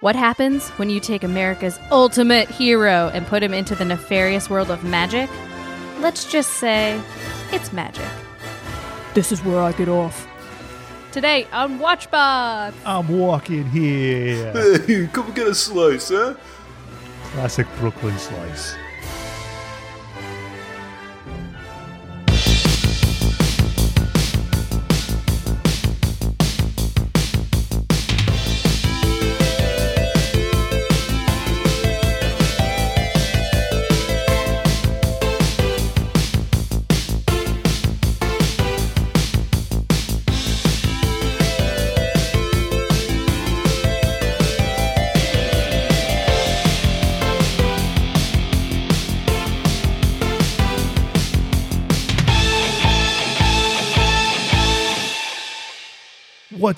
What 0.00 0.16
happens 0.16 0.70
when 0.70 0.88
you 0.88 0.98
take 0.98 1.24
America's 1.24 1.78
ultimate 1.90 2.48
hero 2.48 3.10
and 3.12 3.26
put 3.26 3.42
him 3.42 3.52
into 3.52 3.74
the 3.74 3.84
nefarious 3.84 4.48
world 4.48 4.70
of 4.70 4.82
magic? 4.82 5.28
Let's 5.98 6.24
just 6.24 6.54
say 6.54 6.98
it's 7.52 7.70
magic. 7.70 8.08
This 9.12 9.30
is 9.30 9.44
where 9.44 9.60
I 9.60 9.72
get 9.72 9.90
off. 9.90 10.26
Today 11.12 11.46
on 11.52 11.78
Watch 11.78 12.10
Bob. 12.10 12.72
I'm 12.86 13.08
walking 13.08 13.66
here. 13.66 14.50
Hey, 14.54 15.06
come 15.12 15.32
get 15.32 15.48
a 15.48 15.54
slice, 15.54 16.08
huh? 16.08 16.34
Classic 17.24 17.66
Brooklyn 17.76 18.16
slice. 18.16 18.76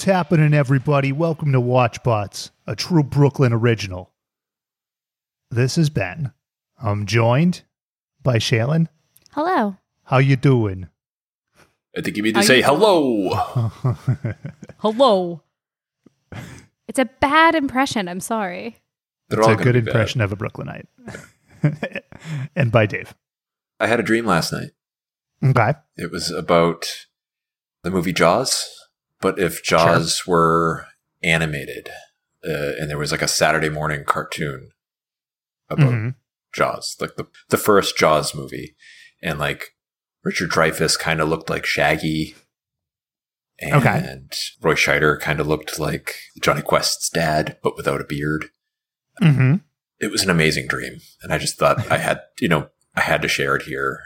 What's 0.02 0.10
happening, 0.10 0.52
everybody? 0.52 1.12
Welcome 1.12 1.52
to 1.52 1.60
WatchBots, 1.60 2.50
a 2.66 2.74
true 2.74 3.04
Brooklyn 3.04 3.52
original. 3.52 4.10
This 5.48 5.78
is 5.78 5.90
Ben. 5.90 6.32
I'm 6.82 7.06
joined 7.06 7.62
by 8.20 8.38
Shaylin. 8.38 8.88
Hello. 9.30 9.76
How 10.02 10.18
you 10.18 10.34
doing? 10.34 10.88
I 11.96 12.00
think 12.00 12.16
you 12.16 12.24
mean 12.24 12.34
to 12.34 12.40
Are 12.40 12.42
say 12.42 12.56
you- 12.56 12.64
hello. 12.64 13.28
Hello. 14.78 15.42
It's 16.88 16.98
a 16.98 17.04
bad 17.04 17.54
impression. 17.54 18.08
I'm 18.08 18.18
sorry. 18.18 18.78
They're 19.28 19.38
It's 19.38 19.46
all 19.46 19.54
a 19.54 19.56
gonna 19.56 19.64
good 19.70 19.74
be 19.74 19.80
bad. 19.82 19.86
impression 19.94 20.20
of 20.20 20.32
a 20.32 20.36
Brooklynite. 20.36 20.88
and 22.56 22.72
by 22.72 22.86
Dave. 22.86 23.14
I 23.78 23.86
had 23.86 24.00
a 24.00 24.02
dream 24.02 24.26
last 24.26 24.52
night. 24.52 24.72
Okay. 25.44 25.74
It 25.96 26.10
was 26.10 26.32
about 26.32 26.88
the 27.84 27.92
movie 27.92 28.12
Jaws, 28.12 28.68
but 29.22 29.38
if 29.38 29.62
Jaws 29.62 30.26
were 30.26 30.86
animated, 31.22 31.88
uh, 32.46 32.72
and 32.78 32.90
there 32.90 32.98
was 32.98 33.12
like 33.12 33.22
a 33.22 33.28
Saturday 33.28 33.68
morning 33.70 34.04
cartoon 34.04 34.70
about 35.70 35.92
Mhm. 35.94 36.14
Jaws, 36.54 36.96
like 37.00 37.16
the 37.16 37.26
the 37.48 37.56
first 37.56 37.96
Jaws 37.96 38.34
movie, 38.34 38.76
and 39.22 39.38
like 39.38 39.70
Richard 40.24 40.50
Dreyfuss 40.50 40.98
kind 40.98 41.20
of 41.20 41.28
looked 41.28 41.48
like 41.48 41.64
Shaggy, 41.64 42.34
and 43.58 43.74
Okay. 43.74 44.18
Roy 44.60 44.74
Scheider 44.74 45.18
kind 45.20 45.40
of 45.40 45.46
looked 45.46 45.78
like 45.78 46.16
Jonny 46.42 46.62
Quest's 46.62 47.08
dad, 47.08 47.56
but 47.62 47.76
without 47.76 48.00
a 48.00 48.04
beard. 48.04 48.46
Mm-hmm. 49.22 49.56
it 50.00 50.10
was 50.10 50.22
an 50.24 50.30
amazing 50.30 50.66
dream. 50.66 50.98
And 51.22 51.32
I 51.32 51.38
just 51.38 51.58
thought 51.58 51.88
I 51.92 51.98
had, 51.98 52.22
you 52.40 52.48
know, 52.48 52.70
I 52.96 53.02
had 53.02 53.22
to 53.22 53.28
share 53.28 53.54
it 53.54 53.62
here. 53.62 54.00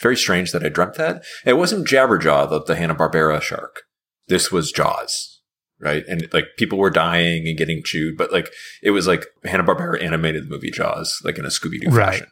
Very 0.00 0.16
strange 0.16 0.50
that 0.50 0.64
I 0.64 0.68
dreamt 0.68 0.94
that. 0.94 1.22
It 1.44 1.52
wasn't 1.52 1.86
Jabberjaw, 1.86 2.48
the, 2.50 2.64
the 2.64 2.74
Hanna-Barbera 2.74 3.40
shark. 3.40 3.82
This 4.28 4.50
was 4.52 4.72
Jaws, 4.72 5.40
right? 5.80 6.04
And 6.08 6.28
like 6.32 6.46
people 6.56 6.78
were 6.78 6.90
dying 6.90 7.48
and 7.48 7.56
getting 7.58 7.82
chewed, 7.82 8.16
but 8.16 8.32
like 8.32 8.50
it 8.82 8.90
was 8.92 9.06
like 9.06 9.26
Hanna-Barbera 9.44 10.02
animated 10.02 10.44
the 10.46 10.50
movie 10.50 10.70
Jaws, 10.70 11.20
like 11.24 11.38
in 11.38 11.44
a 11.44 11.48
Scooby-Doo 11.48 11.90
Right. 11.90 12.12
fashion. 12.20 12.26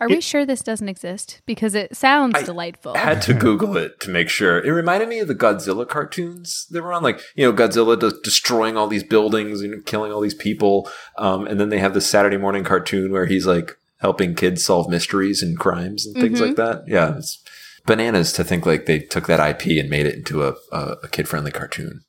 Are 0.00 0.08
we 0.08 0.20
sure 0.20 0.46
this 0.46 0.62
doesn't 0.62 0.88
exist? 0.88 1.42
Because 1.44 1.74
it 1.74 1.96
sounds 1.96 2.36
I 2.36 2.42
delightful. 2.44 2.94
I 2.94 2.98
had 2.98 3.22
to 3.22 3.34
Google 3.46 3.76
it 3.76 3.98
to 4.02 4.10
make 4.10 4.28
sure. 4.28 4.60
It 4.60 4.70
reminded 4.70 5.08
me 5.08 5.18
of 5.18 5.26
the 5.26 5.34
Godzilla 5.34 5.88
cartoons 5.88 6.68
that 6.70 6.82
were 6.84 6.92
on, 6.92 7.02
like 7.02 7.20
you 7.34 7.44
know, 7.44 7.52
Godzilla 7.52 7.98
de- 7.98 8.12
destroying 8.22 8.76
all 8.76 8.86
these 8.86 9.02
buildings 9.02 9.60
and 9.60 9.84
killing 9.84 10.12
all 10.12 10.20
these 10.20 10.34
people. 10.34 10.88
Um, 11.18 11.48
and 11.48 11.58
then 11.58 11.70
they 11.70 11.78
have 11.80 11.94
the 11.94 12.00
Saturday 12.00 12.36
morning 12.36 12.62
cartoon 12.62 13.10
where 13.10 13.26
he's 13.26 13.44
like 13.44 13.76
helping 14.00 14.36
kids 14.36 14.64
solve 14.64 14.88
mysteries 14.88 15.42
and 15.42 15.58
crimes 15.58 16.06
and 16.06 16.14
things 16.14 16.40
Mhm. 16.40 16.46
like 16.46 16.56
that. 16.56 16.84
Yeah, 16.86 17.16
it's 17.18 17.42
bananas 17.88 18.32
to 18.34 18.44
think 18.44 18.64
like 18.66 18.86
they 18.86 19.00
took 19.00 19.26
that 19.26 19.40
IP 19.40 19.80
and 19.80 19.90
made 19.90 20.06
it 20.06 20.14
into 20.14 20.44
a, 20.44 20.54
a, 20.70 20.96
a 21.02 21.08
kid 21.08 21.26
friendly 21.26 21.50
cartoon. 21.50 22.02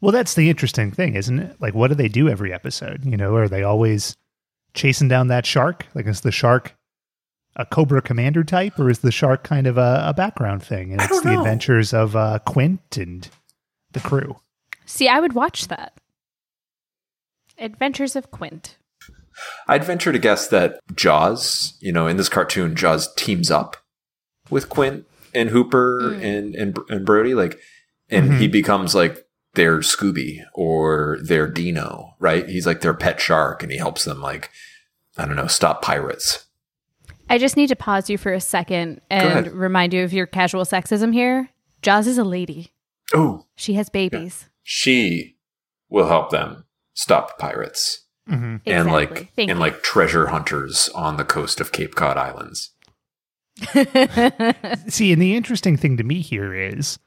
Well, 0.00 0.12
that's 0.12 0.34
the 0.34 0.48
interesting 0.48 0.92
thing, 0.92 1.14
isn't 1.14 1.38
it? 1.38 1.56
Like, 1.60 1.74
what 1.74 1.88
do 1.88 1.94
they 1.94 2.08
do 2.08 2.28
every 2.30 2.54
episode? 2.54 3.04
You 3.04 3.18
know, 3.18 3.34
are 3.34 3.48
they 3.48 3.62
always 3.62 4.16
chasing 4.72 5.08
down 5.08 5.28
that 5.28 5.44
shark? 5.44 5.86
Like, 5.94 6.06
is 6.06 6.22
the 6.22 6.32
shark 6.32 6.74
a 7.56 7.66
Cobra 7.66 8.00
Commander 8.00 8.44
type, 8.44 8.78
or 8.78 8.88
is 8.88 9.00
the 9.00 9.12
shark 9.12 9.44
kind 9.44 9.66
of 9.66 9.76
a, 9.76 10.04
a 10.06 10.14
background 10.14 10.62
thing? 10.62 10.92
And 10.92 11.02
I 11.02 11.04
it's 11.04 11.12
don't 11.12 11.24
the 11.24 11.32
know. 11.32 11.40
adventures 11.40 11.92
of 11.92 12.16
uh, 12.16 12.38
Quint 12.46 12.96
and 12.96 13.28
the 13.92 14.00
crew. 14.00 14.36
See, 14.86 15.08
I 15.08 15.20
would 15.20 15.34
watch 15.34 15.68
that. 15.68 15.92
Adventures 17.58 18.16
of 18.16 18.30
Quint. 18.30 18.78
I'd 19.68 19.84
venture 19.84 20.12
to 20.12 20.18
guess 20.18 20.48
that 20.48 20.80
Jaws, 20.94 21.76
you 21.80 21.92
know, 21.92 22.06
in 22.06 22.16
this 22.16 22.28
cartoon, 22.28 22.74
Jaws 22.74 23.12
teams 23.14 23.50
up 23.50 23.76
with 24.50 24.68
Quint 24.68 25.06
and 25.34 25.50
Hooper 25.50 26.00
Mm. 26.14 26.22
and, 26.24 26.54
and 26.54 26.78
and 26.88 27.06
Brody, 27.06 27.34
like, 27.34 27.58
and 28.08 28.30
Mhm. 28.32 28.38
he 28.40 28.48
becomes 28.48 28.94
like 28.94 29.24
their 29.54 29.78
Scooby 29.78 30.38
or 30.54 31.18
their 31.22 31.46
Dino, 31.48 32.14
right? 32.18 32.48
He's 32.48 32.66
like 32.66 32.80
their 32.82 32.94
pet 32.94 33.20
shark, 33.20 33.62
and 33.62 33.70
he 33.72 33.78
helps 33.78 34.04
them, 34.04 34.20
like, 34.20 34.50
I 35.16 35.24
don't 35.26 35.36
know, 35.36 35.46
stop 35.48 35.82
pirates. 35.82 36.46
I 37.28 37.38
just 37.38 37.56
need 37.56 37.68
to 37.68 37.76
pause 37.76 38.10
you 38.10 38.18
for 38.18 38.32
a 38.32 38.40
second 38.40 39.00
and 39.10 39.48
remind 39.52 39.92
you 39.92 40.02
of 40.04 40.12
your 40.12 40.26
casual 40.26 40.64
sexism 40.64 41.12
here. 41.12 41.50
Jaws 41.82 42.06
is 42.06 42.18
a 42.18 42.24
lady. 42.24 42.72
Oh, 43.14 43.46
She 43.56 43.74
has 43.74 43.88
babies. 43.88 44.48
she 44.62 45.36
will 45.88 46.06
help 46.08 46.30
them 46.30 46.64
stop 46.94 47.38
pirates 47.38 48.06
Mm-hmm. 48.28 48.44
and 48.44 48.60
Exactly. 48.66 48.92
like 48.92 49.32
Thank 49.34 49.50
and 49.50 49.58
you. 49.58 49.60
like 49.64 49.82
treasure 49.82 50.28
hunters 50.28 50.88
on 50.94 51.16
the 51.16 51.24
coast 51.24 51.60
of 51.60 51.72
Cape 51.72 51.96
Cod 51.96 52.16
Islands. 52.16 52.70
See, 54.88 55.12
and 55.12 55.20
the 55.20 55.34
interesting 55.36 55.76
thing 55.76 55.96
to 55.96 56.04
me 56.04 56.20
here 56.20 56.54
is, 56.54 56.98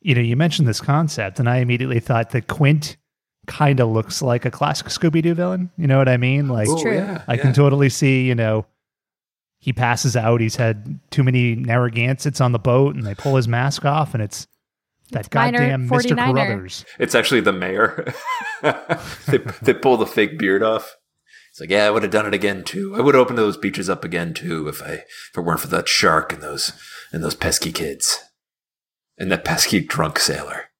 you 0.00 0.14
know, 0.14 0.20
you 0.20 0.36
mentioned 0.36 0.68
this 0.68 0.80
concept, 0.80 1.38
and 1.38 1.48
I 1.48 1.58
immediately 1.58 2.00
thought 2.00 2.30
that 2.30 2.46
Quint 2.46 2.96
kind 3.46 3.80
of 3.80 3.88
looks 3.88 4.22
like 4.22 4.44
a 4.44 4.50
classic 4.50 4.88
Scooby 4.88 5.22
Doo 5.22 5.34
villain. 5.34 5.70
You 5.76 5.86
know 5.86 5.98
what 5.98 6.08
I 6.08 6.16
mean? 6.16 6.48
Like, 6.48 6.68
It's 6.68 6.82
true. 6.82 6.92
Oh, 6.92 6.94
yeah, 6.94 7.24
I 7.28 7.34
yeah. 7.34 7.42
can 7.42 7.52
totally 7.52 7.88
see, 7.88 8.26
you 8.26 8.34
know, 8.34 8.66
he 9.58 9.72
passes 9.72 10.16
out. 10.16 10.40
He's 10.40 10.56
had 10.56 10.98
too 11.10 11.22
many 11.22 11.54
Narragansetts 11.54 12.40
on 12.40 12.52
the 12.52 12.58
boat, 12.58 12.94
and 12.94 13.06
they 13.06 13.14
pull 13.14 13.36
his 13.36 13.46
mask 13.46 13.84
off, 13.84 14.14
and 14.14 14.22
it's 14.22 14.46
that 15.10 15.20
It's 15.20 15.28
goddamn 15.28 15.88
Mr. 15.88 16.16
49er. 16.16 16.34
Carruthers. 16.34 16.84
It's 16.98 17.14
actually 17.14 17.40
the 17.40 17.52
mayor. 17.52 18.12
they, 18.62 19.38
they 19.62 19.74
pull 19.74 19.96
the 19.96 20.06
fake 20.06 20.38
beard 20.38 20.62
off. 20.62 20.96
It's 21.60 21.68
like, 21.68 21.76
yeah, 21.76 21.86
I 21.86 21.90
would 21.90 22.02
have 22.02 22.10
done 22.10 22.24
it 22.24 22.32
again 22.32 22.64
too. 22.64 22.96
I 22.96 23.02
would 23.02 23.14
open 23.14 23.36
those 23.36 23.58
beaches 23.58 23.90
up 23.90 24.02
again 24.02 24.32
too 24.32 24.66
if 24.66 24.82
I 24.82 24.92
if 24.92 25.32
it 25.36 25.42
weren't 25.42 25.60
for 25.60 25.66
that 25.66 25.88
shark 25.88 26.32
and 26.32 26.42
those 26.42 26.72
and 27.12 27.22
those 27.22 27.34
pesky 27.34 27.70
kids 27.70 28.18
and 29.18 29.30
that 29.30 29.44
pesky 29.44 29.80
drunk 29.80 30.18
sailor. 30.18 30.70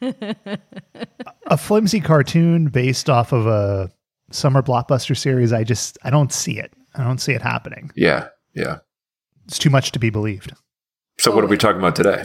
A 0.02 1.56
flimsy 1.56 2.00
cartoon 2.00 2.66
based 2.66 3.08
off 3.08 3.32
of 3.32 3.46
a 3.46 3.92
summer 4.32 4.60
blockbuster 4.60 5.16
series. 5.16 5.52
I 5.52 5.62
just, 5.62 5.98
I 6.02 6.10
don't 6.10 6.32
see 6.32 6.58
it. 6.58 6.74
I 6.96 7.04
don't 7.04 7.20
see 7.20 7.32
it 7.32 7.42
happening. 7.42 7.92
Yeah, 7.94 8.26
yeah. 8.54 8.78
It's 9.46 9.60
too 9.60 9.70
much 9.70 9.92
to 9.92 10.00
be 10.00 10.10
believed. 10.10 10.52
So 11.18 11.32
what 11.32 11.44
are 11.44 11.48
we 11.48 11.56
talking 11.56 11.78
about 11.78 11.94
today? 11.94 12.24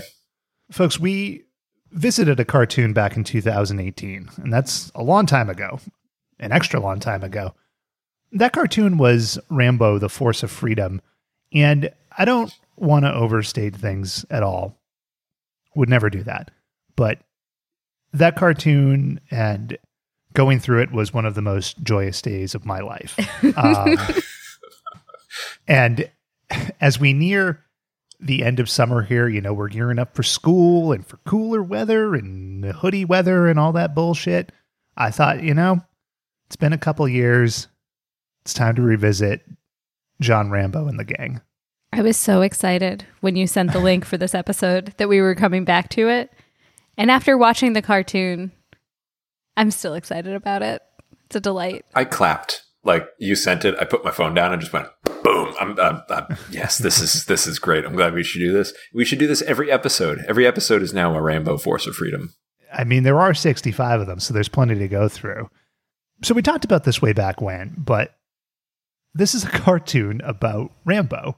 Folks, 0.72 1.00
we 1.00 1.44
visited 1.92 2.40
a 2.40 2.46
cartoon 2.46 2.94
back 2.94 3.16
in 3.16 3.24
2018, 3.24 4.30
and 4.38 4.52
that's 4.52 4.92
a 4.96 5.04
long 5.04 5.28
time 5.28 5.50
ago, 5.50 5.80
an 6.42 6.52
extra 6.52 6.80
long 6.80 7.00
time 7.00 7.24
ago. 7.24 7.54
That 8.34 8.54
cartoon 8.54 8.98
was 8.98 9.40
Rambo, 9.50 10.00
the 10.00 10.10
Force 10.10 10.44
of 10.44 10.52
Freedom. 10.52 11.02
And 11.54 11.92
I 12.18 12.26
don't 12.26 12.54
want 12.76 13.06
to 13.06 13.14
overstate 13.14 13.76
things 13.76 14.26
at 14.30 14.44
all. 14.44 14.78
Would 15.76 15.90
never 15.90 16.10
do 16.10 16.24
that. 16.24 16.52
But 16.96 17.20
that 18.14 18.36
cartoon 18.36 19.22
and 19.30 19.78
going 20.34 20.60
through 20.60 20.82
it 20.82 20.92
was 20.92 21.14
one 21.14 21.26
of 21.26 21.36
the 21.36 21.42
most 21.42 21.82
joyous 21.84 22.22
days 22.22 22.56
of 22.56 22.66
my 22.66 22.80
life. 22.80 23.18
Um, 23.58 23.98
and 25.68 26.10
as 26.80 27.00
we 27.00 27.14
near 27.14 27.64
the 28.20 28.44
end 28.44 28.60
of 28.60 28.70
summer 28.70 29.02
here, 29.02 29.28
you 29.28 29.42
know, 29.42 29.54
we're 29.54 29.70
gearing 29.70 30.00
up 30.00 30.16
for 30.16 30.24
school 30.24 30.92
and 30.92 31.06
for 31.06 31.18
cooler 31.26 31.64
weather 31.64 32.14
and 32.14 32.66
hoodie 32.66 33.06
weather 33.06 33.48
and 33.48 33.60
all 33.60 33.72
that 33.74 33.96
bullshit. 33.96 34.52
I 34.98 35.12
thought, 35.12 35.44
you 35.44 35.54
know, 35.54 35.82
it's 36.52 36.58
been 36.58 36.74
a 36.74 36.78
couple 36.78 37.08
years. 37.08 37.70
It's 38.44 38.54
time 38.54 38.76
to 38.76 38.82
revisit 38.82 39.42
John 40.20 40.52
Rambo 40.52 40.86
and 40.90 41.00
the 41.00 41.06
gang. 41.06 41.40
I 41.94 42.02
was 42.02 42.18
so 42.18 42.42
excited 42.42 43.06
when 43.22 43.38
you 43.38 43.48
sent 43.48 43.72
the 43.72 43.80
link 43.90 44.04
for 44.04 44.18
this 44.18 44.36
episode 44.36 44.94
that 44.98 45.08
we 45.08 45.22
were 45.22 45.34
coming 45.34 45.64
back 45.64 45.88
to 45.92 46.10
it. 46.10 46.30
And 46.98 47.10
after 47.10 47.38
watching 47.38 47.72
the 47.72 47.82
cartoon, 47.82 48.52
I'm 49.56 49.72
still 49.72 49.94
excited 49.94 50.34
about 50.34 50.62
it. 50.62 50.82
It's 51.28 51.38
a 51.38 51.40
delight. 51.40 51.86
I 51.96 52.04
clapped. 52.04 52.64
Like 52.84 53.08
you 53.18 53.36
sent 53.36 53.64
it, 53.64 53.76
I 53.80 53.86
put 53.86 54.04
my 54.04 54.12
phone 54.12 54.34
down 54.34 54.52
and 54.52 54.60
just 54.62 54.74
went 54.74 54.90
boom. 55.24 55.56
I'm, 55.58 55.80
I'm, 55.80 56.02
I'm 56.10 56.38
yes, 56.50 56.80
this 56.80 57.00
is 57.00 57.24
this 57.28 57.48
is 57.48 57.60
great. 57.60 57.86
I'm 57.86 57.96
glad 57.96 58.14
we 58.14 58.24
should 58.24 58.40
do 58.40 58.52
this. 58.52 58.74
We 58.94 59.06
should 59.06 59.20
do 59.20 59.28
this 59.28 59.42
every 59.44 59.72
episode. 59.72 60.26
Every 60.28 60.46
episode 60.46 60.82
is 60.82 60.94
now 60.94 61.16
a 61.16 61.22
Rambo 61.22 61.60
Force 61.60 61.88
of 61.88 61.96
Freedom. 61.96 62.34
I 62.74 62.84
mean, 62.84 63.04
there 63.04 63.22
are 63.22 63.34
65 63.34 64.02
of 64.02 64.08
them, 64.08 64.20
so 64.20 64.34
there's 64.34 64.50
plenty 64.50 64.76
to 64.76 64.88
go 64.90 65.08
through. 65.08 65.50
So 66.24 66.34
we 66.34 66.42
talked 66.42 66.66
about 66.66 66.84
this 66.84 67.02
way 67.02 67.14
back 67.14 67.42
when, 67.42 67.76
but 67.78 68.16
this 69.14 69.34
is 69.34 69.44
a 69.44 69.50
cartoon 69.50 70.22
about 70.24 70.72
Rambo. 70.86 71.38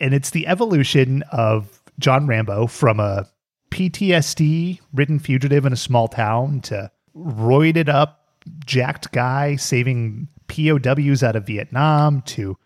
And 0.00 0.12
it's 0.12 0.30
the 0.30 0.46
evolution 0.46 1.22
of 1.32 1.82
John 1.98 2.26
Rambo 2.26 2.66
from 2.66 3.00
a 3.00 3.26
PTSD 3.70 4.80
ridden 4.92 5.18
fugitive 5.18 5.64
in 5.64 5.72
a 5.72 5.76
small 5.76 6.08
town 6.08 6.60
to 6.62 6.90
roided 7.16 7.88
up, 7.88 8.24
jacked 8.64 9.12
guy 9.12 9.56
saving 9.56 10.28
POWs 10.48 11.22
out 11.22 11.36
of 11.36 11.46
Vietnam 11.46 12.22
to 12.22 12.56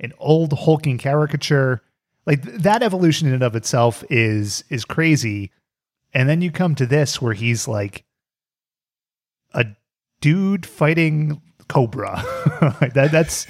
an 0.00 0.12
old 0.18 0.52
hulking 0.52 0.98
caricature. 0.98 1.82
Like 2.26 2.44
th- 2.44 2.60
that 2.60 2.82
evolution 2.82 3.28
in 3.28 3.34
and 3.34 3.42
of 3.42 3.56
itself 3.56 4.04
is 4.08 4.64
is 4.68 4.84
crazy. 4.84 5.50
And 6.14 6.28
then 6.28 6.42
you 6.42 6.50
come 6.50 6.74
to 6.76 6.86
this 6.86 7.20
where 7.20 7.34
he's 7.34 7.66
like 7.66 8.04
a 9.54 9.66
dude 10.22 10.64
fighting 10.64 11.42
Cobra. 11.68 12.24
That, 12.94 13.10
that's 13.10 13.46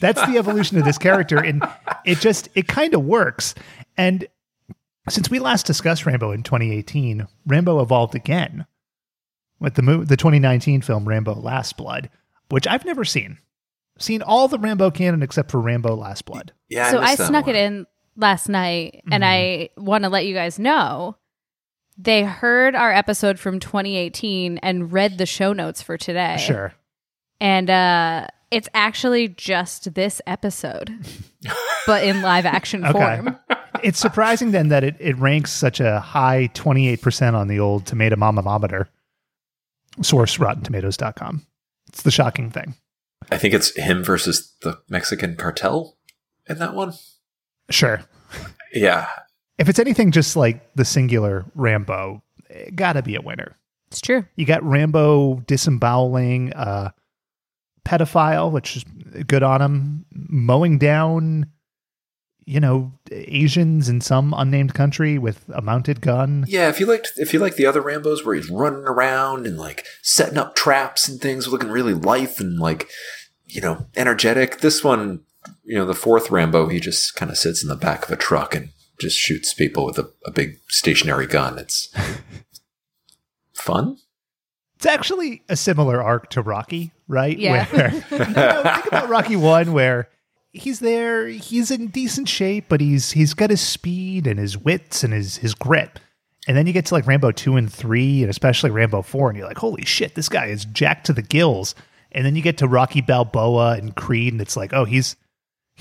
that's 0.00 0.24
the 0.26 0.38
evolution 0.38 0.78
of 0.78 0.84
this 0.84 0.98
character, 0.98 1.38
and 1.38 1.64
it 2.04 2.20
just 2.20 2.48
it 2.54 2.68
kind 2.68 2.94
of 2.94 3.04
works. 3.04 3.54
And 3.96 4.26
since 5.08 5.30
we 5.30 5.40
last 5.40 5.66
discussed 5.66 6.06
Rambo 6.06 6.30
in 6.30 6.44
2018, 6.44 7.26
Rambo 7.46 7.80
evolved 7.82 8.14
again 8.14 8.66
with 9.58 9.74
the 9.74 9.82
mo- 9.82 10.04
the 10.04 10.16
2019 10.16 10.82
film 10.82 11.08
Rambo 11.08 11.34
Last 11.34 11.76
Blood, 11.76 12.08
which 12.50 12.66
I've 12.66 12.84
never 12.84 13.04
seen. 13.04 13.38
Seen 13.98 14.22
all 14.22 14.48
the 14.48 14.58
Rambo 14.58 14.90
canon 14.90 15.22
except 15.22 15.50
for 15.50 15.60
Rambo 15.60 15.96
Last 15.96 16.24
Blood. 16.24 16.52
Yeah, 16.68 16.90
so 16.90 16.98
I 16.98 17.10
missed 17.10 17.26
snuck 17.26 17.46
one. 17.46 17.56
it 17.56 17.58
in 17.58 17.86
last 18.16 18.48
night, 18.48 19.02
and 19.10 19.24
mm-hmm. 19.24 19.24
I 19.24 19.70
want 19.76 20.04
to 20.04 20.10
let 20.10 20.26
you 20.26 20.34
guys 20.34 20.58
know 20.58 21.16
they 22.02 22.24
heard 22.24 22.74
our 22.74 22.92
episode 22.92 23.38
from 23.38 23.60
2018 23.60 24.58
and 24.58 24.92
read 24.92 25.18
the 25.18 25.26
show 25.26 25.52
notes 25.52 25.80
for 25.82 25.96
today. 25.96 26.36
Sure. 26.38 26.72
And 27.40 27.70
uh, 27.70 28.26
it's 28.50 28.68
actually 28.74 29.28
just 29.28 29.94
this 29.94 30.20
episode, 30.26 30.92
but 31.86 32.04
in 32.04 32.22
live 32.22 32.46
action 32.46 32.84
Okay. 32.84 32.92
form. 33.22 33.38
It's 33.82 33.98
surprising 33.98 34.52
then 34.52 34.68
that 34.68 34.84
it, 34.84 34.96
it 35.00 35.18
ranks 35.18 35.52
such 35.52 35.80
a 35.80 35.98
high 36.00 36.50
28% 36.54 37.34
on 37.34 37.48
the 37.48 37.58
old 37.58 37.86
tomato 37.86 38.16
mamamometer. 38.16 38.86
Source 40.02 40.38
RottenTomatoes.com. 40.38 41.46
It's 41.88 42.02
the 42.02 42.10
shocking 42.10 42.50
thing. 42.50 42.74
I 43.30 43.38
think 43.38 43.54
it's 43.54 43.76
him 43.76 44.02
versus 44.04 44.54
the 44.62 44.80
Mexican 44.88 45.36
cartel 45.36 45.96
in 46.48 46.58
that 46.58 46.74
one. 46.74 46.92
Sure. 47.70 48.02
Yeah, 48.72 49.08
If 49.58 49.68
it's 49.68 49.78
anything 49.78 50.10
just 50.10 50.36
like 50.36 50.74
the 50.74 50.84
singular 50.84 51.44
Rambo, 51.54 52.22
it 52.48 52.76
gotta 52.76 53.02
be 53.02 53.14
a 53.14 53.20
winner. 53.20 53.56
It's 53.88 54.00
true. 54.00 54.24
You 54.36 54.46
got 54.46 54.62
Rambo 54.62 55.42
disemboweling 55.46 56.52
uh 56.54 56.90
pedophile, 57.84 58.50
which 58.50 58.76
is 58.76 58.84
good 59.26 59.42
on 59.42 59.60
him, 59.60 60.06
mowing 60.12 60.78
down, 60.78 61.46
you 62.44 62.60
know, 62.60 62.92
Asians 63.10 63.88
in 63.88 64.00
some 64.00 64.34
unnamed 64.36 64.74
country 64.74 65.18
with 65.18 65.44
a 65.52 65.60
mounted 65.60 66.00
gun. 66.00 66.44
yeah. 66.48 66.68
If 66.68 66.80
you 66.80 66.86
liked, 66.86 67.12
if 67.16 67.32
you 67.32 67.38
like 67.38 67.56
the 67.56 67.66
other 67.66 67.80
Rambo's 67.80 68.24
where 68.24 68.34
he's 68.34 68.50
running 68.50 68.84
around 68.84 69.46
and 69.46 69.58
like 69.58 69.84
setting 70.02 70.38
up 70.38 70.54
traps 70.54 71.08
and 71.08 71.20
things, 71.20 71.48
looking 71.48 71.70
really 71.70 71.94
life 71.94 72.40
and 72.40 72.58
like 72.58 72.88
you 73.46 73.60
know 73.60 73.86
energetic. 73.96 74.60
This 74.60 74.82
one, 74.82 75.20
you 75.64 75.76
know, 75.76 75.84
the 75.84 75.94
fourth 75.94 76.30
Rambo, 76.30 76.68
he 76.68 76.80
just 76.80 77.14
kind 77.14 77.30
of 77.30 77.36
sits 77.38 77.62
in 77.62 77.68
the 77.68 77.76
back 77.76 78.04
of 78.04 78.10
a 78.10 78.16
truck 78.16 78.54
and 78.54 78.70
just 79.00 79.18
shoots 79.18 79.54
people 79.54 79.84
with 79.84 79.98
a, 79.98 80.10
a 80.26 80.30
big 80.30 80.58
stationary 80.68 81.26
gun. 81.26 81.58
It's 81.58 81.88
fun. 83.54 83.98
It's 84.76 84.86
actually 84.86 85.42
a 85.48 85.56
similar 85.56 86.02
arc 86.02 86.30
to 86.30 86.42
Rocky, 86.42 86.92
right? 87.06 87.38
Yeah. 87.38 87.66
Where 87.66 87.92
you 88.10 88.18
know, 88.18 88.62
think 88.64 88.86
about 88.86 89.08
Rocky 89.08 89.36
One, 89.36 89.72
where 89.72 90.08
he's 90.52 90.80
there, 90.80 91.28
he's 91.28 91.70
in 91.70 91.88
decent 91.88 92.28
shape, 92.28 92.66
but 92.68 92.80
he's 92.80 93.12
he's 93.12 93.34
got 93.34 93.50
his 93.50 93.60
speed 93.60 94.26
and 94.26 94.38
his 94.38 94.58
wits 94.58 95.04
and 95.04 95.12
his 95.12 95.36
his 95.36 95.54
grit. 95.54 96.00
And 96.48 96.56
then 96.56 96.66
you 96.66 96.72
get 96.72 96.86
to 96.86 96.94
like 96.94 97.06
Rambo 97.06 97.30
two 97.30 97.56
and 97.56 97.72
three, 97.72 98.22
and 98.22 98.30
especially 98.30 98.70
Rambo 98.70 99.02
four, 99.02 99.28
and 99.28 99.38
you're 99.38 99.46
like, 99.46 99.58
holy 99.58 99.84
shit, 99.84 100.16
this 100.16 100.28
guy 100.28 100.46
is 100.46 100.64
jacked 100.64 101.06
to 101.06 101.12
the 101.12 101.22
gills. 101.22 101.74
And 102.10 102.26
then 102.26 102.36
you 102.36 102.42
get 102.42 102.58
to 102.58 102.68
Rocky 102.68 103.00
Balboa 103.00 103.76
and 103.78 103.94
Creed, 103.94 104.34
and 104.34 104.42
it's 104.42 104.56
like, 104.56 104.72
oh, 104.74 104.84
he's 104.84 105.16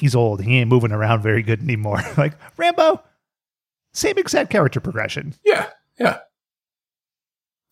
he's 0.01 0.15
old. 0.15 0.43
He 0.43 0.57
ain't 0.57 0.69
moving 0.69 0.91
around 0.91 1.21
very 1.21 1.41
good 1.43 1.61
anymore. 1.61 2.01
like 2.17 2.33
Rambo, 2.57 3.01
same 3.93 4.17
exact 4.17 4.49
character 4.49 4.81
progression. 4.81 5.33
Yeah, 5.45 5.69
yeah. 5.97 6.17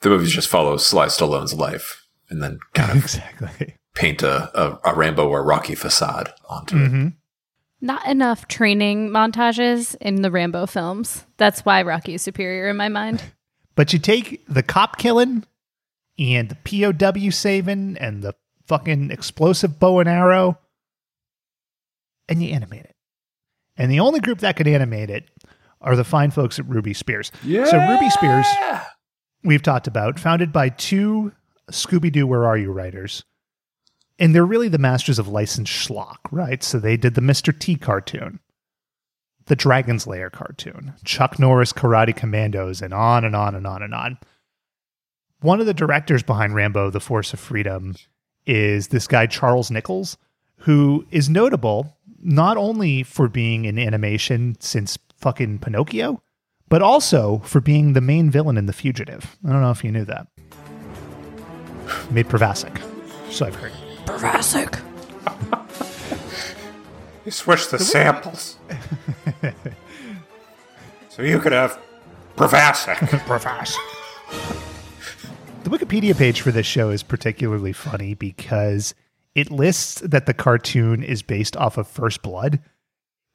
The 0.02 0.10
movie 0.10 0.28
just 0.28 0.48
follows 0.48 0.86
Sly 0.86 1.08
Stallone's 1.08 1.54
life 1.54 2.06
and 2.30 2.42
then 2.42 2.60
kind 2.74 2.92
of 2.92 2.98
exactly. 2.98 3.76
paint 3.96 4.24
a, 4.24 4.50
a, 4.58 4.80
a 4.92 4.96
Rambo 4.96 5.28
or 5.28 5.44
Rocky 5.44 5.76
facade 5.76 6.32
onto 6.50 6.78
it. 6.78 6.88
hmm 6.88 7.08
Not 7.82 8.08
enough 8.08 8.48
training 8.48 9.10
montages 9.10 9.96
in 10.00 10.22
the 10.22 10.32
Rambo 10.32 10.68
films. 10.68 11.26
That's 11.38 11.66
why 11.66 11.82
Rocky 11.82 12.14
is 12.14 12.22
superior 12.22 12.70
in 12.70 12.78
my 12.78 12.88
mind. 12.90 13.22
But 13.76 13.94
you 13.94 14.00
take 14.00 14.44
the 14.46 14.62
cop 14.62 14.98
killing 14.98 15.46
and 16.18 16.50
the 16.50 16.92
POW 16.92 17.30
saving 17.30 17.96
and 17.98 18.22
the 18.22 18.36
fucking 18.68 19.10
explosive 19.10 19.80
bow 19.80 20.00
and 20.02 20.10
arrow 20.10 20.58
and 22.30 22.42
you 22.42 22.54
animate 22.54 22.86
it. 22.86 22.96
And 23.76 23.92
the 23.92 24.00
only 24.00 24.20
group 24.20 24.40
that 24.40 24.56
could 24.56 24.68
animate 24.68 25.10
it 25.10 25.30
are 25.82 25.96
the 25.96 26.04
fine 26.04 26.32
folks 26.32 26.60
at 26.60 26.68
Ruby 26.68 26.94
Spears. 26.94 27.32
Yeah. 27.44 27.66
So 27.66 27.78
Ruby 27.78 28.10
Spears, 28.10 28.46
we've 29.44 29.64
talked 29.64 29.88
about, 29.88 30.20
founded 30.20 30.54
by 30.54 30.70
two 30.70 31.34
Scooby 31.72 32.12
Doo 32.12 32.28
Where 32.28 32.46
Are 32.46 32.58
You 32.58 32.72
writers. 32.72 33.24
And 34.18 34.36
they're 34.36 34.46
really 34.46 34.68
the 34.68 34.78
masters 34.78 35.18
of 35.18 35.30
licensed 35.30 35.72
schlock, 35.72 36.18
right? 36.32 36.62
So 36.62 36.78
they 36.78 36.98
did 36.98 37.16
the 37.16 37.22
Mr. 37.22 37.58
T 37.58 37.76
cartoon, 37.76 38.42
the 39.46 39.56
Dragon's 39.56 40.06
Lair 40.06 40.30
cartoon, 40.30 40.94
Chuck 41.06 41.40
Norris 41.40 41.72
Karate 41.72 42.16
Commandos, 42.16 42.82
and 42.82 42.94
on 42.94 43.24
and 43.24 43.36
on 43.36 43.56
and 43.56 43.66
on 43.66 43.82
and 43.82 43.96
on. 43.96 44.18
One 45.40 45.62
of 45.62 45.66
the 45.66 45.74
directors 45.74 46.22
behind 46.22 46.54
Rambo, 46.54 46.90
The 46.90 47.00
Force 47.00 47.32
of 47.32 47.40
Freedom, 47.40 47.96
is 48.46 48.90
this 48.90 49.08
guy, 49.08 49.26
Charles 49.26 49.72
Nichols, 49.72 50.18
who 50.58 51.06
is 51.12 51.30
notable 51.30 51.96
not 52.22 52.58
only 52.58 53.04
for 53.04 53.28
being 53.28 53.66
in 53.66 53.80
animation 53.80 54.56
since 54.60 54.98
fucking 55.18 55.60
Pinocchio, 55.60 56.22
but 56.68 56.82
also 56.82 57.40
for 57.40 57.62
being 57.62 57.94
the 57.94 58.02
main 58.02 58.30
villain 58.30 58.58
in 58.58 58.66
The 58.66 58.74
Fugitive. 58.74 59.38
I 59.46 59.52
don't 59.52 59.62
know 59.62 59.72
if 59.72 59.84
you 59.84 59.92
knew 59.92 60.06
that. 60.06 60.28
Made 62.12 62.28
Pravasic, 62.28 62.80
so 63.32 63.46
I've 63.46 63.56
heard. 63.56 63.72
Jurassic. 64.06 64.78
You 67.26 67.32
switched 67.32 67.70
the 67.70 67.78
samples. 67.78 68.58
so 71.10 71.22
you 71.22 71.38
could 71.40 71.52
have 71.52 71.80
Pravasic. 72.36 72.96
Pravasic. 73.28 73.76
The 75.64 75.70
Wikipedia 75.70 76.18
page 76.18 76.42
for 76.42 76.52
this 76.52 76.66
show 76.66 76.90
is 76.90 77.04
particularly 77.04 77.72
funny 77.72 78.16
because 78.16 78.96
it 79.40 79.52
lists 79.52 80.02
that 80.02 80.26
the 80.26 80.34
cartoon 80.34 81.04
is 81.04 81.22
based 81.22 81.56
off 81.58 81.78
of 81.78 81.88
First 81.88 82.22
Blood. 82.22 82.60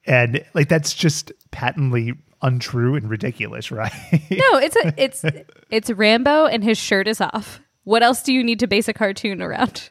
And 0.05 0.45
like 0.53 0.69
that's 0.69 0.93
just 0.93 1.31
patently 1.51 2.13
untrue 2.41 2.95
and 2.95 3.09
ridiculous, 3.09 3.71
right? 3.71 3.91
No, 4.11 4.57
it's 4.57 4.75
a 4.75 4.93
it's 4.97 5.25
it's 5.69 5.89
Rambo 5.89 6.45
and 6.45 6.63
his 6.63 6.77
shirt 6.77 7.07
is 7.07 7.19
off. 7.21 7.59
What 7.83 8.03
else 8.03 8.23
do 8.23 8.33
you 8.33 8.43
need 8.43 8.59
to 8.59 8.67
base 8.67 8.87
a 8.87 8.93
cartoon 8.93 9.41
around? 9.41 9.89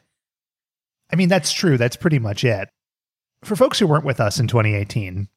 I 1.11 1.15
mean, 1.15 1.29
that's 1.29 1.51
true. 1.51 1.77
That's 1.77 1.95
pretty 1.95 2.19
much 2.19 2.43
it. 2.43 2.69
For 3.43 3.55
folks 3.55 3.79
who 3.79 3.87
weren't 3.87 4.05
with 4.05 4.19
us 4.19 4.39
in 4.39 4.47
2018, 4.47 5.29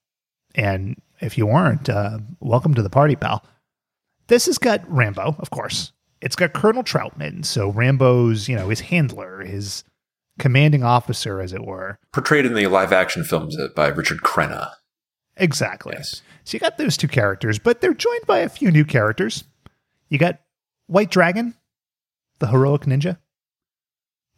and 0.55 1.01
if 1.21 1.37
you 1.37 1.47
weren't, 1.47 1.89
uh, 1.89 2.19
welcome 2.41 2.75
to 2.75 2.83
the 2.83 2.91
party, 2.91 3.17
pal. 3.17 3.45
This 4.29 4.47
has 4.47 4.59
got 4.59 4.89
Rambo, 4.91 5.37
of 5.39 5.51
course. 5.51 5.93
It's 6.21 6.37
got 6.37 6.53
Colonel 6.53 6.83
Trautman, 6.83 7.45
so 7.45 7.71
Rambo's, 7.71 8.49
you 8.49 8.57
know, 8.57 8.71
his 8.71 8.81
handler, 8.81 9.41
his 9.45 9.85
commanding 10.39 10.83
officer, 10.83 11.41
as 11.41 11.53
it 11.53 11.65
were. 11.65 11.99
Portrayed 12.13 12.47
in 12.47 12.55
the 12.55 12.67
live 12.67 12.93
action 12.93 13.25
films 13.25 13.59
uh, 13.59 13.69
by 13.75 13.89
Richard 13.89 14.19
Crenna. 14.19 14.73
Exactly. 15.37 15.95
Yes. 15.97 16.23
So 16.45 16.57
you 16.57 16.61
got 16.61 16.79
those 16.79 16.97
two 16.97 17.09
characters, 17.09 17.59
but 17.59 17.81
they're 17.81 17.95
joined 17.95 18.27
by 18.27 18.39
a 18.39 18.49
few 18.49 18.71
new 18.71 18.85
characters. 18.85 19.45
You 20.09 20.19
got 20.19 20.41
White 20.87 21.11
Dragon, 21.11 21.55
the 22.39 22.49
heroic 22.49 22.83
ninja, 22.83 23.19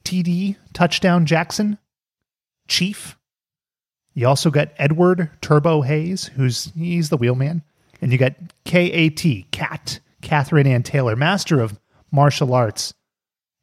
TD 0.05 0.57
Touchdown 0.73 1.27
Jackson, 1.27 1.79
Chief. 2.69 3.17
You 4.15 4.27
also 4.27 4.51
got 4.51 4.73
Edward 4.77 5.31
Turbo 5.41 5.83
Hayes, 5.83 6.27
who's 6.27 6.73
he's 6.77 7.09
the 7.09 7.17
wheelman, 7.17 7.63
and 8.03 8.13
you 8.13 8.19
got 8.19 8.35
KAT 8.65 9.51
Cat 9.53 10.01
Catherine 10.21 10.67
Ann 10.67 10.83
Taylor, 10.83 11.17
master 11.17 11.61
of 11.61 11.79
martial 12.11 12.53
arts, 12.53 12.93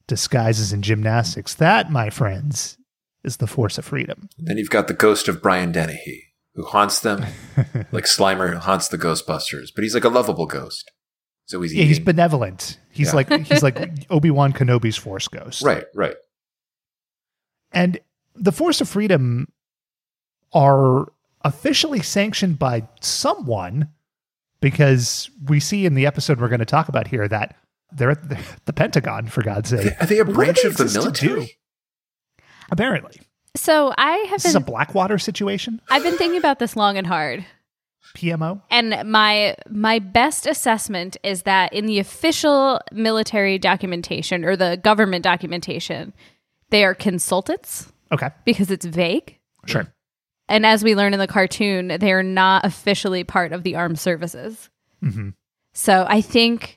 disguises 0.07 0.71
and 0.73 0.83
gymnastics. 0.83 1.53
That, 1.55 1.91
my 1.91 2.09
friends, 2.09 2.77
is 3.23 3.37
the 3.37 3.47
force 3.47 3.77
of 3.77 3.85
freedom. 3.85 4.29
Then 4.37 4.57
you've 4.57 4.69
got 4.69 4.87
the 4.87 4.93
ghost 4.93 5.27
of 5.27 5.41
Brian 5.41 5.71
Dennehy, 5.71 6.23
who 6.55 6.63
haunts 6.63 6.99
them 7.01 7.21
like 7.91 8.05
Slimer 8.05 8.51
who 8.53 8.57
haunts 8.57 8.87
the 8.87 8.97
Ghostbusters, 8.97 9.69
but 9.75 9.83
he's 9.83 9.93
like 9.93 10.03
a 10.05 10.09
lovable 10.09 10.45
ghost. 10.45 10.89
So 11.45 11.61
he's 11.61 11.73
Yeah, 11.73 11.83
he's 11.85 11.99
benevolent. 11.99 12.77
He's 12.91 13.07
Yeah. 13.09 13.15
like 13.15 13.31
he's 13.45 13.63
like 13.63 13.77
Obi 14.09 14.31
Wan 14.31 14.53
Kenobi's 14.53 14.97
Force 14.97 15.27
Ghost. 15.27 15.61
right, 15.63 15.85
right. 15.93 16.15
And 17.71 17.99
the 18.35 18.51
Force 18.51 18.81
of 18.81 18.89
Freedom 18.89 19.47
are 20.53 21.07
officially 21.43 22.01
sanctioned 22.01 22.57
by 22.59 22.87
someone 23.01 23.89
because 24.61 25.29
we 25.47 25.59
see 25.59 25.85
in 25.85 25.93
the 25.93 26.05
episode 26.05 26.39
we're 26.39 26.47
going 26.49 26.59
to 26.59 26.65
talk 26.65 26.87
about 26.89 27.07
here 27.07 27.27
that 27.27 27.55
they're 27.91 28.11
at 28.11 28.29
the, 28.29 28.39
the 28.65 28.73
Pentagon, 28.73 29.27
for 29.27 29.43
God's 29.43 29.69
sake. 29.69 29.93
Are 29.99 30.05
they 30.05 30.19
a 30.19 30.25
branch 30.25 30.61
they 30.63 30.67
of 30.69 30.77
the 30.77 30.85
military? 30.85 31.45
do? 31.45 32.41
Apparently. 32.71 33.21
So 33.55 33.93
I 33.97 34.17
have 34.29 34.45
Is 34.45 34.55
a 34.55 34.59
Blackwater 34.59 35.17
situation? 35.17 35.81
I've 35.89 36.03
been 36.03 36.17
thinking 36.17 36.37
about 36.37 36.59
this 36.59 36.75
long 36.75 36.97
and 36.97 37.07
hard. 37.07 37.45
PMO? 38.15 38.61
And 38.69 39.09
my 39.09 39.55
my 39.69 39.99
best 39.99 40.47
assessment 40.47 41.17
is 41.23 41.43
that 41.43 41.73
in 41.73 41.87
the 41.87 41.99
official 41.99 42.79
military 42.91 43.57
documentation 43.57 44.45
or 44.45 44.55
the 44.55 44.79
government 44.81 45.23
documentation, 45.23 46.13
they 46.69 46.83
are 46.85 46.93
consultants 46.93 47.91
Okay, 48.11 48.29
because 48.45 48.71
it's 48.71 48.85
vague. 48.85 49.37
sure. 49.65 49.87
And 50.47 50.65
as 50.65 50.83
we 50.83 50.95
learn 50.95 51.13
in 51.13 51.19
the 51.19 51.27
cartoon, 51.27 51.89
they 51.99 52.13
are 52.13 52.23
not 52.23 52.63
officially 52.65 53.25
part 53.25 53.51
of 53.51 53.63
the 53.63 53.75
armed 53.75 53.99
services. 53.99 54.69
hmm 55.01 55.29
So 55.73 56.05
I 56.07 56.21
think 56.21 56.76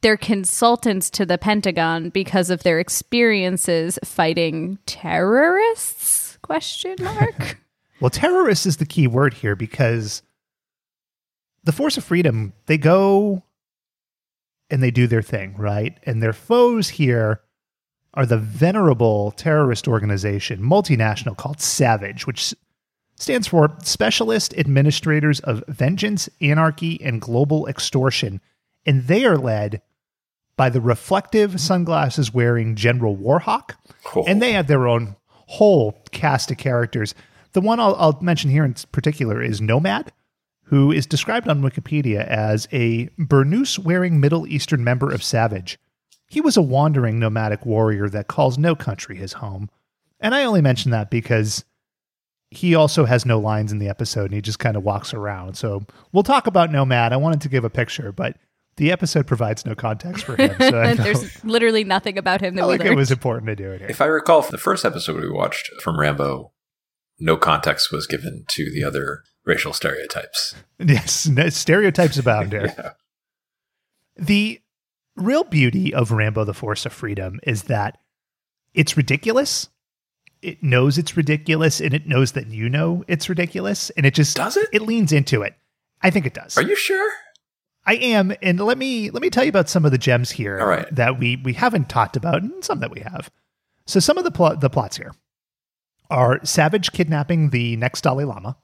they're 0.00 0.16
consultants 0.16 1.10
to 1.10 1.26
the 1.26 1.38
Pentagon 1.38 2.10
because 2.10 2.50
of 2.50 2.62
their 2.62 2.78
experiences 2.78 3.98
fighting 4.04 4.78
terrorists? 4.86 6.38
Question 6.42 6.96
mark. 7.00 7.58
Well, 8.00 8.10
terrorist 8.10 8.66
is 8.66 8.76
the 8.76 8.86
key 8.86 9.06
word 9.06 9.34
here 9.34 9.56
because 9.56 10.22
the 11.64 11.72
Force 11.72 11.96
of 11.96 12.04
Freedom, 12.04 12.52
they 12.66 12.78
go 12.78 13.42
and 14.70 14.82
they 14.82 14.90
do 14.90 15.06
their 15.06 15.22
thing, 15.22 15.54
right? 15.56 15.98
And 16.04 16.22
their 16.22 16.32
foes 16.32 16.88
here 16.88 17.40
are 18.14 18.26
the 18.26 18.38
venerable 18.38 19.32
terrorist 19.32 19.88
organization, 19.88 20.60
multinational 20.60 21.36
called 21.36 21.60
Savage, 21.60 22.26
which 22.26 22.54
stands 23.16 23.46
for 23.46 23.76
Specialist 23.82 24.54
Administrators 24.56 25.40
of 25.40 25.64
Vengeance, 25.68 26.28
Anarchy, 26.40 27.02
and 27.02 27.20
Global 27.20 27.66
Extortion. 27.66 28.40
And 28.86 29.06
they 29.06 29.24
are 29.24 29.36
led 29.36 29.82
by 30.58 30.68
the 30.68 30.80
reflective 30.80 31.58
sunglasses 31.58 32.34
wearing 32.34 32.74
General 32.74 33.16
Warhawk. 33.16 33.76
Oh. 34.14 34.24
And 34.26 34.42
they 34.42 34.52
have 34.52 34.66
their 34.66 34.86
own 34.86 35.16
whole 35.28 35.98
cast 36.10 36.50
of 36.50 36.58
characters. 36.58 37.14
The 37.52 37.62
one 37.62 37.80
I'll, 37.80 37.94
I'll 37.94 38.18
mention 38.20 38.50
here 38.50 38.64
in 38.64 38.74
particular 38.92 39.40
is 39.40 39.62
Nomad, 39.62 40.12
who 40.64 40.92
is 40.92 41.06
described 41.06 41.48
on 41.48 41.62
Wikipedia 41.62 42.26
as 42.26 42.68
a 42.72 43.06
burnous 43.18 43.78
wearing 43.78 44.20
Middle 44.20 44.46
Eastern 44.46 44.84
member 44.84 45.10
of 45.10 45.22
Savage. 45.22 45.78
He 46.26 46.42
was 46.42 46.58
a 46.58 46.62
wandering 46.62 47.18
nomadic 47.18 47.64
warrior 47.64 48.08
that 48.10 48.26
calls 48.26 48.58
no 48.58 48.74
country 48.74 49.16
his 49.16 49.34
home. 49.34 49.70
And 50.20 50.34
I 50.34 50.44
only 50.44 50.60
mention 50.60 50.90
that 50.90 51.08
because 51.08 51.64
he 52.50 52.74
also 52.74 53.04
has 53.04 53.24
no 53.24 53.38
lines 53.38 53.70
in 53.70 53.78
the 53.78 53.88
episode 53.88 54.24
and 54.24 54.34
he 54.34 54.40
just 54.40 54.58
kind 54.58 54.76
of 54.76 54.82
walks 54.82 55.14
around. 55.14 55.56
So 55.56 55.86
we'll 56.12 56.24
talk 56.24 56.48
about 56.48 56.72
Nomad. 56.72 57.12
I 57.12 57.16
wanted 57.16 57.42
to 57.42 57.48
give 57.48 57.64
a 57.64 57.70
picture, 57.70 58.10
but 58.10 58.36
the 58.78 58.90
episode 58.90 59.26
provides 59.26 59.66
no 59.66 59.74
context 59.74 60.24
for 60.24 60.36
him. 60.36 60.54
So 60.58 60.70
There's 60.94 61.44
literally 61.44 61.84
nothing 61.84 62.16
about 62.16 62.40
him 62.40 62.54
that 62.54 62.62
felt 62.62 62.72
we 62.72 62.78
like 62.78 62.86
it 62.86 62.96
was 62.96 63.10
important 63.10 63.46
to 63.48 63.56
do 63.56 63.70
it 63.72 63.80
here. 63.80 63.88
If 63.90 64.00
I 64.00 64.06
recall, 64.06 64.42
from 64.42 64.52
the 64.52 64.58
first 64.58 64.84
episode 64.84 65.20
we 65.20 65.28
watched 65.30 65.68
from 65.82 65.98
Rambo, 66.00 66.52
no 67.18 67.36
context 67.36 67.92
was 67.92 68.06
given 68.06 68.44
to 68.48 68.70
the 68.72 68.82
other 68.84 69.22
racial 69.44 69.72
stereotypes. 69.72 70.54
Yes, 70.78 71.26
no- 71.26 71.48
stereotypes 71.48 72.16
abound 72.18 72.52
here. 72.52 72.72
Yeah. 72.78 72.90
The 74.16 74.60
real 75.16 75.44
beauty 75.44 75.92
of 75.92 76.12
Rambo 76.12 76.44
the 76.44 76.54
Force 76.54 76.86
of 76.86 76.92
Freedom 76.92 77.40
is 77.42 77.64
that 77.64 77.98
it's 78.74 78.96
ridiculous. 78.96 79.68
It 80.40 80.62
knows 80.62 80.98
it's 80.98 81.16
ridiculous 81.16 81.80
and 81.80 81.92
it 81.94 82.06
knows 82.06 82.32
that 82.32 82.46
you 82.46 82.68
know 82.68 83.02
it's 83.08 83.28
ridiculous 83.28 83.90
and 83.90 84.06
it 84.06 84.14
just 84.14 84.36
Does 84.36 84.56
it? 84.56 84.68
It 84.72 84.82
leans 84.82 85.12
into 85.12 85.42
it. 85.42 85.54
I 86.00 86.10
think 86.10 86.26
it 86.26 86.34
does. 86.34 86.56
Are 86.56 86.62
you 86.62 86.76
sure? 86.76 87.10
I 87.88 87.94
am 87.94 88.34
and 88.42 88.60
let 88.60 88.76
me 88.76 89.10
let 89.10 89.22
me 89.22 89.30
tell 89.30 89.44
you 89.44 89.48
about 89.48 89.70
some 89.70 89.86
of 89.86 89.92
the 89.92 89.98
gems 89.98 90.30
here 90.30 90.60
All 90.60 90.66
right. 90.68 90.86
that 90.94 91.18
we 91.18 91.36
we 91.36 91.54
haven't 91.54 91.88
talked 91.88 92.16
about 92.16 92.42
and 92.42 92.62
some 92.62 92.80
that 92.80 92.90
we 92.90 93.00
have. 93.00 93.30
So 93.86 93.98
some 93.98 94.18
of 94.18 94.24
the 94.24 94.30
plot 94.30 94.60
the 94.60 94.68
plots 94.68 94.98
here 94.98 95.12
are 96.10 96.44
Savage 96.44 96.92
kidnapping 96.92 97.48
the 97.48 97.76
next 97.76 98.02
Dalai 98.02 98.24
Lama. 98.24 98.58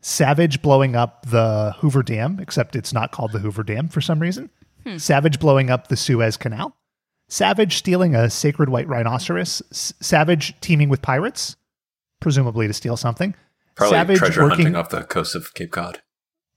Savage 0.00 0.62
blowing 0.62 0.94
up 0.94 1.26
the 1.26 1.74
Hoover 1.78 2.04
Dam, 2.04 2.38
except 2.38 2.76
it's 2.76 2.92
not 2.92 3.10
called 3.10 3.32
the 3.32 3.40
Hoover 3.40 3.64
Dam 3.64 3.88
for 3.88 4.00
some 4.00 4.20
reason. 4.20 4.50
Hmm. 4.86 4.98
Savage 4.98 5.40
blowing 5.40 5.70
up 5.70 5.88
the 5.88 5.96
Suez 5.96 6.36
Canal. 6.36 6.76
Savage 7.28 7.76
stealing 7.76 8.14
a 8.14 8.30
sacred 8.30 8.68
white 8.68 8.86
rhinoceros. 8.86 9.60
S- 9.72 9.92
Savage 10.00 10.58
teaming 10.60 10.88
with 10.88 11.02
pirates, 11.02 11.56
presumably 12.20 12.68
to 12.68 12.72
steal 12.72 12.96
something. 12.96 13.34
Probably 13.74 13.96
Savage 13.96 14.18
treasure 14.18 14.42
working, 14.44 14.58
hunting 14.66 14.76
off 14.76 14.90
the 14.90 15.02
coast 15.02 15.34
of 15.34 15.52
Cape 15.54 15.72
Cod. 15.72 16.00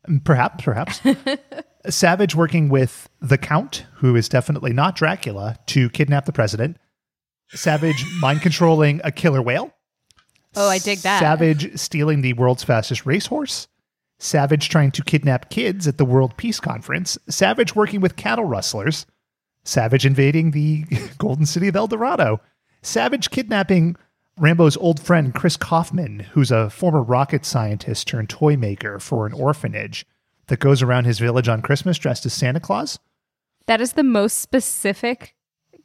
Mm, 0.07 0.23
perhaps, 0.23 0.63
perhaps. 0.63 1.01
Savage 1.89 2.35
working 2.35 2.69
with 2.69 3.09
the 3.21 3.37
Count, 3.37 3.85
who 3.95 4.15
is 4.15 4.29
definitely 4.29 4.73
not 4.73 4.95
Dracula, 4.95 5.57
to 5.67 5.89
kidnap 5.89 6.25
the 6.25 6.33
president. 6.33 6.77
Savage 7.49 8.05
mind 8.19 8.41
controlling 8.41 9.01
a 9.03 9.11
killer 9.11 9.41
whale. 9.41 9.73
Oh, 10.55 10.69
I 10.69 10.79
dig 10.79 10.99
that. 10.99 11.19
Savage 11.19 11.77
stealing 11.79 12.21
the 12.21 12.33
world's 12.33 12.63
fastest 12.63 13.05
racehorse. 13.05 13.67
Savage 14.19 14.69
trying 14.69 14.91
to 14.91 15.03
kidnap 15.03 15.49
kids 15.49 15.87
at 15.87 15.97
the 15.97 16.05
World 16.05 16.37
Peace 16.37 16.59
Conference. 16.59 17.17
Savage 17.27 17.75
working 17.75 18.01
with 18.01 18.15
cattle 18.15 18.45
rustlers. 18.45 19.05
Savage 19.63 20.05
invading 20.05 20.51
the 20.51 20.85
Golden 21.17 21.45
City 21.45 21.67
of 21.67 21.75
El 21.75 21.87
Dorado. 21.87 22.41
Savage 22.81 23.31
kidnapping 23.31 23.95
Rambo's 24.37 24.77
old 24.77 24.99
friend 24.99 25.33
Chris 25.33 25.57
Kaufman, 25.57 26.19
who's 26.33 26.51
a 26.51 26.69
former 26.69 27.01
rocket 27.01 27.45
scientist 27.45 28.07
turned 28.07 28.29
toy 28.29 28.55
maker 28.55 28.99
for 28.99 29.25
an 29.25 29.33
orphanage 29.33 30.05
that 30.47 30.59
goes 30.59 30.81
around 30.81 31.05
his 31.05 31.19
village 31.19 31.47
on 31.47 31.61
Christmas 31.61 31.97
dressed 31.97 32.25
as 32.25 32.33
Santa 32.33 32.59
Claus. 32.59 32.99
That 33.67 33.81
is 33.81 33.93
the 33.93 34.03
most 34.03 34.37
specific 34.39 35.35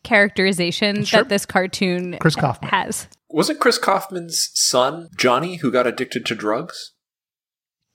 characterization 0.03 1.05
Sure. 1.05 1.21
that 1.23 1.29
this 1.29 1.47
cartoon 1.47 2.17
Chris 2.21 2.37
Kaufman. 2.37 2.71
has. 2.71 3.09
Was 3.29 3.51
it 3.51 3.59
Chris 3.61 3.79
Kaufman's 3.79 4.51
son, 4.55 5.09
Johnny, 5.17 5.57
who 5.57 5.71
got 5.73 5.87
addicted 5.87 6.25
to 6.27 6.35
drugs? 6.35 6.93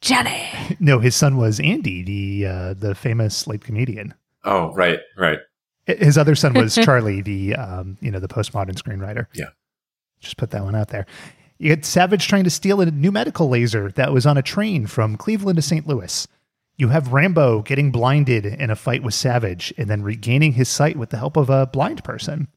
Johnny. 0.02 0.50
No, 0.80 1.00
his 1.00 1.16
son 1.16 1.38
was 1.38 1.60
Andy, 1.60 2.02
the 2.02 2.48
uh, 2.50 2.74
the 2.74 2.96
famous 2.96 3.46
late 3.46 3.62
comedian. 3.64 4.14
Oh, 4.46 4.74
right, 4.74 5.00
right. 5.18 5.40
His 5.86 6.18
other 6.18 6.34
son 6.34 6.54
was 6.54 6.74
Charlie, 6.84 7.22
the 7.22 7.56
um, 7.56 7.98
you 8.02 8.10
know 8.10 8.20
the 8.20 8.28
postmodern 8.30 8.76
screenwriter. 8.76 9.28
Yeah. 9.34 9.48
just 10.22 10.38
put 10.38 10.52
that 10.52 10.64
one 10.64 10.76
out 10.76 10.88
there. 10.88 11.06
You 11.60 11.70
had 11.70 11.86
Savage 11.86 12.28
trying 12.28 12.46
to 12.46 12.50
steal 12.50 12.82
a 12.82 12.86
new 12.90 13.12
medical 13.12 13.50
laser 13.50 13.92
that 13.92 14.12
was 14.14 14.26
on 14.26 14.38
a 14.38 14.42
train 14.42 14.88
from 14.88 15.18
Cleveland 15.18 15.58
to 15.58 15.62
St. 15.62 15.86
Louis. 15.86 16.28
You 16.82 16.88
have 16.88 17.14
Rambo 17.14 17.62
getting 17.62 17.92
blinded 17.92 18.44
in 18.44 18.72
a 18.72 18.76
fight 18.76 19.04
with 19.04 19.14
Savage 19.14 19.72
and 19.78 19.88
then 19.88 20.02
regaining 20.02 20.54
his 20.54 20.68
sight 20.68 20.98
with 20.98 21.12
the 21.12 21.18
help 21.18 21.38
of 21.38 21.48
a 21.48 21.68
blind 21.68 22.04
person. 22.04 22.48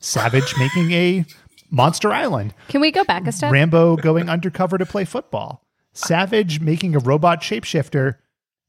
Savage 0.00 0.52
making 0.58 0.90
a 0.90 1.24
Monster 1.70 2.12
Island. 2.12 2.54
Can 2.66 2.80
we 2.80 2.90
go 2.90 3.04
back 3.04 3.28
a 3.28 3.30
step? 3.30 3.52
Rambo 3.52 3.94
going 3.94 4.28
undercover 4.28 4.78
to 4.78 4.84
play 4.84 5.04
football. 5.04 5.64
Savage 5.92 6.58
making 6.58 6.96
a 6.96 6.98
robot 6.98 7.40
shapeshifter. 7.40 8.16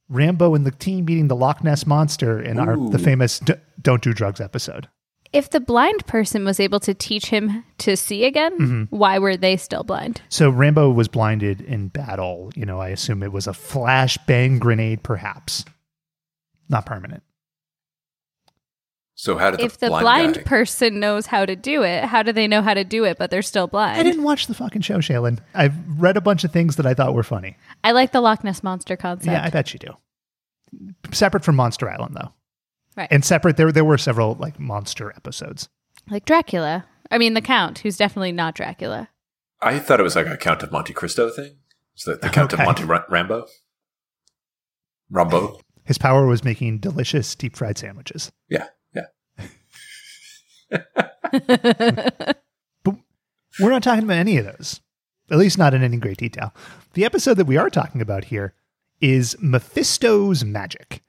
Rambo 0.09 0.53
and 0.53 0.63
the 0.63 0.69
team 0.69 1.05
meeting 1.05 1.27
the 1.27 1.35
Loch 1.35 1.63
Ness 1.63 1.87
monster 1.87 2.39
in 2.39 2.59
our 2.59 2.77
the 2.77 2.99
famous 2.99 3.39
D- 3.39 3.55
"Don't 3.81 4.03
Do 4.03 4.13
Drugs" 4.13 4.39
episode. 4.39 4.89
If 5.31 5.50
the 5.50 5.59
blind 5.59 6.05
person 6.07 6.43
was 6.45 6.59
able 6.59 6.79
to 6.81 6.93
teach 6.93 7.27
him 7.27 7.63
to 7.79 7.95
see 7.95 8.25
again, 8.25 8.57
Mm-hmm. 8.57 8.83
why 8.95 9.19
were 9.19 9.38
they 9.38 9.57
still 9.57 9.83
blind? 9.83 10.21
So 10.29 10.50
Rambo 10.50 10.89
was 10.91 11.07
blinded 11.07 11.62
in 11.62 11.89
battle. 11.89 12.51
You 12.55 12.65
know, 12.65 12.79
I 12.79 12.89
assume 12.89 13.21
it 13.24 13.31
was 13.31 13.45
a 13.48 13.53
flash 13.53 14.17
bang 14.27 14.59
grenade, 14.59 15.03
perhaps. 15.03 15.65
Not 16.67 16.86
permanent. 16.86 17.24
So 19.15 19.38
how 19.38 19.51
did 19.51 19.59
if 19.59 19.74
the, 19.79 19.88
the 19.88 19.89
blind, 19.89 20.03
blind, 20.03 20.36
guy- 20.36 20.43
person 20.43 21.00
knows 21.01 21.25
how 21.25 21.45
to 21.45 21.55
do 21.55 21.83
it, 21.83 22.05
how 22.05 22.24
do 22.24 22.31
they 22.31 22.48
know 22.48 22.62
how 22.62 22.74
to 22.74 22.86
do 22.86 23.03
it, 23.03 23.17
but 23.17 23.29
they're 23.29 23.41
still 23.41 23.67
blind. 23.67 24.00
I 24.00 24.03
didn't 24.03 24.24
watch 24.24 24.48
the 24.48 24.53
fucking 24.53 24.81
show, 24.81 25.00
Shaylin. 25.00 25.39
I've 25.53 25.74
read 26.00 26.15
a 26.15 26.21
bunch 26.21 26.45
of 26.45 26.53
things 26.53 26.77
that 26.77 26.86
I 26.86 26.93
thought 26.93 27.13
were 27.13 27.24
funny. 27.24 27.57
I 27.83 27.91
like 27.91 28.13
the 28.13 28.21
Loch 28.21 28.43
Ness 28.45 28.63
monster 28.63 28.95
concept. 28.95 29.27
Yeah, 29.27 29.43
I 29.43 29.50
bet 29.50 29.74
you 29.74 29.79
do. 29.79 29.93
Separate 31.12 31.43
from 31.43 31.55
Monster 31.57 31.89
Island, 31.89 32.15
though, 32.15 32.31
right. 32.99 33.07
and 33.11 33.23
separate 33.25 33.57
there 33.57 33.71
there 33.71 33.85
were 33.85 33.97
several 33.97 34.35
like 34.35 34.59
monster 34.59 35.11
episodes. 35.15 35.69
like 36.09 36.25
Dracula. 36.25 36.85
I 37.11 37.17
mean, 37.17 37.33
the 37.33 37.41
Count, 37.41 37.79
who's 37.79 37.97
definitely 37.97 38.31
not 38.31 38.53
Dracula. 38.55 39.09
I 39.61 39.79
thought 39.79 39.99
it 39.99 40.03
was 40.03 40.15
like 40.15 40.27
a 40.27 40.37
Count 40.37 40.61
of 40.63 40.71
Monte 40.71 40.93
Cristo 40.93 41.29
thing. 41.29 41.57
So 41.95 42.11
the, 42.11 42.17
the 42.17 42.29
Count 42.33 42.53
Okay. 42.53 42.61
of 42.63 42.67
Monte 42.67 42.83
Ra- 42.83 43.03
Rambo. 43.09 43.45
Rambo. 45.09 45.59
His 45.85 45.97
power 45.97 46.27
was 46.27 46.43
making 46.43 46.77
delicious 46.79 47.33
deep 47.35 47.55
fried 47.57 47.77
sandwiches. 47.77 48.31
Yeah, 48.47 48.67
yeah. 48.93 49.05
but 52.83 52.95
We're 53.59 53.71
not 53.71 53.83
talking 53.83 54.03
about 54.03 54.17
any 54.17 54.37
of 54.37 54.45
those, 54.45 54.81
at 55.31 55.37
least 55.39 55.57
not 55.57 55.73
in 55.73 55.83
any 55.83 55.97
great 55.97 56.17
detail. 56.17 56.53
The 56.93 57.05
episode 57.05 57.35
that 57.35 57.47
we 57.47 57.57
are 57.57 57.69
talking 57.71 58.01
about 58.01 58.25
here 58.25 58.53
is 59.01 59.35
Mephisto's 59.41 60.45
Magic, 60.45 61.01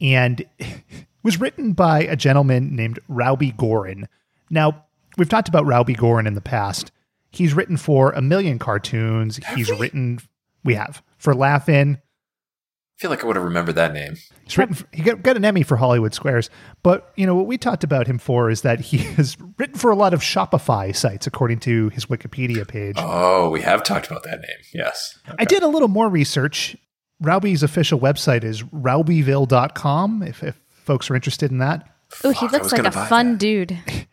and 0.00 0.44
it 0.58 0.82
was 1.22 1.40
written 1.40 1.72
by 1.72 2.00
a 2.00 2.16
gentleman 2.16 2.74
named 2.74 2.98
Rowby 3.08 3.52
Goren. 3.52 4.08
Now, 4.50 4.86
we've 5.16 5.28
talked 5.28 5.48
about 5.48 5.66
Rowby 5.66 5.94
Goren 5.94 6.26
in 6.26 6.34
the 6.34 6.40
past. 6.40 6.92
He's 7.30 7.54
written 7.54 7.76
for 7.76 8.12
a 8.12 8.22
million 8.22 8.58
cartoons. 8.58 9.38
He's 9.54 9.70
written, 9.70 10.20
we 10.64 10.74
have, 10.74 11.02
for 11.18 11.34
Laugh-In. 11.34 11.96
I 11.96 13.00
feel 13.00 13.10
like 13.10 13.22
I 13.22 13.28
would 13.28 13.36
have 13.36 13.44
remembered 13.44 13.76
that 13.76 13.92
name. 13.92 14.16
He's 14.42 14.58
written. 14.58 14.76
He 14.92 15.02
got, 15.02 15.22
got 15.22 15.36
an 15.36 15.44
Emmy 15.44 15.62
for 15.62 15.76
Hollywood 15.76 16.14
Squares, 16.14 16.50
but 16.82 17.12
you 17.14 17.26
know 17.26 17.36
what 17.36 17.46
we 17.46 17.56
talked 17.56 17.84
about 17.84 18.08
him 18.08 18.18
for 18.18 18.50
is 18.50 18.62
that 18.62 18.80
he 18.80 18.98
has 19.14 19.36
written 19.56 19.76
for 19.76 19.92
a 19.92 19.94
lot 19.94 20.12
of 20.12 20.20
Shopify 20.20 20.96
sites, 20.96 21.24
according 21.24 21.60
to 21.60 21.90
his 21.90 22.06
Wikipedia 22.06 22.66
page. 22.66 22.96
Oh, 22.98 23.50
we 23.50 23.60
have 23.60 23.84
talked 23.84 24.08
about 24.08 24.24
that 24.24 24.40
name. 24.40 24.58
Yes. 24.74 25.16
I 25.38 25.44
did 25.44 25.62
a 25.62 25.68
little 25.68 25.86
more 25.86 26.08
research. 26.08 26.76
Rowby's 27.20 27.62
official 27.62 28.00
website 28.00 28.42
is 28.42 28.64
rowbyville.com. 28.64 30.22
If, 30.24 30.42
if 30.42 30.60
folks 30.88 31.10
are 31.10 31.14
interested 31.14 31.50
in 31.52 31.58
that, 31.58 31.86
Oh, 32.24 32.30
he 32.30 32.48
looks 32.48 32.72
like 32.72 32.84
a 32.84 32.90
fun 32.90 33.32
that. 33.32 33.38
dude. 33.38 33.78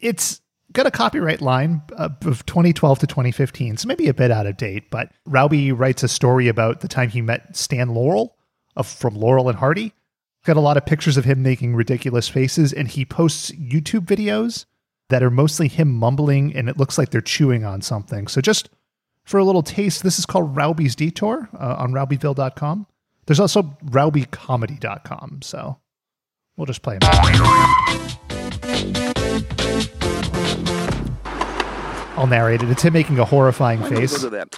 it's 0.00 0.40
got 0.72 0.86
a 0.86 0.90
copyright 0.90 1.40
line 1.40 1.82
uh, 1.96 2.08
of 2.24 2.46
2012 2.46 3.00
to 3.00 3.06
2015, 3.06 3.76
so 3.76 3.86
maybe 3.86 4.08
a 4.08 4.14
bit 4.14 4.30
out 4.30 4.46
of 4.46 4.56
date. 4.56 4.90
But 4.90 5.10
Rowby 5.26 5.72
writes 5.72 6.02
a 6.02 6.08
story 6.08 6.48
about 6.48 6.80
the 6.80 6.88
time 6.88 7.10
he 7.10 7.20
met 7.20 7.54
Stan 7.56 7.90
Laurel 7.90 8.36
of, 8.74 8.86
from 8.86 9.14
Laurel 9.14 9.48
and 9.48 9.58
Hardy. 9.58 9.92
Got 10.44 10.56
a 10.56 10.60
lot 10.60 10.76
of 10.76 10.86
pictures 10.86 11.16
of 11.16 11.24
him 11.24 11.42
making 11.42 11.74
ridiculous 11.74 12.28
faces, 12.28 12.72
and 12.72 12.88
he 12.88 13.04
posts 13.04 13.50
YouTube 13.52 14.06
videos 14.06 14.64
that 15.08 15.22
are 15.22 15.30
mostly 15.30 15.68
him 15.68 15.92
mumbling, 15.92 16.54
and 16.56 16.68
it 16.68 16.78
looks 16.78 16.96
like 16.98 17.10
they're 17.10 17.20
chewing 17.20 17.64
on 17.64 17.82
something. 17.82 18.28
So 18.28 18.40
just 18.40 18.70
for 19.24 19.38
a 19.38 19.44
little 19.44 19.62
taste, 19.62 20.02
this 20.02 20.18
is 20.18 20.26
called 20.26 20.56
Rowby's 20.56 20.96
Detour 20.96 21.48
uh, 21.52 21.76
on 21.78 21.92
rowbyville.com. 21.92 22.86
There's 23.26 23.40
also 23.40 23.76
rowbycomedy.com, 23.86 25.42
so 25.42 25.78
we'll 26.56 26.66
just 26.66 26.82
play 26.82 26.94
him. 26.94 27.00
I'll 32.16 32.26
narrate 32.26 32.62
it. 32.62 32.70
It's 32.70 32.82
him 32.82 32.94
making 32.94 33.18
a 33.18 33.24
horrifying 33.24 33.80
Why 33.80 33.90
face. 33.90 34.12
Go 34.22 34.30
to 34.30 34.36
that 34.36 34.54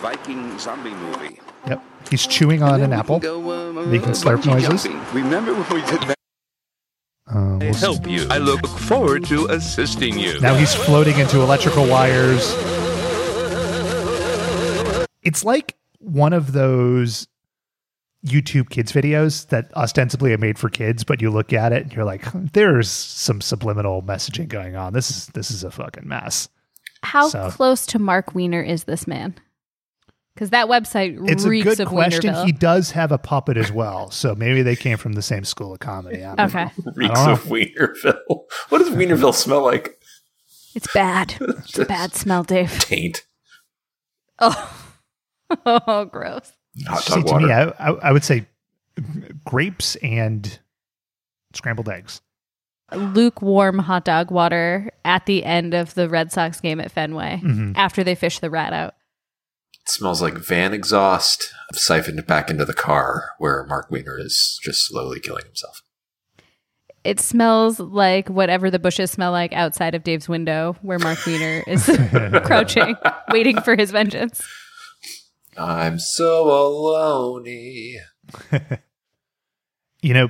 Viking 0.00 0.58
zombie 0.58 0.90
movie. 0.90 1.40
Yep. 1.66 1.82
He's 2.10 2.26
chewing 2.26 2.62
on 2.62 2.80
an 2.82 2.92
apple. 2.92 3.18
Go, 3.18 3.50
uh, 3.78 3.86
Making 3.86 4.10
uh, 4.10 4.12
slurp 4.12 4.44
noises. 4.46 4.84
jumping. 4.84 5.02
Remember 5.14 5.54
when 5.54 5.82
we 5.82 5.90
did 5.90 6.02
that? 6.02 6.16
Uh, 7.26 7.58
we'll 7.60 7.74
see. 7.74 7.80
help 7.80 8.06
you. 8.06 8.26
I 8.30 8.38
look 8.38 8.64
forward 8.66 9.24
to 9.26 9.46
assisting 9.46 10.18
you. 10.18 10.38
Now 10.40 10.54
he's 10.54 10.74
floating 10.74 11.18
into 11.18 11.40
electrical 11.40 11.86
wires. 11.88 12.52
It's 15.22 15.44
like 15.44 15.74
one 15.98 16.32
of 16.32 16.52
those 16.52 17.26
YouTube 18.26 18.70
kids 18.70 18.92
videos 18.92 19.48
that 19.48 19.72
ostensibly 19.74 20.32
are 20.32 20.38
made 20.38 20.58
for 20.58 20.68
kids, 20.68 21.04
but 21.04 21.22
you 21.22 21.30
look 21.30 21.52
at 21.52 21.72
it 21.72 21.82
and 21.84 21.92
you're 21.92 22.04
like, 22.04 22.24
there's 22.52 22.90
some 22.90 23.40
subliminal 23.40 24.02
messaging 24.02 24.48
going 24.48 24.76
on. 24.76 24.92
This 24.92 25.10
is 25.10 25.26
this 25.28 25.50
is 25.50 25.64
a 25.64 25.70
fucking 25.70 26.06
mess. 26.06 26.48
How 27.02 27.28
So- 27.28 27.50
close 27.50 27.86
to 27.86 27.98
Marc 27.98 28.34
Weiner 28.34 28.62
is 28.62 28.84
this 28.84 29.06
man? 29.06 29.34
Because 30.34 30.50
that 30.50 30.66
website 30.66 31.18
It's 31.30 31.44
a 31.44 31.48
good 31.62 31.80
of 31.80 31.88
question. 31.88 32.34
Weinerville. 32.34 32.44
He 32.44 32.52
does 32.52 32.90
have 32.90 33.10
a 33.10 33.16
puppet 33.16 33.56
as 33.56 33.72
well, 33.72 34.10
so 34.10 34.34
maybe 34.34 34.60
they 34.60 34.76
came 34.76 34.98
from 34.98 35.14
the 35.14 35.22
same 35.22 35.44
school 35.44 35.72
of 35.72 35.78
comedy. 35.80 36.22
I 36.22 36.34
don't 36.34 36.52
know. 36.52 36.60
okay, 36.78 36.90
Reeks 36.94 37.14
don't 37.20 37.30
of 37.30 37.44
Weinerville. 37.44 38.18
What 38.68 38.78
does 38.78 38.90
Weinerville 38.90 39.32
smell 39.34 39.64
like? 39.64 39.98
it's 40.74 40.92
bad. 40.92 41.36
It's 41.40 41.78
a 41.78 41.84
bad 41.86 42.14
smell, 42.14 42.42
Dave. 42.42 42.78
Taint. 42.80 43.24
Oh, 44.38 44.92
oh, 45.64 46.04
gross. 46.04 46.52
Hot 46.86 47.02
See, 47.02 47.22
dog 47.22 47.40
to 47.40 47.46
me, 47.46 47.52
I, 47.52 47.64
I, 47.68 47.90
I 48.08 48.12
would 48.12 48.24
say 48.24 48.46
grapes 49.44 49.96
and 49.96 50.58
scrambled 51.54 51.88
eggs. 51.88 52.20
Lukewarm 52.94 53.78
hot 53.80 54.04
dog 54.04 54.30
water 54.30 54.90
at 55.04 55.26
the 55.26 55.44
end 55.44 55.74
of 55.74 55.94
the 55.94 56.08
Red 56.08 56.30
Sox 56.32 56.60
game 56.60 56.80
at 56.80 56.92
Fenway 56.92 57.40
Mhm. 57.42 57.72
after 57.76 58.04
they 58.04 58.14
fish 58.14 58.38
the 58.38 58.50
rat 58.50 58.72
out. 58.72 58.94
It 59.82 59.88
smells 59.90 60.22
like 60.22 60.34
van 60.38 60.72
exhaust 60.72 61.52
siphoned 61.72 62.26
back 62.26 62.48
into 62.50 62.64
the 62.64 62.74
car 62.74 63.30
where 63.38 63.64
Marc 63.66 63.90
Weiner 63.90 64.18
is 64.18 64.58
just 64.62 64.86
slowly 64.86 65.18
killing 65.20 65.44
himself. 65.44 65.82
It 67.04 67.20
smells 67.20 67.78
like 67.78 68.28
whatever 68.28 68.68
the 68.70 68.80
bushes 68.80 69.12
smell 69.12 69.30
like 69.30 69.52
outside 69.52 69.94
of 69.94 70.02
Dave's 70.02 70.28
window, 70.28 70.76
where 70.82 70.98
Marc 70.98 71.24
Weiner 71.26 71.62
is 71.66 71.84
crouching, 72.44 72.96
waiting 73.30 73.60
for 73.62 73.76
his 73.76 73.90
vengeance. 73.92 74.42
I'm 75.58 75.98
so 75.98 76.48
alone. 76.48 77.46
You 80.02 80.14
know, 80.14 80.26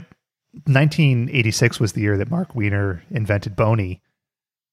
1986 0.64 1.80
was 1.80 1.92
the 1.92 2.00
year 2.00 2.16
that 2.16 2.30
Marc 2.30 2.54
Weiner 2.54 3.02
invented 3.10 3.56
Boney. 3.56 4.00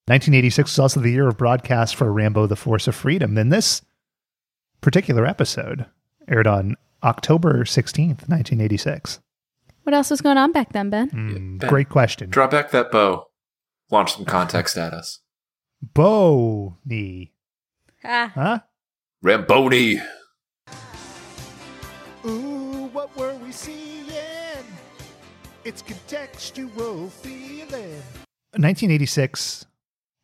1986 0.05 0.71
was 0.71 0.79
also 0.79 0.99
the 1.01 1.09
year 1.11 1.27
of 1.27 1.37
broadcast 1.37 1.95
for 1.95 2.11
Rambo: 2.13 2.47
The 2.47 2.55
Force 2.55 2.87
of 2.87 2.95
Freedom. 2.95 3.37
And 3.37 3.51
this 3.51 3.81
particular 4.81 5.25
episode 5.25 5.85
aired 6.29 6.47
on 6.47 6.75
October 7.03 7.63
16th, 7.65 8.29
1986. 8.29 9.19
What 9.83 9.93
else 9.93 10.09
was 10.09 10.21
going 10.21 10.37
on 10.37 10.51
back 10.53 10.71
then, 10.71 10.89
Ben? 10.89 11.09
Hmm, 11.09 11.57
Ben, 11.57 11.69
great 11.69 11.89
question. 11.89 12.29
Draw 12.29 12.47
back 12.47 12.71
that 12.71 12.91
bow. 12.91 13.27
Launch 13.91 14.13
some 14.15 14.25
context 14.25 14.77
at 14.77 14.93
us. 14.93 15.19
Boney. 15.81 17.33
Ah, 18.05 18.31
Huh? 18.35 18.59
Ramboni. 19.21 20.01
Ooh, 22.25 22.89
what 22.93 23.15
were 23.17 23.35
we 23.35 23.51
seeing? 23.51 24.05
It's 25.65 25.81
contextual 25.81 27.09
feeling. 27.09 28.01
1986 28.51 29.65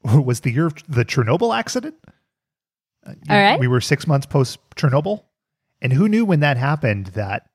was 0.03 0.41
the 0.41 0.51
year 0.51 0.67
of 0.67 0.75
the 0.88 1.05
Chernobyl 1.05 1.57
accident. 1.57 1.95
Uh, 3.05 3.13
All 3.29 3.41
right. 3.41 3.59
We 3.59 3.67
were 3.67 3.81
six 3.81 4.05
months 4.07 4.25
post 4.25 4.59
Chernobyl. 4.75 5.23
And 5.81 5.93
who 5.93 6.09
knew 6.09 6.25
when 6.25 6.41
that 6.41 6.57
happened 6.57 7.07
that 7.07 7.49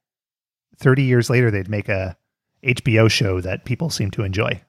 30 0.79 1.03
years 1.03 1.29
later 1.31 1.51
they'd 1.51 1.69
make 1.69 1.89
a 1.89 2.17
HBO 2.65 3.11
show 3.11 3.41
that 3.41 3.65
people 3.65 3.91
seem 3.91 4.11
to 4.13 4.25
enjoy 4.25 4.63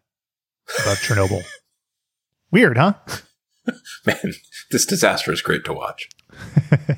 about 0.82 0.98
Chernobyl? 0.98 1.44
Weird, 2.52 2.78
huh? 2.78 2.94
Man, 4.06 4.34
this 4.72 4.86
disaster 4.86 5.32
is 5.32 5.42
great 5.42 5.66
to 5.66 5.74
watch. 5.74 6.10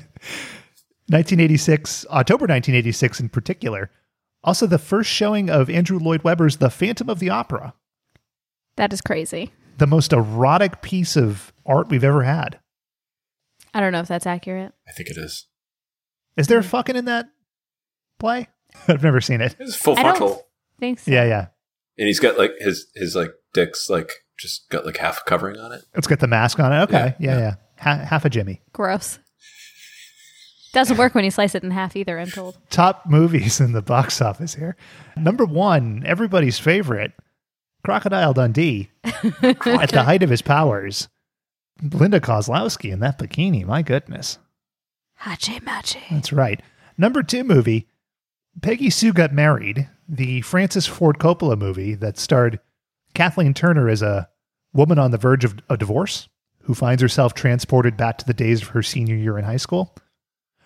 1986, 1.08 2.06
October 2.10 2.42
1986 2.46 3.20
in 3.20 3.28
particular. 3.28 3.90
Also, 4.44 4.66
the 4.66 4.78
first 4.78 5.10
showing 5.10 5.50
of 5.50 5.68
Andrew 5.68 5.98
Lloyd 5.98 6.22
Webber's 6.22 6.58
The 6.58 6.70
Phantom 6.70 7.08
of 7.10 7.18
the 7.18 7.30
Opera, 7.30 7.74
that 8.76 8.92
is 8.92 9.00
crazy. 9.00 9.52
the 9.78 9.86
most 9.86 10.12
erotic 10.12 10.80
piece 10.82 11.16
of 11.16 11.52
art 11.66 11.88
we've 11.88 12.04
ever 12.04 12.22
had. 12.22 12.58
I 13.74 13.80
don't 13.80 13.92
know 13.92 14.00
if 14.00 14.08
that's 14.08 14.26
accurate. 14.26 14.72
I 14.88 14.92
think 14.92 15.08
it 15.10 15.16
is. 15.18 15.46
Is 16.36 16.46
there 16.46 16.62
fucking 16.62 16.94
in 16.96 17.06
that 17.06 17.28
play? 18.18 18.48
I've 18.88 19.02
never 19.02 19.20
seen 19.20 19.40
it. 19.40 19.56
It's 19.58 19.74
full 19.76 19.98
I 19.98 20.02
frontal. 20.02 20.46
think 20.78 21.00
so. 21.00 21.10
Yeah, 21.10 21.24
yeah. 21.24 21.46
And 21.98 22.06
he's 22.06 22.20
got 22.20 22.38
like 22.38 22.52
his 22.60 22.86
his 22.94 23.16
like 23.16 23.32
dick's 23.54 23.90
like 23.90 24.12
just 24.38 24.68
got 24.70 24.86
like 24.86 24.98
half 24.98 25.24
covering 25.24 25.58
on 25.58 25.72
it. 25.72 25.82
It's 25.94 26.06
got 26.06 26.20
the 26.20 26.28
mask 26.28 26.60
on 26.60 26.72
it. 26.72 26.82
Okay. 26.84 27.16
Yeah, 27.18 27.32
Yeah, 27.32 27.38
yeah. 27.38 27.38
yeah. 27.40 27.54
Ha- 27.80 28.04
half 28.04 28.24
a 28.24 28.30
Jimmy. 28.30 28.62
Gross. 28.72 29.18
Doesn't 30.72 30.96
work 30.96 31.14
when 31.14 31.24
you 31.24 31.30
slice 31.30 31.54
it 31.54 31.62
in 31.62 31.70
half 31.70 31.96
either, 31.96 32.18
I'm 32.18 32.30
told. 32.30 32.58
Top 32.70 33.06
movies 33.06 33.60
in 33.60 33.72
the 33.72 33.82
box 33.82 34.20
office 34.20 34.54
here. 34.54 34.76
Number 35.16 35.44
one, 35.44 36.02
everybody's 36.06 36.58
favorite, 36.58 37.12
Crocodile 37.84 38.34
Dundee, 38.34 38.90
at 39.04 39.90
the 39.90 40.04
height 40.04 40.22
of 40.22 40.30
his 40.30 40.42
powers. 40.42 41.08
Linda 41.82 42.20
Kozlowski 42.20 42.92
in 42.92 43.00
that 43.00 43.18
bikini. 43.18 43.64
My 43.64 43.82
goodness. 43.82 44.38
Hachi 45.22 45.62
machi. 45.62 46.00
That's 46.10 46.32
right. 46.32 46.60
Number 46.96 47.22
two 47.22 47.44
movie, 47.44 47.86
Peggy 48.60 48.90
Sue 48.90 49.12
Got 49.12 49.32
Married, 49.32 49.88
the 50.08 50.40
Francis 50.42 50.86
Ford 50.86 51.18
Coppola 51.18 51.56
movie 51.56 51.94
that 51.94 52.18
starred 52.18 52.58
Kathleen 53.14 53.54
Turner 53.54 53.88
as 53.88 54.02
a 54.02 54.28
woman 54.72 54.98
on 54.98 55.12
the 55.12 55.18
verge 55.18 55.44
of 55.44 55.54
a 55.70 55.76
divorce 55.76 56.28
who 56.62 56.74
finds 56.74 57.00
herself 57.00 57.34
transported 57.34 57.96
back 57.96 58.18
to 58.18 58.26
the 58.26 58.34
days 58.34 58.62
of 58.62 58.68
her 58.68 58.82
senior 58.82 59.14
year 59.14 59.38
in 59.38 59.44
high 59.44 59.56
school. 59.56 59.94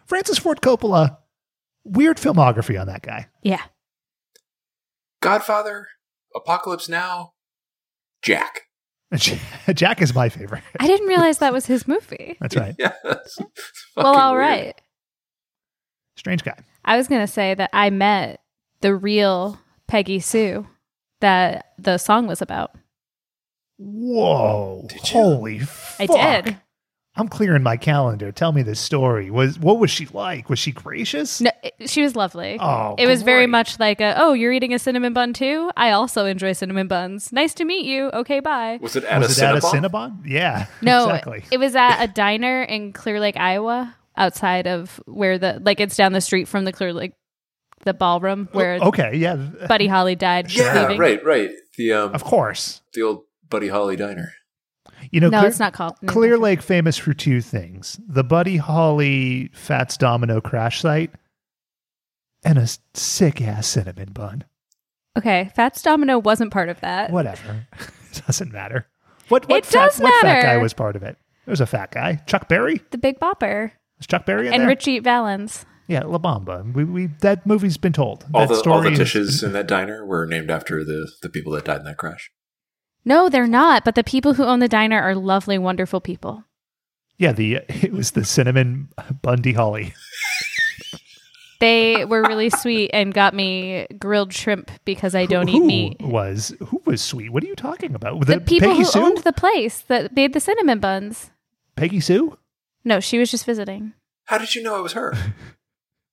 Francis 0.06 0.38
Ford 0.38 0.60
Coppola, 0.60 1.18
weird 1.84 2.16
filmography 2.16 2.80
on 2.80 2.86
that 2.86 3.02
guy. 3.02 3.28
Yeah. 3.42 3.62
Godfather, 5.20 5.88
Apocalypse 6.34 6.88
Now, 6.88 7.32
Jack. 8.22 8.62
Jack 9.74 10.00
is 10.00 10.14
my 10.14 10.28
favorite. 10.28 10.62
I 10.80 10.86
didn't 10.86 11.06
realize 11.06 11.38
that 11.38 11.52
was 11.52 11.66
his 11.66 11.86
movie. 11.86 12.36
That's 12.40 12.56
right. 12.56 12.74
Yes. 12.78 12.94
It's 13.04 13.38
well, 13.96 14.06
fucking 14.06 14.20
all 14.20 14.32
weird. 14.32 14.40
right. 14.42 14.80
Strange 16.16 16.42
guy. 16.44 16.58
I 16.84 16.96
was 16.96 17.08
going 17.08 17.20
to 17.20 17.32
say 17.32 17.54
that 17.54 17.70
I 17.72 17.90
met 17.90 18.40
the 18.80 18.94
real 18.94 19.58
Peggy 19.86 20.18
Sue 20.18 20.66
that 21.20 21.66
the 21.78 21.98
song 21.98 22.26
was 22.26 22.42
about. 22.42 22.72
Whoa! 23.78 24.86
Did 24.88 25.08
you? 25.08 25.20
Holy! 25.20 25.60
I 25.98 26.06
did. 26.06 26.56
I'm 27.14 27.28
clearing 27.28 27.62
my 27.62 27.76
calendar. 27.76 28.32
Tell 28.32 28.52
me 28.52 28.62
this 28.62 28.80
story. 28.80 29.30
Was 29.30 29.58
what 29.58 29.78
was 29.78 29.90
she 29.90 30.06
like? 30.06 30.48
Was 30.48 30.58
she 30.58 30.72
gracious? 30.72 31.40
No, 31.42 31.50
it- 31.62 31.90
she 31.90 32.00
was 32.02 32.16
lovely. 32.16 32.56
Oh, 32.58 32.94
it 32.98 33.06
was 33.06 33.22
very 33.22 33.46
much 33.46 33.78
like 33.78 34.00
a, 34.00 34.14
oh, 34.16 34.32
you're 34.32 34.52
eating 34.52 34.72
a 34.72 34.78
cinnamon 34.78 35.12
bun 35.12 35.32
too? 35.34 35.70
I 35.76 35.90
also 35.90 36.24
enjoy 36.24 36.52
cinnamon 36.54 36.88
buns. 36.88 37.30
Nice 37.32 37.52
to 37.54 37.64
meet 37.64 37.84
you. 37.84 38.06
Okay, 38.14 38.40
bye. 38.40 38.78
Was 38.80 38.96
it 38.96 39.04
at 39.04 39.20
was 39.20 39.38
a 39.38 39.44
it 39.44 39.48
at 39.48 39.56
a 39.56 39.60
Cinnabon? 39.60 39.90
Cinnabon? 39.90 40.22
Yeah. 40.24 40.66
No, 40.80 41.04
exactly. 41.10 41.44
it 41.52 41.58
was 41.58 41.74
at 41.76 42.02
a 42.02 42.08
diner 42.08 42.62
in 42.62 42.92
Clear 42.92 43.20
Lake, 43.20 43.36
Iowa, 43.36 43.94
outside 44.16 44.66
of 44.66 44.98
where 45.06 45.38
the 45.38 45.60
like 45.62 45.80
it's 45.80 45.96
down 45.96 46.12
the 46.12 46.20
street 46.22 46.48
from 46.48 46.64
the 46.64 46.72
Clear 46.72 46.92
Lake, 46.94 47.12
the 47.84 47.92
ballroom 47.92 48.48
where 48.52 48.78
okay. 48.80 49.16
Yeah. 49.16 49.36
Buddy 49.68 49.86
Holly 49.88 50.14
died. 50.14 50.50
Yeah, 50.52 50.82
leaving. 50.82 50.98
right, 50.98 51.22
right. 51.24 51.50
The 51.76 51.92
um, 51.92 52.14
Of 52.14 52.24
course. 52.24 52.80
the 52.94 53.02
old 53.02 53.24
Buddy 53.50 53.68
Holly 53.68 53.96
diner. 53.96 54.32
You 55.10 55.20
know, 55.20 55.28
No, 55.28 55.38
Clear, 55.40 55.48
it's 55.50 55.58
not 55.58 55.72
called. 55.72 55.96
no, 56.02 56.12
Clear 56.12 56.30
that's- 56.32 56.42
Lake 56.42 56.62
famous 56.62 56.96
for 56.96 57.12
two 57.14 57.40
things: 57.40 58.00
the 58.06 58.24
Buddy 58.24 58.56
Holly 58.58 59.50
Fats 59.54 59.96
Domino 59.96 60.40
crash 60.40 60.80
site, 60.80 61.10
and 62.44 62.58
a 62.58 62.66
sick 62.94 63.40
ass 63.42 63.66
cinnamon 63.66 64.12
bun. 64.12 64.44
Okay, 65.18 65.50
Fats 65.54 65.82
Domino 65.82 66.18
wasn't 66.18 66.52
part 66.52 66.68
of 66.68 66.80
that. 66.80 67.10
Whatever. 67.10 67.66
Doesn't 68.26 68.52
matter. 68.52 68.86
What 69.28 69.48
what, 69.48 69.58
It 69.58 69.66
fat, 69.66 69.90
does 69.92 70.00
what 70.00 70.20
fat 70.22 70.42
guy 70.42 70.56
was 70.58 70.72
part 70.74 70.96
of 70.96 71.02
it? 71.02 71.16
There 71.46 71.52
was 71.52 71.60
a 71.60 71.66
fat 71.66 71.90
guy. 71.90 72.20
Chuck 72.26 72.48
Berry? 72.48 72.80
The 72.90 72.98
Big 72.98 73.18
Bopper 73.18 73.72
Was 73.98 74.06
Chuck 74.06 74.26
Berry 74.26 74.46
in 74.48 74.52
and 74.54 74.62
there? 74.62 74.68
Ritchie 74.68 74.98
Valens. 75.00 75.64
yeah, 75.86 76.02
La 76.04 76.18
Bamba. 76.18 76.72
We, 76.74 76.84
we 76.84 77.06
that 77.20 77.46
movie's 77.46 77.76
been 77.78 77.92
told. 77.92 78.24
All 78.34 78.42
that 78.42 78.48
the 78.48 78.54
all 78.54 78.60
story 78.60 78.84
the 78.88 78.92
is- 78.92 78.98
dishes 78.98 79.42
in 79.42 79.52
that 79.52 79.66
diner 79.66 80.04
were 80.04 80.26
named 80.26 80.50
after 80.50 80.84
the 80.84 81.10
the 81.22 81.28
people 81.28 81.52
that 81.52 81.64
died 81.64 81.78
in 81.80 81.84
that 81.84 81.96
crash. 81.98 82.30
No, 83.04 83.28
they're 83.28 83.46
not. 83.46 83.84
But 83.84 83.94
the 83.94 84.04
people 84.04 84.34
who 84.34 84.44
own 84.44 84.60
the 84.60 84.68
diner 84.68 85.00
are 85.00 85.14
lovely, 85.14 85.58
wonderful 85.58 86.00
people. 86.00 86.44
Yeah, 87.18 87.32
the 87.32 87.54
it 87.68 87.92
was 87.92 88.12
the 88.12 88.24
cinnamon 88.24 88.88
Bundy 89.22 89.52
Holly. 89.52 89.94
They 91.60 92.04
were 92.04 92.22
really 92.22 92.50
sweet 92.50 92.90
and 92.92 93.14
got 93.14 93.34
me 93.34 93.86
grilled 94.00 94.32
shrimp 94.32 94.68
because 94.84 95.14
I 95.14 95.26
don't 95.26 95.48
eat 95.48 95.58
who 95.58 95.64
meat. 95.66 96.00
Was 96.00 96.52
who 96.66 96.82
was 96.84 97.00
sweet? 97.00 97.30
What 97.30 97.44
are 97.44 97.46
you 97.46 97.54
talking 97.54 97.94
about? 97.94 98.26
The, 98.26 98.40
people 98.40 98.70
Peggy 98.70 98.78
who 98.80 98.84
Sue? 98.84 99.00
owned 99.00 99.18
the 99.18 99.32
place 99.32 99.80
that 99.82 100.12
made 100.12 100.32
the 100.32 100.40
cinnamon 100.40 100.80
buns. 100.80 101.30
Peggy 101.76 102.00
Sue? 102.00 102.36
No, 102.84 102.98
she 102.98 103.16
was 103.18 103.30
just 103.30 103.44
visiting. 103.46 103.92
How 104.24 104.38
did 104.38 104.56
you 104.56 104.62
know 104.64 104.76
it 104.80 104.82
was 104.82 104.94
her? 104.94 105.14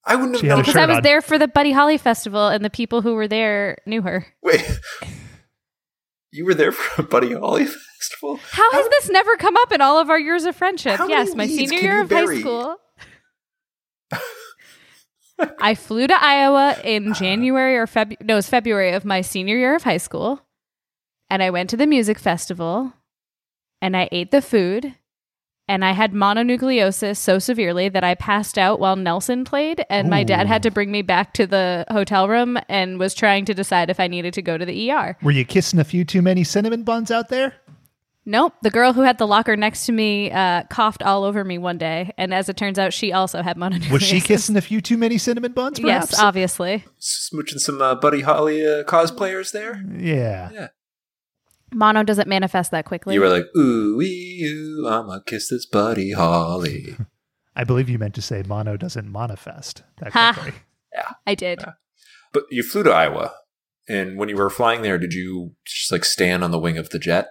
I 0.06 0.16
wouldn't 0.16 0.34
have 0.36 0.42
She 0.42 0.48
had 0.48 0.54
a 0.54 0.56
known. 0.58 0.62
Because 0.62 0.76
I 0.76 0.86
was 0.86 0.98
on. 0.98 1.04
there 1.04 1.22
for 1.22 1.40
the 1.40 1.48
Buddy 1.48 1.72
Holly 1.72 1.98
Festival 1.98 2.48
and 2.48 2.64
the 2.64 2.70
people 2.70 3.02
who 3.02 3.16
were 3.16 3.28
there 3.28 3.78
knew 3.88 4.04
her. 4.04 4.28
Wait, 4.44 4.80
you 6.32 6.46
were 6.46 6.54
there 6.54 6.72
for 6.72 7.02
a 7.02 7.06
Buddy 7.06 7.34
Holly 7.34 7.66
festival? 7.98 8.40
How 8.52 8.72
has 8.72 8.88
this 8.90 9.10
never 9.10 9.36
come 9.38 9.58
up 9.58 9.72
in 9.72 9.82
all 9.82 10.00
of 10.00 10.10
our 10.10 10.20
years 10.20 10.46
of 10.46 10.56
friendship? 10.56 11.00
Yes, 11.08 11.36
my 11.36 11.48
senior 11.48 11.80
year 11.80 12.02
of 12.02 12.10
high 12.10 12.40
school. 12.40 12.76
I 15.60 15.74
flew 15.76 16.06
to 16.08 16.24
Iowa 16.24 16.78
in 16.84 17.14
January 17.14 17.78
or 17.78 17.88
February. 17.88 18.18
No, 18.26 18.34
it 18.34 18.38
was 18.38 18.50
February 18.50 18.92
of 18.92 19.06
my 19.06 19.22
senior 19.22 19.58
year 19.58 19.76
of 19.76 19.84
high 19.84 19.98
school. 19.98 20.42
And 21.30 21.42
I 21.42 21.50
went 21.50 21.70
to 21.70 21.78
the 21.78 21.88
music 21.88 22.20
festival 22.20 22.94
and 23.82 23.96
I 23.96 24.10
ate 24.12 24.32
the 24.32 24.42
food. 24.42 24.96
And 25.70 25.86
I 25.86 25.92
had 25.92 26.14
mononucleosis 26.14 27.18
so 27.18 27.38
severely 27.38 27.90
that 27.90 28.04
I 28.04 28.16
passed 28.16 28.58
out 28.58 28.80
while 28.80 28.96
Nelson 28.96 29.46
played. 29.46 29.86
And 29.90 30.10
my 30.10 30.24
dad 30.24 30.48
had 30.48 30.64
to 30.64 30.72
bring 30.72 30.92
me 30.92 31.04
back 31.04 31.34
to 31.36 31.46
the 31.46 31.86
hotel 31.92 32.28
room 32.28 32.58
and 32.68 32.98
was 32.98 33.14
trying 33.14 33.46
to 33.46 33.54
decide 33.54 33.92
if 33.92 34.00
I 34.00 34.08
needed 34.08 34.34
to 34.34 34.42
go 34.42 34.58
to 34.58 34.66
the 34.66 34.92
ER. 34.92 35.16
Were 35.22 35.30
you 35.30 35.46
kissing 35.46 35.80
a 35.80 35.84
few 35.84 36.04
too 36.04 36.24
many 36.24 36.44
cinnamon 36.44 36.82
buns 36.84 37.12
out 37.12 37.30
there? 37.30 37.54
Nope. 38.26 38.54
The 38.64 38.72
girl 38.72 38.94
who 38.94 39.02
had 39.02 39.20
the 39.20 39.28
locker 39.28 39.56
next 39.56 39.86
to 39.86 39.92
me 39.92 40.32
uh, 40.32 40.64
coughed 40.70 41.04
all 41.04 41.24
over 41.24 41.44
me 41.44 41.58
one 41.58 41.78
day, 41.78 42.14
and 42.18 42.34
as 42.34 42.50
it 42.50 42.58
turns 42.58 42.78
out, 42.78 42.92
she 42.94 43.12
also 43.12 43.42
had 43.42 43.58
mononucleosis. 43.58 43.92
Was 43.92 44.04
she 44.04 44.22
kissing 44.22 44.56
a 44.58 44.62
few 44.62 44.82
too 44.82 44.98
many 44.98 45.18
cinnamon 45.18 45.52
buns? 45.54 45.80
Perhaps? 45.80 46.12
Yes, 46.12 46.20
obviously. 46.20 46.84
Smooching 47.00 47.60
some 47.60 47.82
uh, 47.82 47.96
Buddy 47.96 48.22
Holly 48.22 48.66
uh, 48.66 48.84
cosplayers 48.84 49.52
there. 49.52 49.84
yeah. 49.98 50.68
Mono 51.74 52.04
doesn't 52.04 52.28
manifest 52.28 52.72
that 52.72 52.86
quickly. 52.86 53.14
You 53.14 53.22
were 53.22 53.30
like, 53.30 53.46
ooh, 53.58 53.96
wee, 53.98 54.44
ooh, 54.46 54.88
I'ma 54.88 55.20
kiss 55.26 55.50
this 55.50 55.66
Buddy 55.66 56.12
Holly. 56.14 56.96
I 57.56 57.64
believe 57.64 57.90
you 57.90 57.98
meant 58.00 58.16
to 58.16 58.22
say 58.22 58.44
mono 58.48 58.78
doesn't 58.78 59.12
manifest 59.12 59.84
that 60.00 60.14
Ha. 60.14 60.34
quickly. 60.38 60.60
Yeah. 60.94 61.12
I 61.28 61.36
did. 61.36 61.64
but 62.34 62.44
you 62.52 62.64
flew 62.64 62.84
to 62.84 62.92
Iowa, 62.92 63.34
and 63.88 64.18
when 64.18 64.30
you 64.30 64.36
were 64.38 64.50
flying 64.50 64.82
there, 64.82 64.98
did 64.98 65.14
you 65.14 65.52
just 65.66 65.92
like 65.92 66.06
stand 66.06 66.44
on 66.44 66.52
the 66.52 66.60
wing 66.60 66.78
of 66.78 66.90
the 66.90 67.00
jet? 67.00 67.28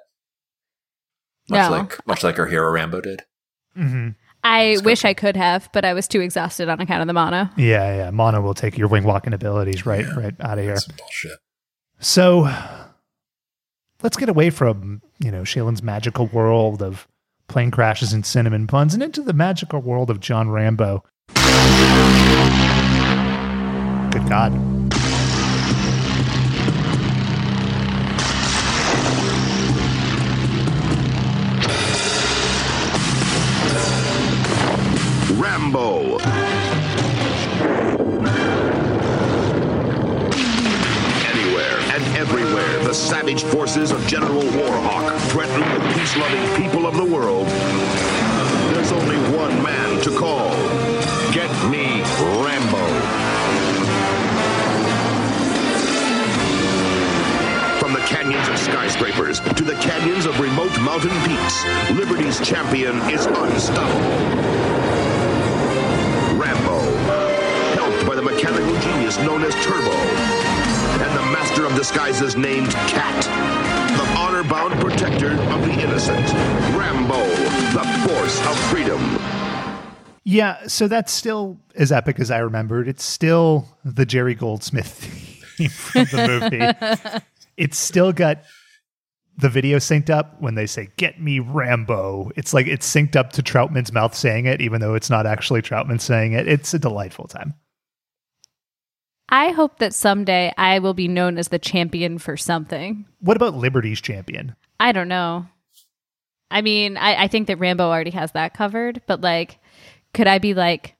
Much 1.48 1.70
No. 1.70 1.76
like 1.78 2.06
much 2.06 2.22
like 2.22 2.38
our 2.38 2.46
hero 2.46 2.70
Rambo 2.70 3.00
did. 3.00 3.22
hmm 3.74 4.10
I 4.44 4.62
It's 4.62 4.82
wish 4.82 5.02
comfy. 5.02 5.10
I 5.10 5.14
could 5.14 5.36
have, 5.36 5.68
but 5.72 5.84
I 5.84 5.94
was 5.94 6.06
too 6.06 6.20
exhausted 6.20 6.68
on 6.68 6.80
account 6.80 7.00
of 7.00 7.06
the 7.08 7.12
mono. 7.12 7.48
Yeah, 7.56 7.96
yeah. 7.96 8.10
Mono 8.12 8.40
will 8.40 8.54
take 8.54 8.78
your 8.78 8.86
wing 8.88 9.02
walking 9.04 9.32
abilities 9.32 9.84
right, 9.84 10.04
Yeah. 10.04 10.14
right 10.14 10.34
out 10.40 10.58
of 10.58 10.64
here. 10.64 10.74
That's 10.74 10.86
bullshit. 10.86 11.38
So 12.00 12.42
let's 14.02 14.16
get 14.16 14.28
away 14.28 14.50
from, 14.50 15.02
you 15.18 15.30
know, 15.30 15.42
Shaylin's 15.42 15.82
magical 15.82 16.26
world 16.26 16.82
of 16.82 17.08
plane 17.48 17.70
crashes 17.70 18.12
and 18.12 18.24
cinnamon 18.24 18.66
buns 18.66 18.94
and 18.94 19.02
into 19.02 19.22
the 19.22 19.32
magical 19.32 19.80
world 19.80 20.10
of 20.10 20.20
John 20.20 20.50
Rambo. 20.50 21.04
Good 24.10 24.28
God. 24.28 24.52
Rambo. 35.40 36.47
Everywhere, 42.18 42.82
the 42.82 42.92
savage 42.92 43.44
forces 43.44 43.92
of 43.92 44.04
General 44.08 44.42
Warhawk 44.42 45.16
threaten 45.30 45.60
the 45.60 45.94
peace-loving 45.94 46.56
people 46.56 46.84
of 46.84 46.96
the 46.96 47.04
world. 47.04 47.46
There's 48.74 48.90
only 48.90 49.16
one 49.36 49.62
man 49.62 50.02
to 50.02 50.10
call. 50.18 50.50
Get 51.32 51.48
me 51.70 52.02
Rambo. 52.42 52.82
From 57.78 57.92
the 57.92 58.00
canyons 58.00 58.48
of 58.48 58.58
skyscrapers 58.58 59.38
to 59.38 59.62
the 59.62 59.74
canyons 59.74 60.26
of 60.26 60.40
remote 60.40 60.76
mountain 60.80 61.16
peaks, 61.22 61.64
Liberty's 61.92 62.40
champion 62.40 62.96
is 63.12 63.26
unstoppable. 63.26 64.10
Rambo, 66.36 66.80
helped 67.78 68.04
by 68.08 68.16
the 68.16 68.22
mechanical 68.22 68.76
genius 68.80 69.16
known 69.18 69.44
as 69.44 69.54
Turbo, 69.64 70.37
master 71.32 71.64
of 71.64 71.74
disguises 71.74 72.36
named 72.36 72.70
Cat, 72.88 73.24
the 73.96 74.18
honor-bound 74.18 74.80
protector 74.80 75.32
of 75.32 75.62
the 75.62 75.72
innocent. 75.72 76.26
Rambo, 76.76 77.24
the 77.72 78.08
force 78.08 78.40
of 78.46 78.58
freedom. 78.70 79.18
Yeah, 80.24 80.66
so 80.66 80.88
that's 80.88 81.12
still 81.12 81.58
as 81.74 81.90
epic 81.90 82.20
as 82.20 82.30
I 82.30 82.38
remembered. 82.38 82.86
It's 82.88 83.04
still 83.04 83.66
the 83.84 84.04
Jerry 84.04 84.34
Goldsmith 84.34 84.86
theme 84.86 85.68
from 85.70 86.04
the 86.04 86.26
movie. 86.28 87.24
it's 87.56 87.78
still 87.78 88.12
got 88.12 88.42
the 89.38 89.48
video 89.48 89.78
synced 89.78 90.10
up 90.10 90.40
when 90.40 90.54
they 90.54 90.66
say 90.66 90.90
"Get 90.96 91.20
me 91.20 91.38
Rambo." 91.38 92.30
It's 92.36 92.52
like 92.52 92.66
it's 92.66 92.92
synced 92.92 93.16
up 93.16 93.32
to 93.34 93.42
Trautman's 93.42 93.92
mouth 93.92 94.14
saying 94.14 94.46
it, 94.46 94.60
even 94.60 94.80
though 94.80 94.94
it's 94.94 95.08
not 95.08 95.26
actually 95.26 95.62
Troutman 95.62 96.00
saying 96.00 96.32
it. 96.32 96.46
It's 96.46 96.74
a 96.74 96.78
delightful 96.78 97.26
time. 97.26 97.54
I 99.28 99.50
hope 99.50 99.78
that 99.78 99.94
someday 99.94 100.52
I 100.56 100.78
will 100.78 100.94
be 100.94 101.08
known 101.08 101.38
as 101.38 101.48
the 101.48 101.58
champion 101.58 102.18
for 102.18 102.36
something. 102.36 103.04
What 103.20 103.36
about 103.36 103.54
Liberty's 103.54 104.00
champion? 104.00 104.56
I 104.80 104.92
don't 104.92 105.08
know. 105.08 105.46
I 106.50 106.62
mean, 106.62 106.96
I, 106.96 107.24
I 107.24 107.28
think 107.28 107.46
that 107.48 107.58
Rambo 107.58 107.84
already 107.84 108.10
has 108.10 108.32
that 108.32 108.54
covered, 108.54 109.02
but 109.06 109.20
like, 109.20 109.58
could 110.14 110.26
I 110.26 110.38
be 110.38 110.54
like 110.54 110.96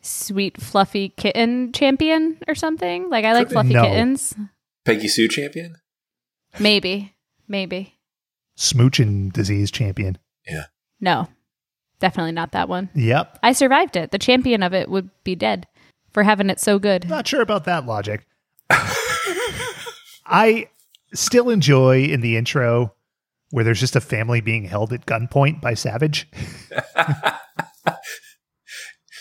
sweet 0.00 0.58
fluffy 0.60 1.10
kitten 1.10 1.72
champion 1.72 2.38
or 2.48 2.54
something? 2.54 3.10
Like, 3.10 3.26
I 3.26 3.34
like 3.34 3.50
fluffy 3.50 3.74
No. 3.74 3.82
kittens. 3.82 4.34
Peggy 4.86 5.08
Sue 5.08 5.28
champion? 5.28 5.76
Maybe, 6.58 7.14
maybe. 7.46 7.96
Smooching 8.56 9.32
disease 9.32 9.70
champion. 9.70 10.16
Yeah. 10.46 10.64
No, 11.00 11.28
definitely 11.98 12.32
not 12.32 12.52
that 12.52 12.68
one. 12.70 12.88
Yep. 12.94 13.38
I 13.42 13.52
survived 13.52 13.96
it. 13.96 14.10
The 14.10 14.18
champion 14.18 14.62
of 14.62 14.72
it 14.72 14.88
would 14.88 15.10
be 15.24 15.34
dead 15.34 15.66
for 16.12 16.22
having 16.22 16.50
it 16.50 16.60
so 16.60 16.78
good. 16.78 17.08
Not 17.08 17.26
sure 17.26 17.40
about 17.42 17.64
that 17.64 17.86
logic. 17.86 18.26
I 20.26 20.68
still 21.14 21.50
enjoy 21.50 22.04
in 22.04 22.20
the 22.20 22.36
intro 22.36 22.94
where 23.50 23.64
there's 23.64 23.80
just 23.80 23.96
a 23.96 24.00
family 24.00 24.40
being 24.40 24.64
held 24.64 24.92
at 24.92 25.06
gunpoint 25.06 25.60
by 25.60 25.74
Savage. 25.74 26.28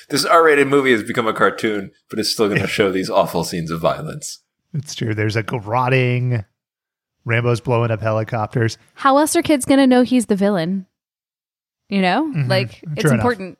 This 0.09 0.25
R-rated 0.25 0.67
movie 0.67 0.91
has 0.91 1.03
become 1.03 1.27
a 1.27 1.33
cartoon, 1.33 1.91
but 2.09 2.17
it's 2.17 2.31
still 2.31 2.47
going 2.47 2.61
to 2.61 2.67
show 2.67 2.91
these 2.91 3.11
awful 3.11 3.43
scenes 3.43 3.69
of 3.69 3.79
violence. 3.79 4.39
It's 4.73 4.95
true. 4.95 5.13
There's 5.13 5.35
a 5.35 5.43
garroting. 5.43 6.45
Rambo's 7.25 7.61
blowing 7.61 7.91
up 7.91 8.01
helicopters. 8.01 8.79
How 8.95 9.17
else 9.19 9.35
are 9.35 9.43
kids 9.43 9.65
going 9.65 9.79
to 9.79 9.85
know 9.85 10.01
he's 10.01 10.25
the 10.25 10.35
villain? 10.35 10.87
You 11.89 12.01
know, 12.01 12.31
Mhm. 12.35 12.49
like 12.49 12.79
True 12.79 12.93
it's 12.97 13.03
enough. 13.03 13.13
important. 13.13 13.58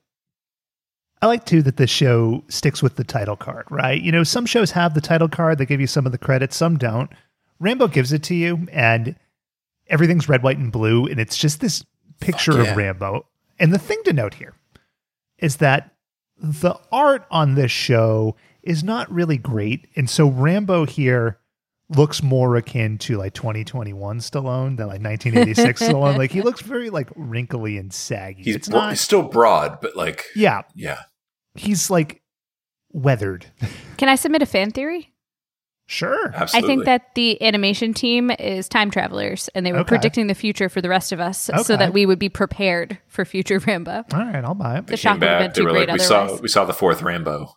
I 1.21 1.27
like 1.27 1.45
too 1.45 1.62
that 1.63 1.77
this 1.77 1.89
show 1.89 2.43
sticks 2.47 2.82
with 2.82 2.95
the 2.95 3.03
title 3.03 3.36
card, 3.36 3.65
right? 3.69 4.01
You 4.01 4.12
know, 4.12 4.23
some 4.23 4.45
shows 4.45 4.71
have 4.71 4.93
the 4.93 5.01
title 5.01 5.27
card, 5.27 5.58
they 5.58 5.65
give 5.65 5.82
you 5.82 5.88
some 5.88 6.05
of 6.05 6.12
the 6.12 6.17
credits, 6.17 6.55
some 6.55 6.77
don't. 6.77 7.12
Rambo 7.60 7.89
gives 7.89 8.13
it 8.13 8.23
to 8.23 8.36
you, 8.36 8.67
and 8.71 9.15
everything's 9.88 10.29
red, 10.29 10.43
white, 10.43 10.58
and 10.58 10.71
blue, 10.71 11.08
and 11.08 11.19
it's 11.19 11.38
just 11.38 11.60
this 11.60 11.84
picture 12.21 12.62
yeah. 12.62 12.71
of 12.71 12.77
Rambo. 12.77 13.25
And 13.60 13.73
the 13.73 13.79
thing 13.79 14.01
to 14.05 14.13
note 14.13 14.36
here 14.36 14.53
is 15.38 15.58
that 15.58 15.93
the 16.38 16.75
art 16.91 17.25
on 17.29 17.55
this 17.55 17.71
show 17.71 18.36
is 18.63 18.84
not 18.84 19.12
really 19.12 19.38
great. 19.38 19.88
And 19.95 20.10
so 20.10 20.29
Rambo 20.29 20.86
here 20.86 21.38
looks 21.89 22.21
more 22.21 22.56
akin 22.56 22.97
to 22.99 23.17
like 23.17 23.34
2021 23.34 24.19
Stallone 24.19 24.78
than 24.78 24.88
like 24.88 25.02
1986 25.02 25.82
Stallone. 25.89 26.17
Like 26.17 26.32
he 26.32 26.41
looks 26.41 26.62
very 26.62 26.89
like 26.89 27.10
wrinkly 27.15 27.78
and 27.78 27.91
saggy. 27.93 28.43
He's, 28.43 28.56
it's 28.56 28.69
not, 28.69 28.89
he's 28.91 29.02
still 29.02 29.23
broad, 29.23 29.80
but 29.82 29.95
like, 29.95 30.25
yeah, 30.36 30.62
yeah. 30.75 30.99
he's 31.56 31.89
like 31.89 32.21
weathered. 32.91 33.45
Can 33.97 34.08
I 34.10 34.15
submit 34.15 34.41
a 34.41 34.45
fan 34.45 34.71
theory? 34.71 35.13
Sure. 35.88 36.32
Absolutely. 36.36 36.67
I 36.67 36.71
think 36.71 36.86
that 36.86 37.15
the 37.15 37.41
animation 37.41 37.95
team 37.95 38.30
is 38.30 38.69
time 38.69 38.91
travelers 38.91 39.49
and 39.56 39.65
they 39.65 39.71
were 39.73 39.80
Okay. 39.80 39.88
predicting 39.88 40.28
the 40.28 40.36
future 40.36 40.69
for 40.69 40.82
the 40.82 40.89
rest 40.89 41.12
of 41.12 41.19
us 41.19 41.49
so 41.63 41.75
that 41.75 41.93
we 41.93 42.06
would 42.06 42.19
be 42.19 42.30
prepared 42.30 42.99
for 43.08 43.25
future 43.25 43.58
Rambo. 43.58 44.06
All 44.13 44.19
right, 44.19 44.45
I'll 44.45 44.54
buy 44.54 44.78
it. 44.78 44.86
The 44.86 44.91
They 44.91 44.97
shock 44.97 45.13
came 45.13 45.21
would 45.21 45.30
have 45.30 45.39
been 45.39 45.63
too 45.65 45.67
great 45.71 45.89
like, 45.89 45.97
we 45.97 46.04
saw, 46.04 46.38
we 46.38 46.47
saw 46.47 46.65
the 46.65 46.73
fourth 46.75 47.02
Rambo. 47.02 47.56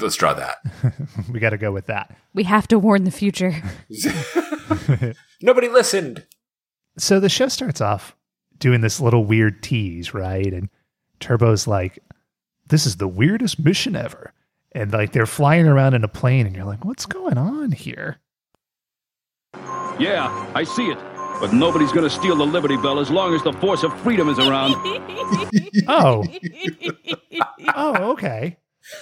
Let's 0.00 0.16
draw 0.16 0.34
that. 0.34 0.58
we 1.32 1.40
got 1.40 1.50
to 1.50 1.58
go 1.58 1.72
with 1.72 1.86
that. 1.86 2.16
We 2.34 2.44
have 2.44 2.68
to 2.68 2.78
warn 2.78 3.04
the 3.04 3.10
future. 3.10 3.54
Nobody 5.42 5.68
listened. 5.68 6.24
So 6.98 7.20
the 7.20 7.28
show 7.28 7.48
starts 7.48 7.80
off 7.80 8.16
doing 8.58 8.80
this 8.80 9.00
little 9.00 9.24
weird 9.24 9.62
tease, 9.62 10.14
right? 10.14 10.52
And 10.52 10.68
Turbo's 11.20 11.66
like, 11.66 11.98
"This 12.66 12.86
is 12.86 12.96
the 12.96 13.08
weirdest 13.08 13.58
mission 13.58 13.96
ever." 13.96 14.32
And 14.72 14.92
like 14.92 15.12
they're 15.12 15.26
flying 15.26 15.66
around 15.66 15.94
in 15.94 16.04
a 16.04 16.08
plane, 16.08 16.46
and 16.46 16.54
you're 16.54 16.64
like, 16.64 16.84
"What's 16.84 17.06
going 17.06 17.38
on 17.38 17.72
here?" 17.72 18.18
Yeah, 19.98 20.50
I 20.54 20.64
see 20.64 20.86
it. 20.86 20.98
But 21.40 21.52
nobody's 21.52 21.92
gonna 21.92 22.10
steal 22.10 22.36
the 22.36 22.46
Liberty 22.46 22.76
Bell 22.76 22.98
as 22.98 23.10
long 23.10 23.34
as 23.34 23.42
the 23.42 23.52
force 23.54 23.84
of 23.84 23.98
freedom 24.00 24.28
is 24.28 24.38
around. 24.38 24.74
Oh, 25.86 26.24
oh, 27.74 28.10
okay. 28.12 28.56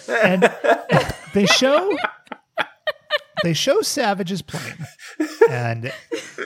And 0.08 0.52
they 1.34 1.46
show 1.46 1.96
they 3.42 3.52
show 3.52 3.82
Savage's 3.82 4.42
plane, 4.42 4.86
and 5.50 5.92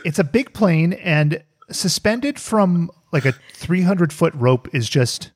it's 0.05 0.19
a 0.19 0.25
big 0.25 0.53
plane, 0.53 0.93
and 0.95 1.43
suspended 1.71 2.39
from 2.39 2.91
like 3.13 3.25
a 3.25 3.33
300 3.55 4.13
foot 4.13 4.35
rope 4.35 4.69
is 4.75 4.89
just 4.89 5.31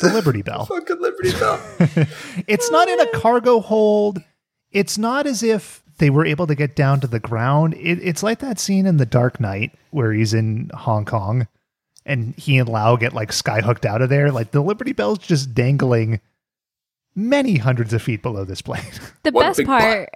the 0.00 0.12
Liberty 0.12 0.42
Bell. 0.42 0.66
Fucking 0.66 1.00
Liberty 1.00 1.32
Bell. 1.32 1.60
it's 2.46 2.70
not 2.70 2.88
in 2.88 3.00
a 3.00 3.06
cargo 3.18 3.60
hold. 3.60 4.22
It's 4.70 4.98
not 4.98 5.26
as 5.26 5.42
if 5.42 5.82
they 5.98 6.10
were 6.10 6.26
able 6.26 6.46
to 6.46 6.54
get 6.54 6.76
down 6.76 7.00
to 7.00 7.06
the 7.06 7.20
ground. 7.20 7.74
It, 7.74 7.98
it's 8.02 8.22
like 8.22 8.38
that 8.40 8.58
scene 8.58 8.86
in 8.86 8.98
The 8.98 9.06
Dark 9.06 9.40
Knight 9.40 9.72
where 9.90 10.12
he's 10.12 10.34
in 10.34 10.70
Hong 10.74 11.04
Kong 11.04 11.48
and 12.06 12.34
he 12.36 12.58
and 12.58 12.68
Lau 12.68 12.96
get 12.96 13.12
like 13.12 13.30
skyhooked 13.30 13.84
out 13.84 14.02
of 14.02 14.08
there. 14.08 14.30
Like 14.30 14.52
the 14.52 14.60
Liberty 14.60 14.92
Bell's 14.92 15.18
just 15.18 15.54
dangling 15.54 16.20
many 17.18 17.56
hundreds 17.56 17.92
of 17.92 18.00
feet 18.02 18.22
below 18.22 18.44
this 18.44 18.62
plane. 18.62 18.82
The 19.24 19.32
One 19.32 19.46
best 19.46 19.58
big 19.58 19.66
part 19.66 20.08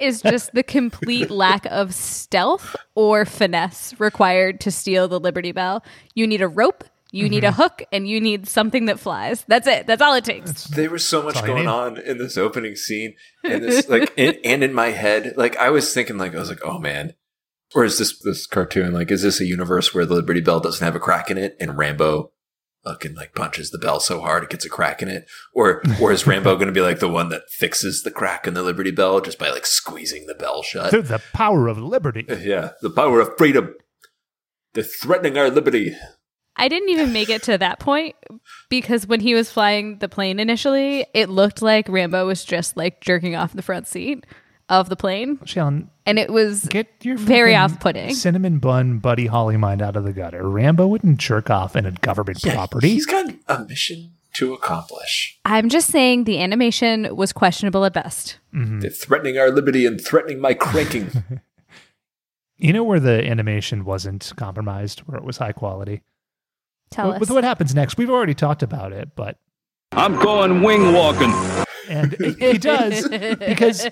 is 0.00 0.20
just 0.20 0.52
the 0.52 0.62
complete 0.62 1.30
lack 1.44 1.64
of 1.66 1.94
stealth 1.94 2.74
or 2.94 3.24
finesse 3.24 3.94
required 4.00 4.60
to 4.62 4.70
steal 4.70 5.06
the 5.08 5.20
Liberty 5.20 5.52
Bell. 5.52 5.84
You 6.14 6.26
need 6.26 6.42
a 6.42 6.48
rope, 6.48 6.84
you 7.12 7.28
need 7.28 7.44
Mm-hmm. 7.44 7.60
a 7.60 7.62
hook, 7.64 7.82
and 7.92 8.08
you 8.08 8.20
need 8.20 8.48
something 8.48 8.86
that 8.86 8.98
flies. 8.98 9.44
That's 9.46 9.66
it. 9.68 9.86
That's 9.86 10.02
all 10.02 10.14
it 10.14 10.24
takes. 10.24 10.64
there 10.64 10.90
was 10.90 11.06
so 11.06 11.22
much 11.22 11.34
That's 11.34 11.48
all 11.48 11.56
you 11.58 11.64
going 11.64 11.68
on 11.68 11.98
in 11.98 12.18
this 12.18 12.36
opening 12.36 12.74
scene 12.74 13.14
and 13.44 13.62
this 13.62 13.88
like 13.88 14.12
and, 14.18 14.36
and 14.44 14.64
in 14.64 14.72
my 14.74 14.88
head 14.88 15.34
like 15.36 15.56
i 15.58 15.70
was 15.70 15.92
thinking 15.94 16.18
like 16.18 16.34
i 16.34 16.38
was 16.38 16.48
like 16.48 16.64
oh 16.64 16.78
man 16.78 17.14
or 17.74 17.84
is 17.84 17.98
this 17.98 18.18
this 18.20 18.46
cartoon 18.46 18.92
like 18.92 19.10
is 19.10 19.22
this 19.22 19.40
a 19.40 19.44
universe 19.44 19.94
where 19.94 20.04
the 20.06 20.14
liberty 20.14 20.40
bell 20.40 20.58
doesn't 20.60 20.84
have 20.84 20.96
a 20.96 21.00
crack 21.00 21.30
in 21.30 21.38
it 21.38 21.56
and 21.60 21.76
rambo 21.78 22.32
fucking 22.84 23.14
like 23.14 23.34
punches 23.34 23.70
the 23.70 23.78
bell 23.78 24.00
so 24.00 24.20
hard 24.20 24.44
it 24.44 24.50
gets 24.50 24.64
a 24.64 24.68
crack 24.68 25.02
in 25.02 25.08
it? 25.08 25.26
Or 25.54 25.82
or 26.00 26.12
is 26.12 26.26
rambo 26.26 26.54
going 26.56 26.66
to 26.66 26.72
be 26.72 26.80
like 26.80 27.00
the 27.00 27.08
one 27.08 27.28
that 27.30 27.50
fixes 27.50 28.02
the 28.02 28.10
crack 28.10 28.46
in 28.46 28.54
the 28.54 28.62
liberty 28.62 28.90
bell 28.90 29.20
just 29.20 29.38
by 29.38 29.50
like 29.50 29.66
squeezing 29.66 30.26
the 30.26 30.34
bell 30.34 30.62
shut? 30.62 30.90
They're 30.90 31.02
the 31.02 31.22
power 31.32 31.68
of 31.68 31.78
liberty. 31.78 32.26
Uh, 32.28 32.36
yeah 32.36 32.70
the 32.82 32.90
power 32.90 33.20
of 33.20 33.36
freedom. 33.36 33.74
They're 34.74 34.84
threatening 34.84 35.36
our 35.36 35.50
liberty. 35.50 35.94
I 36.56 36.68
didn't 36.68 36.90
even 36.90 37.12
make 37.12 37.30
it 37.30 37.42
to 37.44 37.56
that 37.58 37.78
point 37.78 38.14
because 38.68 39.06
when 39.06 39.20
he 39.20 39.34
was 39.34 39.50
flying 39.50 39.98
the 39.98 40.08
plane 40.08 40.38
initially, 40.38 41.06
it 41.14 41.30
looked 41.30 41.62
like 41.62 41.88
Rambo 41.88 42.26
was 42.26 42.44
just 42.44 42.76
like 42.76 43.00
jerking 43.00 43.34
off 43.34 43.54
the 43.54 43.62
front 43.62 43.86
seat 43.86 44.26
of 44.80 44.88
the 44.88 44.96
plane. 44.96 45.38
Sean, 45.44 45.90
And 46.06 46.18
it 46.18 46.30
was 46.32 46.64
get 46.66 46.88
your 47.02 47.16
Very 47.16 47.52
fucking 47.52 47.74
off-putting. 47.74 48.14
Cinnamon 48.14 48.58
bun 48.58 48.98
Buddy 48.98 49.26
Holly 49.26 49.56
mind 49.56 49.82
out 49.82 49.96
of 49.96 50.04
the 50.04 50.12
gutter. 50.12 50.48
Rambo 50.48 50.86
wouldn't 50.88 51.18
jerk 51.18 51.50
off 51.50 51.76
in 51.76 51.86
a 51.86 51.92
government 51.92 52.42
property. 52.42 52.90
he's 52.90 53.06
got 53.06 53.32
a 53.48 53.64
mission 53.64 54.12
to 54.34 54.54
accomplish 54.54 55.38
I'm 55.44 55.68
just 55.68 55.88
saying 55.90 56.24
the 56.24 56.40
animation 56.40 57.14
was 57.14 57.32
questionable 57.34 57.84
at 57.84 57.92
best. 57.92 58.38
Mm-hmm. 58.54 58.80
they're 58.80 58.90
threatening 58.90 59.36
our 59.38 59.50
liberty 59.50 59.84
and 59.86 60.00
threatening 60.02 60.40
my 60.40 60.54
cranking 60.54 61.10
You 62.58 62.72
know 62.72 62.84
where 62.84 63.00
the 63.00 63.28
animation 63.28 63.84
wasn't 63.84 64.32
compromised, 64.36 65.00
where 65.00 65.18
it 65.18 65.24
was 65.24 65.36
high 65.38 65.52
quality? 65.52 66.02
Tell 66.90 67.08
With- 67.08 67.14
us. 67.16 67.20
With 67.20 67.30
what 67.30 67.44
happens 67.44 67.74
next, 67.74 67.96
we've 67.98 68.10
already 68.10 68.34
talked 68.34 68.62
about 68.62 68.92
it, 68.92 69.10
but 69.16 69.36
I'm 69.94 70.16
going 70.16 70.62
wing 70.62 70.92
walking. 70.92 71.32
and 71.88 72.14
he 72.38 72.58
does 72.58 73.06
because 73.08 73.86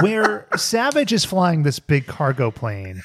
where 0.00 0.46
Savage 0.56 1.12
is 1.12 1.24
flying 1.24 1.62
this 1.62 1.78
big 1.78 2.06
cargo 2.06 2.50
plane, 2.50 3.02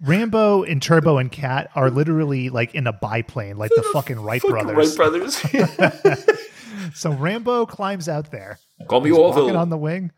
Rambo 0.00 0.62
and 0.64 0.80
Turbo 0.82 1.18
and 1.18 1.30
Cat 1.30 1.70
are 1.74 1.90
literally 1.90 2.48
like 2.50 2.74
in 2.74 2.86
a 2.86 2.92
biplane, 2.92 3.56
like 3.56 3.70
the 3.76 3.82
fucking 3.92 4.20
Wright 4.20 4.40
Fucking 4.40 4.54
brothers. 4.72 4.98
Wright 4.98 5.76
brothers. 5.76 6.26
So 6.94 7.12
Rambo 7.12 7.64
climbs 7.66 8.08
out 8.08 8.30
there, 8.32 8.58
Call 8.88 9.02
me 9.02 9.10
he's 9.10 9.18
walking 9.18 9.42
Orville. 9.44 9.56
on 9.56 9.70
the 9.70 9.76
wing, 9.76 10.10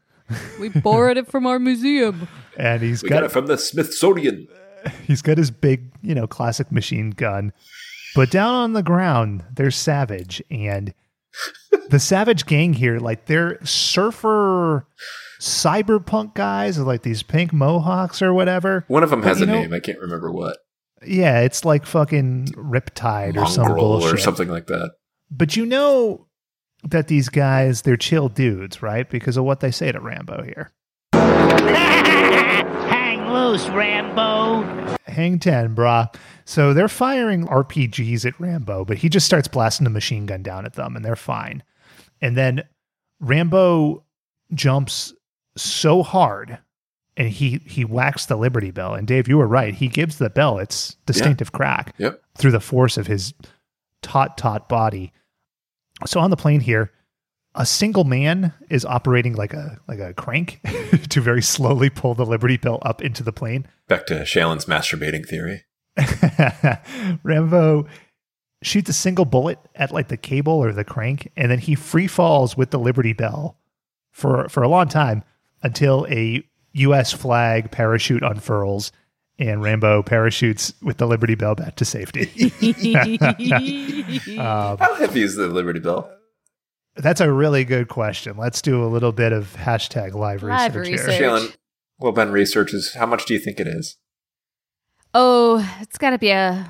we 0.59 0.71
borrowed 0.71 1.19
it 1.19 1.27
from 1.29 1.47
our 1.47 1.59
museum. 1.59 2.27
and 2.57 2.81
he's 2.81 3.03
we 3.03 3.09
got, 3.11 3.17
got 3.17 3.25
it 3.25 3.33
from 3.33 3.47
the 3.47 3.59
Smithsonian. 3.59 4.49
he's 5.07 5.21
got 5.21 5.37
his 5.37 5.51
big, 5.51 5.93
you 6.01 6.15
know, 6.15 6.27
classic 6.27 6.73
machine 6.73 7.11
gun. 7.11 7.53
But 8.15 8.31
down 8.31 8.55
on 8.55 8.73
the 8.73 8.83
ground, 8.83 9.45
there's 9.53 9.77
Savage, 9.77 10.43
and 10.51 10.95
the 11.91 11.99
Savage 12.01 12.47
gang 12.47 12.73
here, 12.75 12.99
like 12.99 13.27
they're 13.27 13.59
surfer 13.65 14.87
cyberpunk 15.41 16.35
guys 16.35 16.79
like 16.79 17.03
these 17.03 17.23
pink 17.23 17.53
mohawks 17.53 18.23
or 18.23 18.33
whatever. 18.33 18.85
One 18.89 19.03
of 19.03 19.11
them 19.11 19.23
has 19.23 19.39
you 19.41 19.45
a 19.45 19.47
know- 19.47 19.61
name. 19.61 19.73
I 19.75 19.81
can't 19.81 19.99
remember 19.99 20.31
what. 20.33 20.57
Yeah, 21.07 21.41
it's 21.41 21.65
like 21.67 21.85
fucking 21.85 22.47
Riptide 22.57 23.37
or 23.37 23.47
some 23.47 23.75
bullshit. 23.75 24.15
or 24.15 24.17
something 24.17 24.49
like 24.49 24.69
that. 24.69 24.93
But 25.31 25.55
you 25.57 25.67
know 25.67 26.29
that 26.85 27.09
these 27.09 27.29
guys, 27.29 27.83
they're 27.83 27.97
chill 27.99 28.29
dudes, 28.31 28.81
right? 28.83 29.09
Because 29.11 29.37
of 29.37 29.45
what 29.45 29.61
they 29.61 29.71
say 29.71 29.93
to 29.93 30.01
Rambo 30.01 30.45
here. 30.45 30.73
Hang 32.89 33.31
loose, 33.33 33.69
Rambo. 33.69 34.63
Hang 35.15 35.39
10, 35.39 35.75
brah. 35.75 36.15
So 36.45 36.75
they're 36.75 36.89
firing 36.89 37.47
RPGs 37.47 38.27
at 38.27 38.39
Rambo, 38.39 38.85
but 38.85 38.99
he 38.99 39.09
just 39.09 39.27
starts 39.27 39.49
blasting 39.49 39.87
a 39.87 39.91
machine 39.91 40.27
gun 40.27 40.43
down 40.43 40.67
at 40.67 40.75
them 40.75 40.95
and 40.97 41.05
they're 41.05 41.17
fine. 41.17 41.63
And 42.21 42.37
then 42.37 42.63
Rambo 43.21 44.05
jumps 44.53 45.13
so 45.57 46.03
hard 46.03 46.59
and 47.17 47.29
he 47.29 47.61
he 47.65 47.85
whacks 47.85 48.27
the 48.27 48.37
Liberty 48.37 48.71
Bell. 48.71 48.95
And 48.95 49.07
Dave, 49.07 49.29
you 49.29 49.39
were 49.39 49.47
right. 49.47 49.75
He 49.75 49.89
gives 49.89 50.19
the 50.19 50.31
bell 50.31 50.59
its 50.59 50.97
distinctive 51.07 51.53
crack 51.53 51.95
Yep. 51.99 52.21
through 52.37 52.51
the 52.53 52.61
force 52.61 52.97
of 52.99 53.07
his 53.07 53.33
taut, 54.03 54.37
taut 54.37 54.69
body. 54.69 55.13
So 56.07 56.19
on 56.21 56.31
the 56.31 56.37
plane 56.37 56.61
here, 56.61 56.91
a 57.55 57.65
single 57.65 58.03
man 58.05 58.53
is 58.69 58.85
operating 58.85 59.35
like 59.35 59.55
a 59.55 59.79
like 59.87 60.01
a 60.01 60.13
crank 60.13 60.61
to 61.11 61.21
very 61.21 61.41
slowly 61.43 61.89
pull 61.89 62.15
the 62.15 62.27
Liberty 62.27 62.57
Bell 62.57 62.81
up 62.83 63.01
into 63.01 63.23
the 63.23 63.33
plane. 63.33 63.67
Back 63.89 64.07
to 64.07 64.25
Shailen's 64.25 64.65
masturbating 64.65 65.27
theory. 65.27 65.65
Rambo 67.23 67.87
shoots 68.63 68.89
a 68.89 68.95
single 68.95 69.25
bullet 69.27 69.59
at 69.75 69.93
like 69.93 70.09
the 70.09 70.17
cable 70.17 70.55
or 70.55 70.73
the 70.73 70.85
crank, 70.85 71.31
and 71.37 71.51
then 71.51 71.59
he 71.59 71.75
free 71.75 72.07
falls 72.07 72.57
with 72.57 72.71
the 72.71 72.79
Liberty 72.79 73.13
Bell 73.13 73.59
for 74.11 74.49
for 74.49 74.63
a 74.63 74.69
long 74.69 74.89
time 74.89 75.23
until 75.63 76.07
a 76.09 76.43
U.S. 76.73 77.13
flag 77.13 77.71
parachute 77.71 78.23
unfurls, 78.23 78.91
and 79.39 79.63
Rambo 79.63 80.03
parachutes 80.03 80.73
with 80.83 80.97
the 80.97 81.07
Liberty 81.07 81.35
Bell 81.35 81.55
back 81.55 81.77
to 81.77 81.85
safety. 81.85 82.31
um, 84.39 84.79
How 84.79 84.95
heavy 84.97 85.23
is 85.23 85.37
the 85.37 85.49
Liberty 85.49 85.81
Bell? 85.81 86.11
that's 86.97 87.21
a 87.21 87.31
really 87.31 87.65
good 87.65 87.89
question. 87.89 88.37
Let's 88.37 88.63
do 88.63 88.85
a 88.85 88.87
little 88.87 89.11
bit 89.13 89.33
of 89.33 89.55
hashtag 89.57 90.15
live, 90.15 90.43
Live 90.45 90.77
research, 90.77 90.93
research. 90.93 91.15
here. 91.17 91.29
Shailen, 91.31 91.57
Well, 91.99 92.13
Ben 92.13 92.33
researches. 92.33 92.95
How 92.95 93.07
much 93.07 93.25
do 93.27 93.35
you 93.35 93.41
think 93.41 93.61
it 93.61 93.67
is? 93.67 93.97
Oh, 95.15 95.67
it's 95.81 95.99
got 95.99 96.11
to 96.11 96.19
be 96.19 96.31
a. 96.31 96.69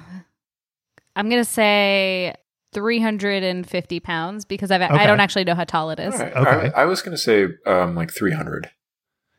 I'm 1.17 1.29
gonna 1.31 1.45
say 1.45 2.35
350 2.75 4.01
pounds 4.01 4.45
because 4.45 4.71
I've, 4.71 4.83
Okay. 4.83 4.95
I 4.95 5.07
don't 5.07 5.21
actually 5.21 5.45
know 5.45 5.55
how 5.55 5.65
tall 5.65 5.91
it 5.91 6.01
is. 6.01 6.15
All 6.15 6.21
right. 6.21 6.37
Okay. 6.37 6.73
I, 6.75 6.83
I 6.83 6.85
was 6.87 7.01
going 7.03 7.17
to 7.17 7.23
say 7.23 7.47
um, 7.67 7.95
like 7.95 8.13
300. 8.13 8.69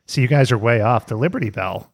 So 0.07 0.21
you 0.21 0.27
guys 0.27 0.51
are 0.51 0.57
way 0.57 0.81
off. 0.81 1.07
The 1.07 1.15
Liberty 1.17 1.49
Bell, 1.49 1.93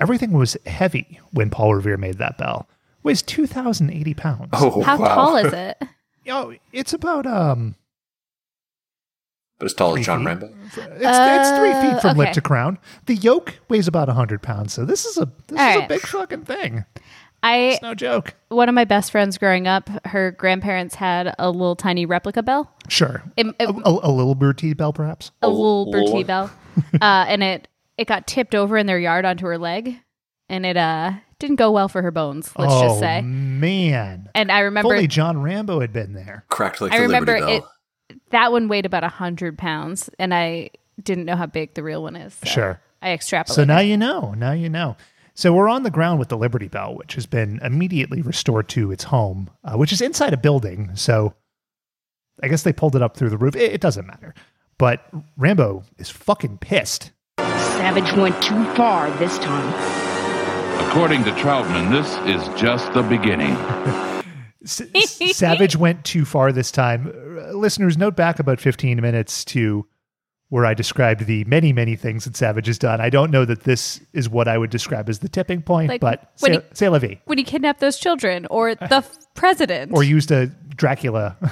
everything 0.00 0.32
was 0.32 0.56
heavy 0.66 1.20
when 1.32 1.48
Paul 1.50 1.76
Revere 1.76 1.96
made 1.96 2.18
that 2.18 2.36
bell. 2.38 2.66
It 2.98 3.04
weighs 3.04 3.22
2,080 3.22 4.14
pounds. 4.14 4.48
Oh, 4.52 4.82
How 4.82 4.98
wow. 4.98 5.14
tall 5.14 5.36
is 5.36 5.52
it? 5.52 5.80
Oh, 6.28 6.54
it's 6.72 6.92
about 6.92 7.24
um, 7.26 7.76
But 9.60 9.66
as 9.66 9.74
tall 9.74 9.92
Three 9.92 10.00
as 10.00 10.06
John 10.06 10.20
feet. 10.20 10.26
Rambo. 10.26 10.46
it's, 10.64 10.76
it's 10.76 11.50
three 11.58 11.70
Uh, 11.70 11.92
feet 11.92 12.00
from 12.02 12.16
lip 12.16 12.32
to 12.32 12.40
crown. 12.40 12.78
The 13.06 13.14
yoke 13.14 13.60
weighs 13.68 13.86
about 13.86 14.08
100 14.08 14.42
pounds. 14.42 14.72
So 14.74 14.84
this 14.84 15.04
is 15.04 15.16
a 15.18 15.30
this 15.46 15.60
All 15.60 15.78
is 15.78 15.84
a 15.84 15.86
big 15.86 16.00
fucking 16.00 16.46
thing. 16.46 16.84
I 17.42 17.56
It's 17.74 17.82
no 17.82 17.94
joke. 17.94 18.34
one 18.48 18.68
of 18.68 18.74
my 18.74 18.84
best 18.84 19.10
friends 19.12 19.38
growing 19.38 19.66
up, 19.68 19.88
her 20.06 20.30
grandparents 20.32 20.96
had 20.96 21.34
a 21.38 21.50
little 21.50 21.76
tiny 21.76 22.04
replica 22.06 22.42
bell, 22.42 22.70
Sure. 22.88 23.22
It- 23.36 23.46
it- 23.46 23.54
a, 23.68 23.72
a, 23.88 24.10
a 24.10 24.12
little 24.12 24.34
Bertie 24.34 24.74
bell, 24.74 24.92
perhaps. 24.92 25.30
a 25.40 25.48
little 25.48 25.90
Bertie 25.92 26.24
bell, 26.24 26.50
uh, 27.00 27.24
and 27.28 27.42
it 27.42 27.68
it 27.96 28.06
got 28.08 28.26
tipped 28.26 28.54
over 28.54 28.76
in 28.78 28.86
their 28.86 28.98
yard 28.98 29.24
onto 29.24 29.46
her 29.46 29.56
leg, 29.58 29.96
and 30.48 30.64
it 30.66 30.76
uh 30.76 31.12
didn't 31.38 31.56
go 31.56 31.70
well 31.70 31.88
for 31.88 32.02
her 32.02 32.10
bones. 32.10 32.50
Let's 32.58 32.72
oh, 32.74 32.82
just 32.88 32.98
say. 33.00 33.22
man. 33.22 34.28
And 34.34 34.52
I 34.52 34.60
If 34.60 34.64
remember 34.64 34.92
only 34.92 35.06
John 35.06 35.40
Rambo 35.40 35.80
had 35.80 35.92
been 35.92 36.12
there. 36.12 36.44
Cracked 36.50 36.80
like 36.82 36.92
I 36.92 36.98
the 36.98 37.02
remember 37.04 37.32
Liberty 37.34 37.52
it. 37.56 37.64
Bell. 38.12 38.40
That 38.40 38.52
one 38.52 38.68
weighed 38.68 38.86
about 38.86 39.04
a 39.04 39.08
hundred 39.08 39.58
pounds, 39.58 40.10
and 40.18 40.34
I 40.34 40.70
didn't 41.02 41.24
know 41.24 41.36
how 41.36 41.46
big 41.46 41.74
the 41.74 41.82
real 41.82 42.02
one 42.02 42.16
is. 42.16 42.34
so 42.34 42.46
Sure. 42.46 42.80
I 43.02 43.08
extrapolated. 43.08 43.48
So 43.50 43.64
now 43.64 43.80
you 43.80 43.96
know. 43.96 44.32
Now 44.32 44.52
you 44.52 44.68
know. 44.68 44.96
So 45.34 45.52
we're 45.52 45.68
on 45.68 45.84
the 45.84 45.90
ground 45.90 46.18
with 46.18 46.28
the 46.28 46.36
Liberty 46.36 46.68
Bell, 46.68 46.94
which 46.94 47.14
has 47.14 47.24
been 47.24 47.60
immediately 47.62 48.20
restored 48.20 48.68
to 48.70 48.92
its 48.92 49.04
home, 49.04 49.48
uh, 49.64 49.76
which 49.76 49.92
is 49.92 50.00
inside 50.00 50.34
a 50.34 50.36
building. 50.36 50.90
So 50.94 51.34
I 52.42 52.48
guess 52.48 52.62
they 52.62 52.72
pulled 52.72 52.96
it 52.96 53.02
up 53.02 53.16
through 53.16 53.30
the 53.30 53.38
roof. 53.38 53.56
It, 53.56 53.72
it 53.72 53.80
doesn't 53.80 54.06
matter. 54.06 54.34
But 54.76 55.06
Rambo 55.36 55.84
is 55.98 56.10
fucking 56.10 56.58
pissed. 56.58 57.12
Savage 57.38 58.12
went 58.12 58.42
too 58.42 58.64
far 58.74 59.10
this 59.18 59.38
time. 59.38 60.88
According 60.88 61.24
to 61.24 61.30
Trautman, 61.32 61.90
this 61.90 62.08
is 62.26 62.60
just 62.60 62.92
the 62.92 63.02
beginning. 63.02 63.56
S- 64.64 64.82
S- 64.94 65.36
Savage 65.36 65.76
went 65.76 66.04
too 66.04 66.24
far 66.24 66.52
this 66.52 66.70
time. 66.70 67.08
Uh, 67.08 67.52
listeners, 67.52 67.96
note 67.96 68.14
back 68.16 68.38
about 68.38 68.60
15 68.60 69.00
minutes 69.00 69.44
to 69.46 69.86
where 70.50 70.66
I 70.66 70.74
described 70.74 71.26
the 71.26 71.44
many, 71.44 71.72
many 71.72 71.94
things 71.96 72.24
that 72.24 72.36
Savage 72.36 72.66
has 72.66 72.76
done. 72.78 73.00
I 73.00 73.08
don't 73.08 73.30
know 73.30 73.44
that 73.44 73.62
this 73.62 74.00
is 74.12 74.28
what 74.28 74.48
I 74.48 74.58
would 74.58 74.70
describe 74.70 75.08
as 75.08 75.20
the 75.20 75.28
tipping 75.28 75.62
point, 75.62 75.88
Like, 75.88 76.00
but 76.00 76.32
when 76.40 76.52
say, 76.54 76.58
he- 76.58 76.74
say 76.74 76.88
la 76.88 76.98
vie. 76.98 77.20
when 77.26 77.38
he 77.38 77.44
kidnapped 77.44 77.80
those 77.80 77.98
children, 77.98 78.46
or 78.50 78.74
the 78.74 78.96
f- 78.96 79.16
president, 79.34 79.92
Or 79.94 80.02
used 80.02 80.30
a 80.32 80.46
Dracula. 80.76 81.36
Uh, 81.42 81.48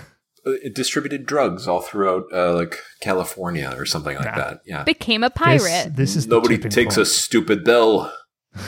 It 0.63 0.75
distributed 0.75 1.27
drugs 1.27 1.69
all 1.69 1.81
throughout 1.81 2.25
uh, 2.33 2.55
like 2.55 2.79
California 3.01 3.73
or 3.77 3.85
something 3.87 4.17
like 4.17 4.25
that. 4.35 4.61
Yeah. 4.67 4.83
became 4.85 5.23
a 5.23 5.31
pirate. 5.31 5.95
this 5.95 6.17
is 6.17 6.27
Nobody 6.27 6.57
tipping 6.57 6.71
takes 6.71 6.97
a 6.97 7.05
stupid 7.07 7.65
bell. 7.65 8.13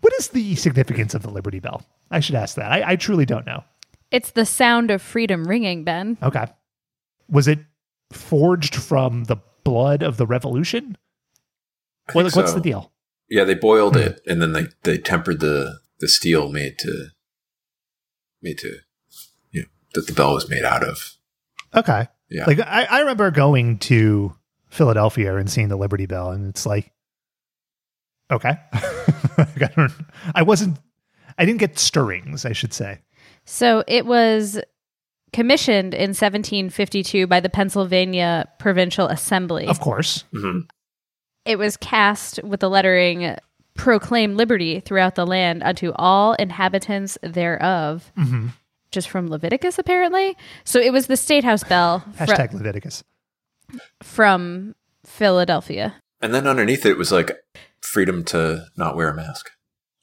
What 0.00 0.12
is 0.14 0.28
the 0.28 0.54
significance 0.56 1.12
of 1.14 1.22
the 1.22 1.28
Liberty 1.30 1.60
Bell? 1.60 1.84
I 2.12 2.20
should 2.20 2.34
ask 2.36 2.54
that. 2.56 2.70
I, 2.70 2.92
I 2.92 2.96
truly 2.96 3.24
don't 3.26 3.46
know. 3.46 3.64
It's 4.10 4.30
the 4.32 4.44
sound 4.46 4.90
of 4.90 5.00
freedom 5.02 5.44
ringing, 5.46 5.82
Ben. 5.84 6.18
Okay. 6.22 6.46
Was 7.28 7.48
it 7.48 7.58
forged 8.12 8.74
from 8.74 9.24
the 9.24 9.36
blood 9.64 10.02
of 10.02 10.18
the 10.18 10.26
revolution? 10.26 10.96
I 12.08 12.12
What, 12.12 12.22
think 12.24 12.36
what's 12.36 12.50
so. 12.50 12.56
the 12.56 12.62
deal? 12.62 12.92
Yeah, 13.30 13.44
they 13.44 13.54
boiled 13.54 13.94
Hmm. 13.96 14.02
it 14.02 14.20
and 14.26 14.42
then 14.42 14.52
they, 14.52 14.66
they 14.82 14.98
tempered 14.98 15.40
the, 15.40 15.78
the 16.00 16.08
steel 16.08 16.50
made 16.50 16.78
to 16.80 17.06
made 18.42 18.58
to 18.58 18.78
you 19.52 19.62
know 19.62 19.68
that 19.94 20.06
the 20.08 20.12
bell 20.12 20.34
was 20.34 20.50
made 20.50 20.64
out 20.64 20.82
of. 20.84 21.14
Okay. 21.74 22.08
Yeah. 22.28 22.44
Like 22.46 22.60
I, 22.60 22.84
I 22.90 23.00
remember 23.00 23.30
going 23.30 23.78
to 23.78 24.34
Philadelphia 24.68 25.36
and 25.36 25.48
seeing 25.50 25.68
the 25.68 25.76
Liberty 25.76 26.06
Bell, 26.06 26.30
and 26.32 26.48
it's 26.50 26.66
like, 26.66 26.90
okay. 28.30 28.54
Like, 29.38 29.62
I, 29.78 29.88
I 30.34 30.42
wasn't. 30.42 30.78
I 31.38 31.44
didn't 31.44 31.60
get 31.60 31.78
stirrings. 31.78 32.44
I 32.44 32.52
should 32.52 32.72
say. 32.74 33.00
So 33.44 33.82
it 33.88 34.06
was 34.06 34.60
commissioned 35.32 35.94
in 35.94 36.10
1752 36.10 37.26
by 37.26 37.40
the 37.40 37.48
Pennsylvania 37.48 38.46
Provincial 38.58 39.06
Assembly. 39.08 39.66
Of 39.66 39.80
course. 39.80 40.24
Mhm. 40.34 40.68
It 41.44 41.56
was 41.58 41.76
cast 41.76 42.42
with 42.44 42.60
the 42.60 42.68
lettering 42.70 43.36
proclaim 43.74 44.36
liberty 44.36 44.80
throughout 44.80 45.14
the 45.14 45.26
land 45.26 45.62
unto 45.62 45.92
all 45.96 46.34
inhabitants 46.34 47.16
thereof. 47.22 48.12
hmm 48.16 48.48
Just 48.90 49.08
from 49.08 49.28
Leviticus, 49.28 49.78
apparently. 49.78 50.36
So 50.64 50.78
it 50.78 50.92
was 50.92 51.06
the 51.06 51.16
State 51.16 51.44
House 51.44 51.64
bell 51.64 52.00
fr- 52.14 52.24
Leviticus. 52.52 53.02
from 54.02 54.74
Philadelphia. 55.06 55.94
And 56.20 56.34
then 56.34 56.46
underneath 56.46 56.84
it 56.86 56.98
was 56.98 57.10
like 57.10 57.32
freedom 57.80 58.22
to 58.24 58.66
not 58.76 58.94
wear 58.96 59.08
a 59.08 59.14
mask. 59.14 59.50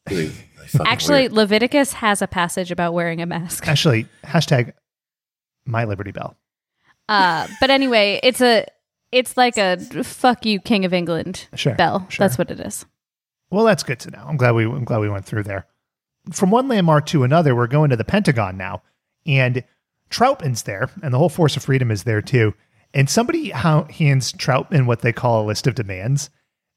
Really, 0.09 0.23
really 0.23 0.31
fucking 0.31 0.48
Actually, 0.85 1.21
weird. 1.23 1.33
Leviticus 1.33 1.93
has 1.93 2.21
a 2.21 2.27
passage 2.27 2.71
about 2.71 2.93
wearing 2.93 3.21
a 3.21 3.25
mask. 3.25 3.67
Actually, 3.67 4.07
hashtag 4.23 4.73
my 5.65 5.85
Liberty 5.85 6.11
Bell. 6.11 6.35
Uh, 7.07 7.47
but 7.59 7.69
anyway, 7.69 8.19
it's 8.23 8.41
a 8.41 8.65
it's 9.11 9.35
like 9.37 9.57
a 9.57 9.77
fuck 10.03 10.45
you, 10.45 10.59
King 10.59 10.85
of 10.85 10.93
England 10.93 11.47
Sure, 11.55 11.73
bell. 11.75 12.05
sure. 12.09 12.23
That's 12.27 12.37
what 12.37 12.51
it 12.51 12.59
is. 12.59 12.85
Well, 13.49 13.65
that's 13.65 13.81
good 13.83 13.99
to 14.01 14.11
know. 14.11 14.23
I'm 14.27 14.37
glad 14.37 14.51
we 14.51 14.65
I'm 14.65 14.83
glad 14.83 14.99
we 14.99 15.09
went 15.09 15.25
through 15.25 15.43
there. 15.43 15.65
From 16.31 16.51
one 16.51 16.67
landmark 16.67 17.07
to 17.07 17.23
another, 17.23 17.55
we're 17.55 17.67
going 17.67 17.89
to 17.89 17.95
the 17.95 18.03
Pentagon 18.03 18.57
now, 18.57 18.83
and 19.25 19.63
Trautman's 20.11 20.63
there, 20.63 20.89
and 21.01 21.13
the 21.13 21.17
whole 21.17 21.29
Force 21.29 21.57
of 21.57 21.63
Freedom 21.63 21.89
is 21.89 22.03
there 22.03 22.21
too. 22.21 22.53
And 22.93 23.09
somebody 23.09 23.49
hands 23.49 24.31
Trautman 24.33 24.85
what 24.85 25.01
they 25.01 25.13
call 25.13 25.43
a 25.43 25.47
list 25.47 25.65
of 25.65 25.75
demands, 25.75 26.29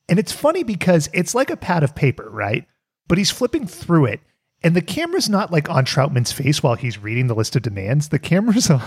and 0.09 0.18
it's 0.18 0.33
funny 0.33 0.62
because 0.62 1.11
it's 1.12 1.35
like 1.35 1.50
a 1.50 1.57
pad 1.57 1.83
of 1.83 1.94
paper, 1.94 2.28
right? 2.31 2.66
But 3.08 3.18
he's 3.18 3.30
flipping 3.30 3.66
through 3.66 4.06
it, 4.06 4.20
and 4.62 4.76
the 4.76 4.82
camera's 4.82 5.28
not 5.28 5.50
like 5.52 5.68
on 5.68 5.84
Trautman's 5.84 6.32
face 6.32 6.62
while 6.62 6.74
he's 6.74 6.98
reading 6.98 7.26
the 7.26 7.34
list 7.34 7.56
of 7.56 7.62
demands. 7.62 8.08
The 8.08 8.18
camera's 8.18 8.70
on 8.70 8.82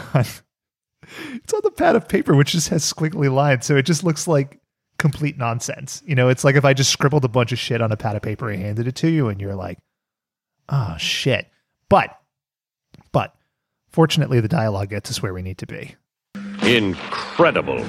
it's 1.34 1.54
on 1.54 1.62
the 1.64 1.72
pad 1.72 1.96
of 1.96 2.08
paper, 2.08 2.36
which 2.36 2.52
just 2.52 2.70
has 2.70 2.84
squiggly 2.84 3.32
lines, 3.32 3.66
so 3.66 3.76
it 3.76 3.86
just 3.86 4.04
looks 4.04 4.28
like 4.28 4.60
complete 4.98 5.38
nonsense. 5.38 6.02
You 6.06 6.16
know, 6.16 6.30
it's 6.30 6.44
like 6.44 6.56
if 6.56 6.66
I 6.66 6.74
just 6.74 6.92
scribbled 6.92 7.26
a 7.26 7.30
bunch 7.30 7.52
of 7.52 7.60
shit 7.60 7.82
on 7.82 7.92
a 7.92 7.98
pad 7.98 8.16
of 8.16 8.22
paper 8.22 8.50
and 8.50 8.62
handed 8.62 8.88
it 8.88 8.96
to 8.96 9.10
you, 9.10 9.28
and 9.28 9.40
you're 9.40 9.56
like, 9.56 9.80
"Oh 10.70 10.96
shit!" 10.98 11.50
But, 11.90 12.18
but, 13.12 13.36
fortunately, 13.90 14.40
the 14.40 14.48
dialogue 14.48 14.90
gets 14.90 15.12
us 15.12 15.22
where 15.22 15.34
we 15.34 15.44
need 15.44 15.60
to 15.60 15.68
be. 15.68 15.96
Incredible. 16.66 17.84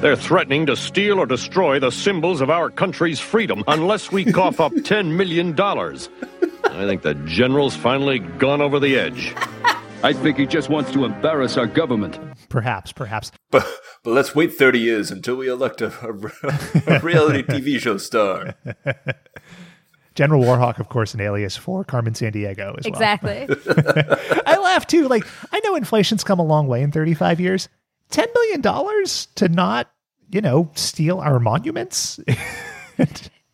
They're 0.00 0.14
threatening 0.14 0.66
to 0.66 0.76
steal 0.76 1.18
or 1.18 1.26
destroy 1.26 1.80
the 1.80 1.90
symbols 1.90 2.40
of 2.40 2.48
our 2.48 2.70
country's 2.70 3.18
freedom 3.18 3.64
unless 3.66 4.12
we 4.12 4.24
cough 4.24 4.60
up 4.60 4.72
$10 4.74 5.16
million. 5.16 5.58
I 5.60 6.86
think 6.86 7.02
the 7.02 7.14
general's 7.26 7.74
finally 7.74 8.20
gone 8.20 8.60
over 8.60 8.78
the 8.78 8.96
edge. 8.96 9.34
I 10.04 10.12
think 10.12 10.38
he 10.38 10.46
just 10.46 10.68
wants 10.68 10.92
to 10.92 11.04
embarrass 11.04 11.56
our 11.56 11.66
government. 11.66 12.20
Perhaps, 12.48 12.92
perhaps. 12.92 13.32
But 13.50 13.66
but 14.04 14.12
let's 14.12 14.32
wait 14.32 14.54
thirty 14.54 14.78
years 14.78 15.10
until 15.10 15.34
we 15.34 15.48
elect 15.48 15.80
a, 15.80 15.88
a, 16.06 16.96
a 16.96 17.00
reality 17.02 17.42
TV 17.42 17.80
show 17.80 17.98
star. 17.98 18.54
General 20.14 20.42
Warhawk, 20.44 20.78
of 20.78 20.88
course, 20.88 21.14
an 21.14 21.20
alias 21.20 21.56
for 21.56 21.84
Carmen 21.84 22.14
San 22.14 22.30
Diego 22.32 22.76
as 22.78 22.84
well. 22.84 22.92
Exactly. 22.92 23.48
I 24.46 24.58
laugh 24.58 24.86
too. 24.86 25.08
Like 25.08 25.24
I 25.52 25.58
know 25.60 25.74
inflation's 25.74 26.22
come 26.22 26.38
a 26.38 26.44
long 26.44 26.68
way 26.68 26.82
in 26.82 26.92
35 26.92 27.40
years. 27.40 27.68
Ten 28.10 28.26
million 28.34 28.60
dollars 28.60 29.26
to 29.36 29.48
not, 29.48 29.90
you 30.30 30.40
know, 30.40 30.70
steal 30.74 31.18
our 31.18 31.38
monuments. 31.38 32.18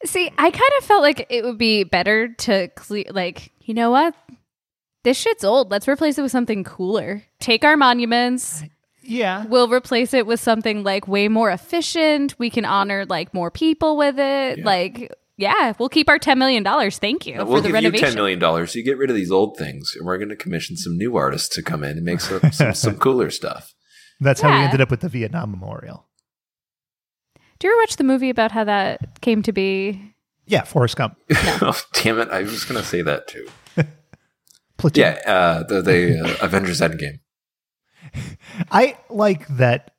See, 0.04 0.30
I 0.36 0.50
kind 0.50 0.70
of 0.78 0.84
felt 0.84 1.02
like 1.02 1.26
it 1.30 1.44
would 1.44 1.56
be 1.58 1.84
better 1.84 2.28
to 2.28 2.68
clear, 2.68 3.04
like, 3.10 3.50
you 3.62 3.72
know 3.74 3.90
what? 3.90 4.14
This 5.02 5.16
shit's 5.18 5.44
old. 5.44 5.70
Let's 5.70 5.88
replace 5.88 6.18
it 6.18 6.22
with 6.22 6.30
something 6.30 6.62
cooler. 6.62 7.22
Take 7.40 7.64
our 7.64 7.76
monuments. 7.76 8.62
yeah. 9.02 9.44
We'll 9.46 9.68
replace 9.68 10.12
it 10.14 10.26
with 10.26 10.40
something 10.40 10.82
like 10.82 11.08
way 11.08 11.28
more 11.28 11.50
efficient. 11.50 12.38
We 12.38 12.50
can 12.50 12.64
honor 12.66 13.06
like 13.06 13.32
more 13.34 13.50
people 13.50 13.96
with 13.96 14.18
it. 14.18 14.58
Yeah. 14.58 14.64
Like, 14.64 15.10
yeah, 15.36 15.72
we'll 15.78 15.88
keep 15.88 16.08
our 16.08 16.18
$10 16.18 16.36
million. 16.38 16.64
Thank 16.90 17.26
you 17.26 17.36
we'll 17.38 17.46
for 17.46 17.60
the 17.60 17.62
give 17.62 17.66
you 17.68 17.74
renovation. 17.74 18.06
ten 18.08 18.14
million 18.14 18.38
dollars. 18.38 18.74
You 18.74 18.82
get 18.84 18.98
rid 18.98 19.10
of 19.10 19.16
these 19.16 19.30
old 19.32 19.56
things, 19.58 19.94
and 19.96 20.06
we're 20.06 20.18
going 20.18 20.28
to 20.28 20.36
commission 20.36 20.76
some 20.76 20.96
new 20.96 21.16
artists 21.16 21.48
to 21.56 21.62
come 21.62 21.82
in 21.82 21.96
and 21.96 22.04
make 22.04 22.20
some 22.20 22.40
some, 22.52 22.72
some 22.74 22.96
cooler 22.98 23.30
stuff. 23.30 23.74
That's 24.20 24.40
how 24.40 24.48
we 24.50 24.56
Yeah. 24.56 24.64
ended 24.64 24.80
up 24.80 24.90
with 24.90 25.00
the 25.00 25.08
Vietnam 25.08 25.50
Memorial. 25.50 26.06
Do 27.58 27.68
you 27.68 27.72
ever 27.72 27.80
watch 27.82 27.96
the 27.96 28.04
movie 28.04 28.30
about 28.30 28.52
how 28.52 28.64
that 28.64 29.20
came 29.20 29.42
to 29.42 29.52
be? 29.52 30.14
Yeah, 30.46 30.64
Forrest 30.64 30.96
Gump. 30.96 31.16
oh, 31.32 31.80
damn 31.94 32.18
it! 32.20 32.28
I 32.30 32.42
was 32.42 32.64
going 32.64 32.80
to 32.80 32.86
say 32.86 33.02
that 33.02 33.26
too. 33.28 33.48
Platoon. 34.76 35.00
Yeah, 35.02 35.20
uh, 35.26 35.62
the 35.62 35.80
the 35.82 36.20
uh, 36.20 36.44
Avengers 36.44 36.80
Endgame. 36.80 37.20
I 38.70 38.98
like 39.08 39.46
that 39.48 39.92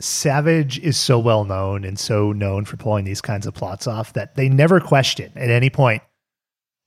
Savage 0.00 0.78
is 0.78 0.96
so 0.96 1.18
well 1.18 1.44
known 1.44 1.84
and 1.84 1.98
so 1.98 2.32
known 2.32 2.64
for 2.64 2.76
pulling 2.76 3.04
these 3.04 3.20
kinds 3.20 3.46
of 3.46 3.54
plots 3.54 3.86
off 3.86 4.12
that 4.12 4.34
they 4.36 4.48
never 4.48 4.80
question 4.80 5.32
at 5.36 5.50
any 5.50 5.70
point 5.70 6.02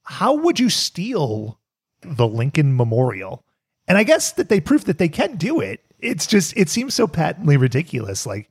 how 0.03 0.35
would 0.35 0.59
you 0.59 0.69
steal 0.69 1.59
the 2.01 2.27
Lincoln 2.27 2.75
Memorial? 2.75 3.43
And 3.87 3.97
I 3.97 4.03
guess 4.03 4.31
that 4.33 4.49
they 4.49 4.59
prove 4.61 4.85
that 4.85 4.99
they 4.99 5.09
can 5.09 5.35
do 5.35 5.59
it. 5.59 5.79
It's 6.05 6.27
just 6.27 6.55
it 6.55 6.69
seems 6.69 6.93
so 6.93 7.07
patently 7.07 7.57
ridiculous. 7.57 8.25
Like 8.25 8.49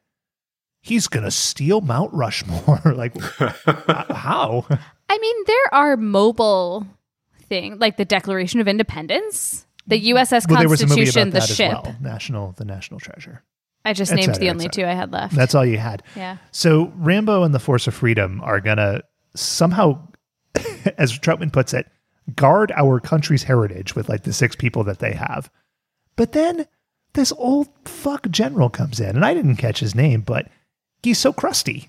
he's 0.82 1.08
gonna 1.08 1.30
steal 1.30 1.80
Mount 1.80 2.12
Rushmore. 2.12 2.80
like 2.94 3.16
how? 3.40 4.66
I 5.08 5.18
mean, 5.18 5.36
there 5.46 5.74
are 5.74 5.96
mobile 5.96 6.86
thing 7.48 7.78
like 7.78 7.96
the 7.96 8.04
Declaration 8.04 8.60
of 8.60 8.68
Independence, 8.68 9.66
the 9.86 10.00
mm-hmm. 10.00 10.16
USS 10.16 10.48
Well, 10.48 10.60
there 10.60 10.68
was 10.68 10.82
a 10.82 10.86
movie 10.86 11.02
Constitution, 11.02 11.30
the 11.30 11.40
ship. 11.40 11.72
well. 11.72 11.96
National, 12.00 12.52
the 12.52 12.64
National 12.64 13.00
Treasure. 13.00 13.42
I 13.84 13.92
just 13.92 14.12
Et 14.12 14.16
named 14.16 14.26
cetera, 14.26 14.40
the 14.40 14.50
only 14.50 14.68
two 14.68 14.84
I 14.84 14.92
had 14.94 15.12
left. 15.12 15.34
That's 15.34 15.54
all 15.54 15.64
you 15.64 15.76
had. 15.76 16.02
Yeah. 16.16 16.38
So 16.52 16.90
Rambo 16.96 17.42
and 17.42 17.54
the 17.54 17.58
Force 17.58 17.86
of 17.86 17.94
Freedom 17.94 18.40
are 18.42 18.60
gonna 18.60 19.02
somehow, 19.34 20.08
as 20.98 21.18
Trautman 21.18 21.52
puts 21.52 21.74
it, 21.74 21.86
guard 22.34 22.72
our 22.74 23.00
country's 23.00 23.42
heritage 23.42 23.94
with 23.94 24.08
like 24.08 24.22
the 24.22 24.32
six 24.32 24.56
people 24.56 24.84
that 24.84 25.00
they 25.00 25.12
have. 25.12 25.50
But 26.16 26.32
then 26.32 26.66
this 27.14 27.32
old 27.32 27.68
fuck 27.84 28.28
general 28.30 28.68
comes 28.68 29.00
in, 29.00 29.16
and 29.16 29.24
I 29.24 29.34
didn't 29.34 29.56
catch 29.56 29.80
his 29.80 29.94
name, 29.94 30.20
but 30.20 30.48
he's 31.02 31.18
so 31.18 31.32
crusty. 31.32 31.88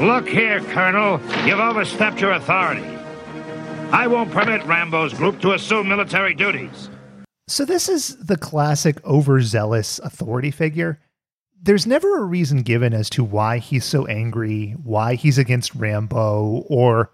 Look 0.00 0.28
here, 0.28 0.60
Colonel. 0.60 1.20
You've 1.44 1.58
overstepped 1.58 2.20
your 2.20 2.32
authority. 2.32 2.84
I 3.90 4.06
won't 4.06 4.30
permit 4.30 4.64
Rambo's 4.64 5.12
group 5.14 5.40
to 5.40 5.52
assume 5.52 5.88
military 5.88 6.34
duties. 6.34 6.88
So 7.48 7.64
this 7.64 7.88
is 7.88 8.16
the 8.18 8.36
classic 8.36 9.04
overzealous 9.04 9.98
authority 10.00 10.50
figure. 10.50 11.00
There's 11.60 11.86
never 11.86 12.18
a 12.18 12.24
reason 12.24 12.62
given 12.62 12.94
as 12.94 13.10
to 13.10 13.24
why 13.24 13.58
he's 13.58 13.84
so 13.84 14.06
angry, 14.06 14.76
why 14.82 15.14
he's 15.14 15.38
against 15.38 15.74
Rambo, 15.74 16.64
or 16.68 17.10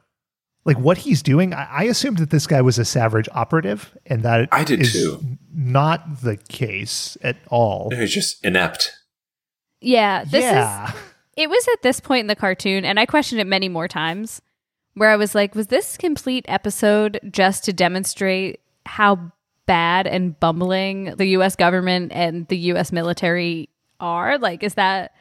like 0.64 0.78
what 0.78 0.98
he's 0.98 1.22
doing. 1.22 1.52
I, 1.54 1.68
I 1.70 1.82
assumed 1.84 2.18
that 2.18 2.30
this 2.30 2.46
guy 2.46 2.60
was 2.60 2.78
a 2.78 2.84
Savage 2.84 3.28
operative, 3.32 3.96
and 4.06 4.22
that 4.22 4.48
I 4.52 4.64
did 4.64 4.80
is 4.80 4.92
too. 4.92 5.20
Not 5.52 6.22
the 6.22 6.36
case 6.36 7.16
at 7.22 7.36
all. 7.48 7.90
He's 7.90 8.12
just 8.12 8.44
inept. 8.44 8.92
Yeah, 9.80 10.24
this 10.24 10.42
Yeah. 10.42 10.88
is. 10.88 10.94
It 11.36 11.50
was 11.50 11.66
at 11.72 11.82
this 11.82 11.98
point 11.98 12.20
in 12.20 12.26
the 12.28 12.36
cartoon, 12.36 12.84
and 12.84 13.00
I 13.00 13.06
questioned 13.06 13.40
it 13.40 13.48
many 13.48 13.68
more 13.68 13.88
times, 13.88 14.40
where 14.94 15.10
I 15.10 15.16
was 15.16 15.34
like, 15.34 15.56
was 15.56 15.66
this 15.66 15.96
complete 15.96 16.44
episode 16.46 17.18
just 17.28 17.64
to 17.64 17.72
demonstrate 17.72 18.60
how 18.86 19.32
bad 19.66 20.06
and 20.06 20.38
bumbling 20.38 21.16
the 21.16 21.26
U.S. 21.30 21.56
government 21.56 22.12
and 22.14 22.46
the 22.46 22.56
U.S. 22.70 22.92
military 22.92 23.68
are? 23.98 24.38
Like, 24.38 24.62
is 24.62 24.74
that. 24.74 25.12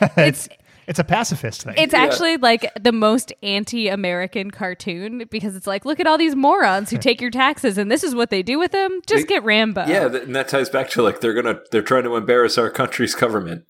it's 0.16 0.48
it's 0.88 0.98
a 0.98 1.04
pacifist 1.04 1.62
thing. 1.62 1.74
It's 1.78 1.94
actually 1.94 2.38
like 2.38 2.68
the 2.80 2.92
most 2.92 3.32
anti-American 3.42 4.50
cartoon 4.50 5.24
because 5.30 5.54
it's 5.54 5.66
like, 5.66 5.84
look 5.84 6.00
at 6.00 6.06
all 6.06 6.18
these 6.18 6.34
morons 6.34 6.90
who 6.90 6.96
take 6.98 7.20
your 7.20 7.30
taxes, 7.30 7.78
and 7.78 7.90
this 7.92 8.02
is 8.02 8.14
what 8.14 8.30
they 8.30 8.42
do 8.42 8.58
with 8.58 8.72
them. 8.72 9.00
Just 9.06 9.28
They- 9.28 9.34
get 9.34 9.44
Rambo. 9.44 9.86
Yeah, 9.86 10.08
th- 10.08 10.22
and 10.24 10.34
that 10.34 10.48
ties 10.48 10.68
back 10.70 10.88
to 10.90 11.02
like 11.02 11.20
they're 11.20 11.34
gonna 11.34 11.60
they're 11.70 11.82
trying 11.82 12.04
to 12.04 12.16
embarrass 12.16 12.58
our 12.58 12.70
country's 12.70 13.14
government. 13.14 13.64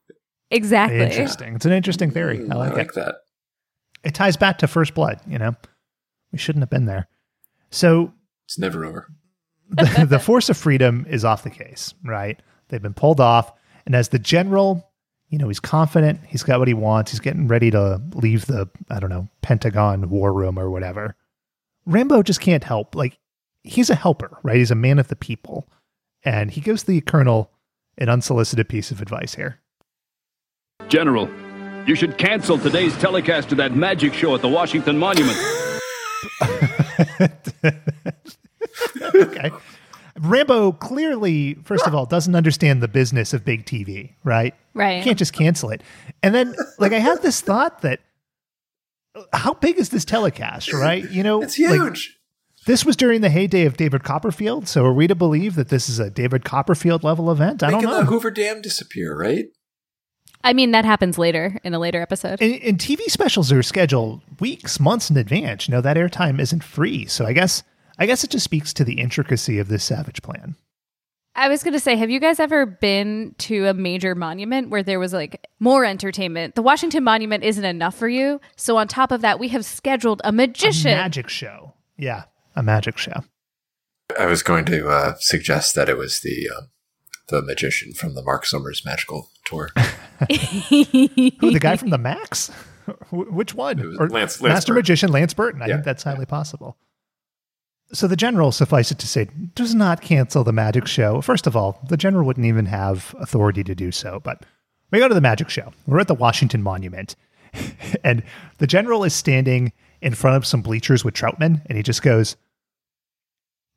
exactly. 0.50 1.00
interesting. 1.00 1.54
It's 1.56 1.66
an 1.66 1.72
interesting 1.72 2.10
theory. 2.10 2.38
Mm, 2.38 2.52
I 2.52 2.56
like, 2.56 2.72
I 2.72 2.74
like 2.76 2.88
it. 2.88 2.94
that. 2.94 3.14
It 4.04 4.14
ties 4.14 4.36
back 4.36 4.58
to 4.58 4.68
First 4.68 4.94
Blood. 4.94 5.20
You 5.26 5.38
know, 5.38 5.54
we 6.32 6.38
shouldn't 6.38 6.62
have 6.62 6.70
been 6.70 6.86
there. 6.86 7.08
So 7.70 8.14
It's 8.46 8.58
never 8.58 8.84
over. 8.84 9.08
the, 9.70 10.06
the 10.08 10.18
force 10.18 10.48
of 10.48 10.56
freedom 10.56 11.04
is 11.10 11.24
off 11.24 11.42
the 11.42 11.50
case, 11.50 11.92
right? 12.04 12.40
They've 12.68 12.80
been 12.80 12.94
pulled 12.94 13.20
off. 13.20 13.52
And 13.84 13.94
as 13.94 14.08
the 14.10 14.18
general, 14.18 14.87
you 15.28 15.38
know, 15.38 15.48
he's 15.48 15.60
confident, 15.60 16.20
he's 16.26 16.42
got 16.42 16.58
what 16.58 16.68
he 16.68 16.74
wants, 16.74 17.10
he's 17.10 17.20
getting 17.20 17.48
ready 17.48 17.70
to 17.70 18.00
leave 18.14 18.46
the, 18.46 18.68
I 18.90 18.98
don't 18.98 19.10
know, 19.10 19.28
Pentagon 19.42 20.08
war 20.08 20.32
room 20.32 20.58
or 20.58 20.70
whatever. 20.70 21.16
Rambo 21.86 22.22
just 22.22 22.40
can't 22.40 22.64
help. 22.64 22.94
Like, 22.94 23.18
he's 23.62 23.90
a 23.90 23.94
helper, 23.94 24.38
right? 24.42 24.56
He's 24.56 24.70
a 24.70 24.76
man 24.76 24.98
of 24.98 25.08
the 25.08 25.16
people. 25.16 25.68
And 26.24 26.50
he 26.50 26.60
gives 26.60 26.84
the 26.84 27.00
colonel 27.02 27.50
an 27.98 28.08
unsolicited 28.08 28.68
piece 28.68 28.90
of 28.90 29.00
advice 29.02 29.34
here. 29.34 29.60
General, 30.88 31.28
you 31.86 31.94
should 31.94 32.18
cancel 32.18 32.58
today's 32.58 32.96
telecast 32.98 33.52
of 33.52 33.58
that 33.58 33.74
magic 33.74 34.14
show 34.14 34.34
at 34.34 34.42
the 34.42 34.48
Washington 34.48 34.98
Monument. 34.98 35.38
okay. 39.14 39.50
Rambo 40.20 40.72
clearly, 40.72 41.54
first 41.64 41.86
of 41.86 41.94
all, 41.94 42.06
doesn't 42.06 42.34
understand 42.34 42.82
the 42.82 42.88
business 42.88 43.32
of 43.34 43.44
big 43.44 43.64
TV, 43.64 44.14
right? 44.24 44.54
Right. 44.74 44.98
You 44.98 45.02
can't 45.04 45.18
just 45.18 45.32
cancel 45.32 45.70
it. 45.70 45.82
And 46.22 46.34
then, 46.34 46.54
like, 46.78 46.92
I 46.92 46.98
had 46.98 47.22
this 47.22 47.40
thought 47.40 47.82
that 47.82 48.00
how 49.32 49.54
big 49.54 49.78
is 49.78 49.88
this 49.88 50.04
telecast, 50.04 50.72
right? 50.72 51.08
You 51.10 51.22
know, 51.22 51.42
It's 51.42 51.54
huge. 51.54 52.16
this 52.66 52.84
was 52.84 52.96
during 52.96 53.20
the 53.20 53.30
heyday 53.30 53.64
of 53.64 53.76
David 53.76 54.04
Copperfield. 54.04 54.68
So 54.68 54.84
are 54.84 54.92
we 54.92 55.06
to 55.08 55.14
believe 55.14 55.54
that 55.56 55.68
this 55.70 55.88
is 55.88 55.98
a 55.98 56.10
David 56.10 56.44
Copperfield 56.44 57.02
level 57.02 57.30
event? 57.30 57.62
I 57.62 57.70
don't 57.70 57.80
Making 57.80 57.90
know. 57.90 57.98
the 58.00 58.04
Hoover 58.06 58.30
Dam 58.30 58.60
disappear, 58.62 59.16
right? 59.18 59.46
I 60.44 60.52
mean, 60.52 60.70
that 60.70 60.84
happens 60.84 61.18
later 61.18 61.58
in 61.64 61.74
a 61.74 61.80
later 61.80 62.00
episode. 62.00 62.40
and, 62.40 62.62
and 62.62 62.78
TV 62.78 63.00
specials 63.08 63.50
are 63.50 63.62
scheduled 63.62 64.20
weeks, 64.38 64.78
months 64.78 65.10
in 65.10 65.16
advance. 65.16 65.66
You 65.66 65.72
know, 65.72 65.80
that 65.80 65.96
airtime 65.96 66.38
isn't 66.40 66.62
free. 66.62 67.06
So 67.06 67.26
I 67.26 67.32
guess, 67.32 67.64
I 67.98 68.06
guess 68.06 68.22
it 68.24 68.30
just 68.30 68.44
speaks 68.44 68.72
to 68.74 68.84
the 68.84 69.00
intricacy 69.00 69.58
of 69.58 69.68
this 69.68 69.84
Savage 69.84 70.22
plan. 70.22 70.54
I 71.34 71.48
was 71.48 71.62
going 71.62 71.74
to 71.74 71.80
say, 71.80 71.94
have 71.96 72.10
you 72.10 72.18
guys 72.18 72.40
ever 72.40 72.66
been 72.66 73.34
to 73.38 73.66
a 73.66 73.74
major 73.74 74.14
monument 74.16 74.70
where 74.70 74.82
there 74.82 74.98
was 74.98 75.12
like 75.12 75.46
more 75.60 75.84
entertainment? 75.84 76.56
The 76.56 76.62
Washington 76.62 77.04
Monument 77.04 77.44
isn't 77.44 77.64
enough 77.64 77.94
for 77.94 78.08
you. 78.08 78.40
So, 78.56 78.76
on 78.76 78.88
top 78.88 79.12
of 79.12 79.20
that, 79.20 79.38
we 79.38 79.48
have 79.48 79.64
scheduled 79.64 80.20
a 80.24 80.32
magician. 80.32 80.92
A 80.92 80.96
magic 80.96 81.28
show. 81.28 81.74
Yeah, 81.96 82.24
a 82.56 82.62
magic 82.62 82.98
show. 82.98 83.22
I 84.18 84.26
was 84.26 84.42
going 84.42 84.64
to 84.66 84.88
uh, 84.88 85.14
suggest 85.20 85.74
that 85.76 85.88
it 85.88 85.96
was 85.96 86.20
the 86.20 86.48
um, 86.56 86.70
the 87.28 87.40
magician 87.42 87.92
from 87.92 88.14
the 88.14 88.22
Mark 88.22 88.44
Summers 88.46 88.84
magical 88.84 89.28
tour. 89.44 89.70
Who, 89.76 90.26
the 91.52 91.58
guy 91.60 91.76
from 91.76 91.90
the 91.90 91.98
Max? 91.98 92.48
Which 93.12 93.54
one? 93.54 93.76
Lance- 93.96 94.10
Lance 94.10 94.42
Master 94.42 94.72
Burton. 94.72 94.74
Magician 94.74 95.12
Lance 95.12 95.34
Burton. 95.34 95.62
I 95.62 95.66
Yeah. 95.66 95.74
think 95.74 95.84
that's 95.84 96.02
highly 96.02 96.26
possible. 96.26 96.76
So 97.92 98.06
the 98.06 98.16
general, 98.16 98.52
suffice 98.52 98.90
it 98.90 98.98
to 98.98 99.06
say, 99.06 99.28
does 99.54 99.74
not 99.74 100.02
cancel 100.02 100.44
the 100.44 100.52
magic 100.52 100.86
show. 100.86 101.22
First 101.22 101.46
of 101.46 101.56
all, 101.56 101.80
the 101.88 101.96
general 101.96 102.26
wouldn't 102.26 102.46
even 102.46 102.66
have 102.66 103.14
authority 103.18 103.64
to 103.64 103.74
do 103.74 103.90
so. 103.92 104.20
But 104.22 104.44
we 104.90 104.98
go 104.98 105.08
to 105.08 105.14
the 105.14 105.20
magic 105.20 105.48
show. 105.48 105.72
We're 105.86 106.00
at 106.00 106.08
the 106.08 106.14
Washington 106.14 106.62
Monument, 106.62 107.16
and 108.04 108.22
the 108.58 108.66
general 108.66 109.04
is 109.04 109.14
standing 109.14 109.72
in 110.00 110.14
front 110.14 110.36
of 110.36 110.46
some 110.46 110.62
bleachers 110.62 111.04
with 111.04 111.14
Trautman, 111.14 111.62
and 111.66 111.76
he 111.76 111.82
just 111.82 112.02
goes, 112.02 112.36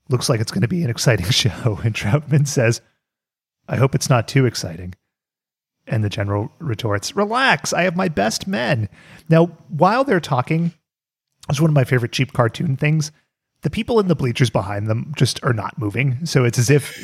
"Looks 0.09 0.29
like 0.29 0.39
it's 0.39 0.51
going 0.51 0.61
to 0.61 0.67
be 0.67 0.83
an 0.83 0.89
exciting 0.89 1.25
show." 1.29 1.79
And 1.83 1.95
Trautman 1.95 2.47
says, 2.47 2.81
"I 3.67 3.77
hope 3.77 3.95
it's 3.95 4.09
not 4.09 4.27
too 4.27 4.45
exciting." 4.45 4.93
And 5.87 6.03
the 6.03 6.09
general 6.09 6.51
retorts, 6.59 7.15
Relax, 7.15 7.73
I 7.73 7.83
have 7.83 7.95
my 7.95 8.07
best 8.07 8.45
men. 8.45 8.87
Now, 9.29 9.47
while 9.69 10.03
they're 10.03 10.19
talking, 10.19 10.73
it's 11.49 11.59
one 11.59 11.71
of 11.71 11.75
my 11.75 11.83
favorite 11.85 12.11
cheap 12.11 12.33
cartoon 12.33 12.77
things. 12.77 13.11
The 13.63 13.69
people 13.69 13.99
in 13.99 14.07
the 14.07 14.15
bleachers 14.15 14.49
behind 14.49 14.87
them 14.87 15.13
just 15.15 15.43
are 15.43 15.53
not 15.53 15.77
moving. 15.77 16.25
So 16.25 16.43
it's 16.45 16.57
as 16.57 16.69
if 16.69 16.95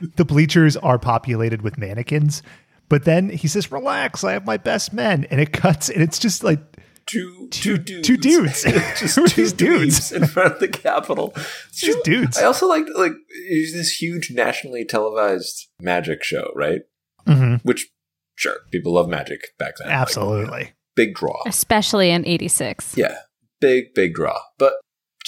the 0.16 0.24
bleachers 0.24 0.76
are 0.76 0.98
populated 0.98 1.62
with 1.62 1.78
mannequins. 1.78 2.42
But 2.88 3.04
then 3.04 3.28
he 3.28 3.48
says, 3.48 3.70
Relax, 3.72 4.24
I 4.24 4.32
have 4.32 4.46
my 4.46 4.56
best 4.56 4.92
men. 4.92 5.26
And 5.30 5.40
it 5.40 5.52
cuts, 5.52 5.88
and 5.90 6.02
it's 6.02 6.18
just 6.18 6.42
like 6.44 6.60
two, 7.06 7.48
two, 7.50 7.76
dudes. 7.78 8.06
two 8.06 8.16
dudes. 8.16 8.62
just 8.98 9.14
two 9.16 9.26
dudes? 9.26 9.52
dudes 9.52 10.12
in 10.12 10.26
front 10.26 10.54
of 10.54 10.60
the 10.60 10.68
Capitol. 10.68 11.32
It's 11.68 11.80
Just 11.80 12.04
dudes. 12.04 12.38
I 12.38 12.44
also 12.44 12.68
like 12.68 12.84
like 12.96 13.12
it's 13.30 13.72
this 13.72 14.00
huge 14.00 14.30
nationally 14.30 14.84
televised 14.84 15.68
magic 15.80 16.22
show, 16.22 16.50
right? 16.54 16.82
Mhm. 17.26 17.60
Which 17.64 17.88
sure, 18.36 18.56
people 18.70 18.92
love 18.92 19.08
magic 19.08 19.40
back 19.58 19.74
then. 19.78 19.88
Like, 19.88 19.96
Absolutely. 19.96 20.72
big 20.94 21.14
draw. 21.14 21.42
Especially 21.46 22.10
in 22.10 22.24
86. 22.26 22.96
Yeah, 22.96 23.16
big 23.60 23.92
big 23.94 24.14
draw. 24.14 24.38
But 24.58 24.74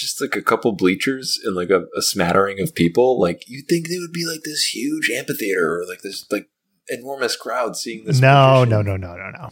just 0.01 0.19
like 0.19 0.35
a 0.35 0.41
couple 0.41 0.71
bleachers 0.73 1.39
and 1.43 1.55
like 1.55 1.69
a, 1.69 1.85
a 1.97 2.01
smattering 2.01 2.59
of 2.59 2.75
people, 2.75 3.19
like 3.19 3.43
you'd 3.47 3.67
think 3.67 3.87
they 3.87 3.99
would 3.99 4.11
be 4.11 4.25
like 4.25 4.41
this 4.43 4.73
huge 4.73 5.09
amphitheater 5.09 5.79
or 5.79 5.85
like 5.87 6.01
this 6.01 6.25
like 6.31 6.49
enormous 6.89 7.35
crowd 7.35 7.77
seeing 7.77 8.03
this. 8.05 8.19
No, 8.19 8.65
magician. 8.65 8.69
no, 8.69 8.81
no, 8.81 8.97
no, 8.97 9.15
no, 9.15 9.31
no. 9.31 9.49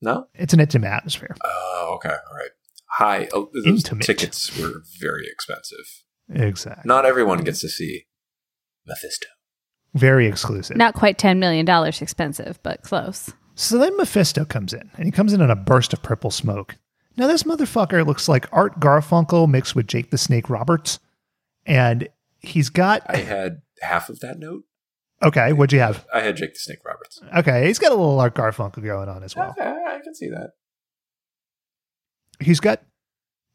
no. 0.00 0.26
It's 0.34 0.54
an 0.54 0.60
intimate 0.60 0.88
atmosphere. 0.88 1.36
Oh, 1.44 1.92
okay, 1.96 2.08
all 2.14 2.36
right. 2.36 2.50
High. 2.88 3.28
Oh, 3.34 3.50
those 3.52 3.66
Intimate. 3.66 4.04
tickets 4.06 4.56
were 4.58 4.82
very 5.00 5.26
expensive. 5.26 6.04
Exactly. 6.30 6.82
Not 6.86 7.04
everyone 7.04 7.42
gets 7.44 7.60
to 7.60 7.68
see 7.68 8.06
Mephisto. 8.86 9.26
Very 9.94 10.26
exclusive. 10.26 10.76
Not 10.76 10.94
quite 10.94 11.18
$10 11.18 11.38
million 11.38 11.68
expensive, 11.68 12.58
but 12.62 12.82
close. 12.82 13.32
So 13.54 13.78
then 13.78 13.96
Mephisto 13.96 14.44
comes 14.44 14.72
in, 14.72 14.90
and 14.96 15.04
he 15.06 15.10
comes 15.10 15.32
in 15.32 15.40
in 15.40 15.50
a 15.50 15.56
burst 15.56 15.92
of 15.92 16.02
purple 16.02 16.30
smoke. 16.30 16.76
Now, 17.16 17.26
this 17.26 17.44
motherfucker 17.44 18.06
looks 18.06 18.28
like 18.28 18.46
Art 18.52 18.78
Garfunkel 18.78 19.48
mixed 19.48 19.74
with 19.74 19.86
Jake 19.86 20.10
the 20.10 20.18
Snake 20.18 20.50
Roberts. 20.50 20.98
And 21.64 22.08
he's 22.38 22.68
got. 22.68 23.02
I 23.06 23.16
had 23.16 23.62
half 23.80 24.08
of 24.08 24.20
that 24.20 24.38
note. 24.38 24.64
Okay, 25.22 25.52
what'd 25.52 25.72
you 25.72 25.80
have? 25.80 26.06
I 26.12 26.20
had 26.20 26.36
Jake 26.36 26.54
the 26.54 26.60
Snake 26.60 26.84
Roberts. 26.84 27.20
Okay, 27.36 27.66
he's 27.66 27.78
got 27.78 27.90
a 27.90 27.94
little 27.94 28.20
Art 28.20 28.34
Garfunkel 28.34 28.84
going 28.84 29.08
on 29.08 29.22
as 29.22 29.34
well. 29.34 29.54
Okay, 29.58 29.66
I 29.66 29.98
can 30.04 30.14
see 30.14 30.28
that. 30.28 30.50
He's 32.38 32.60
got 32.60 32.82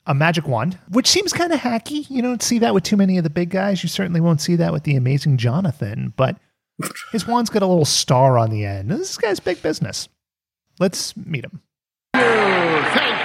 a 0.08 0.16
magic 0.16 0.48
wand, 0.48 0.80
which 0.90 1.08
seems 1.08 1.32
kind 1.32 1.54
of 1.54 1.60
hacky. 1.60 2.10
You 2.10 2.24
don't 2.24 2.42
see 2.42 2.58
that 2.60 2.74
with 2.74 2.84
too 2.84 2.98
many 2.98 3.18
of 3.18 3.24
the 3.24 3.30
big 3.30 3.52
guys. 3.52 3.84
You 3.84 3.90
certainly 3.90 4.20
won't 4.20 4.42
see 4.42 4.56
that 4.56 4.74
with 4.74 4.84
the 4.84 4.96
amazing 4.96 5.38
Jonathan, 5.38 6.14
but 6.18 6.38
his 7.12 7.28
wand's 7.28 7.52
got 7.52 7.62
a 7.62 7.68
little 7.68 7.86
star 7.86 8.40
on 8.40 8.50
the 8.50 8.66
end. 8.66 8.90
This 8.90 9.18
guy's 9.18 9.40
big 9.40 9.62
business. 9.62 10.10
Let's 10.80 11.16
meet 11.16 11.46
him. 11.46 11.62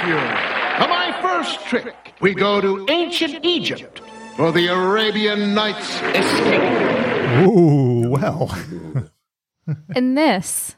Thank 0.06 0.78
you. 0.78 0.84
For 0.84 0.88
my 0.88 1.18
first 1.20 1.60
trick, 1.66 2.14
we 2.20 2.32
go 2.32 2.60
to 2.60 2.86
ancient 2.88 3.44
Egypt 3.44 4.00
for 4.36 4.52
the 4.52 4.68
Arabian 4.68 5.52
Nights 5.52 5.96
escape. 6.14 7.46
Ooh, 7.46 8.10
well. 8.10 8.56
And 9.96 10.16
this 10.16 10.76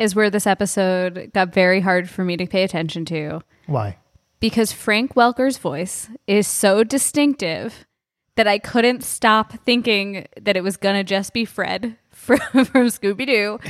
is 0.00 0.16
where 0.16 0.30
this 0.30 0.48
episode 0.48 1.30
got 1.32 1.54
very 1.54 1.78
hard 1.80 2.10
for 2.10 2.24
me 2.24 2.36
to 2.38 2.46
pay 2.48 2.64
attention 2.64 3.04
to 3.04 3.40
Why? 3.66 3.98
because 4.40 4.72
Frank 4.72 5.14
Welker's 5.14 5.58
voice 5.58 6.08
is 6.26 6.48
so 6.48 6.82
distinctive 6.82 7.86
that 8.34 8.48
I 8.48 8.58
couldn't 8.58 9.04
stop 9.04 9.52
thinking 9.60 10.26
that 10.40 10.56
it 10.56 10.64
was 10.64 10.76
going 10.76 10.96
to 10.96 11.04
just 11.04 11.32
be 11.34 11.44
Fred 11.44 11.98
from, 12.10 12.38
from 12.64 12.88
Scooby 12.88 13.26
Doo 13.28 13.60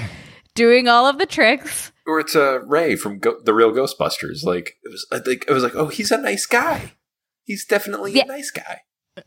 doing 0.57 0.88
all 0.88 1.07
of 1.07 1.18
the 1.18 1.26
tricks. 1.26 1.92
Or 2.07 2.18
it's 2.18 2.34
uh, 2.34 2.61
Ray 2.62 2.96
from 2.96 3.18
Go- 3.20 3.40
the 3.44 3.54
Real 3.54 3.70
Ghostbusters. 3.72 4.42
Like 4.42 4.76
it 4.82 4.90
was, 4.90 5.07
I 5.12 5.20
think 5.20 5.44
it 5.46 5.52
was 5.52 5.62
like, 5.62 5.76
oh, 5.76 5.86
he's 5.86 6.11
a 6.11 6.18
nice 6.18 6.46
guy. 6.46 6.94
He's 7.44 7.64
definitely 7.64 8.18
a 8.18 8.24
nice 8.24 8.50
guy. 8.50 8.80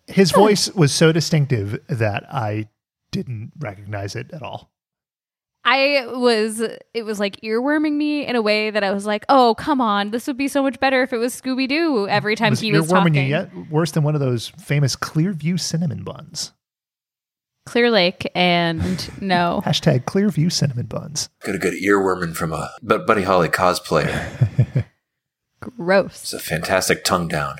His 0.08 0.32
voice 0.32 0.70
was 0.74 0.92
so 0.94 1.12
distinctive 1.12 1.80
that 1.88 2.26
I 2.30 2.68
didn't 3.12 3.54
recognize 3.58 4.16
it 4.16 4.32
at 4.34 4.44
all. 4.44 4.72
I 5.66 6.06
was, 6.08 6.62
it 6.94 7.04
was 7.04 7.20
like 7.20 7.40
earworming 7.42 7.94
me 7.94 8.26
in 8.26 8.36
a 8.36 8.42
way 8.42 8.70
that 8.72 8.84
I 8.84 8.92
was 8.92 9.06
like, 9.06 9.26
oh, 9.30 9.56
come 9.56 9.82
on. 9.82 10.12
This 10.12 10.26
would 10.28 10.38
be 10.38 10.48
so 10.48 10.64
much 10.64 10.80
better 10.80 11.04
if 11.04 11.12
it 11.12 11.18
was 11.18 11.40
Scooby 11.40 11.68
Doo 11.68 12.08
every 12.08 12.36
time 12.36 12.52
was 12.52 12.60
he 12.60 12.72
was 12.72 12.88
earworming 12.88 12.92
talking. 12.92 13.16
you 13.16 13.22
yet? 13.30 13.50
Worse 13.70 13.92
than 13.92 14.04
one 14.04 14.16
of 14.16 14.22
those 14.22 14.48
famous 14.48 14.96
Clearview 14.96 15.60
cinnamon 15.60 16.04
buns. 16.04 16.54
Clear 17.70 17.92
Lake 17.92 18.28
and 18.34 19.22
no. 19.22 19.62
Hashtag 19.66 20.06
Clearview 20.06 20.52
cinnamon 20.52 20.88
buns. 20.88 21.30
Got 21.46 21.54
a 21.54 21.60
good 21.60 21.76
earworming 21.76 22.36
from 22.36 22.52
a 22.52 22.72
Bu- 22.82 23.06
Buddy 23.06 23.22
Holly 23.22 23.48
cosplayer. 23.48 24.86
Gross. 25.60 26.24
It's 26.24 26.34
a 26.34 26.40
fantastic 26.40 27.04
tongue 27.04 27.28
down. 27.28 27.58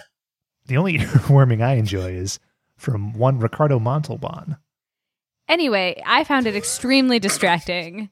The 0.66 0.78
only 0.78 0.98
earworming 0.98 1.64
I 1.64 1.74
enjoy 1.76 2.14
is 2.14 2.40
from 2.76 3.14
one 3.14 3.38
Ricardo 3.38 3.78
Montalban. 3.78 4.58
Anyway, 5.48 6.02
I 6.04 6.24
found 6.24 6.48
it 6.48 6.56
extremely 6.56 7.20
distracting. 7.20 8.10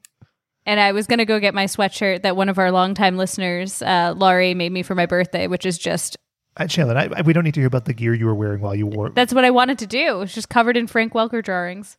And 0.64 0.78
I 0.78 0.92
was 0.92 1.08
going 1.08 1.18
to 1.18 1.24
go 1.24 1.40
get 1.40 1.52
my 1.52 1.64
sweatshirt 1.64 2.22
that 2.22 2.36
one 2.36 2.48
of 2.48 2.58
our 2.60 2.70
longtime 2.70 3.16
listeners, 3.16 3.82
uh, 3.82 4.14
Laurie, 4.16 4.54
made 4.54 4.70
me 4.70 4.84
for 4.84 4.94
my 4.94 5.06
birthday, 5.06 5.48
which 5.48 5.66
is 5.66 5.78
just, 5.78 6.16
Uh, 6.56 6.66
Shannon, 6.66 6.96
I, 6.96 7.08
I- 7.16 7.22
we 7.22 7.32
don't 7.32 7.44
need 7.44 7.54
to 7.54 7.60
hear 7.60 7.66
about 7.68 7.84
the 7.84 7.92
gear 7.94 8.14
you 8.14 8.26
were 8.26 8.34
wearing 8.34 8.60
while 8.60 8.74
you 8.74 8.86
wore. 8.86 9.10
that's 9.10 9.32
what 9.32 9.44
I 9.44 9.50
wanted 9.50 9.78
to 9.80 9.86
do. 9.86 10.22
It's 10.22 10.34
just 10.34 10.48
covered 10.48 10.76
in 10.76 10.86
Frank 10.86 11.12
Welker 11.12 11.42
drawings. 11.42 11.96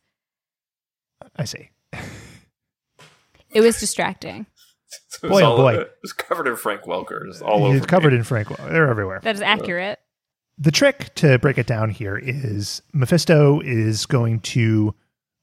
I 1.36 1.44
see. 1.44 1.70
It 3.50 3.60
was 3.60 3.78
distracting. 3.80 4.46
It 5.22 5.28
was 5.28 5.30
Boy, 5.40 5.42
oh 5.46 5.56
boy. 5.56 5.74
It 5.74 5.92
was 6.02 6.12
covered 6.12 6.48
in 6.48 6.56
Frank 6.56 6.82
Welker. 6.82 7.22
It 7.22 7.28
was 7.28 7.42
all 7.42 7.64
over. 7.64 7.76
It's 7.76 7.86
covered 7.86 8.12
in 8.12 8.24
Frank. 8.24 8.48
They're 8.48 8.88
everywhere. 8.88 9.20
That 9.22 9.34
is 9.36 9.40
accurate. 9.40 10.00
The 10.58 10.70
trick 10.72 11.14
to 11.16 11.38
break 11.38 11.58
it 11.58 11.66
down 11.66 11.90
here 11.90 12.16
is 12.16 12.82
Mephisto 12.92 13.60
is 13.60 14.04
going 14.06 14.40
to 14.40 14.94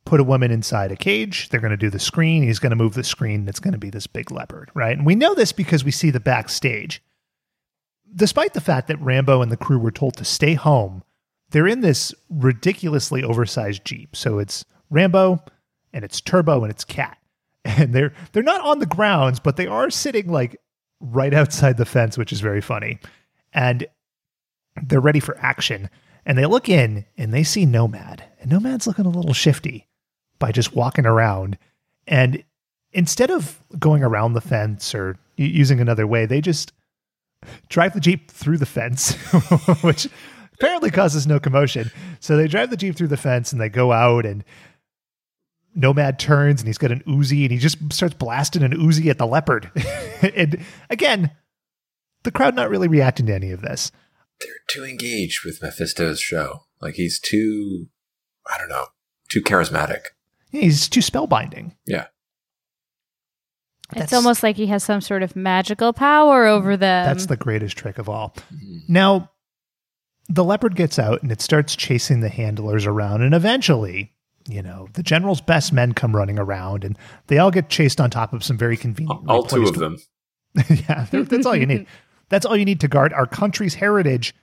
put 0.06 0.20
a 0.20 0.24
woman 0.24 0.52
inside 0.52 0.92
a 0.92 0.96
cage. 0.98 1.48
They're 1.50 1.62
going 1.62 1.72
to 1.72 1.78
do 1.78 1.90
the 1.90 2.00
screen. 2.00 2.44
He's 2.44 2.60
going 2.60 2.72
to 2.72 2.76
move 2.76 2.94
the 2.94 3.04
screen. 3.06 3.48
It's 3.48 3.60
going 3.62 3.72
to 3.74 3.78
be 3.78 3.90
this 3.90 4.06
big 4.08 4.32
leopard, 4.32 4.70
right? 4.74 4.98
And 4.98 5.06
we 5.06 5.16
know 5.16 5.34
this 5.34 5.52
because 5.54 5.84
we 5.86 5.92
see 5.92 6.10
the 6.10 6.20
backstage. 6.20 7.02
Despite 8.16 8.54
the 8.54 8.62
fact 8.62 8.88
that 8.88 9.02
Rambo 9.02 9.42
and 9.42 9.52
the 9.52 9.58
crew 9.58 9.78
were 9.80 9.92
told 9.92 10.18
to 10.18 10.26
stay 10.26 10.54
home, 10.54 11.04
they're 11.52 11.68
in 11.68 11.82
this 11.82 12.14
ridiculously 12.30 13.24
oversized 13.24 13.86
Jeep. 13.86 14.16
So 14.16 14.40
it's 14.40 14.66
Rambo 14.90 15.44
and 15.94 16.04
it's 16.04 16.22
Turbo 16.22 16.64
and 16.64 16.72
it's 16.72 16.84
Cat. 16.84 17.18
And 17.66 17.94
they're 17.94 18.14
they're 18.32 18.44
not 18.44 18.62
on 18.62 18.80
the 18.80 18.86
grounds, 18.86 19.42
but 19.42 19.58
they 19.58 19.68
are 19.68 19.90
sitting 19.90 20.32
like 20.32 20.56
right 21.02 21.34
outside 21.34 21.76
the 21.76 21.86
fence, 21.86 22.18
which 22.18 22.32
is 22.32 22.40
very 22.40 22.62
funny. 22.62 22.98
And 23.52 23.86
they're 24.82 25.02
ready 25.02 25.20
for 25.20 25.38
action. 25.40 25.90
And 26.26 26.38
they 26.38 26.46
look 26.46 26.70
in 26.70 27.06
and 27.18 27.34
they 27.34 27.44
see 27.44 27.66
Nomad. 27.66 28.24
And 28.40 28.52
Nomad's 28.52 28.88
looking 28.88 29.06
a 29.06 29.10
little 29.10 29.34
shifty 29.34 29.86
by 30.40 30.54
just 30.54 30.76
walking 30.76 31.06
around. 31.06 31.58
And 32.08 32.42
instead 32.94 33.32
of 33.32 33.62
going 33.78 34.04
around 34.04 34.34
the 34.34 34.42
fence 34.42 34.96
or 34.96 35.18
using 35.36 35.80
another 35.80 36.08
way, 36.08 36.26
they 36.26 36.42
just 36.42 36.72
drive 37.70 37.94
the 37.94 38.00
Jeep 38.00 38.32
through 38.32 38.58
the 38.58 38.66
fence, 38.66 39.14
which 39.82 40.08
apparently 40.54 40.92
causes 40.92 41.28
no 41.28 41.40
commotion. 41.40 41.92
So 42.20 42.38
they 42.38 42.48
drive 42.48 42.70
the 42.70 42.78
Jeep 42.78 42.96
through 42.96 43.08
the 43.08 43.18
fence 43.18 43.52
and 43.52 43.62
they 43.62 43.70
go 43.70 43.92
out 43.92 44.26
and 44.26 44.44
Nomad 45.76 46.18
turns 46.18 46.62
and 46.62 46.68
he's 46.68 46.80
got 46.80 46.92
an 46.92 47.04
Uzi 47.08 47.44
and 47.44 47.52
he 47.52 47.58
just 47.58 47.78
starts 47.94 48.16
blasting 48.16 48.64
an 48.64 48.74
Uzi 48.74 49.10
at 49.10 49.18
the 49.18 49.28
leopard. 49.28 49.72
and 50.36 50.64
again, 50.90 51.32
the 52.24 52.32
crowd 52.32 52.56
not 52.56 52.70
really 52.70 52.88
reacting 52.88 53.28
to 53.28 53.36
any 53.36 53.52
of 53.52 53.62
this. 53.62 53.92
They're 54.42 54.54
too 54.70 54.84
engaged 54.84 55.46
with 55.46 55.62
Mephisto's 55.62 56.20
show. 56.20 56.64
Like 56.82 56.96
he's 56.96 57.20
too, 57.20 57.88
I 58.48 58.58
don't 58.58 58.70
know, 58.70 58.88
too 59.30 59.42
charismatic. 59.42 60.08
He's 60.52 60.90
too 60.90 61.02
spellbinding. 61.02 61.76
Yeah. 61.86 62.08
It's 63.96 64.14
almost 64.14 64.44
like 64.44 64.56
he 64.56 64.68
has 64.68 64.84
some 64.84 65.02
sort 65.02 65.24
of 65.24 65.36
magical 65.36 65.94
power 65.94 66.46
over 66.46 66.76
mm. 66.76 66.80
them. 66.80 67.06
That's 67.06 67.28
the 67.28 67.38
greatest 67.38 67.78
trick 67.78 67.98
of 67.98 68.10
all. 68.10 68.36
Now, 68.88 69.32
the 70.28 70.44
leopard 70.44 70.76
gets 70.76 71.00
out 71.00 71.24
and 71.24 71.32
it 71.32 71.42
starts 71.42 71.76
chasing 71.76 72.20
the 72.20 72.30
handlers 72.30 72.86
around, 72.86 73.22
and 73.22 73.34
eventually, 73.34 74.14
you 74.48 74.62
know, 74.62 74.90
the 74.94 75.04
general's 75.04 75.42
best 75.42 75.72
men 75.72 75.94
come 75.94 76.16
running 76.16 76.38
around, 76.38 76.84
and 76.84 76.98
they 77.28 77.38
all 77.38 77.52
get 77.52 77.70
chased 77.70 78.02
on 78.02 78.10
top 78.10 78.34
of 78.34 78.44
some 78.44 78.58
very 78.58 78.78
convenient. 78.78 79.30
All 79.30 79.44
two 79.44 79.64
of 79.64 79.76
them. 79.76 79.98
yeah, 80.70 81.06
that's 81.12 81.46
all 81.46 81.56
you 81.56 81.66
need. 81.66 81.88
That's 82.30 82.46
all 82.46 82.58
you 82.58 82.66
need 82.66 82.82
to 82.82 82.90
guard 82.90 83.14
our 83.14 83.26
country's 83.26 83.76
heritage. 83.76 84.36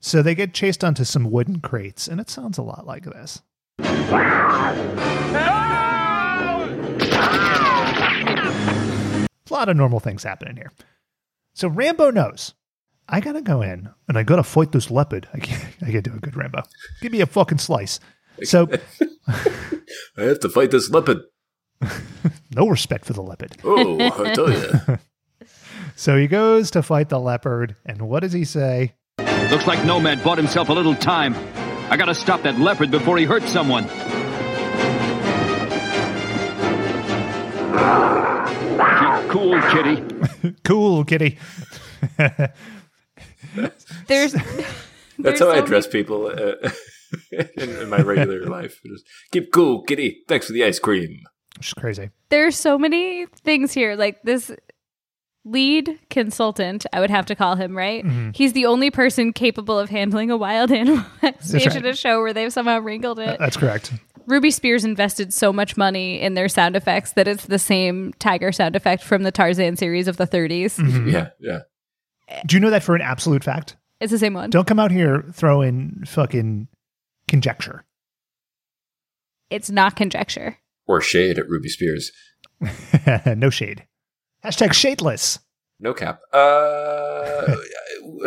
So 0.00 0.22
they 0.22 0.34
get 0.34 0.54
chased 0.54 0.82
onto 0.82 1.04
some 1.04 1.30
wooden 1.30 1.60
crates, 1.60 2.08
and 2.08 2.20
it 2.20 2.28
sounds 2.28 2.58
a 2.58 2.62
lot 2.62 2.84
like 2.84 3.04
this. 3.04 3.42
Ah! 4.10 4.74
Ah! 7.12 7.77
A 8.66 9.28
lot 9.50 9.68
of 9.68 9.76
normal 9.76 10.00
things 10.00 10.22
happening 10.22 10.56
here. 10.56 10.72
So 11.54 11.68
Rambo 11.68 12.10
knows 12.10 12.54
I 13.08 13.20
gotta 13.20 13.40
go 13.42 13.62
in 13.62 13.88
and 14.06 14.18
I 14.18 14.22
gotta 14.22 14.42
fight 14.42 14.72
this 14.72 14.90
leopard. 14.90 15.28
I 15.32 15.38
can't, 15.38 15.74
I 15.82 15.90
can't 15.90 16.04
do 16.04 16.14
a 16.14 16.20
good 16.20 16.36
Rambo. 16.36 16.62
Give 17.00 17.12
me 17.12 17.20
a 17.20 17.26
fucking 17.26 17.58
slice. 17.58 18.00
So 18.44 18.68
I 19.28 20.22
have 20.22 20.40
to 20.40 20.48
fight 20.48 20.70
this 20.70 20.90
leopard. 20.90 21.18
no 22.54 22.68
respect 22.68 23.04
for 23.04 23.12
the 23.12 23.22
leopard. 23.22 23.56
Oh, 23.64 23.98
I 24.00 24.34
tell 24.34 24.50
you. 24.50 24.98
So 25.96 26.16
he 26.16 26.28
goes 26.28 26.70
to 26.72 26.82
fight 26.82 27.08
the 27.08 27.18
leopard, 27.18 27.74
and 27.84 28.02
what 28.02 28.20
does 28.20 28.32
he 28.32 28.44
say? 28.44 28.94
Looks 29.50 29.66
like 29.66 29.84
Nomad 29.84 30.22
bought 30.22 30.38
himself 30.38 30.68
a 30.68 30.72
little 30.72 30.94
time. 30.94 31.34
I 31.90 31.96
gotta 31.96 32.14
stop 32.14 32.42
that 32.42 32.58
leopard 32.58 32.90
before 32.90 33.18
he 33.18 33.24
hurts 33.24 33.50
someone. 33.50 33.88
Keep 38.78 39.30
cool, 39.30 39.60
kitty. 39.72 40.54
cool, 40.64 41.04
kitty. 41.04 41.38
There's 44.06 44.34
That's 45.18 45.40
how 45.40 45.50
I 45.50 45.56
address 45.58 45.88
people 45.88 46.26
uh, 46.26 46.70
in, 47.56 47.70
in 47.76 47.88
my 47.88 48.00
regular 48.00 48.46
life. 48.46 48.80
Just 48.86 49.04
keep 49.32 49.52
cool, 49.52 49.82
kitty. 49.82 50.22
Thanks 50.28 50.46
for 50.46 50.52
the 50.52 50.64
ice 50.64 50.78
cream. 50.78 51.22
Which 51.56 51.68
is 51.68 51.74
crazy. 51.74 52.10
there's 52.28 52.56
so 52.56 52.78
many 52.78 53.26
things 53.42 53.72
here. 53.72 53.96
Like 53.96 54.22
this 54.22 54.52
lead 55.50 55.98
consultant, 56.10 56.84
I 56.92 57.00
would 57.00 57.10
have 57.10 57.26
to 57.26 57.34
call 57.34 57.56
him, 57.56 57.76
right? 57.76 58.04
Mhm. 58.04 58.34
He's 58.36 58.52
the 58.52 58.66
only 58.66 58.90
person 58.90 59.32
capable 59.32 59.78
of 59.78 59.88
handling 59.90 60.30
a 60.30 60.36
wild 60.36 60.70
animal 60.72 61.04
backstage 61.22 61.66
right. 61.66 61.76
at 61.76 61.86
a 61.86 61.94
show 61.94 62.20
where 62.20 62.32
they've 62.32 62.52
somehow 62.52 62.78
wrinkled 62.80 63.18
it. 63.18 63.38
That's 63.38 63.56
correct. 63.56 63.92
Ruby 64.26 64.50
Spears 64.50 64.84
invested 64.84 65.32
so 65.32 65.52
much 65.52 65.76
money 65.76 66.20
in 66.20 66.34
their 66.34 66.48
sound 66.48 66.76
effects 66.76 67.12
that 67.12 67.26
it's 67.26 67.46
the 67.46 67.58
same 67.58 68.12
tiger 68.18 68.52
sound 68.52 68.76
effect 68.76 69.02
from 69.02 69.22
the 69.22 69.32
Tarzan 69.32 69.76
series 69.76 70.06
of 70.06 70.18
the 70.18 70.26
30s. 70.26 70.76
Mhm. 70.78 71.10
Yeah, 71.10 71.28
yeah. 71.40 71.60
Do 72.46 72.54
you 72.56 72.60
know 72.60 72.68
that 72.70 72.82
for 72.82 72.94
an 72.94 73.00
absolute 73.00 73.42
fact? 73.42 73.76
It's 74.00 74.12
the 74.12 74.18
same 74.18 74.34
one. 74.34 74.50
Don't 74.50 74.66
come 74.66 74.78
out 74.78 74.90
here 74.90 75.24
throwing 75.32 76.02
fucking 76.06 76.68
conjecture. 77.26 77.84
It's 79.50 79.70
not 79.70 79.96
conjecture. 79.96 80.58
Or 80.86 81.00
shade 81.00 81.38
at 81.38 81.48
Ruby 81.48 81.70
Spears. 81.70 82.12
no 83.26 83.48
shade. 83.50 83.86
Hashtag 84.44 84.68
shadeless. 84.70 85.38
No 85.80 85.94
cap. 85.94 86.20
Uh, 86.32 87.56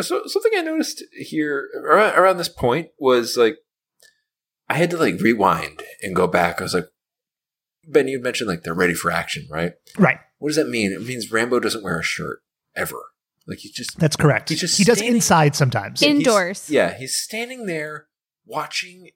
so 0.00 0.22
something 0.26 0.52
I 0.56 0.62
noticed 0.62 1.02
here 1.12 1.68
around, 1.76 2.14
around 2.18 2.36
this 2.38 2.48
point 2.48 2.88
was 2.98 3.36
like, 3.36 3.56
I 4.68 4.74
had 4.74 4.90
to 4.90 4.96
like 4.96 5.20
rewind 5.20 5.82
and 6.02 6.16
go 6.16 6.26
back. 6.26 6.60
I 6.60 6.64
was 6.64 6.74
like, 6.74 6.86
Ben, 7.86 8.08
you 8.08 8.20
mentioned 8.20 8.48
like 8.48 8.62
they're 8.62 8.72
ready 8.74 8.94
for 8.94 9.10
action, 9.10 9.46
right? 9.50 9.72
Right. 9.98 10.18
What 10.38 10.48
does 10.50 10.56
that 10.56 10.68
mean? 10.68 10.92
It 10.92 11.02
means 11.02 11.30
Rambo 11.32 11.60
doesn't 11.60 11.82
wear 11.84 11.98
a 11.98 12.02
shirt 12.02 12.40
ever. 12.76 13.00
Like 13.46 13.58
he 13.58 13.70
just 13.70 13.98
That's 13.98 14.16
correct. 14.16 14.48
He's 14.48 14.60
just 14.60 14.78
he 14.78 14.84
does 14.84 14.98
standing- 14.98 15.16
inside 15.16 15.54
sometimes. 15.56 16.00
Yeah, 16.00 16.08
he's- 16.08 16.18
Indoors. 16.18 16.70
yeah, 16.70 16.96
he's 16.96 17.16
standing 17.16 17.66
there 17.66 18.06
watching 18.46 19.10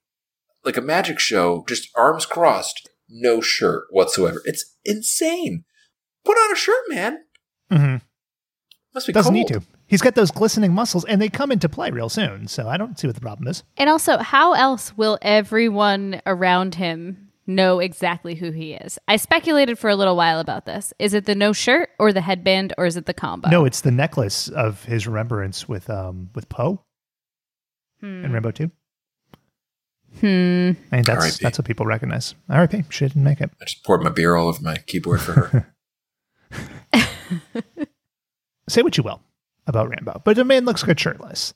like 0.65 0.77
a 0.77 0.81
magic 0.83 1.21
show, 1.21 1.65
just 1.69 1.89
arms 1.97 2.27
crossed, 2.27 2.91
no 3.09 3.41
shirt 3.41 3.85
whatsoever. 3.91 4.43
It's 4.45 4.75
insane. 4.85 5.65
Put 6.27 6.37
on 6.37 6.53
a 6.53 6.57
shirt, 6.57 6.85
man. 6.89 7.19
Mm-hmm. 7.71 7.97
Must 8.95 9.07
be 9.07 9.13
Doesn't 9.13 9.33
cold. 9.33 9.51
need 9.51 9.55
to. 9.55 9.63
He's 9.87 10.03
got 10.03 10.15
those 10.17 10.31
glistening 10.33 10.73
muscles, 10.73 11.05
and 11.05 11.23
they 11.23 11.29
come 11.29 11.53
into 11.53 11.69
play 11.69 11.91
real 11.91 12.09
soon. 12.09 12.49
So 12.49 12.69
I 12.69 12.77
don't 12.77 12.99
see 12.99 13.07
what 13.07 13.15
the 13.15 13.21
problem 13.21 13.47
is. 13.49 13.63
And 13.77 13.89
also, 13.89 14.19
how 14.19 14.53
else 14.55 14.97
will 14.97 15.19
everyone 15.23 16.21
around 16.27 16.75
him 16.75 17.29
know 17.47 17.79
exactly 17.79 18.35
who 18.35 18.51
he 18.51 18.73
is? 18.73 18.99
I 19.07 19.17
speculated 19.17 19.79
for 19.79 19.89
a 19.89 19.95
little 19.95 20.17
while 20.17 20.41
about 20.41 20.67
this. 20.67 20.93
Is 20.99 21.15
it 21.15 21.27
the 21.27 21.35
no 21.37 21.53
shirt 21.53 21.91
or 22.01 22.13
the 22.13 22.21
headband 22.23 22.73
or 22.79 22.87
is 22.87 22.97
it 22.97 23.07
the 23.07 23.15
combo? 23.15 23.49
No, 23.49 23.65
it's 23.65 23.83
the 23.83 23.93
necklace 23.93 24.49
of 24.49 24.83
his 24.85 25.07
remembrance 25.07 25.69
with 25.69 25.89
um 25.89 26.31
with 26.35 26.49
Poe 26.49 26.83
Hmm. 28.01 28.25
in 28.25 28.33
Rambo 28.33 28.51
Two. 28.51 28.71
Hmm. 30.21 30.27
I 30.91 30.97
mean, 30.97 31.03
that's 31.05 31.09
R.I.P.. 31.25 31.37
that's 31.43 31.59
what 31.59 31.67
people 31.67 31.85
recognize. 31.87 32.35
R.I.P. 32.49 32.85
She 32.91 33.07
didn't 33.07 33.23
make 33.23 33.41
it. 33.41 33.51
I 33.61 33.65
just 33.67 33.85
poured 33.85 34.03
my 34.03 34.11
beer 34.11 34.35
all 34.35 34.49
over 34.49 34.63
my 34.63 34.79
keyboard 34.79 35.21
for 35.21 35.33
her. 35.33 35.75
Say 38.69 38.83
what 38.83 38.97
you 38.97 39.03
will 39.03 39.23
about 39.67 39.89
Rambo, 39.89 40.23
but 40.25 40.37
the 40.37 40.45
man 40.45 40.65
looks 40.65 40.83
good 40.83 40.99
shirtless, 40.99 41.55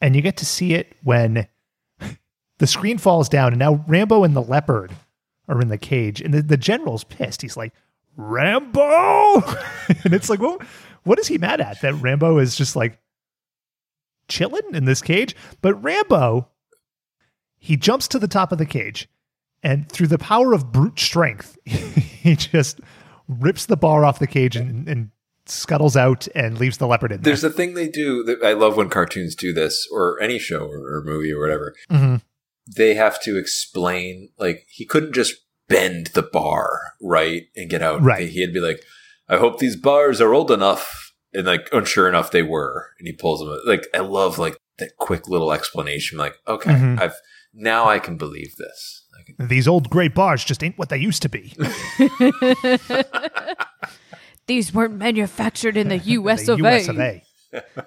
and 0.00 0.14
you 0.14 0.22
get 0.22 0.36
to 0.38 0.46
see 0.46 0.74
it 0.74 0.94
when 1.02 1.46
the 2.58 2.66
screen 2.66 2.98
falls 2.98 3.28
down, 3.28 3.52
and 3.52 3.58
now 3.58 3.84
Rambo 3.86 4.24
and 4.24 4.34
the 4.34 4.42
leopard 4.42 4.92
are 5.48 5.60
in 5.60 5.68
the 5.68 5.78
cage, 5.78 6.20
and 6.20 6.34
the, 6.34 6.42
the 6.42 6.56
general's 6.56 7.04
pissed. 7.04 7.42
He's 7.42 7.56
like, 7.56 7.72
Rambo, 8.16 9.34
and 10.04 10.14
it's 10.14 10.30
like, 10.30 10.40
well, 10.40 10.60
what 11.04 11.18
is 11.18 11.28
he 11.28 11.38
mad 11.38 11.60
at? 11.60 11.80
That 11.82 11.94
Rambo 11.94 12.38
is 12.38 12.56
just 12.56 12.76
like 12.76 12.98
chilling 14.28 14.74
in 14.74 14.84
this 14.84 15.02
cage, 15.02 15.36
but 15.62 15.74
Rambo, 15.82 16.48
he 17.58 17.76
jumps 17.76 18.08
to 18.08 18.18
the 18.18 18.28
top 18.28 18.52
of 18.52 18.58
the 18.58 18.66
cage, 18.66 19.08
and 19.62 19.90
through 19.90 20.08
the 20.08 20.18
power 20.18 20.52
of 20.52 20.72
brute 20.72 20.98
strength, 20.98 21.56
he 21.64 22.36
just 22.36 22.80
rips 23.28 23.66
the 23.66 23.76
bar 23.76 24.04
off 24.04 24.18
the 24.18 24.26
cage 24.26 24.56
and, 24.56 24.88
and 24.88 25.10
scuttles 25.46 25.96
out 25.96 26.26
and 26.34 26.58
leaves 26.58 26.78
the 26.78 26.86
leopard 26.86 27.12
in 27.12 27.20
there. 27.20 27.30
There's 27.30 27.44
a 27.44 27.50
thing 27.50 27.74
they 27.74 27.88
do 27.88 28.22
that 28.24 28.42
I 28.42 28.52
love 28.52 28.76
when 28.76 28.88
cartoons 28.88 29.34
do 29.34 29.52
this, 29.52 29.86
or 29.92 30.20
any 30.20 30.38
show 30.38 30.66
or, 30.66 30.96
or 30.98 31.02
movie 31.04 31.32
or 31.32 31.40
whatever. 31.40 31.74
Mhm. 31.90 32.22
They 32.76 32.94
have 32.94 33.22
to 33.22 33.38
explain, 33.38 34.30
like, 34.38 34.66
he 34.68 34.84
couldn't 34.84 35.12
just 35.12 35.34
bend 35.68 36.08
the 36.14 36.22
bar, 36.22 36.80
right, 37.00 37.44
and 37.54 37.70
get 37.70 37.80
out. 37.82 38.02
Right. 38.02 38.28
He'd 38.28 38.52
be 38.52 38.60
like, 38.60 38.80
I 39.28 39.36
hope 39.36 39.58
these 39.58 39.76
bars 39.76 40.20
are 40.20 40.34
old 40.34 40.50
enough. 40.50 41.12
And, 41.32 41.46
like, 41.46 41.68
oh, 41.72 41.84
sure 41.84 42.08
enough, 42.08 42.30
they 42.30 42.42
were. 42.42 42.90
And 42.98 43.06
he 43.06 43.12
pulls 43.12 43.40
them. 43.40 43.56
Like, 43.66 43.86
I 43.94 43.98
love, 43.98 44.38
like, 44.38 44.56
that 44.78 44.96
quick 44.98 45.28
little 45.28 45.52
explanation. 45.52 46.18
Like, 46.18 46.34
okay, 46.48 46.70
Mhm. 46.72 47.00
I've, 47.00 47.14
now 47.54 47.88
I 47.88 47.98
can 47.98 48.16
believe 48.16 48.56
this. 48.56 49.05
These 49.38 49.68
old 49.68 49.90
gray 49.90 50.08
bars 50.08 50.44
just 50.44 50.62
ain't 50.62 50.78
what 50.78 50.88
they 50.88 50.98
used 50.98 51.22
to 51.22 51.28
be. 51.28 51.54
These 54.46 54.72
weren't 54.72 54.94
manufactured 54.94 55.76
in 55.76 55.88
the 55.88 55.98
US 56.04 56.46
the 56.46 56.52
of 56.52 56.60
US 56.60 56.88
A. 56.88 56.90
of 56.90 57.00
A. 57.00 57.22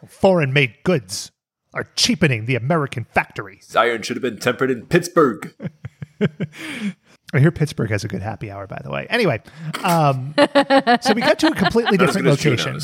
Foreign 0.08 0.54
made 0.54 0.76
goods 0.84 1.32
are 1.74 1.86
cheapening 1.96 2.46
the 2.46 2.56
American 2.56 3.06
factories. 3.06 3.76
Iron 3.76 4.02
should 4.02 4.16
have 4.16 4.24
been 4.24 4.40
tempered 4.40 4.72
in 4.72 4.86
Pittsburgh. 4.88 5.54
I 7.32 7.40
hear 7.40 7.52
Pittsburgh 7.52 7.92
has 7.92 8.04
a 8.04 8.08
good 8.08 8.24
happy 8.24 8.50
hour, 8.50 8.66
by 8.66 8.82
the 8.84 8.90
way. 8.90 9.06
Anyway, 9.10 9.40
um, 9.84 10.34
so 11.02 11.14
we 11.14 11.22
got 11.22 11.38
to 11.40 11.48
a 11.48 11.56
completely 11.56 11.96
different 11.98 12.26
location. 12.26 12.80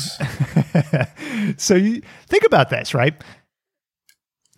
so 1.56 1.74
you 1.74 2.00
think 2.28 2.44
about 2.44 2.70
this, 2.70 2.94
right? 2.94 3.12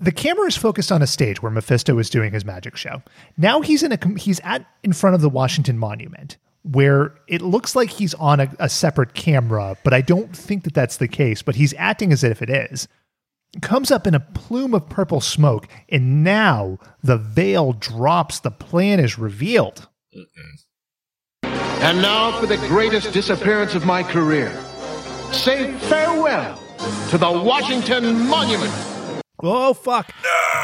The 0.01 0.13
camera 0.13 0.47
is 0.47 0.57
focused 0.57 0.93
on 0.93 1.03
a 1.03 1.07
stage 1.07 1.43
where 1.43 1.51
Mephisto 1.51 1.99
is 1.99 2.09
doing 2.09 2.33
his 2.33 2.45
magic 2.45 2.77
show. 2.77 3.03
Now 3.37 3.61
he's 3.61 3.83
in 3.83 3.93
a 3.93 3.99
he's 4.19 4.41
at 4.45 4.65
in 4.85 4.93
front 4.93 5.15
of 5.15 5.21
the 5.21 5.29
Washington 5.29 5.77
Monument, 5.77 6.37
where 6.63 7.15
it 7.27 7.43
looks 7.43 7.75
like 7.75 7.91
he's 7.91 8.15
on 8.15 8.39
a, 8.39 8.49
a 8.61 8.69
separate 8.69 9.15
camera, 9.15 9.77
but 9.83 9.93
I 9.93 10.01
don't 10.01 10.37
think 10.37 10.65
that 10.65 10.75
that's 10.75 10.99
the 10.99 11.09
case. 11.09 11.43
But 11.43 11.57
he's 11.57 11.75
acting 11.77 12.13
as 12.13 12.23
if 12.23 12.43
it 12.43 12.51
is. 12.51 12.87
Comes 13.61 13.91
up 13.91 14.07
in 14.07 14.15
a 14.15 14.21
plume 14.21 14.75
of 14.75 14.89
purple 14.89 15.21
smoke, 15.21 15.67
and 15.89 16.23
now 16.23 16.79
the 17.03 17.17
veil 17.17 17.73
drops. 17.73 18.39
The 18.39 18.51
plan 18.51 19.01
is 19.01 19.19
revealed. 19.19 19.89
And 21.43 22.03
now 22.03 22.39
for 22.39 22.47
the 22.47 22.59
greatest 22.69 23.13
disappearance 23.13 23.75
of 23.75 23.87
my 23.87 24.03
career. 24.03 24.53
Say 25.33 25.73
farewell 25.73 26.61
to 27.11 27.19
the 27.19 27.31
Washington 27.31 28.29
Monument. 28.29 28.98
Oh 29.43 29.75
fuck! 29.75 30.13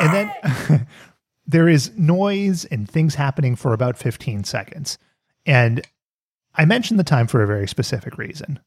And 0.01 0.13
then 0.13 0.87
there 1.47 1.69
is 1.69 1.93
noise 1.97 2.65
and 2.67 2.89
things 2.89 3.15
happening 3.15 3.57
for 3.57 3.73
about 3.73 3.97
15 3.97 4.45
seconds. 4.45 4.99
And 5.47 5.83
I 6.55 6.65
mentioned 6.65 6.99
the 6.99 7.05
time 7.05 7.27
for 7.27 7.43
a 7.43 7.47
very 7.47 7.69
specific 7.69 8.19
reason. 8.19 8.61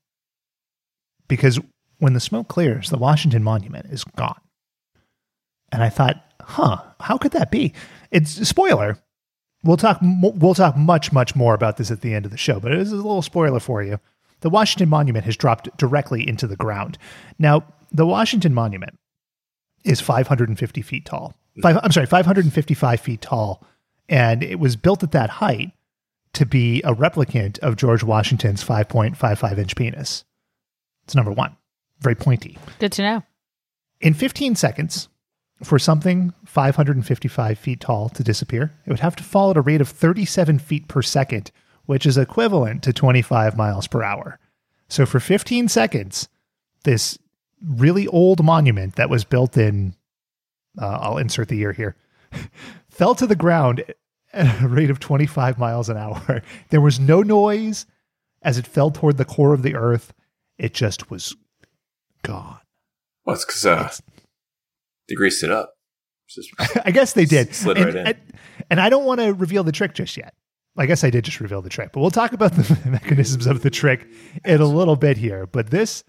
Because 1.28 1.60
when 2.00 2.14
the 2.14 2.20
smoke 2.20 2.48
clears, 2.48 2.90
the 2.90 2.98
Washington 2.98 3.44
Monument 3.44 3.88
is 3.88 4.04
gone. 4.04 4.40
And 5.72 5.84
I 5.84 5.90
thought, 5.90 6.24
huh, 6.42 6.82
how 7.00 7.18
could 7.18 7.34
that 7.34 7.52
be? 7.52 7.74
It's 8.12 8.38
a 8.40 8.46
spoiler. 8.46 9.00
We'll 9.64 9.78
talk 9.78 10.00
we'll 10.02 10.54
talk 10.54 10.78
much 10.78 11.12
much 11.12 11.36
more 11.36 11.54
about 11.54 11.78
this 11.78 11.92
at 11.92 12.02
the 12.02 12.14
end 12.14 12.26
of 12.26 12.32
the 12.32 12.38
show, 12.38 12.60
but 12.60 12.72
it 12.72 12.80
is 12.80 12.92
a 12.92 12.96
little 12.96 13.22
spoiler 13.22 13.60
for 13.60 13.84
you. 13.84 14.00
The 14.42 14.50
Washington 14.50 14.88
Monument 14.88 15.26
has 15.26 15.36
dropped 15.36 15.76
directly 15.78 16.28
into 16.28 16.46
the 16.46 16.56
ground. 16.56 16.98
Now, 17.40 17.66
the 17.92 18.06
Washington 18.06 18.54
Monument 18.54 18.98
is 19.88 20.02
550 20.02 20.82
feet 20.82 21.06
tall. 21.06 21.36
Five, 21.62 21.80
I'm 21.82 21.92
sorry, 21.92 22.06
555 22.06 23.00
feet 23.00 23.22
tall. 23.22 23.64
And 24.10 24.44
it 24.44 24.60
was 24.60 24.76
built 24.76 25.04
at 25.04 25.12
that 25.12 25.30
height 25.30 25.72
to 26.34 26.46
be 26.46 26.82
a 26.84 26.94
replicant 26.94 27.60
of 27.60 27.76
George 27.76 28.04
Washington's 28.04 28.64
5.55 28.64 29.58
inch 29.58 29.76
penis. 29.76 30.24
It's 31.06 31.16
number 31.16 31.32
one. 31.32 31.56
Very 32.00 32.16
pointy. 32.16 32.58
Good 32.80 32.92
to 32.94 33.02
know. 33.02 33.24
In 34.02 34.14
15 34.14 34.56
seconds, 34.56 35.10
for 35.64 35.80
something 35.80 36.34
555 36.46 37.58
feet 37.58 37.80
tall 37.80 38.10
to 38.10 38.24
disappear, 38.24 38.74
it 38.86 38.90
would 38.90 39.00
have 39.00 39.16
to 39.16 39.24
fall 39.24 39.50
at 39.50 39.58
a 39.58 39.62
rate 39.62 39.82
of 39.82 39.90
37 39.90 40.60
feet 40.60 40.88
per 40.88 41.02
second, 41.02 41.52
which 41.86 42.06
is 42.06 42.18
equivalent 42.18 42.84
to 42.84 42.94
25 42.94 43.58
miles 43.58 43.88
per 43.88 44.04
hour. 44.04 44.40
So 44.90 45.06
for 45.06 45.20
15 45.20 45.68
seconds, 45.68 46.28
this 46.84 47.18
really 47.66 48.08
old 48.08 48.44
monument 48.44 48.96
that 48.96 49.10
was 49.10 49.24
built 49.24 49.58
in, 49.58 49.96
uh, 50.80 51.00
I'll 51.02 51.18
insert 51.18 51.48
the 51.48 51.58
year 51.58 51.74
here, 51.74 51.96
fell 52.90 53.16
to 53.16 53.28
the 53.28 53.36
ground 53.36 53.84
at 54.34 54.62
a 54.62 54.68
rate 54.68 54.90
of 54.90 55.00
25 55.00 55.58
miles 55.58 55.90
an 55.90 55.98
hour. 55.98 56.42
There 56.70 56.82
was 56.82 57.00
no 57.00 57.22
noise 57.22 57.86
as 58.42 58.58
it 58.58 58.68
fell 58.68 58.92
toward 58.92 59.18
the 59.18 59.26
core 59.26 59.54
of 59.54 59.64
the 59.64 59.76
earth. 59.76 60.14
It 60.58 60.74
just 60.74 61.10
was 61.10 61.36
gone. 62.24 62.60
Well, 63.26 63.36
it's 63.36 63.46
because 63.46 63.66
uh, 63.66 63.94
they 65.08 65.16
greased 65.16 65.44
it 65.44 65.52
up. 65.52 65.74
Just- 66.28 66.52
I 66.86 66.92
guess 66.92 67.14
they 67.14 67.26
did. 67.26 67.54
Slid 67.54 67.78
and, 67.78 67.86
right 67.86 67.96
in. 67.96 68.08
And, 68.08 68.18
and 68.70 68.82
I 68.82 68.90
don't 68.90 69.06
want 69.06 69.20
to 69.22 69.34
reveal 69.34 69.64
the 69.64 69.72
trick 69.72 69.94
just 69.94 70.18
yet. 70.18 70.34
I 70.78 70.86
guess 70.86 71.04
I 71.04 71.10
did 71.10 71.26
just 71.26 71.40
reveal 71.40 71.62
the 71.62 71.70
trick, 71.70 71.92
but 71.92 72.02
we'll 72.02 72.12
talk 72.12 72.34
about 72.34 72.54
the 72.54 72.90
mechanisms 72.90 73.48
of 73.48 73.64
the 73.64 73.72
trick 73.72 74.08
in 74.46 74.62
a 74.62 74.66
little 74.66 74.96
bit 74.96 75.18
here. 75.18 75.48
But 75.48 75.72
this, 75.72 76.04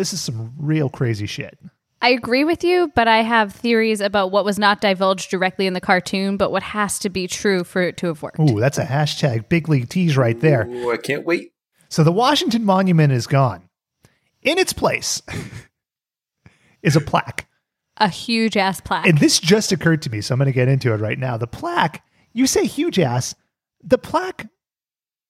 this 0.00 0.14
is 0.14 0.22
some 0.22 0.54
real 0.56 0.88
crazy 0.88 1.26
shit. 1.26 1.58
I 2.00 2.08
agree 2.08 2.44
with 2.44 2.64
you, 2.64 2.90
but 2.94 3.06
I 3.06 3.18
have 3.18 3.52
theories 3.52 4.00
about 4.00 4.30
what 4.30 4.46
was 4.46 4.58
not 4.58 4.80
divulged 4.80 5.30
directly 5.30 5.66
in 5.66 5.74
the 5.74 5.80
cartoon, 5.82 6.38
but 6.38 6.50
what 6.50 6.62
has 6.62 6.98
to 7.00 7.10
be 7.10 7.26
true 7.26 7.64
for 7.64 7.82
it 7.82 7.98
to 7.98 8.06
have 8.06 8.22
worked. 8.22 8.40
Ooh, 8.40 8.58
that's 8.58 8.78
a 8.78 8.86
hashtag 8.86 9.50
big 9.50 9.68
league 9.68 9.90
tease 9.90 10.16
right 10.16 10.40
there. 10.40 10.66
Ooh, 10.66 10.90
I 10.90 10.96
can't 10.96 11.26
wait. 11.26 11.52
So 11.90 12.02
the 12.02 12.12
Washington 12.12 12.64
Monument 12.64 13.12
is 13.12 13.26
gone. 13.26 13.68
In 14.40 14.56
its 14.56 14.72
place 14.72 15.20
is 16.82 16.96
a 16.96 17.00
plaque. 17.02 17.46
A 17.98 18.08
huge 18.08 18.56
ass 18.56 18.80
plaque. 18.80 19.06
And 19.06 19.18
this 19.18 19.38
just 19.38 19.70
occurred 19.70 20.00
to 20.02 20.10
me, 20.10 20.22
so 20.22 20.32
I'm 20.32 20.38
going 20.38 20.46
to 20.46 20.52
get 20.52 20.68
into 20.68 20.94
it 20.94 21.00
right 21.00 21.18
now. 21.18 21.36
The 21.36 21.46
plaque, 21.46 22.02
you 22.32 22.46
say 22.46 22.64
huge 22.64 22.98
ass, 22.98 23.34
the 23.82 23.98
plaque, 23.98 24.48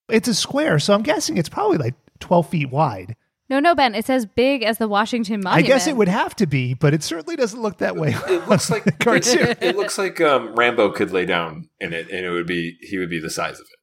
it's 0.08 0.28
a 0.28 0.34
square, 0.34 0.78
so 0.78 0.94
I'm 0.94 1.02
guessing 1.02 1.38
it's 1.38 1.48
probably 1.48 1.78
like 1.78 1.96
12 2.20 2.48
feet 2.48 2.70
wide. 2.70 3.16
No, 3.50 3.60
no, 3.60 3.74
Ben. 3.74 3.94
It's 3.94 4.08
as 4.08 4.24
big 4.24 4.62
as 4.62 4.78
the 4.78 4.88
Washington 4.88 5.40
Monument. 5.42 5.64
I 5.64 5.66
guess 5.66 5.86
it 5.86 5.96
would 5.96 6.08
have 6.08 6.34
to 6.36 6.46
be, 6.46 6.74
but 6.74 6.94
it 6.94 7.02
certainly 7.02 7.36
doesn't 7.36 7.60
look 7.60 7.78
that 7.78 7.96
way. 7.96 8.14
It 8.28 8.48
looks 8.48 8.70
like 8.70 8.98
cartoon. 9.00 9.56
it 9.60 9.76
looks 9.76 9.98
like 9.98 10.20
um, 10.20 10.54
Rambo 10.54 10.92
could 10.92 11.10
lay 11.10 11.26
down 11.26 11.68
in 11.80 11.92
it, 11.92 12.10
and 12.10 12.24
it 12.24 12.30
would 12.30 12.46
be 12.46 12.78
he 12.80 12.96
would 12.96 13.10
be 13.10 13.20
the 13.20 13.30
size 13.30 13.60
of 13.60 13.66
it. 13.70 13.80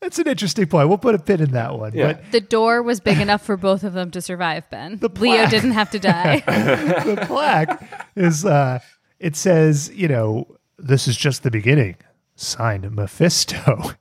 That's 0.00 0.18
an 0.18 0.26
interesting 0.28 0.66
point. 0.66 0.88
We'll 0.90 0.98
put 0.98 1.14
a 1.14 1.18
pin 1.18 1.40
in 1.40 1.52
that 1.52 1.78
one. 1.78 1.92
Yeah. 1.94 2.20
The 2.30 2.42
door 2.42 2.82
was 2.82 3.00
big 3.00 3.20
enough 3.20 3.40
for 3.40 3.56
both 3.56 3.84
of 3.84 3.94
them 3.94 4.10
to 4.10 4.20
survive, 4.20 4.68
Ben. 4.68 4.98
Leo 5.00 5.08
plaque. 5.08 5.50
didn't 5.50 5.70
have 5.70 5.90
to 5.92 5.98
die. 5.98 6.42
The 7.06 7.24
plaque 7.26 7.82
is, 8.14 8.44
uh, 8.44 8.80
it 9.18 9.34
says, 9.34 9.90
you 9.94 10.08
know, 10.08 10.58
this 10.76 11.08
is 11.08 11.16
just 11.16 11.42
the 11.42 11.50
beginning. 11.50 11.96
Signed 12.36 12.90
Mephisto. 12.94 13.92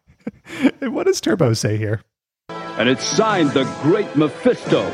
And 0.82 0.94
what 0.94 1.08
does 1.08 1.22
Turbo 1.22 1.54
say 1.54 1.78
here? 1.78 2.02
And 2.78 2.90
it's 2.90 3.04
signed 3.04 3.52
the 3.52 3.66
Great 3.84 4.16
Mephisto. 4.16 4.90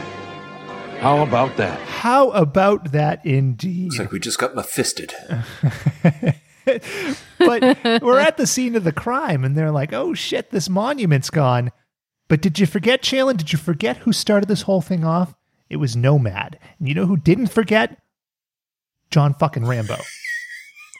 How 0.99 1.23
about 1.23 1.55
that? 1.55 1.79
How 1.79 2.29
about 2.31 2.91
that 2.91 3.25
indeed? 3.25 3.87
It's 3.87 3.99
like 3.99 4.11
we 4.11 4.19
just 4.19 4.37
got 4.37 4.53
Mephisted. 4.53 5.13
but 7.39 8.01
we're 8.01 8.19
at 8.19 8.35
the 8.35 8.45
scene 8.45 8.75
of 8.75 8.83
the 8.83 8.91
crime 8.91 9.45
and 9.45 9.55
they're 9.55 9.71
like, 9.71 9.93
oh 9.93 10.13
shit, 10.13 10.51
this 10.51 10.67
monument's 10.67 11.29
gone. 11.29 11.71
But 12.27 12.41
did 12.41 12.59
you 12.59 12.65
forget, 12.65 13.01
Shailen? 13.01 13.37
Did 13.37 13.53
you 13.53 13.57
forget 13.57 13.97
who 13.97 14.11
started 14.11 14.49
this 14.49 14.63
whole 14.63 14.81
thing 14.81 15.05
off? 15.05 15.33
It 15.69 15.77
was 15.77 15.95
Nomad. 15.95 16.59
And 16.79 16.87
you 16.89 16.93
know 16.93 17.05
who 17.05 17.15
didn't 17.15 17.47
forget? 17.47 17.97
John 19.09 19.33
fucking 19.35 19.65
Rambo. 19.65 19.95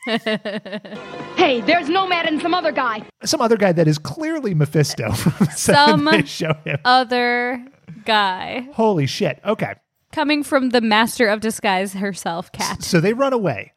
Hey, 1.36 1.62
there's 1.62 1.88
Nomad 1.90 2.26
and 2.28 2.42
some 2.42 2.54
other 2.54 2.72
guy. 2.72 3.04
Some 3.24 3.40
other 3.42 3.56
guy 3.58 3.72
that 3.72 3.88
is 3.88 3.98
clearly 3.98 4.54
Mephisto. 4.54 5.12
So 5.56 5.74
Some 5.74 6.06
they 6.06 6.24
show 6.26 6.54
him. 6.66 6.80
other 6.86 7.66
guy 8.06 8.68
Holy 8.74 9.06
shit. 9.06 9.40
Okay. 9.46 9.76
coming 10.12 10.44
from 10.44 10.70
the 10.70 10.82
master 10.82 11.28
of 11.28 11.40
disguise 11.42 11.94
herself, 11.94 12.52
Cat. 12.52 12.84
So 12.84 13.00
they 13.00 13.14
run 13.14 13.34
away, 13.34 13.74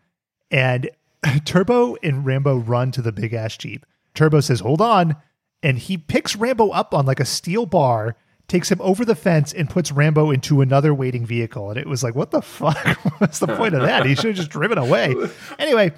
and 0.51 0.91
Turbo 1.45 1.97
and 2.03 2.25
Rambo 2.27 2.57
run 2.59 2.91
to 2.93 3.03
the 3.03 3.13
big 3.13 3.33
ass 3.35 3.57
Jeep. 3.57 3.87
Turbo 4.15 4.41
says, 4.41 4.61
Hold 4.61 4.81
on. 4.81 5.17
And 5.63 5.79
he 5.79 5.97
picks 5.97 6.35
Rambo 6.35 6.71
up 6.71 6.93
on 6.93 7.07
like 7.07 7.21
a 7.21 7.25
steel 7.25 7.67
bar, 7.67 8.17
takes 8.53 8.71
him 8.71 8.81
over 8.83 9.05
the 9.05 9.15
fence, 9.15 9.53
and 9.53 9.69
puts 9.69 9.91
Rambo 9.91 10.31
into 10.31 10.61
another 10.61 10.95
waiting 10.95 11.25
vehicle. 11.25 11.71
And 11.71 11.79
it 11.79 11.87
was 11.87 12.05
like, 12.05 12.15
What 12.15 12.31
the 12.31 12.43
fuck? 12.43 12.77
What's 13.19 13.39
the 13.39 13.49
point 13.49 13.75
of 13.75 13.81
that? 13.81 14.05
He 14.05 14.15
should 14.15 14.27
have 14.27 14.37
just 14.37 14.51
driven 14.51 14.79
away. 14.79 15.15
Anyway, 15.59 15.93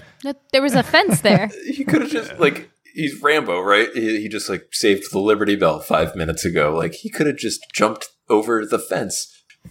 There 0.53 0.63
was 0.63 0.75
a 0.75 0.83
fence 0.83 1.21
there. 1.21 1.51
he 1.67 1.85
could 1.85 2.03
have 2.03 2.11
just 2.11 2.39
like 2.39 2.71
he's 2.95 3.21
Rambo, 3.21 3.61
right? 3.61 3.89
He, 3.93 4.23
he 4.23 4.29
just 4.29 4.49
like 4.49 4.69
saved 4.71 5.11
the 5.11 5.19
Liberty 5.19 5.57
Bell 5.57 5.81
five 5.81 6.15
minutes 6.15 6.45
ago. 6.45 6.75
Like 6.75 6.95
he 6.95 7.11
could 7.11 7.27
have 7.27 7.37
just 7.37 7.61
jumped 7.73 8.09
over 8.29 8.65
the 8.65 8.79
fence, 8.79 9.43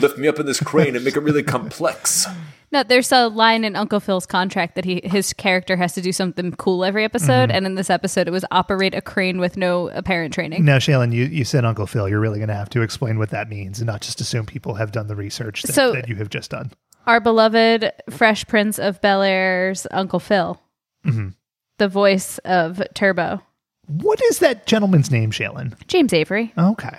lift 0.00 0.18
me 0.18 0.28
up 0.28 0.38
in 0.38 0.46
this 0.46 0.60
crane, 0.60 0.94
and 0.96 1.04
make 1.04 1.16
it 1.16 1.20
really 1.20 1.42
complex. 1.42 2.26
No, 2.72 2.82
there's 2.82 3.12
a 3.12 3.28
line 3.28 3.64
in 3.64 3.76
Uncle 3.76 4.00
Phil's 4.00 4.26
contract 4.26 4.74
that 4.74 4.84
he 4.84 5.00
his 5.04 5.32
character 5.32 5.76
has 5.76 5.92
to 5.94 6.00
do 6.00 6.10
something 6.12 6.50
cool 6.52 6.84
every 6.84 7.04
episode, 7.04 7.48
Mhm. 7.50 7.54
and 7.54 7.66
in 7.66 7.74
this 7.76 7.90
episode, 7.90 8.26
it 8.26 8.32
was 8.32 8.44
operate 8.50 8.94
a 8.94 9.00
crane 9.00 9.38
with 9.38 9.56
no 9.56 9.88
apparent 9.90 10.34
training. 10.34 10.64
now, 10.64 10.78
Shaylin, 10.78 11.12
you, 11.12 11.24
you 11.26 11.44
said 11.44 11.64
Uncle 11.64 11.86
Phil. 11.86 12.08
You're 12.08 12.20
really 12.20 12.38
going 12.38 12.48
to 12.48 12.54
have 12.54 12.70
to 12.70 12.82
explain 12.82 13.18
what 13.18 13.30
that 13.30 13.48
means 13.48 13.78
and 13.78 13.86
not 13.86 14.00
just 14.00 14.20
assume 14.20 14.46
people 14.46 14.74
have 14.74 14.90
done 14.92 15.06
the 15.06 15.14
research 15.16 15.62
that, 15.62 15.72
So- 15.74 15.92
that 15.92 16.08
you 16.08 16.16
have 16.16 16.28
just 16.28 16.50
done. 16.50 16.72
Our 17.06 17.20
beloved 17.20 17.92
Fresh 18.10 18.46
Prince 18.48 18.80
of 18.80 19.00
Bel 19.00 19.22
Air's 19.22 19.86
Uncle 19.92 20.18
Phil, 20.18 20.60
Mhm. 21.06 21.34
the 21.78 21.86
voice 21.88 22.38
of 22.38 22.82
Turbo, 22.94 23.42
What 23.86 24.20
is 24.20 24.40
that 24.40 24.66
gentleman's 24.66 25.12
name, 25.12 25.30
Shaylin? 25.30 25.74
James 25.86 26.12
Avery. 26.12 26.52
Okay. 26.58 26.98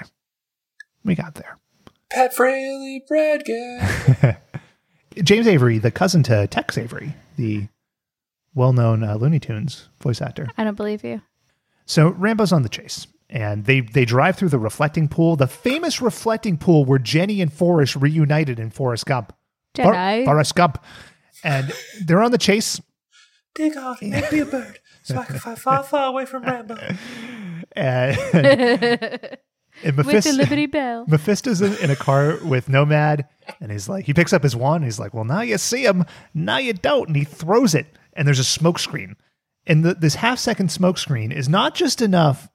We 1.04 1.16
got 1.16 1.36
there. 1.36 1.58
Pat 2.18 2.34
Fraley, 2.34 3.04
Brad 3.08 3.44
guy. 3.46 4.38
James 5.24 5.48
Avery, 5.48 5.78
the 5.78 5.92
cousin 5.92 6.24
to 6.24 6.48
Tex 6.48 6.76
Avery, 6.76 7.14
the 7.36 7.68
well-known 8.56 9.04
uh, 9.04 9.16
Looney 9.18 9.40
Tunes 9.40 9.90
voice 10.02 10.20
actor. 10.20 10.48
I 10.58 10.64
don't 10.64 10.74
believe 10.76 11.04
you. 11.04 11.22
So 11.86 12.10
Rambo's 12.10 12.52
on 12.52 12.64
the 12.64 12.70
chase, 12.70 13.06
and 13.30 13.66
they 13.66 13.82
they 13.82 14.04
drive 14.04 14.36
through 14.36 14.50
the 14.50 14.58
reflecting 14.58 15.08
pool, 15.08 15.36
the 15.36 15.46
famous 15.46 16.02
reflecting 16.02 16.58
pool 16.58 16.86
where 16.86 16.98
Jenny 16.98 17.40
and 17.40 17.54
Forrest 17.54 17.96
reunited 17.96 18.60
in 18.60 18.72
Forrest 18.72 19.06
Gump. 19.06 19.32
For- 19.76 19.84
Jedi. 19.84 20.26
Forrest 20.26 20.56
Gump, 20.56 20.84
and 21.44 21.72
they're 22.04 22.24
on 22.24 22.32
the 22.32 22.40
chase. 22.40 22.82
Dig 23.54 23.78
off, 23.78 24.02
make 24.02 24.32
me 24.32 24.40
a 24.40 24.46
bird, 24.46 24.80
so 25.04 25.18
I 25.18 25.26
can 25.26 25.38
fly 25.38 25.54
far, 25.54 25.84
far 25.84 26.10
away 26.10 26.26
from 26.26 26.44
Rambo. 26.44 26.78
And, 27.76 29.38
and 29.84 29.96
With 29.96 30.24
the 30.24 30.34
Liberty 30.34 30.66
Bell. 30.66 31.06
Mephisto's 31.08 31.62
in, 31.62 31.76
in 31.78 31.92
a 31.92 31.96
car 31.96 32.38
with 32.44 32.70
Nomad, 32.70 33.28
and 33.62 33.72
he's 33.72 33.88
like, 33.88 34.06
he 34.06 34.14
picks 34.14 34.34
up 34.34 34.44
his 34.44 34.56
wand. 34.56 34.78
And 34.78 34.86
he's 34.86 35.00
like, 35.00 35.14
well, 35.14 35.24
now 35.24 35.42
you 35.42 35.58
see 35.58 35.86
him, 35.86 36.06
now 36.34 36.58
you 36.58 36.74
don't, 36.74 37.08
and 37.08 37.16
he 37.16 37.24
throws 37.24 37.76
it, 37.76 37.88
and 38.14 38.28
there's 38.28 38.40
a 38.40 38.44
smoke 38.44 38.80
screen, 38.80 39.16
and 39.68 39.84
the, 39.84 39.94
this 39.94 40.16
half 40.16 40.40
second 40.40 40.72
smoke 40.72 40.98
screen 40.98 41.32
is 41.32 41.50
not 41.50 41.76
just 41.76 42.02
enough 42.02 42.50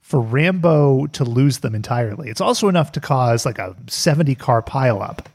for 0.00 0.20
Rambo 0.20 1.06
to 1.08 1.24
lose 1.24 1.58
them 1.58 1.74
entirely. 1.74 2.30
It's 2.30 2.40
also 2.40 2.68
enough 2.68 2.92
to 2.92 3.00
cause 3.00 3.46
like 3.46 3.58
a 3.58 3.76
70 3.88 4.34
car 4.34 4.62
pileup. 4.62 5.26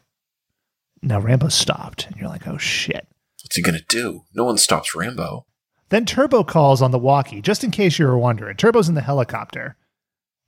Now 1.01 1.19
Rambo 1.19 1.49
stopped, 1.49 2.07
and 2.07 2.15
you're 2.17 2.29
like, 2.29 2.47
oh 2.47 2.57
shit. 2.57 3.07
What's 3.43 3.55
he 3.55 3.61
gonna 3.61 3.79
do? 3.87 4.23
No 4.33 4.43
one 4.43 4.57
stops 4.57 4.95
Rambo. 4.95 5.45
Then 5.89 6.05
Turbo 6.05 6.43
calls 6.43 6.81
on 6.81 6.91
the 6.91 6.99
walkie, 6.99 7.41
just 7.41 7.63
in 7.63 7.71
case 7.71 7.99
you 7.99 8.07
were 8.07 8.17
wondering. 8.17 8.57
Turbo's 8.57 8.89
in 8.89 8.95
the 8.95 9.01
helicopter. 9.01 9.75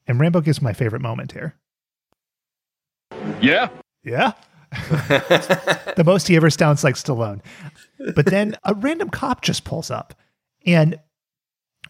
And 0.08 0.20
Rambo 0.20 0.42
gives 0.42 0.62
my 0.62 0.74
favorite 0.74 1.02
moment 1.02 1.34
here. 1.34 1.56
Yeah? 3.42 3.70
Yeah. 4.04 4.34
the 4.72 6.04
most 6.06 6.28
he 6.28 6.36
ever 6.36 6.50
sounds 6.50 6.84
like 6.84 6.96
Stallone. 6.96 7.42
But 8.16 8.26
then 8.26 8.56
a 8.64 8.74
random 8.74 9.10
cop 9.10 9.42
just 9.42 9.64
pulls 9.64 9.92
up. 9.92 10.14
And 10.66 11.00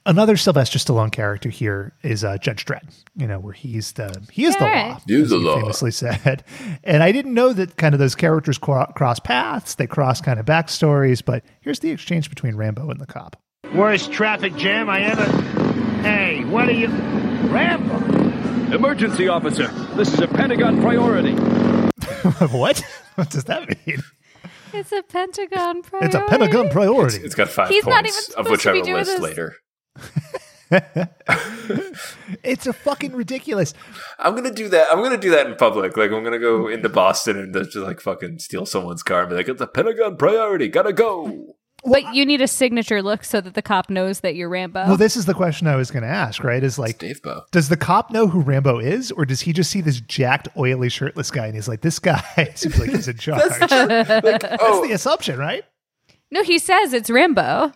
another 0.05 0.37
Sylvester 0.37 0.79
Stallone 0.79 1.11
character 1.11 1.49
here 1.49 1.93
is 2.03 2.23
uh, 2.23 2.37
Judge 2.37 2.65
Dredd, 2.65 2.87
you 3.15 3.27
know, 3.27 3.39
where 3.39 3.53
he's 3.53 3.93
the 3.93 4.25
he 4.31 4.45
is 4.45 4.55
the 4.57 4.65
law. 4.65 4.99
He's 5.07 5.23
as 5.23 5.29
the 5.29 5.37
he 5.39 5.43
law. 5.43 5.59
Famously 5.59 5.91
said. 5.91 6.43
And 6.83 7.03
I 7.03 7.11
didn't 7.11 7.33
know 7.33 7.53
that 7.53 7.77
kind 7.77 7.93
of 7.93 7.99
those 7.99 8.15
characters 8.15 8.57
cro- 8.57 8.91
cross 8.95 9.19
paths, 9.19 9.75
they 9.75 9.87
cross 9.87 10.21
kind 10.21 10.39
of 10.39 10.45
backstories, 10.45 11.23
but 11.23 11.43
here's 11.61 11.79
the 11.79 11.91
exchange 11.91 12.29
between 12.29 12.55
Rambo 12.55 12.89
and 12.89 12.99
the 12.99 13.07
cop. 13.07 13.35
Worst 13.73 14.11
traffic 14.11 14.55
jam 14.55 14.89
I 14.89 15.01
ever. 15.01 15.25
Hey, 16.01 16.45
what 16.45 16.67
are 16.67 16.71
you. 16.71 16.87
Rambo! 17.49 18.75
Emergency 18.75 19.27
officer, 19.27 19.67
this 19.95 20.13
is 20.13 20.19
a 20.19 20.27
Pentagon 20.27 20.81
priority. 20.81 21.33
what? 22.51 22.83
What 23.15 23.29
does 23.29 23.45
that 23.45 23.67
mean? 23.67 24.03
It's 24.73 24.91
a 24.91 25.01
Pentagon 25.03 25.81
priority. 25.81 26.05
It's 26.07 26.15
a 26.15 26.21
Pentagon 26.29 26.69
priority. 26.69 27.17
It's 27.19 27.35
got 27.35 27.49
five 27.49 27.69
He's 27.69 27.85
not 27.85 28.05
even 28.05 28.13
points, 28.13 28.29
of 28.29 28.49
which 28.49 28.63
to 28.63 28.71
I 28.71 28.73
will 28.73 28.93
list 28.93 29.11
this. 29.11 29.19
later. 29.21 29.55
It's 32.43 32.67
a 32.67 32.73
fucking 32.73 33.13
ridiculous. 33.13 33.73
I'm 34.19 34.35
gonna 34.35 34.53
do 34.53 34.67
that. 34.69 34.87
I'm 34.91 35.01
gonna 35.01 35.17
do 35.17 35.31
that 35.31 35.47
in 35.47 35.55
public. 35.55 35.95
Like 35.95 36.11
I'm 36.11 36.23
gonna 36.23 36.39
go 36.39 36.67
into 36.67 36.89
Boston 36.89 37.37
and 37.37 37.53
just 37.53 37.75
like 37.77 38.01
fucking 38.01 38.39
steal 38.39 38.65
someone's 38.65 39.03
car 39.03 39.21
and 39.21 39.29
be 39.29 39.35
like, 39.37 39.47
"It's 39.47 39.61
a 39.61 39.67
Pentagon 39.67 40.17
priority. 40.17 40.67
Gotta 40.67 40.91
go." 40.91 41.56
But 41.91 42.13
you 42.13 42.25
need 42.25 42.41
a 42.41 42.47
signature 42.47 43.01
look 43.01 43.23
so 43.23 43.41
that 43.41 43.53
the 43.53 43.61
cop 43.61 43.89
knows 43.89 44.19
that 44.21 44.35
you're 44.35 44.49
Rambo. 44.49 44.85
Well, 44.87 44.97
this 44.97 45.15
is 45.15 45.25
the 45.25 45.33
question 45.33 45.67
I 45.67 45.75
was 45.75 45.91
going 45.91 46.03
to 46.03 46.09
ask, 46.09 46.43
right? 46.43 46.63
Is 46.63 46.77
like, 46.77 46.99
Dave 46.99 47.21
Bow. 47.21 47.43
does 47.51 47.69
the 47.69 47.77
cop 47.77 48.11
know 48.11 48.27
who 48.27 48.41
Rambo 48.41 48.79
is, 48.79 49.11
or 49.11 49.25
does 49.25 49.41
he 49.41 49.53
just 49.53 49.71
see 49.71 49.81
this 49.81 50.01
jacked, 50.01 50.47
oily, 50.57 50.89
shirtless 50.89 51.31
guy 51.31 51.45
and 51.45 51.55
he's 51.55 51.67
like, 51.67 51.81
this 51.81 51.99
guy 51.99 52.21
seems 52.55 52.79
like 52.79 52.89
he's 52.89 53.07
in 53.07 53.17
charge? 53.17 53.41
That's, 53.69 54.45
oh. 54.59 54.85
the 54.85 54.93
assumption, 54.93 55.37
right? 55.39 55.63
no, 56.31 56.43
he 56.43 56.59
says 56.59 56.93
it's 56.93 57.09
Rambo. 57.09 57.71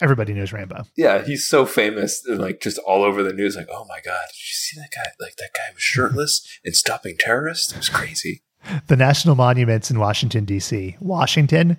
Everybody 0.00 0.32
knows 0.32 0.52
Rambo. 0.52 0.84
Yeah, 0.96 1.24
he's 1.24 1.48
so 1.48 1.66
famous 1.66 2.24
and 2.24 2.38
like 2.38 2.60
just 2.60 2.78
all 2.78 3.02
over 3.02 3.22
the 3.22 3.32
news. 3.32 3.56
Like, 3.56 3.68
oh 3.72 3.84
my 3.88 4.00
god, 4.04 4.26
did 4.28 4.38
you 4.38 4.52
see 4.52 4.80
that 4.80 4.90
guy? 4.94 5.10
Like 5.18 5.36
that 5.36 5.50
guy 5.54 5.72
was 5.74 5.82
shirtless 5.82 6.46
and 6.64 6.76
stopping 6.76 7.16
terrorists. 7.18 7.72
It 7.72 7.78
was 7.78 7.88
crazy. 7.88 8.42
The 8.86 8.96
national 8.96 9.34
monuments 9.34 9.90
in 9.90 9.98
Washington, 9.98 10.44
D.C. 10.44 10.96
Washington, 11.00 11.78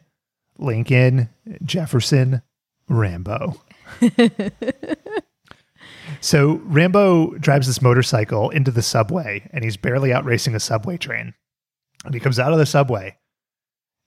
Lincoln, 0.60 1.30
Jefferson, 1.64 2.42
Rambo. 2.88 3.62
so 6.22 6.62
Rambo 6.64 7.38
drives 7.38 7.68
this 7.68 7.82
motorcycle 7.82 8.50
into 8.50 8.72
the 8.72 8.82
subway 8.82 9.50
and 9.52 9.64
he's 9.64 9.78
barely 9.78 10.14
out 10.14 10.26
racing 10.26 10.56
a 10.56 10.60
subway 10.60 10.98
train. 10.98 11.34
And 12.06 12.14
he 12.14 12.20
comes 12.20 12.40
out 12.40 12.54
of 12.54 12.60
the 12.60 12.66
subway 12.66 13.18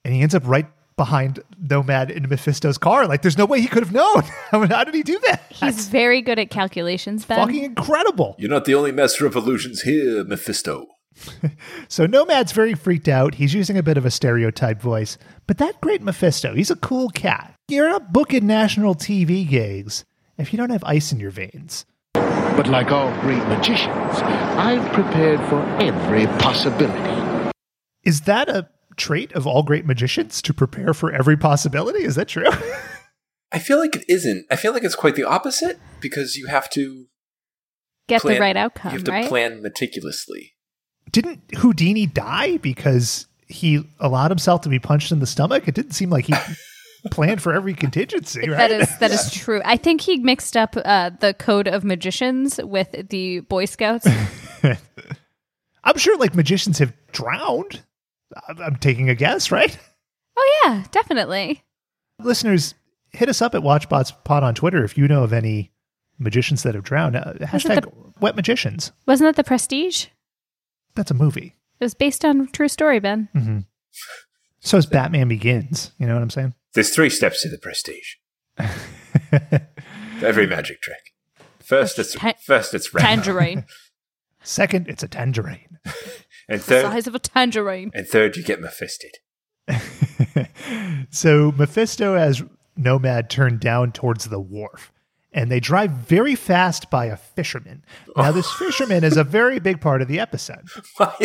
and 0.05 0.15
he 0.15 0.21
ends 0.21 0.35
up 0.35 0.43
right 0.47 0.67
behind 0.97 1.43
Nomad 1.59 2.11
in 2.11 2.29
Mephisto's 2.29 2.79
car. 2.79 3.07
Like, 3.07 3.23
there's 3.23 3.39
no 3.39 3.47
way 3.47 3.61
he 3.61 3.67
could 3.67 3.83
have 3.83 3.93
known. 3.93 4.23
I 4.53 4.59
mean, 4.59 4.71
how 4.71 4.85
did 4.85 4.95
he 4.95 5.03
do 5.03 5.19
that? 5.27 5.43
He's 5.49 5.89
very 5.89 6.21
good 6.21 6.39
at 6.39 6.51
calculations, 6.51 7.25
Ben. 7.25 7.39
Fucking 7.39 7.65
incredible. 7.65 8.37
You're 8.39 8.51
not 8.51 8.65
the 8.65 8.75
only 8.75 8.93
master 8.93 9.27
of 9.27 9.35
illusions 9.35 9.83
here, 9.83 10.25
Mephisto. 10.25 10.87
So 11.89 12.07
Nomad's 12.07 12.53
very 12.53 12.75
freaked 12.75 13.09
out. 13.09 13.35
He's 13.35 13.53
using 13.55 13.77
a 13.77 13.83
bit 13.83 13.99
of 13.99 14.07
a 14.07 14.11
stereotype 14.11 14.81
voice, 14.81 15.19
but 15.47 15.59
that 15.59 15.81
great 15.83 16.03
Mephisto, 16.03 16.55
he's 16.55 16.71
a 16.71 16.77
cool 16.77 17.11
cat. 17.11 17.55
You're 17.69 17.89
not 17.89 18.13
booking 18.13 18.47
national 18.47 18.95
TV 18.95 19.47
gigs 19.49 20.05
if 20.39 20.53
you 20.53 20.57
don't 20.57 20.71
have 20.71 20.85
ice 20.85 21.13
in 21.13 21.21
your 21.21 21.31
veins. 21.31 21.85
But 22.15 22.67
like 22.69 22.91
all 22.91 23.11
great 23.21 23.43
magicians, 23.49 23.91
I've 24.23 24.91
prepared 24.93 25.41
for 25.49 25.63
every 25.83 26.27
possibility. 26.39 27.51
Is 28.05 28.23
that 28.23 28.49
a 28.49 28.69
trait 28.97 29.33
of 29.33 29.47
all 29.47 29.63
great 29.63 29.85
magicians 29.87 30.41
to 30.43 30.55
prepare 30.55 30.93
for 30.95 31.13
every 31.13 31.37
possibility? 31.37 32.05
Is 32.05 32.15
that 32.17 32.29
true? 32.29 32.49
I 33.53 33.59
feel 33.59 33.79
like 33.79 33.95
it 33.97 34.05
isn't. 34.09 34.47
I 34.51 34.57
feel 34.57 34.73
like 34.73 34.83
it's 34.85 34.95
quite 34.95 35.15
the 35.15 35.25
opposite 35.25 35.79
because 36.01 36.37
you 36.37 36.47
have 36.47 36.71
to 36.71 37.07
Get 38.09 38.23
plan- 38.23 38.35
the 38.35 38.41
right 38.41 38.57
outcome, 38.57 38.93
You 38.93 38.99
have 38.99 39.05
to 39.05 39.13
right? 39.13 39.29
plan 39.29 39.63
meticulously. 39.63 40.52
Didn't 41.11 41.41
Houdini 41.57 42.07
die 42.07 42.57
because 42.59 43.27
he 43.47 43.85
allowed 44.01 44.31
himself 44.31 44.63
to 44.63 44.69
be 44.69 44.79
punched 44.79 45.13
in 45.13 45.19
the 45.19 45.27
stomach? 45.27 45.69
It 45.69 45.75
didn't 45.75 45.93
seem 45.93 46.11
like 46.11 46.27
he 46.27 46.35
planned 47.11 47.43
for 47.43 47.53
every 47.53 47.75
contingency, 47.75 48.49
right? 48.49 48.57
That 48.57 48.71
is 48.71 48.99
that 48.99 49.11
is 49.11 49.31
true. 49.35 49.61
I 49.65 49.77
think 49.77 50.01
he 50.01 50.19
mixed 50.19 50.57
up 50.57 50.77
uh, 50.77 51.11
the 51.21 51.35
code 51.35 51.69
of 51.69 51.85
magicians 51.85 52.59
with 52.63 53.09
the 53.11 53.41
Boy 53.41 53.67
Scouts. 53.67 54.07
I'm 55.85 55.99
sure 55.99 56.17
like 56.19 56.35
magicians 56.35 56.79
have 56.79 56.93
drowned. 57.13 57.83
I'm, 58.49 58.61
I'm 58.61 58.77
taking 58.77 59.11
a 59.11 59.15
guess, 59.15 59.51
right? 59.51 59.77
oh 60.37 60.63
yeah, 60.65 60.85
definitely. 60.91 61.63
Listeners, 62.21 62.75
hit 63.13 63.29
us 63.29 63.43
up 63.43 63.55
at 63.55 63.63
WatchBots 63.63 64.25
Pod 64.25 64.43
on 64.43 64.55
Twitter 64.55 64.85
if 64.85 64.97
you 64.97 65.09
know 65.09 65.25
of 65.25 65.33
any 65.33 65.73
magicians 66.19 66.63
that 66.63 66.75
have 66.75 66.85
drowned. 66.85 67.17
Uh, 67.17 67.35
hashtag 67.41 67.93
wet 68.21 68.37
magicians. 68.37 68.93
Wasn't 69.07 69.29
that 69.29 69.37
the 69.37 69.47
Prestige? 69.47 70.07
That's 70.95 71.11
a 71.11 71.15
movie. 71.15 71.57
It 71.81 71.85
was 71.85 71.95
based 71.95 72.25
on 72.25 72.49
true 72.49 72.69
story, 72.69 73.01
Ben. 73.01 73.29
Mm-hmm. 73.35 73.59
So 74.61 74.77
is 74.77 74.87
Batman 74.87 75.29
Begins. 75.29 75.93
You 75.99 76.07
know 76.07 76.15
what 76.15 76.23
I'm 76.23 76.31
saying? 76.31 76.55
There's 76.75 76.91
three 76.95 77.11
steps 77.11 77.43
to 77.43 77.49
the 77.49 77.59
prestige. 77.59 78.15
Every 80.23 80.47
magic 80.47 80.81
trick. 80.81 81.13
First, 81.61 81.99
it's 81.99 82.13
Ta- 82.15 82.35
first 82.45 82.75
it's 82.75 82.93
Rambo. 82.95 83.07
Tangerine. 83.23 83.65
Second, 84.45 84.89
it's 84.89 85.03
a 85.03 85.09
tangerine. 85.09 85.79
and 86.49 86.61
the 86.61 86.65
third, 86.65 86.83
size 86.85 87.07
of 87.07 87.15
a 87.15 87.19
tangerine. 87.21 87.91
and 87.95 88.07
third, 88.07 88.37
you 88.37 88.43
get 88.43 88.61
Mephisted. 88.61 89.13
so 91.11 91.53
Mephisto 91.53 92.17
has 92.17 92.43
Nomad 92.77 93.31
turned 93.31 93.61
down 93.61 93.93
towards 93.93 94.27
the 94.27 94.41
wharf, 94.41 94.92
and 95.33 95.51
they 95.51 95.61
drive 95.61 95.91
very 95.91 96.35
fast 96.35 96.91
by 96.91 97.07
a 97.07 97.17
fisherman. 97.17 97.85
Now, 98.17 98.33
this 98.33 98.51
fisherman 98.59 99.05
is 99.05 99.17
a 99.17 99.25
very 99.25 99.59
big 99.59 99.81
part 99.81 100.03
of 100.03 100.09
the 100.09 100.21
episode. 100.21 100.69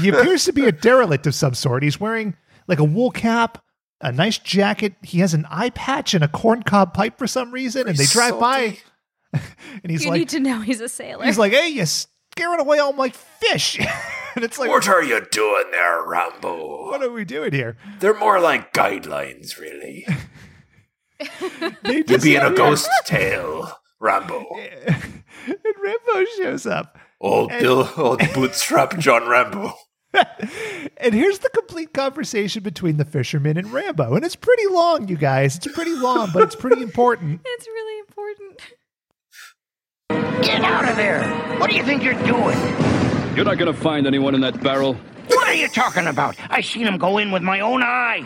he 0.00 0.08
appears 0.08 0.44
to 0.44 0.52
be 0.52 0.66
a 0.66 0.72
derelict 0.72 1.26
of 1.26 1.34
some 1.34 1.54
sort. 1.54 1.82
He's 1.82 2.00
wearing 2.00 2.36
like 2.66 2.78
a 2.78 2.84
wool 2.84 3.10
cap, 3.10 3.62
a 4.00 4.12
nice 4.12 4.38
jacket. 4.38 4.94
He 5.02 5.18
has 5.20 5.34
an 5.34 5.46
eye 5.50 5.70
patch 5.70 6.14
and 6.14 6.22
a 6.22 6.28
corncob 6.28 6.94
pipe 6.94 7.18
for 7.18 7.26
some 7.26 7.52
reason, 7.52 7.88
and 7.88 7.96
they 7.96 8.06
drive 8.06 8.38
by. 8.38 8.78
and 9.32 9.42
he's 9.90 10.00
like, 10.00 10.04
you 10.04 10.10
like, 10.10 10.18
need 10.20 10.28
to 10.30 10.40
know 10.40 10.60
he's 10.60 10.80
a 10.80 10.88
sailor. 10.88 11.24
he's 11.24 11.38
like, 11.38 11.52
"Hey, 11.52 11.68
you're 11.68 11.86
scaring 11.86 12.60
away 12.60 12.78
all 12.78 12.92
my 12.92 13.10
fish!" 13.10 13.78
and 14.34 14.44
it's 14.44 14.58
like, 14.58 14.70
What 14.70 14.88
are 14.88 15.02
you 15.02 15.20
doing 15.30 15.64
there, 15.72 16.02
Rambo? 16.04 16.86
what 16.86 17.02
are 17.02 17.10
we 17.10 17.24
doing 17.24 17.52
here? 17.52 17.76
They're 17.98 18.14
more 18.14 18.40
like 18.40 18.72
guidelines, 18.72 19.58
really. 19.58 20.06
They 21.82 22.04
You're 22.06 22.18
being 22.20 22.40
a 22.40 22.50
ghost 22.52 22.88
tale, 23.06 23.70
Rambo. 24.00 24.46
and 24.56 25.12
Rambo 25.82 26.24
shows 26.38 26.66
up. 26.66 26.98
Old 27.20 27.50
And- 27.50 27.60
Bill, 27.60 27.90
old 27.96 28.20
bootstrap 28.34 28.98
John 28.98 29.28
Rambo. 29.28 29.72
And 31.00 31.14
here's 31.14 31.38
the 31.40 31.50
complete 31.50 31.92
conversation 31.92 32.62
between 32.62 32.96
the 32.96 33.04
fisherman 33.04 33.56
and 33.56 33.72
Rambo. 33.72 34.14
And 34.16 34.24
it's 34.24 34.34
pretty 34.34 34.66
long, 34.66 35.06
you 35.06 35.16
guys. 35.16 35.56
It's 35.56 35.68
pretty 35.70 35.94
long, 35.94 36.30
but 36.32 36.42
it's 36.42 36.56
pretty 36.56 36.82
important. 36.82 37.40
it's 37.44 37.66
really 37.68 37.98
important. 38.00 38.60
Get 40.44 40.62
out 40.64 40.88
of 40.88 40.96
there! 40.96 41.22
What 41.60 41.70
do 41.70 41.76
you 41.76 41.84
think 41.84 42.02
you're 42.02 42.14
doing? 42.14 42.58
You're 43.36 43.44
not 43.44 43.58
going 43.58 43.72
to 43.72 43.74
find 43.74 44.06
anyone 44.06 44.34
in 44.34 44.40
that 44.40 44.60
barrel. 44.62 44.94
What 45.28 45.46
are 45.46 45.54
you 45.54 45.68
talking 45.68 46.06
about? 46.06 46.36
I 46.50 46.62
seen 46.62 46.86
him 46.86 46.96
go 46.98 47.18
in 47.18 47.30
with 47.30 47.42
my 47.42 47.60
own 47.60 47.82
eyes. 47.84 48.24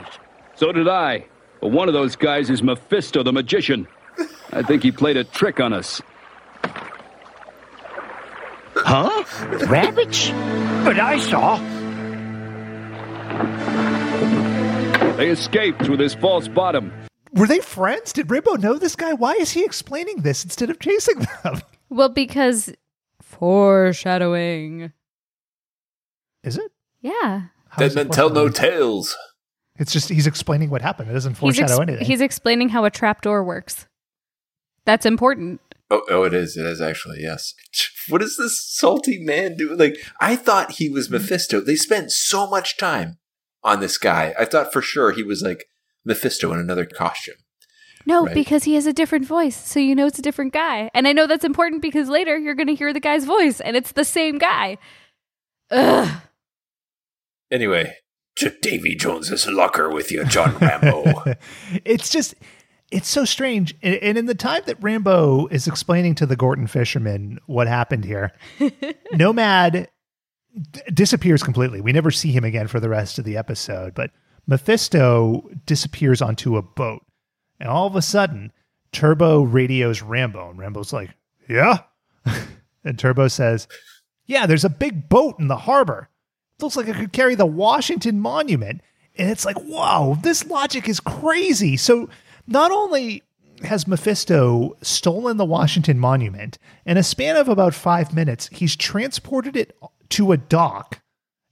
So 0.55 0.73
did 0.73 0.89
I. 0.89 1.27
But 1.63 1.71
one 1.71 1.87
of 1.87 1.95
those 1.95 2.17
guys 2.17 2.51
is 2.51 2.61
Mephisto 2.61 3.23
the 3.23 3.33
magician. 3.33 3.87
I 4.53 4.63
think 4.63 4.83
he 4.83 4.91
played 4.91 5.17
a 5.17 5.23
trick 5.23 5.61
on 5.61 5.73
us. 5.73 6.03
Huh? 8.75 9.25
Rabbits? 9.69 10.31
But 10.85 10.99
I 10.99 11.21
saw. 11.21 11.59
They 15.17 15.29
escaped 15.29 15.89
with 15.89 16.01
his 16.01 16.15
false 16.15 16.49
bottom. 16.49 16.93
Were 17.33 17.47
they 17.47 17.61
friends? 17.61 18.13
Did 18.13 18.29
Rambo 18.29 18.57
know 18.57 18.77
this 18.77 18.97
guy? 18.97 19.13
Why 19.13 19.35
is 19.35 19.53
he 19.53 19.65
explaining 19.65 20.23
this 20.23 20.43
instead 20.43 20.69
of 20.69 20.81
chasing 20.81 21.21
them? 21.45 21.63
Well, 21.89 22.09
because 22.09 22.73
foreshadowing. 23.21 24.93
Is 26.43 26.57
it? 26.57 26.73
Yeah. 27.03 27.49
How 27.69 27.79
Dead 27.79 27.95
men 27.95 28.09
tell 28.09 28.31
no 28.31 28.49
tales. 28.49 29.15
It's 29.79 29.93
just 29.93 30.09
he's 30.11 30.27
explaining 30.27 30.71
what 30.71 30.83
happened. 30.83 31.11
It 31.11 31.15
doesn't 31.15 31.33
He's, 31.33 31.39
foreshadow 31.39 31.73
ex- 31.81 31.81
anything. 31.89 32.07
he's 32.07 32.21
explaining 32.21 32.69
how 32.71 32.85
a 32.85 32.91
trapdoor 32.91 33.43
works. 33.43 33.87
That's 34.85 35.07
important. 35.07 35.61
Oh, 35.91 36.03
oh, 36.09 36.25
it 36.25 36.35
is. 36.35 36.57
It 36.57 36.67
is 36.67 36.81
actually. 36.81 37.19
Yes. 37.21 37.55
What 38.09 38.21
is 38.21 38.37
this 38.37 38.61
salty 38.61 39.23
man 39.25 39.57
doing? 39.57 39.79
Like, 39.79 39.97
I 40.21 40.35
thought 40.35 40.73
he 40.73 40.89
was 40.89 41.09
Mephisto. 41.09 41.61
They 41.61 41.77
spent 41.77 42.11
so 42.11 42.49
much 42.51 42.77
time 42.77 43.19
on 43.63 43.79
this 43.79 43.97
guy. 43.97 44.35
I 44.37 44.45
thought 44.45 44.73
for 44.73 44.83
sure 44.83 45.13
he 45.13 45.23
was 45.23 45.41
like 45.41 45.67
Mephisto 46.05 46.53
in 46.53 46.59
another 46.59 46.85
costume. 46.85 47.37
No, 48.05 48.25
Right. 48.27 48.35
because 48.35 48.65
he 48.65 48.75
has 48.75 48.87
a 48.87 48.93
different 48.93 49.25
voice, 49.25 49.55
so 49.57 49.79
you 49.79 49.95
know 49.95 50.07
it's 50.09 50.19
a 50.19 50.23
different 50.23 50.53
guy. 50.53 50.91
And 50.95 51.07
I 51.07 51.13
know 51.13 51.29
that's 51.29 51.45
important 51.45 51.81
because 51.81 52.09
later 52.09 52.37
you're 52.37 52.57
going 52.57 52.67
to 52.67 52.75
hear 52.75 52.93
the 52.93 52.99
guy's 52.99 53.25
voice, 53.25 53.61
and 53.61 53.77
it's 53.77 53.93
the 53.93 54.05
same 54.05 54.37
guy. 54.39 54.79
Ugh. 55.71 56.21
Anyway, 57.53 57.95
to 58.43 58.51
Davy 58.61 58.97
Jones's 58.97 59.47
locker 59.47 59.89
with 59.89 60.11
you, 60.11 60.25
John 60.25 60.57
Rambo. 60.59 61.37
it's 61.85 62.11
just 62.11 62.35
it's 62.91 63.09
so 63.09 63.25
strange. 63.25 63.75
And, 63.83 63.95
and 63.97 64.19
in 64.19 64.27
the 64.27 64.35
time 64.35 64.63
that 64.67 64.83
Rambo 64.83 65.47
is 65.47 65.69
explaining 65.69 66.17
to 66.17 66.27
the 66.27 66.35
Gorton 66.35 66.67
fisherman 66.67 67.39
what 67.47 67.69
happened 67.69 68.05
here, 68.05 68.33
Nomad 69.13 69.89
d- 70.73 70.81
disappears 70.93 71.45
completely. 71.45 71.81
We 71.81 71.93
never 71.93 72.11
see 72.11 72.33
him 72.33 72.43
again 72.43 72.67
for 72.67 72.81
the 72.81 72.89
rest 72.89 73.17
of 73.21 73.25
the 73.25 73.37
episode. 73.37 73.95
But 73.95 74.11
Mephisto 74.49 75.49
disappears 75.65 76.21
onto 76.21 76.57
a 76.57 76.63
boat, 76.63 77.03
and 77.61 77.69
all 77.69 77.87
of 77.87 77.95
a 77.95 78.03
sudden, 78.03 78.51
Turbo 78.91 79.43
radios 79.43 80.03
Rambo, 80.03 80.51
and 80.51 80.59
Rambo's 80.59 80.93
like, 80.93 81.11
"Yeah," 81.49 81.79
and 82.85 82.99
Turbo 82.99 83.29
says, 83.29 83.69
"Yeah, 84.27 84.47
there's 84.47 84.65
a 84.65 84.69
big 84.69 85.09
boat 85.09 85.39
in 85.39 85.47
the 85.47 85.59
harbor. 85.59 86.09
Looks 86.63 86.77
like 86.77 86.89
it 86.89 86.97
could 86.97 87.13
carry 87.13 87.35
the 87.35 87.47
Washington 87.47 88.21
Monument." 88.21 88.81
And 89.17 89.31
it's 89.31 89.45
like, 89.45 89.59
whoa, 89.59 90.17
this 90.23 90.47
logic 90.47 90.89
is 90.89 91.01
crazy. 91.01 91.77
So 91.77 92.09
not 92.47 92.71
only 92.71 93.23
has 93.63 93.87
Mephisto 93.87 94.77
stolen 94.83 95.37
the 95.37 95.45
Washington 95.45 95.99
Monument, 95.99 96.59
in 96.87 96.97
a 96.97 97.03
span 97.03 97.37
of 97.37 97.49
about 97.49 97.75
five 97.75 98.15
minutes, 98.15 98.49
he's 98.53 98.75
transported 98.75 99.57
it 99.57 99.77
to 100.11 100.33
a 100.33 100.37
dock 100.37 101.01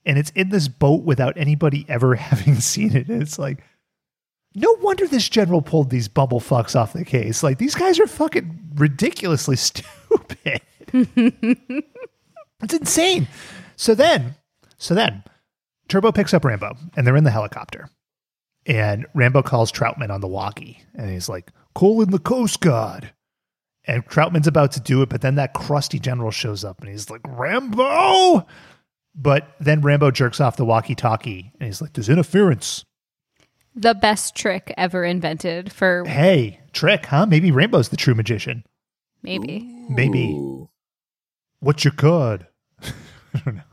and 0.06 0.18
it's 0.18 0.30
in 0.30 0.48
this 0.48 0.68
boat 0.68 1.02
without 1.02 1.36
anybody 1.36 1.84
ever 1.88 2.14
having 2.16 2.56
seen 2.56 2.96
it. 2.96 3.08
And 3.08 3.22
it's 3.22 3.38
like, 3.38 3.62
no 4.54 4.74
wonder 4.80 5.06
this 5.06 5.28
general 5.28 5.62
pulled 5.62 5.90
these 5.90 6.08
bubble 6.08 6.40
fucks 6.40 6.74
off 6.74 6.92
the 6.92 7.04
case. 7.04 7.42
Like, 7.42 7.58
these 7.58 7.74
guys 7.74 8.00
are 8.00 8.06
fucking 8.06 8.70
ridiculously 8.74 9.56
stupid. 9.56 10.60
it's 10.92 12.74
insane. 12.74 13.28
So 13.76 13.94
then, 13.94 14.34
so 14.80 14.94
then, 14.94 15.22
Turbo 15.88 16.10
picks 16.10 16.32
up 16.32 16.44
Rambo 16.44 16.76
and 16.96 17.06
they're 17.06 17.16
in 17.16 17.24
the 17.24 17.30
helicopter. 17.30 17.88
And 18.66 19.06
Rambo 19.14 19.42
calls 19.42 19.70
Trautman 19.70 20.10
on 20.10 20.20
the 20.20 20.26
walkie 20.28 20.82
and 20.94 21.10
he's 21.10 21.28
like, 21.28 21.50
call 21.74 22.00
in 22.02 22.10
the 22.10 22.18
Coast 22.18 22.60
Guard. 22.60 23.12
And 23.84 24.04
Trautman's 24.06 24.46
about 24.46 24.72
to 24.72 24.80
do 24.80 25.02
it, 25.02 25.08
but 25.08 25.20
then 25.20 25.34
that 25.36 25.54
crusty 25.54 25.98
general 25.98 26.30
shows 26.30 26.64
up 26.64 26.80
and 26.80 26.88
he's 26.88 27.10
like, 27.10 27.22
Rambo! 27.26 28.46
But 29.14 29.48
then 29.60 29.80
Rambo 29.82 30.10
jerks 30.12 30.40
off 30.40 30.56
the 30.56 30.64
walkie 30.64 30.94
talkie 30.94 31.52
and 31.58 31.66
he's 31.66 31.82
like, 31.82 31.92
there's 31.92 32.08
interference. 32.08 32.84
The 33.74 33.94
best 33.94 34.34
trick 34.34 34.72
ever 34.76 35.04
invented 35.04 35.72
for 35.72 36.04
Hey, 36.06 36.60
trick, 36.72 37.06
huh? 37.06 37.26
Maybe 37.26 37.50
Rambo's 37.50 37.88
the 37.90 37.96
true 37.96 38.14
magician. 38.14 38.64
maybe. 39.22 39.60
Maybe. 39.88 40.32
Ooh. 40.32 40.68
What's 41.60 41.84
your 41.84 41.92
code? 41.92 42.46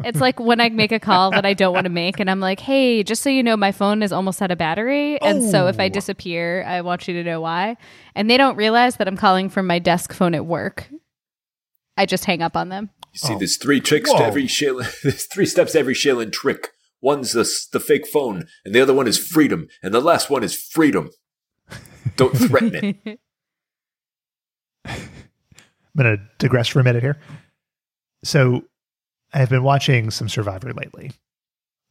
It's 0.03 0.19
like 0.21 0.39
when 0.39 0.61
I 0.61 0.69
make 0.69 0.91
a 0.91 0.99
call 0.99 1.31
that 1.31 1.45
I 1.45 1.53
don't 1.53 1.73
want 1.73 1.85
to 1.85 1.89
make, 1.89 2.19
and 2.19 2.29
I'm 2.29 2.39
like, 2.39 2.59
hey, 2.59 3.03
just 3.03 3.23
so 3.23 3.29
you 3.29 3.41
know, 3.41 3.57
my 3.57 3.71
phone 3.71 4.03
is 4.03 4.11
almost 4.11 4.41
out 4.41 4.51
of 4.51 4.57
battery. 4.57 5.19
And 5.21 5.43
so 5.43 5.67
if 5.67 5.79
I 5.79 5.85
Oh. 5.85 5.89
disappear, 5.89 6.63
I 6.67 6.81
want 6.81 7.07
you 7.07 7.13
to 7.15 7.23
know 7.23 7.41
why. 7.41 7.77
And 8.15 8.29
they 8.29 8.37
don't 8.37 8.55
realize 8.55 8.97
that 8.97 9.07
I'm 9.07 9.17
calling 9.17 9.49
from 9.49 9.65
my 9.67 9.79
desk 9.79 10.13
phone 10.13 10.35
at 10.35 10.45
work. 10.45 10.89
I 11.97 12.05
just 12.05 12.25
hang 12.25 12.41
up 12.43 12.55
on 12.55 12.69
them. 12.69 12.91
You 13.13 13.19
see, 13.19 13.33
Oh. 13.33 13.37
there's 13.39 13.57
three 13.57 13.79
tricks 13.79 14.11
Whoa. 14.11 14.19
to 14.19 14.23
every 14.25 14.43
Shaylin. 14.45 14.87
There's 15.01 15.25
three 15.25 15.47
steps 15.47 15.71
to 15.71 15.79
every 15.79 15.95
Shaylin 15.95 16.31
trick. 16.31 16.69
One's 17.01 17.31
the 17.33 17.49
the 17.71 17.79
fake 17.79 18.05
phone, 18.07 18.45
and 18.65 18.75
the 18.75 18.81
other 18.81 18.93
one 18.93 19.07
is 19.07 19.17
freedom, 19.17 19.67
and 19.81 19.93
the 19.93 19.99
last 20.01 20.29
one 20.29 20.43
is 20.43 20.55
freedom. 20.55 21.09
Don't 22.15 22.35
threaten 22.37 22.75
it. 23.05 23.19
I'm 24.85 24.99
going 25.97 26.17
to 26.17 26.23
digress 26.37 26.67
for 26.67 26.79
a 26.79 26.83
minute 26.83 27.01
here. 27.03 27.17
So, 28.23 28.63
I've 29.33 29.49
been 29.49 29.63
watching 29.63 30.11
some 30.11 30.29
Survivor 30.29 30.73
lately, 30.73 31.11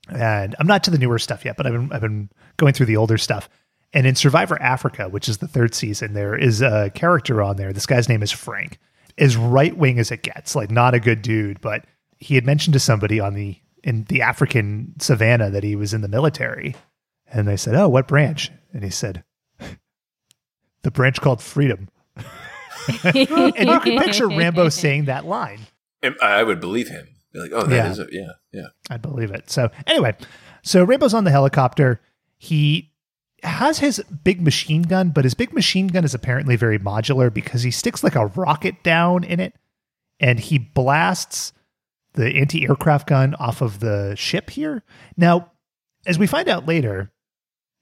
and 0.09 0.55
I'm 0.59 0.67
not 0.67 0.85
to 0.85 0.91
the 0.91 0.99
newer 0.99 1.19
stuff 1.19 1.45
yet, 1.45 1.57
but 1.57 1.67
I've 1.67 1.73
been 1.73 1.93
I've 1.93 2.01
been 2.01 2.31
going 2.57 2.73
through 2.73 2.87
the 2.87 2.97
older 2.97 3.19
stuff. 3.19 3.49
And 3.93 4.07
in 4.07 4.15
Survivor 4.15 4.61
Africa, 4.61 5.09
which 5.09 5.29
is 5.29 5.39
the 5.39 5.49
third 5.49 5.75
season, 5.75 6.13
there 6.13 6.37
is 6.37 6.61
a 6.61 6.91
character 6.95 7.43
on 7.43 7.57
there. 7.57 7.73
This 7.73 7.87
guy's 7.87 8.09
name 8.09 8.23
is 8.23 8.33
Frank. 8.33 8.79
As 9.19 9.37
right 9.37 9.75
wing 9.77 9.99
as 9.99 10.11
it 10.11 10.23
gets, 10.23 10.55
like 10.55 10.71
not 10.71 10.95
a 10.95 11.01
good 11.01 11.23
dude, 11.23 11.61
but 11.61 11.87
he 12.19 12.35
had 12.35 12.45
mentioned 12.45 12.75
to 12.75 12.81
somebody 12.81 13.21
on 13.21 13.35
the 13.35 13.59
in 13.83 14.05
the 14.05 14.23
African 14.23 14.95
savannah 14.99 15.51
that 15.51 15.63
he 15.63 15.77
was 15.77 15.95
in 15.95 16.01
the 16.01 16.09
military, 16.09 16.75
and 17.33 17.47
they 17.47 17.57
said, 17.57 17.75
"Oh, 17.75 17.89
what 17.89 18.09
branch?" 18.09 18.51
And 18.77 18.85
he 18.85 18.91
said, 18.91 19.25
the 20.83 20.91
branch 20.91 21.21
called 21.23 21.41
Freedom. 21.41 21.89
and 23.05 23.17
you 23.17 23.81
can 23.81 23.99
picture 23.99 24.29
Rambo 24.29 24.69
saying 24.69 25.07
that 25.07 25.25
line. 25.25 25.61
I 26.21 26.43
would 26.43 26.61
believe 26.61 26.89
him. 26.89 27.09
Be 27.37 27.43
like, 27.43 27.53
oh, 27.53 27.67
that 27.67 27.91
is 27.93 27.99
Yeah. 27.99 28.05
a, 28.05 28.07
yeah, 28.13 28.33
yeah. 28.53 28.67
I 28.91 28.97
believe 28.97 29.31
it. 29.31 29.51
So 29.51 29.71
anyway, 29.87 30.15
so 30.63 30.83
Rambo's 30.85 31.15
on 31.15 31.25
the 31.25 31.31
helicopter. 31.31 32.01
He 32.39 32.93
has 33.43 33.79
his 33.79 34.03
big 34.25 34.41
machine 34.43 34.83
gun, 34.83 35.11
but 35.11 35.25
his 35.25 35.35
big 35.35 35.53
machine 35.53 35.87
gun 35.89 36.05
is 36.05 36.15
apparently 36.15 36.57
very 36.57 36.79
modular 36.79 37.33
because 37.33 37.63
he 37.63 37.71
sticks 37.71 38.03
like 38.03 38.15
a 38.17 38.27
rocket 38.27 38.83
down 38.83 39.23
in 39.25 39.39
it 39.41 39.55
and 40.19 40.41
he 40.41 40.59
blasts 40.59 41.53
the 42.15 42.35
anti-aircraft 42.37 43.07
gun 43.09 43.35
off 43.35 43.61
of 43.61 43.81
the 43.81 44.15
ship 44.17 44.49
here. 44.51 44.83
Now, 45.17 45.53
as 46.07 46.19
we 46.19 46.27
find 46.27 46.49
out 46.49 46.67
later, 46.67 47.13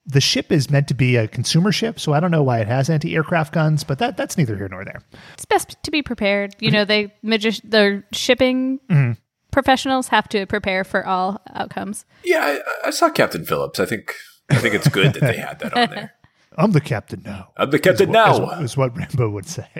the 0.06 0.20
ship 0.20 0.50
is 0.52 0.68
meant 0.70 0.88
to 0.88 0.94
be 0.94 1.16
a 1.16 1.26
consumer 1.28 1.72
ship, 1.72 1.98
so 1.98 2.12
I 2.12 2.20
don't 2.20 2.30
know 2.32 2.42
why 2.42 2.58
it 2.60 2.66
has 2.66 2.90
anti-aircraft 2.90 3.54
guns, 3.54 3.84
but 3.84 3.98
that 4.00 4.16
that's 4.16 4.36
neither 4.36 4.56
here 4.56 4.68
nor 4.68 4.84
there. 4.84 5.00
It's 5.34 5.44
best 5.46 5.76
to 5.82 5.90
be 5.90 6.02
prepared. 6.02 6.54
You 6.60 6.70
know, 6.72 6.84
they 6.84 7.14
magi- 7.22 7.60
the 7.64 8.02
shipping 8.12 8.80
Mhm. 8.90 9.16
Professionals 9.54 10.08
have 10.08 10.28
to 10.28 10.44
prepare 10.44 10.84
for 10.84 11.06
all 11.06 11.40
outcomes. 11.54 12.04
Yeah, 12.24 12.40
I, 12.84 12.88
I 12.88 12.90
saw 12.90 13.08
Captain 13.08 13.46
Phillips. 13.46 13.80
I 13.80 13.86
think 13.86 14.14
I 14.50 14.56
think 14.56 14.74
it's 14.74 14.88
good 14.88 15.14
that 15.14 15.20
they 15.20 15.36
had 15.36 15.60
that 15.60 15.74
on 15.74 15.90
there. 15.90 16.12
I'm 16.58 16.72
the 16.72 16.80
captain 16.80 17.22
now. 17.24 17.48
I'm 17.56 17.70
the 17.70 17.78
captain 17.78 18.10
is 18.10 18.12
now. 18.12 18.50
Is, 18.58 18.72
is 18.72 18.76
what 18.76 18.96
Rambo 18.96 19.30
would 19.30 19.46
say. 19.46 19.70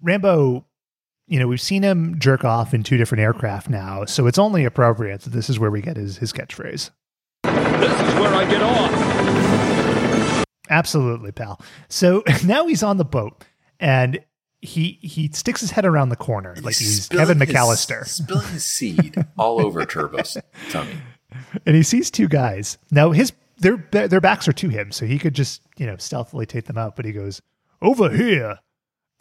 Rambo, 0.00 0.64
you 1.26 1.38
know, 1.40 1.48
we've 1.48 1.60
seen 1.60 1.82
him 1.82 2.18
jerk 2.18 2.44
off 2.44 2.72
in 2.72 2.82
two 2.84 2.96
different 2.96 3.22
aircraft 3.22 3.68
now, 3.68 4.04
so 4.04 4.26
it's 4.26 4.38
only 4.38 4.64
appropriate 4.64 5.22
that 5.22 5.30
this 5.30 5.50
is 5.50 5.58
where 5.58 5.70
we 5.70 5.82
get 5.82 5.96
his, 5.96 6.18
his 6.18 6.32
catchphrase. 6.32 6.90
This 7.42 7.92
is 7.92 8.14
where 8.14 8.34
I 8.34 8.48
get 8.48 8.62
off. 8.62 10.44
Absolutely, 10.70 11.32
pal. 11.32 11.60
So 11.88 12.22
now 12.44 12.66
he's 12.66 12.82
on 12.82 12.96
the 12.98 13.04
boat 13.04 13.44
and 13.80 14.20
he 14.60 14.98
he 15.02 15.28
sticks 15.32 15.60
his 15.60 15.70
head 15.70 15.84
around 15.84 16.08
the 16.08 16.16
corner 16.16 16.54
like 16.62 16.76
he's 16.76 17.04
Spilling 17.04 17.26
Kevin 17.26 17.40
his- 17.40 17.48
McAllister. 17.54 18.04
spilling 18.06 18.48
his 18.48 18.64
seed 18.64 19.14
all 19.36 19.60
over 19.64 19.84
Turbo's 19.86 20.36
tummy. 20.70 20.94
and 21.66 21.76
he 21.76 21.82
sees 21.82 22.10
two 22.10 22.28
guys. 22.28 22.78
Now 22.90 23.10
his 23.12 23.32
their 23.58 23.76
their 23.90 24.20
backs 24.20 24.46
are 24.48 24.52
to 24.54 24.68
him, 24.68 24.92
so 24.92 25.06
he 25.06 25.18
could 25.18 25.34
just 25.34 25.62
you 25.76 25.86
know 25.86 25.96
stealthily 25.96 26.46
take 26.46 26.66
them 26.66 26.78
out. 26.78 26.96
But 26.96 27.04
he 27.04 27.12
goes 27.12 27.40
over 27.82 28.10
here, 28.10 28.58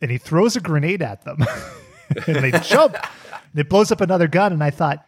and 0.01 0.09
he 0.11 0.17
throws 0.17 0.55
a 0.55 0.59
grenade 0.61 1.01
at 1.01 1.23
them, 1.23 1.43
and 2.27 2.37
they 2.37 2.51
jump. 2.59 2.95
And 3.51 3.59
it 3.59 3.69
blows 3.69 3.91
up 3.91 4.01
another 4.01 4.27
gun. 4.27 4.53
And 4.53 4.63
I 4.63 4.69
thought 4.71 5.05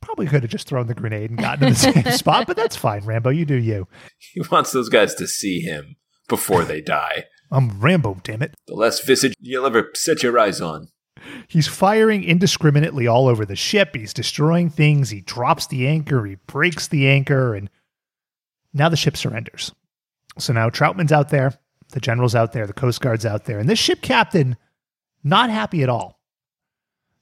probably 0.00 0.26
could 0.26 0.42
have 0.42 0.50
just 0.50 0.68
thrown 0.68 0.86
the 0.86 0.94
grenade 0.94 1.30
and 1.30 1.38
gotten 1.38 1.68
to 1.68 1.70
the 1.70 1.74
same 2.02 2.12
spot, 2.12 2.46
but 2.46 2.56
that's 2.56 2.76
fine, 2.76 3.04
Rambo. 3.04 3.30
You 3.30 3.44
do 3.46 3.54
you. 3.54 3.88
He 4.18 4.42
wants 4.50 4.70
those 4.72 4.88
guys 4.90 5.14
to 5.14 5.26
see 5.26 5.60
him 5.60 5.96
before 6.28 6.64
they 6.64 6.80
die. 6.82 7.24
I'm 7.54 7.80
Rambo, 7.80 8.18
damn 8.24 8.42
it. 8.42 8.54
The 8.66 8.74
last 8.74 9.06
visage 9.06 9.34
you'll 9.38 9.64
ever 9.64 9.90
set 9.94 10.24
your 10.24 10.36
eyes 10.38 10.60
on. 10.60 10.88
He's 11.46 11.68
firing 11.68 12.24
indiscriminately 12.24 13.06
all 13.06 13.28
over 13.28 13.46
the 13.46 13.54
ship. 13.54 13.94
He's 13.94 14.12
destroying 14.12 14.70
things. 14.70 15.10
He 15.10 15.20
drops 15.20 15.68
the 15.68 15.86
anchor. 15.86 16.24
He 16.24 16.34
breaks 16.48 16.88
the 16.88 17.08
anchor. 17.08 17.54
And 17.54 17.70
now 18.72 18.88
the 18.88 18.96
ship 18.96 19.16
surrenders. 19.16 19.72
So 20.36 20.52
now 20.52 20.68
Trautman's 20.68 21.12
out 21.12 21.28
there. 21.28 21.54
The 21.90 22.00
general's 22.00 22.34
out 22.34 22.52
there. 22.52 22.66
The 22.66 22.72
Coast 22.72 23.00
Guard's 23.00 23.24
out 23.24 23.44
there. 23.44 23.60
And 23.60 23.68
this 23.68 23.78
ship 23.78 24.02
captain, 24.02 24.56
not 25.22 25.48
happy 25.48 25.84
at 25.84 25.88
all. 25.88 26.20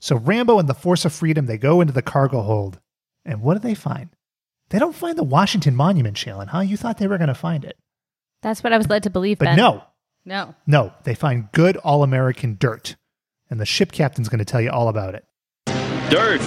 So 0.01 0.17
Rambo 0.17 0.59
and 0.59 0.69
the 0.69 0.75
Force 0.75 1.05
of 1.05 1.13
Freedom, 1.13 1.45
they 1.45 1.59
go 1.59 1.83
into 1.83 1.93
the 1.93 2.03
cargo 2.03 2.41
hold. 2.41 2.81
And 3.27 3.43
what 3.43 3.55
do 3.55 3.61
they 3.61 3.75
find? 3.75 4.09
They 4.71 4.79
don't 4.79 4.97
find 4.97 5.19
the 5.19 5.23
Washington 5.25 5.77
Monument, 5.77 6.17
Shailen, 6.17 6.49
huh? 6.49 6.61
You 6.61 6.79
thought 6.79 6.97
they 6.97 7.07
were 7.07 7.19
going 7.19 7.29
to 7.29 7.35
find 7.35 7.65
it. 7.67 7.77
That's 8.41 8.65
what 8.65 8.73
I 8.73 8.79
was 8.79 8.89
led 8.89 9.03
to 9.03 9.11
believe. 9.11 9.39
But 9.39 9.45
Ben. 9.45 9.57
no, 9.57 9.85
no. 10.25 10.55
no, 10.67 10.93
they 11.05 11.15
find 11.15 11.51
good 11.53 11.77
all 11.79 12.03
American 12.03 12.57
dirt. 12.59 12.97
And 13.51 13.61
the 13.61 13.67
ship 13.67 13.93
captain's 13.93 14.29
going 14.29 14.39
to 14.39 14.45
tell 14.45 14.61
you 14.61 14.71
all 14.71 14.89
about 14.89 15.15
it. 15.15 15.25
Dirt. 16.11 16.41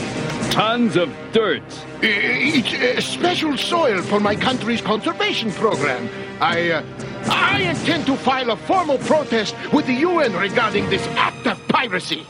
Tons 0.52 0.96
of 0.96 1.14
dirt. 1.34 1.64
It's 2.02 2.74
uh, 2.74 3.02
special 3.02 3.58
soil 3.58 4.02
for 4.02 4.20
my 4.20 4.36
country's 4.36 4.82
conservation 4.82 5.52
program. 5.52 6.10
I, 6.40 6.72
uh, 6.72 6.84
I 7.26 7.60
intend 7.62 8.06
to 8.06 8.16
file 8.16 8.52
a 8.52 8.56
formal 8.56 8.98
protest 9.00 9.56
with 9.74 9.86
the 9.86 9.94
UN 9.94 10.34
regarding 10.34 10.90
this 10.90 11.06
act 11.10 11.46
of 11.46 11.68
piracy. 11.68 12.26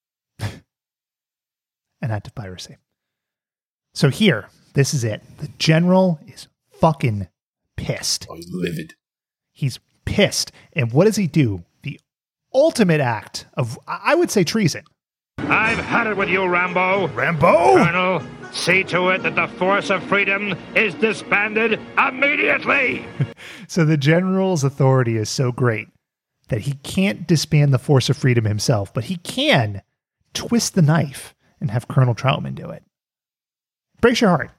an 0.40 0.60
act 2.02 2.26
of 2.26 2.34
piracy. 2.34 2.76
So 3.94 4.08
here, 4.10 4.48
this 4.74 4.92
is 4.92 5.04
it. 5.04 5.22
The 5.38 5.48
general 5.58 6.18
is 6.26 6.48
fucking 6.80 7.28
pissed. 7.76 8.26
Oh, 8.28 8.34
he's 8.34 8.50
livid. 8.52 8.94
He's 9.52 9.78
pissed. 10.08 10.52
And 10.72 10.92
what 10.92 11.04
does 11.04 11.16
he 11.16 11.26
do? 11.26 11.64
The 11.82 12.00
ultimate 12.54 13.00
act 13.00 13.46
of, 13.54 13.78
I 13.86 14.00
I 14.06 14.14
would 14.14 14.30
say, 14.30 14.42
treason. 14.42 14.84
I've 15.38 15.78
had 15.78 16.06
it 16.06 16.16
with 16.16 16.28
you, 16.28 16.46
Rambo. 16.46 17.08
Rambo! 17.08 17.76
Colonel, 17.76 18.22
see 18.52 18.82
to 18.84 19.10
it 19.10 19.22
that 19.22 19.36
the 19.36 19.46
Force 19.46 19.90
of 19.90 20.02
Freedom 20.02 20.56
is 20.74 20.94
disbanded 20.94 21.78
immediately. 21.96 23.04
So 23.68 23.84
the 23.84 23.98
general's 23.98 24.64
authority 24.64 25.18
is 25.18 25.28
so 25.28 25.52
great 25.52 25.88
that 26.48 26.62
he 26.62 26.72
can't 26.82 27.26
disband 27.26 27.72
the 27.72 27.78
Force 27.78 28.08
of 28.08 28.16
Freedom 28.16 28.46
himself, 28.46 28.92
but 28.94 29.04
he 29.04 29.16
can 29.16 29.82
twist 30.32 30.74
the 30.74 30.80
knife 30.82 31.34
and 31.60 31.70
have 31.70 31.86
Colonel 31.86 32.14
Trautman 32.14 32.54
do 32.54 32.70
it. 32.70 32.82
Brace 34.00 34.22
your 34.22 34.30
heart. 34.30 34.50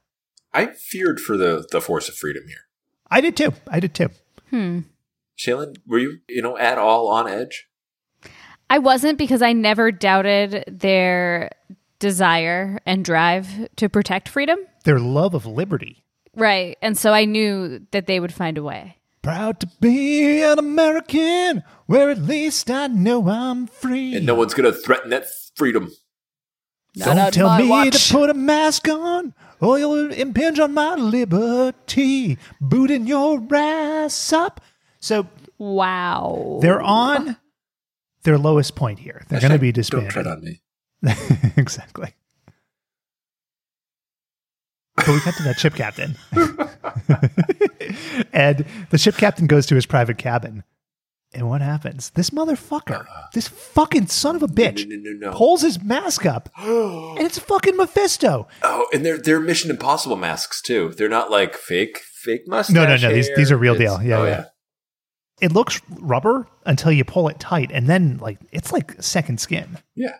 I 0.54 0.68
feared 0.68 1.20
for 1.20 1.38
the, 1.38 1.68
the 1.72 1.82
force 1.82 2.08
of 2.08 2.16
freedom 2.16 2.43
here. 2.47 2.68
I 3.10 3.20
did 3.20 3.36
too. 3.36 3.54
I 3.68 3.80
did 3.80 3.93
too. 3.95 4.10
Hmm. 4.52 4.82
Shaylin, 5.39 5.77
were 5.87 5.99
you, 5.99 6.19
you 6.27 6.41
know, 6.41 6.57
at 6.57 6.77
all 6.77 7.07
on 7.07 7.27
edge? 7.27 7.67
I 8.69 8.77
wasn't 8.77 9.17
because 9.17 9.41
I 9.41 9.53
never 9.53 9.91
doubted 9.91 10.65
their 10.67 11.49
desire 11.97 12.79
and 12.85 13.05
drive 13.05 13.69
to 13.77 13.89
protect 13.89 14.27
freedom. 14.27 14.59
Their 14.83 14.99
love 14.99 15.33
of 15.33 15.45
liberty. 15.45 16.03
Right. 16.35 16.77
And 16.81 16.97
so 16.97 17.13
I 17.13 17.25
knew 17.25 17.85
that 17.91 18.05
they 18.05 18.19
would 18.19 18.33
find 18.33 18.57
a 18.57 18.63
way. 18.63 18.97
Proud 19.21 19.59
to 19.61 19.67
be 19.81 20.41
an 20.43 20.59
American, 20.59 21.63
where 21.87 22.09
at 22.09 22.19
least 22.19 22.69
I 22.69 22.87
know 22.87 23.27
I'm 23.27 23.67
free. 23.67 24.15
And 24.15 24.25
no 24.25 24.35
one's 24.35 24.53
going 24.53 24.71
to 24.71 24.77
threaten 24.77 25.09
that 25.09 25.25
freedom. 25.55 25.91
Don't 26.95 27.33
tell 27.33 27.57
me 27.57 27.89
to 27.89 28.13
put 28.13 28.29
a 28.29 28.33
mask 28.33 28.87
on, 28.87 29.33
or 29.59 29.77
you'll 29.77 30.11
impinge 30.11 30.59
on 30.59 30.73
my 30.73 30.95
liberty. 30.95 32.37
Booting 32.59 33.07
your 33.07 33.45
ass 33.53 34.33
up. 34.33 34.61
So 35.00 35.28
Wow. 35.58 36.60
they're 36.62 36.82
on 36.82 37.38
their 38.24 38.38
lowest 38.38 38.76
point 38.76 39.00
here. 39.00 39.24
They're 39.30 39.39
going 39.41 39.54
to 39.54 39.60
be 39.60 39.72
disbanded. 39.72 40.14
Don't 40.14 40.24
tread 40.24 40.28
on 40.28 40.43
me. 40.43 40.62
exactly. 41.58 42.14
But 44.95 45.08
we 45.08 45.20
got 45.22 45.34
to 45.36 45.43
that 45.43 45.60
ship 45.60 45.76
captain. 45.76 46.16
and 48.34 48.66
the 48.89 48.97
ship 48.97 49.16
captain 49.16 49.47
goes 49.47 49.66
to 49.68 49.76
his 49.76 49.86
private 49.86 50.18
cabin. 50.18 50.64
And 51.32 51.47
what 51.47 51.62
happens? 51.62 52.10
This 52.10 52.32
motherfucker, 52.32 53.02
uh-uh. 53.02 53.28
this 53.34 53.47
fucking 53.47 54.08
son 54.08 54.36
of 54.36 54.41
a 54.41 54.47
bitch, 54.47 54.88
no, 54.88 54.95
no, 54.97 55.28
no. 55.30 55.38
pulls 55.38 55.62
his 55.62 55.82
mask 55.82 56.26
up. 56.26 56.50
Oh, 56.62 57.16
and 57.18 57.26
it's 57.26 57.38
fucking 57.38 57.78
Mephisto. 57.78 58.47
Oh, 58.64 58.88
and 58.93 59.06
they're 59.06 59.18
they're 59.20 59.39
Mission 59.39 59.70
Impossible 59.70 60.16
masks 60.16 60.60
too. 60.62 60.89
They're 60.97 61.08
not 61.10 61.30
like 61.30 61.56
fake 61.56 62.00
fake 62.00 62.47
mustache. 62.47 62.74
No, 62.74 62.86
no, 62.86 62.95
no. 62.97 63.14
These 63.14 63.30
these 63.36 63.52
are 63.52 63.58
real 63.58 63.76
It's- 63.76 63.97
deal. 64.00 64.08
Yeah, 64.08 64.18
oh, 64.18 64.26
yeah. 64.26 64.45
It 65.41 65.51
looks 65.51 65.81
rubber 65.99 66.47
until 66.65 66.91
you 66.91 67.03
pull 67.03 67.29
it 67.29 67.39
tight, 67.39 67.71
and 67.71 67.87
then 67.87 68.17
like 68.17 68.39
it's 68.51 68.71
like 68.71 69.01
second 69.01 69.39
skin. 69.39 69.77
Yeah. 69.95 70.17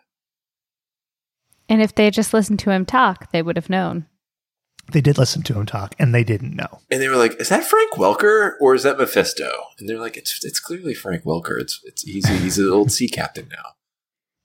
And 1.68 1.82
if 1.82 1.94
they 1.94 2.10
just 2.10 2.34
listened 2.34 2.60
to 2.60 2.72
him 2.72 2.86
talk, 2.86 3.32
they 3.32 3.42
would 3.42 3.56
have 3.56 3.70
known. 3.70 4.08
They 4.92 5.02
did 5.02 5.20
listen 5.20 5.44
to 5.44 5.60
him 5.60 5.68
talk, 5.68 5.94
and 6.00 6.16
they 6.16 6.24
didn't 6.24 6.56
know. 6.56 6.80
And 6.90 7.00
they 7.00 7.10
were 7.10 7.16
like, 7.16 7.40
"Is 7.40 7.50
that 7.50 7.64
Frank 7.64 7.92
Welker 7.94 8.54
or 8.60 8.74
is 8.74 8.84
that 8.84 8.98
Mephisto?" 8.98 9.52
And 9.78 9.88
they're 9.88 10.00
like, 10.00 10.18
"It's 10.18 10.44
it's 10.44 10.60
clearly 10.60 10.94
Frank 10.94 11.24
Welker. 11.24 11.60
It's 11.60 11.80
it's 11.84 12.02
he's 12.02 12.28
he's 12.28 12.58
an 12.58 12.70
old 12.70 12.92
sea 12.92 13.08
captain 13.08 13.50
now." 13.50 13.74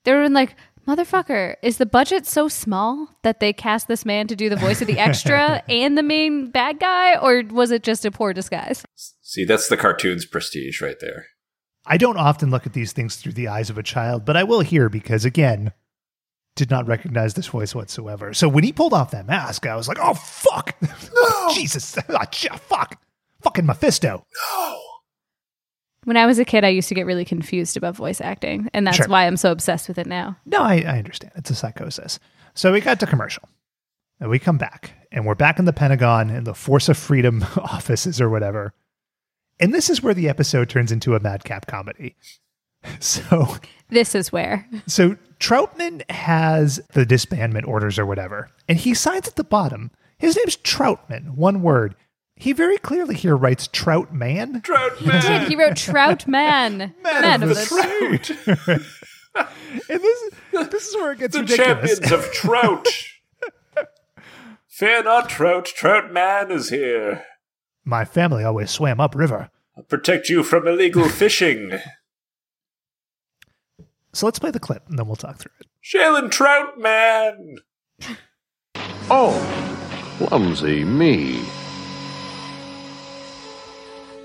They 0.04 0.12
were 0.12 0.28
like, 0.28 0.54
motherfucker, 0.86 1.56
is 1.62 1.78
the 1.78 1.86
budget 1.86 2.26
so 2.26 2.48
small 2.48 3.08
that 3.22 3.40
they 3.40 3.52
cast 3.52 3.88
this 3.88 4.04
man 4.04 4.26
to 4.28 4.36
do 4.36 4.48
the 4.48 4.56
voice 4.56 4.80
of 4.80 4.86
the 4.86 4.98
extra 4.98 5.62
and 5.68 5.96
the 5.96 6.02
main 6.02 6.50
bad 6.50 6.80
guy? 6.80 7.16
Or 7.16 7.42
was 7.50 7.70
it 7.70 7.82
just 7.82 8.04
a 8.04 8.10
poor 8.10 8.32
disguise? 8.32 8.84
See, 9.22 9.44
that's 9.44 9.68
the 9.68 9.76
cartoon's 9.76 10.26
prestige 10.26 10.80
right 10.80 10.98
there. 11.00 11.26
I 11.86 11.96
don't 11.96 12.16
often 12.16 12.50
look 12.50 12.66
at 12.66 12.72
these 12.72 12.92
things 12.92 13.16
through 13.16 13.32
the 13.32 13.48
eyes 13.48 13.68
of 13.70 13.76
a 13.78 13.82
child, 13.82 14.24
but 14.24 14.36
I 14.36 14.44
will 14.44 14.60
here 14.60 14.88
because 14.88 15.24
again, 15.24 15.72
did 16.56 16.70
not 16.70 16.86
recognize 16.86 17.34
this 17.34 17.48
voice 17.48 17.74
whatsoever. 17.74 18.32
So 18.32 18.48
when 18.48 18.64
he 18.64 18.72
pulled 18.72 18.94
off 18.94 19.10
that 19.10 19.26
mask, 19.26 19.66
I 19.66 19.76
was 19.76 19.88
like, 19.88 19.98
"Oh 20.00 20.14
fuck, 20.14 20.76
Jesus, 21.54 21.96
Ah, 22.08 22.26
fuck, 22.56 23.00
fucking 23.42 23.66
Mephisto." 23.66 24.24
When 26.04 26.16
I 26.16 26.26
was 26.26 26.38
a 26.38 26.44
kid, 26.44 26.64
I 26.64 26.68
used 26.68 26.88
to 26.88 26.94
get 26.94 27.06
really 27.06 27.24
confused 27.24 27.76
about 27.76 27.96
voice 27.96 28.20
acting, 28.20 28.68
and 28.74 28.86
that's 28.86 28.98
Sure. 28.98 29.08
why 29.08 29.26
I'm 29.26 29.36
so 29.36 29.50
obsessed 29.52 29.88
with 29.88 29.98
it 29.98 30.06
now. 30.06 30.36
No, 30.46 30.58
I, 30.62 30.76
I 30.86 30.98
understand. 30.98 31.32
It's 31.36 31.50
a 31.50 31.54
psychosis. 31.54 32.18
So 32.54 32.72
we 32.72 32.80
got 32.80 33.00
to 33.00 33.06
commercial, 33.06 33.48
and 34.20 34.30
we 34.30 34.38
come 34.38 34.58
back, 34.58 34.92
and 35.10 35.26
we're 35.26 35.34
back 35.34 35.58
in 35.58 35.64
the 35.64 35.72
Pentagon 35.72 36.30
in 36.30 36.44
the 36.44 36.54
Force 36.54 36.88
of 36.88 36.96
Freedom 36.98 37.42
offices 37.56 38.20
or 38.20 38.28
whatever, 38.30 38.74
And 39.60 39.72
this 39.72 39.88
is 39.88 40.02
where 40.02 40.14
the 40.14 40.28
episode 40.28 40.68
turns 40.68 40.90
into 40.92 41.14
a 41.14 41.20
madcap 41.20 41.66
comedy. 41.66 42.16
So 43.00 43.56
This 43.88 44.14
is 44.14 44.30
where. 44.30 44.68
so 44.86 45.16
Trautman 45.40 46.08
has 46.10 46.80
the 46.92 47.06
disbandment 47.06 47.66
orders 47.66 47.98
or 47.98 48.04
whatever, 48.04 48.50
and 48.68 48.76
he 48.78 48.92
signs 48.92 49.26
at 49.26 49.36
the 49.36 49.44
bottom. 49.44 49.90
His 50.18 50.36
name's 50.36 50.58
Trautman, 50.58 51.30
one 51.34 51.62
word. 51.62 51.94
He 52.36 52.52
very 52.52 52.78
clearly 52.78 53.14
here 53.14 53.36
writes 53.36 53.68
Trout 53.68 54.12
Man. 54.12 54.60
Trout 54.62 54.96
He 54.98 55.10
did. 55.10 55.48
He 55.48 55.56
wrote 55.56 55.76
Trout 55.76 56.26
Man. 56.26 56.94
Man, 57.02 57.42
of 57.42 57.48
the, 57.50 57.64
Trout. 57.64 58.30
and 59.88 60.00
this, 60.02 60.30
this 60.70 60.88
is 60.88 60.94
where 60.96 61.12
it 61.12 61.18
gets 61.20 61.34
The 61.34 61.42
ridiculous. 61.42 61.98
champions 62.00 62.12
of 62.12 62.24
Trout. 62.32 62.86
Fear 64.66 65.04
not, 65.04 65.28
Trout. 65.28 65.66
Trout 65.66 66.12
Man 66.12 66.50
is 66.50 66.70
here. 66.70 67.24
My 67.84 68.04
family 68.04 68.42
always 68.42 68.70
swam 68.70 68.98
upriver. 68.98 69.50
I'll 69.76 69.84
protect 69.84 70.28
you 70.28 70.42
from 70.42 70.66
illegal 70.66 71.08
fishing. 71.08 71.78
So 74.12 74.26
let's 74.26 74.38
play 74.38 74.50
the 74.50 74.60
clip 74.60 74.88
and 74.88 74.98
then 74.98 75.06
we'll 75.06 75.16
talk 75.16 75.38
through 75.38 75.52
it. 75.60 75.66
Shailen 75.84 76.30
Trout 76.30 76.78
Man. 76.78 77.56
Oh, 79.10 80.16
clumsy 80.18 80.84
me. 80.84 81.42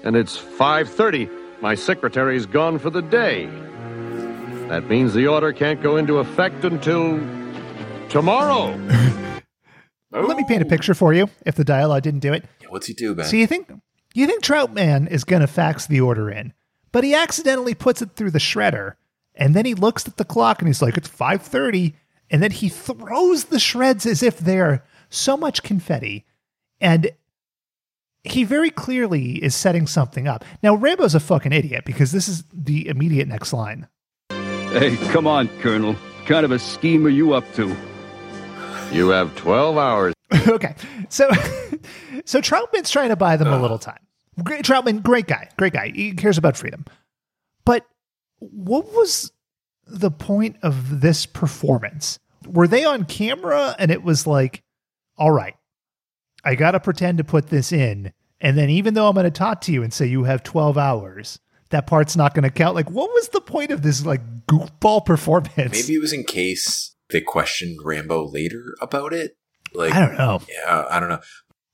And 0.04 0.16
it's 0.16 0.38
5:30. 0.38 1.30
My 1.62 1.76
secretary's 1.76 2.46
gone 2.46 2.80
for 2.80 2.90
the 2.90 3.02
day. 3.02 3.48
That 4.70 4.88
means 4.88 5.14
the 5.14 5.28
order 5.28 5.52
can't 5.52 5.82
go 5.82 5.98
into 5.98 6.20
effect 6.20 6.64
until 6.64 7.20
tomorrow. 8.10 8.78
Let 10.12 10.38
me 10.38 10.46
paint 10.48 10.62
a 10.62 10.66
picture 10.66 10.94
for 10.94 11.14
you 11.14 11.30
if 11.46 11.56
the 11.56 11.64
dialogue 11.64 12.04
didn't 12.04 12.22
do 12.22 12.34
it. 12.34 12.46
What's 12.70 12.88
he 12.88 12.94
do, 12.94 13.14
Ben? 13.14 13.26
So 13.26 13.36
you 13.36 13.48
think 13.48 13.72
you 14.14 14.26
think 14.26 14.44
Trautman 14.44 15.10
is 15.10 15.24
gonna 15.24 15.48
fax 15.48 15.86
the 15.86 16.02
order 16.02 16.30
in, 16.30 16.54
but 16.92 17.04
he 17.04 17.14
accidentally 17.14 17.74
puts 17.76 18.02
it 18.02 18.12
through 18.16 18.32
the 18.32 18.40
shredder, 18.40 18.94
and 19.36 19.56
then 19.56 19.66
he 19.66 19.74
looks 19.74 20.08
at 20.08 20.18
the 20.18 20.26
clock 20.26 20.60
and 20.60 20.68
he's 20.68 20.82
like, 20.82 20.98
"It's 20.98 21.10
5.30, 21.10 21.94
and 22.30 22.42
then 22.42 22.52
he 22.52 22.70
throws 22.70 23.46
the 23.46 23.60
shreds 23.60 24.06
as 24.06 24.24
if 24.24 24.40
they're 24.40 24.84
so 25.10 25.36
much 25.36 25.64
confetti, 25.64 26.26
and 26.80 27.12
he 28.24 28.44
very 28.44 28.70
clearly 28.70 29.44
is 29.44 29.56
setting 29.56 29.88
something 29.88 30.28
up. 30.28 30.44
Now 30.62 30.76
Rambo's 30.76 31.16
a 31.16 31.20
fucking 31.20 31.54
idiot 31.54 31.86
because 31.86 32.12
this 32.12 32.28
is 32.28 32.44
the 32.54 32.88
immediate 32.88 33.28
next 33.28 33.54
line. 33.54 33.88
Hey, 34.30 34.98
come 35.12 35.26
on, 35.26 35.48
Colonel. 35.62 35.94
What 35.94 36.26
kind 36.28 36.46
of 36.46 36.52
a 36.52 36.60
scheme 36.60 37.06
are 37.06 37.10
you 37.10 37.34
up 37.34 37.52
to? 37.56 37.76
You 38.92 39.10
have 39.10 39.36
12 39.36 39.78
hours. 39.78 40.14
okay, 40.48 40.76
so 41.10 41.30
so 42.26 42.40
Trautman's 42.40 42.90
trying 42.90 43.10
to 43.10 43.16
buy 43.16 43.38
them 43.38 43.48
a 43.48 43.60
little 43.60 43.80
time. 43.80 44.00
Great, 44.44 44.64
Trautman, 44.64 45.02
great 45.02 45.28
guy, 45.28 45.50
great 45.58 45.74
guy. 45.74 45.92
He 45.94 46.14
cares 46.14 46.38
about 46.38 46.56
freedom. 46.56 46.86
But 47.66 47.86
what 48.40 48.86
was 48.94 49.32
the 49.86 50.12
point 50.12 50.58
of 50.62 51.02
this 51.02 51.26
performance? 51.26 52.20
Were 52.48 52.68
they 52.68 52.86
on 52.86 53.06
camera 53.06 53.76
and 53.78 53.92
it 53.92 54.04
was 54.04 54.26
like, 54.26 54.64
all 55.18 55.32
right, 55.32 55.56
I 56.50 56.56
got 56.56 56.72
to 56.72 56.80
pretend 56.80 57.20
to 57.20 57.24
put 57.24 57.48
this 57.48 57.72
in. 57.72 58.12
And 58.42 58.58
then 58.58 58.70
even 58.72 58.94
though 58.96 59.08
I'm 59.08 59.14
going 59.14 59.26
to 59.26 59.32
talk 59.32 59.62
to 59.62 59.72
you 59.72 59.84
and 59.84 59.94
say 59.94 60.08
you 60.08 60.24
have 60.24 60.42
12 60.44 60.78
hours, 60.78 61.40
that 61.70 61.86
part's 61.86 62.16
not 62.16 62.34
going 62.34 62.44
to 62.44 62.50
count. 62.50 62.74
Like, 62.74 62.90
what 62.90 63.12
was 63.14 63.30
the 63.30 63.42
point 63.42 63.70
of 63.72 63.82
this 63.84 64.04
like 64.06 64.22
goofball 64.48 65.06
performance? 65.06 65.56
Maybe 65.74 65.94
it 65.94 66.02
was 66.02 66.14
in 66.14 66.24
case 66.24 66.96
they 67.12 67.22
questioned 67.22 67.80
Rambo 67.84 68.28
later 68.30 68.76
about 68.82 69.14
it. 69.14 69.38
Like 69.76 69.94
I 69.94 70.00
don't 70.00 70.18
know. 70.18 70.42
Yeah, 70.50 70.86
I 70.90 71.00
don't 71.00 71.10
know. 71.10 71.20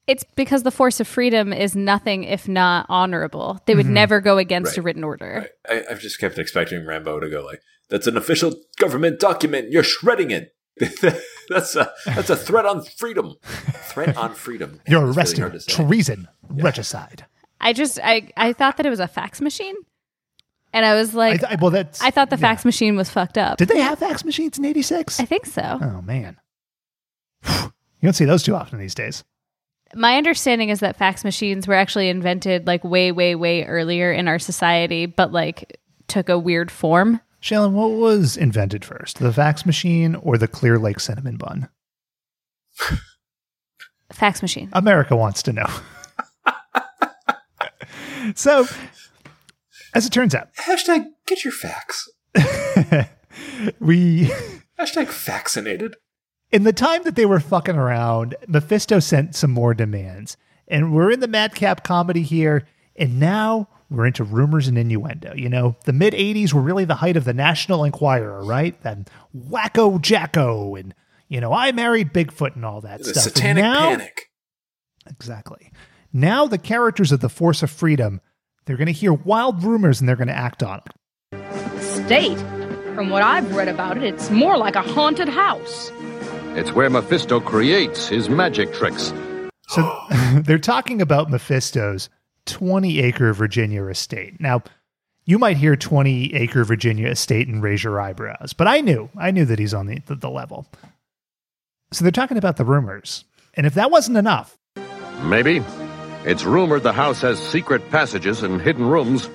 it's 0.07 0.25
because 0.35 0.63
the 0.63 0.71
force 0.71 0.99
of 0.99 1.07
freedom 1.07 1.53
is 1.53 1.75
nothing 1.75 2.23
if 2.25 2.47
not 2.47 2.85
honorable. 2.89 3.59
They 3.67 3.75
would 3.75 3.85
Mhm. 3.85 3.91
never 3.91 4.19
go 4.19 4.37
against 4.37 4.77
a 4.77 4.81
written 4.81 5.03
order. 5.03 5.47
I, 5.69 5.83
I've 5.89 6.01
just 6.01 6.19
kept 6.19 6.37
expecting 6.37 6.85
Rambo 6.85 7.21
to 7.21 7.29
go 7.29 7.43
like, 7.45 7.61
"That's 7.89 8.05
an 8.07 8.17
official 8.17 8.53
government 8.77 9.19
document. 9.21 9.71
You're 9.71 9.83
shredding 9.83 10.29
it. 10.31 10.54
that's 11.49 11.75
a 11.75 11.91
that's 12.05 12.29
a 12.29 12.35
threat 12.35 12.65
on 12.65 12.83
freedom. 12.83 13.35
Threat 13.43 14.17
on 14.17 14.33
freedom. 14.33 14.81
You're 14.87 15.07
It's 15.07 15.15
really 15.15 15.17
arrested. 15.17 15.39
hard 15.39 15.53
to 15.53 15.59
say. 15.61 15.71
treason, 15.85 16.27
regicide. 16.49 17.25
I 17.61 17.73
just 17.73 17.99
I 18.03 18.29
I 18.37 18.53
thought 18.53 18.77
that 18.77 18.85
it 18.85 18.89
was 18.89 18.99
a 18.99 19.07
fax 19.07 19.39
machine, 19.41 19.75
and 20.73 20.85
I 20.85 20.93
was 20.95 21.13
like, 21.13 21.43
I, 21.43 21.53
I, 21.53 21.55
well, 21.55 21.71
that's 21.71 22.01
I 22.01 22.11
thought 22.11 22.29
the 22.29 22.37
fax 22.37 22.65
machine 22.65 22.95
was 22.95 23.09
fucked 23.09 23.37
up. 23.37 23.57
Did 23.57 23.69
they 23.69 23.79
have 23.79 23.99
fax 23.99 24.25
machines 24.25 24.57
in 24.57 24.65
'86? 24.65 25.19
I 25.19 25.25
think 25.25 25.45
so. 25.45 25.79
Oh 25.81 26.01
man, 26.01 26.37
you 27.47 27.71
don't 28.03 28.13
see 28.13 28.25
those 28.25 28.43
too 28.43 28.55
often 28.55 28.79
these 28.79 28.95
days. 28.95 29.23
My 29.93 30.17
understanding 30.17 30.69
is 30.69 30.81
that 30.81 30.97
fax 30.97 31.23
machines 31.23 31.67
were 31.67 31.73
actually 31.75 32.09
invented 32.09 32.67
like 32.67 32.83
way, 32.83 33.11
way, 33.13 33.35
way 33.35 33.63
earlier 33.63 34.11
in 34.11 34.27
our 34.27 34.39
society, 34.39 35.05
but 35.05 35.31
like 35.31 35.79
took 36.07 36.27
a 36.27 36.37
weird 36.37 36.69
form. 36.69 37.21
Shailen, 37.45 37.73
what 37.73 37.91
was 37.91 38.35
invented 38.35 38.83
first, 38.83 39.19
the 39.19 39.31
fax 39.31 39.67
machine 39.67 40.15
or 40.15 40.35
the 40.35 40.47
Clear 40.47 40.79
Lake 40.79 40.99
cinnamon 40.99 41.37
bun? 41.37 41.69
Fax 44.11 44.41
machine. 44.41 44.69
America 44.73 45.15
wants 45.15 45.43
to 45.43 45.53
know. 45.53 45.67
so, 48.35 48.65
as 49.93 50.07
it 50.07 50.09
turns 50.11 50.33
out, 50.33 50.55
Hashtag 50.55 51.05
get 51.27 51.43
your 51.43 51.53
facts. 51.53 52.09
we 53.79 54.31
Hashtag 54.79 55.09
vaccinated. 55.09 55.97
in 56.51 56.63
the 56.63 56.73
time 56.73 57.03
that 57.03 57.15
they 57.15 57.27
were 57.27 57.39
fucking 57.39 57.75
around, 57.75 58.33
Mephisto 58.47 58.99
sent 58.99 59.35
some 59.35 59.51
more 59.51 59.75
demands. 59.75 60.35
And 60.67 60.91
we're 60.95 61.11
in 61.11 61.19
the 61.19 61.27
madcap 61.27 61.83
comedy 61.83 62.23
here, 62.23 62.65
and 62.95 63.19
now 63.19 63.67
we're 63.89 64.05
into 64.07 64.23
rumors 64.23 64.67
and 64.67 64.77
innuendo. 64.77 65.33
You 65.35 65.49
know, 65.49 65.75
the 65.85 65.93
mid 65.93 66.13
80s 66.13 66.53
were 66.53 66.61
really 66.61 66.85
the 66.85 66.95
height 66.95 67.17
of 67.17 67.23
the 67.25 67.33
National 67.33 67.83
Enquirer, 67.83 68.43
right? 68.43 68.81
That 68.83 69.09
wacko 69.35 70.01
jacko, 70.01 70.75
and, 70.75 70.93
you 71.27 71.39
know, 71.39 71.53
I 71.53 71.71
married 71.71 72.13
Bigfoot 72.13 72.55
and 72.55 72.65
all 72.65 72.81
that 72.81 72.99
The 72.99 73.05
stuff. 73.05 73.25
And 73.27 73.33
satanic 73.35 73.63
now- 73.63 73.89
panic. 73.89 74.21
Exactly. 75.07 75.71
Now 76.11 76.47
the 76.47 76.57
characters 76.57 77.11
of 77.11 77.19
the 77.19 77.29
Force 77.29 77.61
of 77.61 77.69
Freedom, 77.69 78.21
they're 78.65 78.77
going 78.77 78.87
to 78.87 78.91
hear 78.93 79.13
wild 79.13 79.63
rumors 79.63 79.99
and 79.99 80.09
they're 80.09 80.15
going 80.15 80.29
to 80.29 80.33
act 80.33 80.63
on 80.63 80.81
it. 81.31 81.81
State. 81.81 82.39
From 82.95 83.09
what 83.09 83.21
I've 83.21 83.53
read 83.53 83.67
about 83.67 83.97
it, 83.97 84.03
it's 84.03 84.29
more 84.31 84.57
like 84.57 84.75
a 84.75 84.81
haunted 84.81 85.27
house. 85.27 85.91
It's 86.55 86.71
where 86.71 86.89
Mephisto 86.89 87.41
creates 87.41 88.07
his 88.07 88.29
magic 88.29 88.71
tricks. 88.73 89.13
So 89.67 89.99
they're 90.45 90.57
talking 90.57 91.01
about 91.01 91.29
Mephisto's 91.29 92.09
20 92.45 92.99
acre 92.99 93.33
Virginia 93.33 93.85
estate. 93.85 94.39
Now, 94.39 94.63
you 95.25 95.39
might 95.39 95.57
hear 95.57 95.75
20 95.75 96.33
acre 96.35 96.63
Virginia 96.63 97.09
estate 97.09 97.47
and 97.47 97.63
raise 97.63 97.83
your 97.83 97.99
eyebrows, 97.99 98.53
but 98.53 98.67
I 98.67 98.81
knew, 98.81 99.09
I 99.17 99.31
knew 99.31 99.45
that 99.45 99.59
he's 99.59 99.73
on 99.73 99.87
the, 99.87 99.99
the, 100.05 100.15
the 100.15 100.29
level. 100.29 100.67
So 101.91 102.03
they're 102.03 102.11
talking 102.11 102.37
about 102.37 102.57
the 102.57 102.65
rumors. 102.65 103.25
And 103.55 103.65
if 103.65 103.73
that 103.75 103.89
wasn't 103.89 104.17
enough, 104.17 104.57
Maybe. 105.23 105.63
It's 106.23 106.43
rumored 106.43 106.83
the 106.83 106.93
house 106.93 107.21
has 107.21 107.39
secret 107.39 107.89
passages 107.89 108.43
and 108.43 108.61
hidden 108.61 108.85
rooms. 108.85 109.29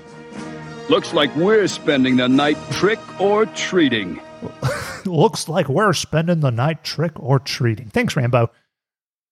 Looks 0.88 1.12
like 1.12 1.34
we're 1.36 1.66
spending 1.68 2.16
the 2.16 2.28
night 2.28 2.58
trick 2.70 2.98
or 3.20 3.46
treating. 3.46 4.20
looks 5.04 5.48
like 5.48 5.68
we're 5.68 5.92
spending 5.92 6.40
the 6.40 6.50
night 6.50 6.84
trick 6.84 7.12
or 7.16 7.38
treating. 7.38 7.88
Thanks, 7.90 8.16
Rambo. 8.16 8.50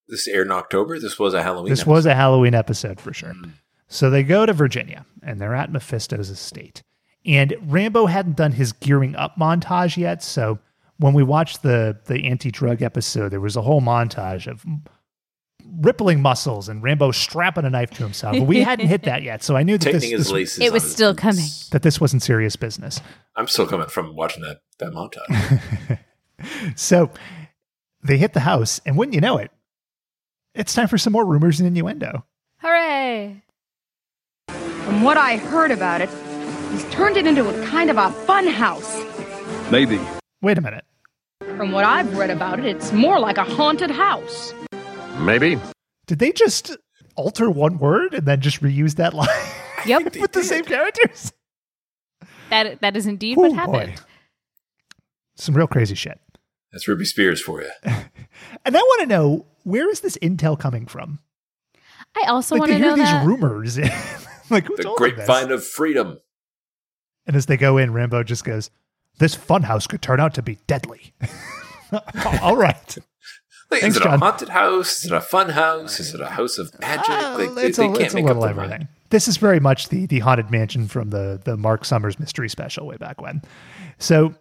This 0.09 0.27
aired 0.28 0.47
in 0.47 0.52
October. 0.52 0.98
This 0.98 1.19
was 1.19 1.35
a 1.35 1.43
Halloween. 1.43 1.70
This 1.70 1.86
was 1.86 2.07
a 2.07 2.15
Halloween 2.15 2.55
episode 2.55 3.01
for 3.01 3.12
sure. 3.12 3.32
Hmm. 3.32 3.51
So 3.89 4.10
they 4.10 4.23
go 4.23 4.44
to 4.47 4.52
Virginia 4.52 5.05
and 5.23 5.40
they're 5.40 5.55
at 5.55 5.73
Mephisto's 5.73 6.31
estate. 6.31 6.82
And 7.24 7.55
Rambo 7.62 8.06
hadn't 8.06 8.36
done 8.36 8.52
his 8.52 8.73
gearing 8.73 9.16
up 9.16 9.36
montage 9.36 9.97
yet. 9.97 10.23
So 10.23 10.59
when 10.98 11.15
we 11.15 11.23
watched 11.23 11.62
the 11.62 11.98
the 12.06 12.27
anti 12.27 12.51
drug 12.51 12.82
episode, 12.82 13.31
there 13.31 13.40
was 13.40 13.56
a 13.56 13.62
whole 13.62 13.81
montage 13.81 14.47
of 14.47 14.65
rippling 15.81 16.23
muscles 16.23 16.69
and 16.69 16.82
Rambo 16.82 17.10
strapping 17.10 17.65
a 17.65 17.70
knife 17.70 17.90
to 17.90 18.02
himself. 18.02 18.36
But 18.39 18.44
we 18.47 18.62
hadn't 18.62 18.86
hit 18.89 19.02
that 19.02 19.23
yet. 19.23 19.43
So 19.43 19.56
I 19.56 19.62
knew 19.62 19.77
that 19.78 19.93
this, 19.93 20.05
his 20.05 20.31
this- 20.31 20.59
It 20.59 20.73
was 20.73 20.90
still 20.90 21.12
boots. 21.12 21.23
coming. 21.23 21.47
that 21.73 21.82
this 21.82 22.01
wasn't 22.01 22.23
serious 22.23 22.56
business. 22.56 23.01
I'm 23.36 23.47
still 23.48 23.66
coming 23.66 23.89
from 23.89 24.15
watching 24.16 24.43
that 24.43 24.60
that 24.78 24.93
montage. 24.93 25.98
So 26.77 27.10
they 28.05 28.16
hit 28.16 28.32
the 28.32 28.40
house, 28.40 28.81
and 28.86 28.97
wouldn't 28.97 29.15
you 29.16 29.20
know 29.20 29.39
it, 29.39 29.51
it's 30.55 30.73
time 30.73 30.86
for 30.86 30.97
some 30.97 31.12
more 31.12 31.27
rumors 31.27 31.59
and 31.59 31.66
innuendo. 31.66 32.24
Hooray! 32.59 33.43
From 34.89 35.02
what 35.02 35.19
I 35.19 35.36
heard 35.36 35.70
about 35.70 36.01
it, 36.01 36.09
he's 36.73 36.82
turned 36.90 37.19
it 37.19 37.27
into 37.27 37.47
a 37.47 37.66
kind 37.66 37.90
of 37.90 37.98
a 37.98 38.10
fun 38.24 38.47
house. 38.47 38.97
Maybe. 39.70 40.01
Wait 40.40 40.56
a 40.56 40.62
minute. 40.62 40.85
From 41.59 41.73
what 41.73 41.85
I've 41.85 42.16
read 42.16 42.31
about 42.31 42.59
it, 42.59 42.65
it's 42.65 42.90
more 42.93 43.20
like 43.20 43.36
a 43.36 43.44
haunted 43.44 43.90
house. 43.90 44.55
Maybe. 45.19 45.59
Did 46.06 46.20
they 46.20 46.32
just 46.32 46.74
alter 47.16 47.51
one 47.51 47.77
word 47.78 48.15
and 48.15 48.27
then 48.27 48.40
just 48.40 48.62
reuse 48.62 48.94
that 48.97 49.12
line 49.12 49.28
Yep, 49.86 50.16
with 50.16 50.32
the 50.32 50.43
same 50.43 50.65
characters? 50.65 51.32
that 52.48 52.81
that 52.81 52.97
is 52.97 53.06
indeed 53.06 53.36
Oh, 53.36 53.43
what 53.43 53.51
boy. 53.51 53.56
happened. 53.56 54.02
Some 55.36 55.55
real 55.55 55.66
crazy 55.66 55.94
shit. 55.97 56.19
That's 56.73 56.89
Ruby 56.89 57.05
Spears 57.05 57.40
for 57.43 57.60
you. 57.62 57.70
And 58.65 58.77
I 58.77 58.81
want 58.81 59.01
to 59.02 59.06
know 59.06 59.47
where 59.65 59.90
is 59.90 60.01
this 60.01 60.16
intel 60.19 60.59
coming 60.59 60.86
from? 60.86 61.19
I 62.16 62.28
also 62.28 62.55
like 62.55 62.60
want 62.60 62.73
to 62.73 62.78
hear 62.78 62.90
know 62.90 62.97
these 62.97 63.05
that. 63.10 63.27
rumors. 63.27 63.78
like, 64.51 64.66
The 64.66 64.95
grapevine 64.97 65.51
of 65.51 65.65
freedom. 65.65 66.19
And 67.27 67.37
as 67.37 67.47
they 67.47 67.57
go 67.57 67.77
in, 67.77 67.93
Rambo 67.93 68.23
just 68.23 68.45
goes, 68.45 68.70
This 69.19 69.37
funhouse 69.37 69.89
could 69.89 70.03
turn 70.03 70.20
out 70.20 70.35
to 70.35 70.43
be 70.43 70.59
deadly. 70.66 71.12
All 72.43 72.57
right. 72.57 72.99
Like, 73.70 73.83
Thanks, 73.83 73.97
is 73.97 74.01
it 74.01 74.05
John. 74.05 74.15
a 74.15 74.19
haunted 74.19 74.49
house? 74.49 75.05
Is 75.05 75.11
it 75.11 75.12
a 75.12 75.20
fun 75.20 75.51
house? 75.51 76.01
Is 76.01 76.15
it 76.15 76.23
a 76.23 76.29
house 76.31 76.57
of 76.57 76.70
oh, 76.73 76.79
magic? 76.81 77.09
like, 77.09 77.55
they, 77.55 77.66
it's 77.66 77.77
they 77.77 77.85
a, 77.85 77.93
can't 77.95 78.15
make 78.15 78.25
little 78.25 78.43
up 78.43 78.57
their 78.57 78.66
mind. 78.66 78.89
This 79.11 79.29
is 79.29 79.37
very 79.37 79.61
much 79.61 79.91
the 79.91 80.07
the 80.07 80.20
haunted 80.20 80.51
mansion 80.51 80.89
from 80.89 81.11
the 81.11 81.39
the 81.45 81.55
Marc 81.55 81.85
Summers 81.85 82.19
mystery 82.19 82.49
special 82.49 82.87
way 82.87 82.97
back 82.97 83.20
when. 83.20 83.43
So 83.99 84.35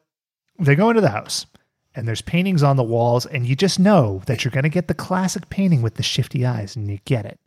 they 0.59 0.75
go 0.75 0.89
into 0.89 1.01
the 1.01 1.09
house, 1.09 1.45
and 1.93 2.07
there's 2.07 2.21
paintings 2.21 2.63
on 2.63 2.77
the 2.77 2.83
walls, 2.83 3.25
and 3.25 3.45
you 3.45 3.55
just 3.55 3.79
know 3.79 4.21
that 4.27 4.45
you're 4.45 4.51
going 4.51 4.63
to 4.63 4.69
get 4.69 4.87
the 4.87 4.93
classic 4.93 5.49
painting 5.49 5.81
with 5.81 5.95
the 5.95 6.03
shifty 6.03 6.45
eyes, 6.45 6.77
and 6.77 6.89
you 6.89 6.99
get 7.03 7.25
it. 7.25 7.37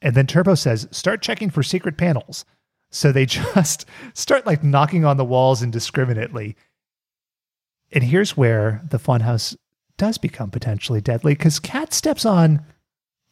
And 0.00 0.14
then 0.14 0.26
Turbo 0.26 0.54
says, 0.54 0.88
"Start 0.90 1.22
checking 1.22 1.50
for 1.50 1.62
secret 1.62 1.96
panels." 1.96 2.44
So 2.90 3.12
they 3.12 3.26
just 3.26 3.86
start 4.14 4.46
like 4.46 4.62
knocking 4.64 5.04
on 5.04 5.16
the 5.16 5.24
walls 5.24 5.62
indiscriminately. 5.62 6.56
And 7.92 8.04
here's 8.04 8.36
where 8.36 8.82
the 8.88 8.98
funhouse 8.98 9.56
does 9.96 10.18
become 10.18 10.50
potentially 10.50 11.00
deadly 11.00 11.34
because 11.34 11.58
Cat 11.58 11.92
steps 11.92 12.24
on 12.24 12.64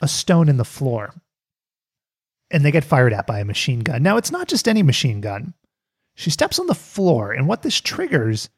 a 0.03 0.09
stone 0.09 0.49
in 0.49 0.57
the 0.57 0.65
floor 0.65 1.15
and 2.51 2.65
they 2.65 2.71
get 2.71 2.85
fired 2.85 3.13
at 3.13 3.27
by 3.27 3.41
a 3.41 3.45
machine 3.45 3.81
gun. 3.81 4.03
Now, 4.03 4.17
it's 4.17 4.31
not 4.31 4.49
just 4.49 4.69
any 4.69 4.83
machine 4.83 5.21
gun. 5.21 5.55
She 6.15 6.31
steps 6.31 6.59
on 6.59 6.67
the 6.67 6.75
floor, 6.75 7.33
and 7.33 7.47
what 7.47 7.63
this 7.63 7.81
triggers 7.81 8.49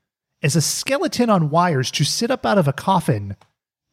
is 0.43 0.55
a 0.55 0.61
skeleton 0.63 1.31
on 1.31 1.51
wires 1.51 1.91
to 1.93 2.05
sit 2.05 2.31
up 2.31 2.47
out 2.47 2.59
of 2.59 2.69
a 2.69 2.73
coffin, 2.73 3.37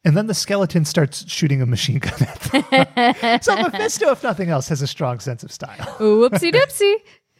and 0.06 0.16
then 0.16 0.26
the 0.28 0.34
skeleton 0.34 0.86
starts 0.86 1.30
shooting 1.30 1.60
a 1.60 1.66
machine 1.66 1.98
gun 1.98 2.14
at 2.22 2.40
them. 2.40 3.40
so 3.42 3.54
Mephisto, 3.56 4.10
if 4.12 4.22
nothing 4.22 4.48
else, 4.48 4.68
has 4.68 4.80
a 4.80 4.86
strong 4.86 5.18
sense 5.18 5.42
of 5.42 5.52
style. 5.52 5.76
Whoopsie 5.98 6.52
doopsie. 6.54 6.94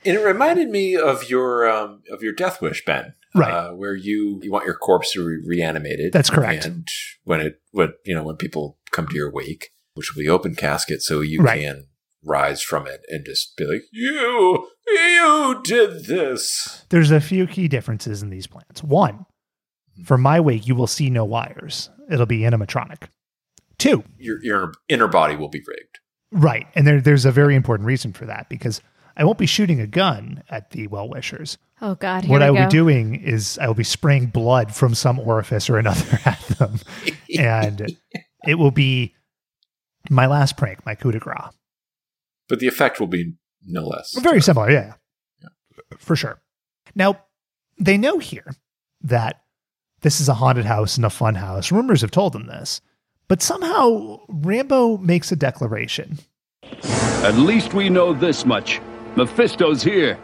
And 0.05 0.17
it 0.19 0.21
reminded 0.25 0.69
me 0.69 0.97
of 0.97 1.31
your 1.31 1.69
um, 1.71 2.03
of 2.11 2.23
your 2.23 2.33
death 2.35 2.61
wish, 2.61 2.85
Ben. 2.85 3.15
Right. 3.35 3.51
Uh, 3.53 3.71
where 3.73 3.95
you 3.95 4.41
you 4.43 4.51
want 4.53 4.65
your 4.67 4.77
corpse 4.77 5.13
to 5.13 5.27
be 5.27 5.49
reanimated. 5.49 6.13
That's 6.13 6.31
correct. 6.31 6.65
And 6.67 6.87
when 7.25 7.41
it 7.41 7.61
when 7.73 7.93
you 8.05 8.15
know 8.15 8.23
when 8.23 8.37
people 8.37 8.79
come 8.93 9.09
to 9.09 9.15
your 9.17 9.31
wake, 9.33 9.71
which 9.95 10.15
will 10.15 10.23
be 10.23 10.29
open 10.29 10.55
casket, 10.55 11.03
so 11.03 11.21
you 11.23 11.41
Right. 11.43 11.63
can 11.63 11.87
rise 12.25 12.63
from 12.63 12.87
it 12.87 13.03
and 13.09 13.25
just 13.27 13.57
be 13.57 13.65
like, 13.65 13.83
"You, 13.93 14.69
you 14.87 15.61
did 15.65 16.07
this." 16.07 16.85
There's 16.89 17.11
a 17.11 17.21
few 17.21 17.47
key 17.47 17.69
differences 17.69 18.23
in 18.23 18.31
these 18.31 18.47
plans. 18.47 18.83
One, 18.83 19.27
for 20.05 20.19
my 20.19 20.41
wake, 20.41 20.67
you 20.67 20.75
will 20.75 20.87
see 20.87 21.11
no 21.11 21.25
wires. 21.25 21.91
It'll 22.11 22.27
be 22.27 22.41
animatronic. 22.41 23.09
Two, 23.79 24.05
Your 24.19 24.43
your 24.43 24.73
inner 24.89 25.09
body 25.09 25.37
will 25.37 25.49
be 25.49 25.63
rigged. 25.67 25.99
Right. 26.33 26.67
And 26.75 26.87
there, 26.87 27.01
there's 27.01 27.25
a 27.25 27.31
very 27.33 27.55
important 27.55 27.87
reason 27.87 28.13
for 28.13 28.25
that 28.27 28.49
because 28.49 28.81
I 29.17 29.25
won't 29.25 29.39
be 29.39 29.47
shooting 29.47 29.81
a 29.81 29.87
gun 29.87 30.43
at 30.49 30.71
the 30.71 30.87
well 30.87 31.09
wishers. 31.09 31.59
Oh 31.83 31.95
God, 31.95 32.25
here 32.25 32.33
What 32.33 32.43
I 32.43 32.51
will 32.51 32.59
go. 32.61 32.67
be 32.67 32.71
doing 32.71 33.15
is 33.17 33.59
I 33.59 33.67
will 33.67 33.75
be 33.75 33.85
spraying 33.85 34.27
blood 34.27 34.75
from 34.75 34.95
some 34.95 35.19
orifice 35.19 35.69
or 35.69 35.79
another 35.79 36.19
at 36.25 36.41
them. 36.59 36.81
and 37.39 37.97
it 38.47 38.55
will 38.55 38.71
be 38.71 39.15
my 40.09 40.27
last 40.27 40.57
prank, 40.57 40.85
my 40.87 40.95
coup 40.95 41.13
de 41.13 41.19
grace. 41.19 41.53
But 42.49 42.61
the 42.61 42.69
effect 42.69 42.99
will 43.01 43.09
be 43.09 43.35
no 43.67 43.85
less. 43.87 44.17
Very 44.19 44.41
similar, 44.41 44.71
yeah. 44.71 44.95
For 45.99 46.17
sure. 46.17 46.41
Now, 46.95 47.21
they 47.79 47.99
know 47.99 48.19
here 48.19 48.55
that 49.03 49.43
this 50.07 50.21
is 50.21 50.29
a 50.29 50.35
haunted 50.35 50.65
house 50.65 50.97
and 50.97 51.05
a 51.05 51.11
fun 51.11 51.35
house. 51.35 51.73
Rumors 51.73 52.01
have 52.01 52.13
told 52.13 52.33
them 52.33 52.47
this. 52.47 52.81
But 53.27 53.43
somehow 53.43 54.21
Rambo 54.29 54.99
makes 54.99 55.33
a 55.33 55.37
declaration. 55.37 56.21
At 57.25 57.35
least 57.35 57.75
we 57.75 57.91
know 57.91 58.13
this 58.13 58.47
much. 58.47 58.81
Mephisto's 59.17 59.83
here. 59.83 60.17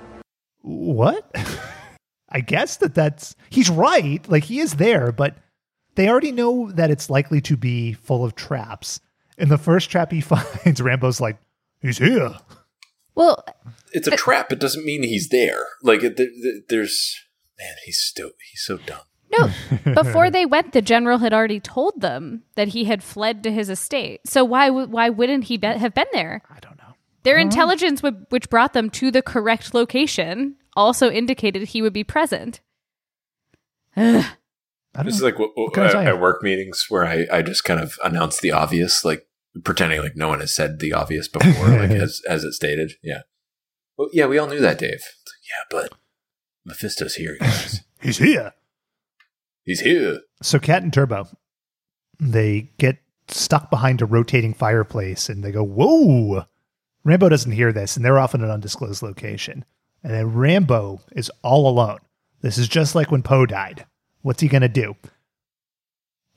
What? 0.61 1.29
I 2.29 2.43
guess 2.43 2.77
that 2.77 2.95
that's 2.95 3.35
he's 3.51 3.69
right. 3.71 4.27
Like 4.29 4.45
he 4.45 4.61
is 4.61 4.75
there, 4.75 5.11
but 5.11 5.35
they 5.97 6.09
already 6.09 6.31
know 6.31 6.71
that 6.71 6.93
it's 6.93 7.11
likely 7.11 7.41
to 7.41 7.57
be 7.57 7.93
full 7.93 8.25
of 8.25 8.37
traps. 8.37 9.01
And 9.37 9.51
the 9.51 9.59
first 9.59 9.91
trap 9.91 10.13
he 10.13 10.21
finds, 10.21 10.81
Rambo's 10.81 11.21
like, 11.21 11.39
"He's 11.81 11.99
here." 11.99 12.37
Well, 13.17 13.45
It's 13.93 14.07
a 14.07 14.17
trap. 14.17 14.53
It 14.53 14.61
doesn't 14.61 14.85
mean 14.85 15.03
he's 15.03 15.29
there. 15.31 15.67
Like 15.83 16.05
it, 16.05 16.17
th- 16.17 16.31
th- 16.41 16.63
there's 16.69 17.17
man, 17.59 17.75
he's 17.85 18.13
so 18.15 18.31
he's 18.53 18.63
so 18.63 18.79
dumb. 18.79 19.01
No, 19.39 19.51
before 19.95 20.31
they 20.31 20.45
went, 20.47 20.73
the 20.73 20.83
general 20.83 21.19
had 21.19 21.33
already 21.33 21.61
told 21.61 22.01
them 22.01 22.43
that 22.55 22.69
he 22.69 22.85
had 22.85 23.03
fled 23.03 23.43
to 23.45 23.53
his 23.53 23.69
estate. 23.69 24.21
So 24.27 24.45
why 24.45 24.69
w- 24.69 24.89
why 24.89 25.09
wouldn't 25.09 25.45
he 25.45 25.57
be- 25.57 25.67
have 25.67 25.95
been 25.95 26.07
there? 26.13 26.43
I 26.51 26.61
don't 26.61 26.77
know. 26.77 26.95
Their 27.23 27.39
intelligence, 27.39 28.03
would, 28.03 28.27
which 28.31 28.51
brought 28.51 28.73
them 28.73 28.91
to 28.91 29.11
the 29.11 29.23
correct 29.23 29.75
location, 29.75 30.57
also 30.77 31.11
indicated 31.11 31.69
he 31.69 31.81
would 31.81 31.93
be 31.93 32.05
present. 32.05 32.61
Ugh. 33.97 34.25
I 34.95 34.99
don't 34.99 35.07
This 35.07 35.17
is 35.17 35.23
like 35.23 35.39
what, 35.39 35.51
What 35.55 35.73
can 35.73 35.85
I 35.85 35.89
at, 35.89 36.07
at 36.09 36.21
work 36.21 36.43
meetings 36.43 36.87
where 36.89 37.07
I, 37.07 37.27
I 37.33 37.43
just 37.43 37.65
kind 37.65 37.81
of 37.81 37.99
announce 38.05 38.41
the 38.41 38.51
obvious, 38.53 39.05
like 39.05 39.27
pretending 39.65 40.03
like 40.03 40.17
no 40.17 40.29
one 40.29 40.41
has 40.41 40.55
said 40.55 40.81
the 40.81 40.93
obvious 40.93 41.29
before, 41.33 41.69
like 41.69 41.91
as 41.91 42.21
as 42.29 42.45
it 42.45 42.53
stated. 42.53 42.93
Yeah. 43.03 43.23
Well, 43.97 44.09
yeah, 44.13 44.27
we 44.27 44.37
all 44.39 44.47
knew 44.49 44.61
that, 44.61 44.79
Dave. 44.79 44.91
Like, 44.91 45.43
yeah, 45.49 45.65
but 45.71 45.93
Mephisto's 46.67 47.15
here, 47.15 47.37
guys. 47.39 47.81
He's 48.03 48.19
here. 48.19 48.53
He's 49.65 49.81
here. 49.81 50.21
So 50.43 50.59
Cat 50.59 50.83
and 50.83 50.93
Turbo, 50.93 51.29
they 52.19 52.71
get 52.79 52.99
stuck 53.29 53.71
behind 53.71 54.03
a 54.03 54.07
rotating 54.07 54.55
fireplace 54.55 55.29
and 55.29 55.43
they 55.43 55.53
go, 55.53 55.63
Whoa. 55.63 56.47
Rambo 57.05 57.29
doesn't 57.29 57.51
hear 57.51 57.73
this, 57.73 57.97
and 57.97 58.05
they're 58.05 58.19
off 58.21 58.33
in 58.33 58.45
an 58.45 58.51
undisclosed 58.51 59.03
location. 59.03 59.65
And 60.05 60.13
then 60.13 60.33
Rambo 60.33 61.01
is 61.13 61.33
all 61.43 61.69
alone. 61.69 61.99
This 62.43 62.59
is 62.59 62.69
just 62.69 62.95
like 62.95 63.11
when 63.11 63.23
Poe 63.23 63.45
died. 63.45 63.87
What's 64.21 64.41
he 64.41 64.47
going 64.47 64.63
to 64.63 64.69
do? 64.69 64.95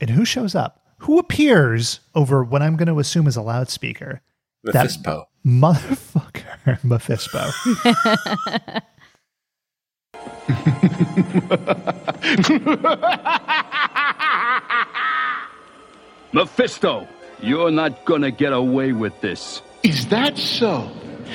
And 0.00 0.10
who 0.10 0.24
shows 0.24 0.56
up? 0.56 0.84
Who 0.98 1.18
appears 1.18 2.00
over 2.14 2.42
what 2.42 2.62
I'm 2.62 2.76
going 2.76 2.88
to 2.88 2.98
assume 2.98 3.28
is 3.28 3.36
a 3.36 3.42
loudspeaker? 3.42 4.22
That 4.64 4.74
Mephispo. 4.86 5.24
Motherfucker, 5.44 6.80
Mephispo. 6.84 7.52
Mephisto, 16.32 17.06
you're 17.40 17.70
not 17.70 18.04
gonna 18.04 18.30
get 18.30 18.52
away 18.52 18.92
with 18.92 19.18
this. 19.20 19.62
Is 19.82 20.08
that 20.08 20.36
so? 20.38 20.90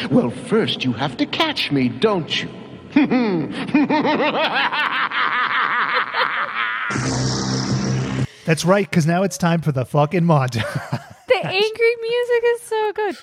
Well, 0.10 0.30
first 0.30 0.84
you 0.84 0.94
have 0.94 1.18
to 1.18 1.26
catch 1.26 1.72
me, 1.72 1.90
don't 1.90 2.42
you? 2.42 2.50
That's 8.46 8.66
right, 8.66 8.90
because 8.90 9.06
now 9.06 9.24
it's 9.24 9.38
time 9.38 9.62
for 9.62 9.72
the 9.72 9.86
fucking 9.86 10.24
montage. 10.24 11.00
The 11.28 11.48
angry 11.48 11.96
music 12.02 12.44
is 12.44 12.62
so 12.64 12.92
good. 12.94 13.16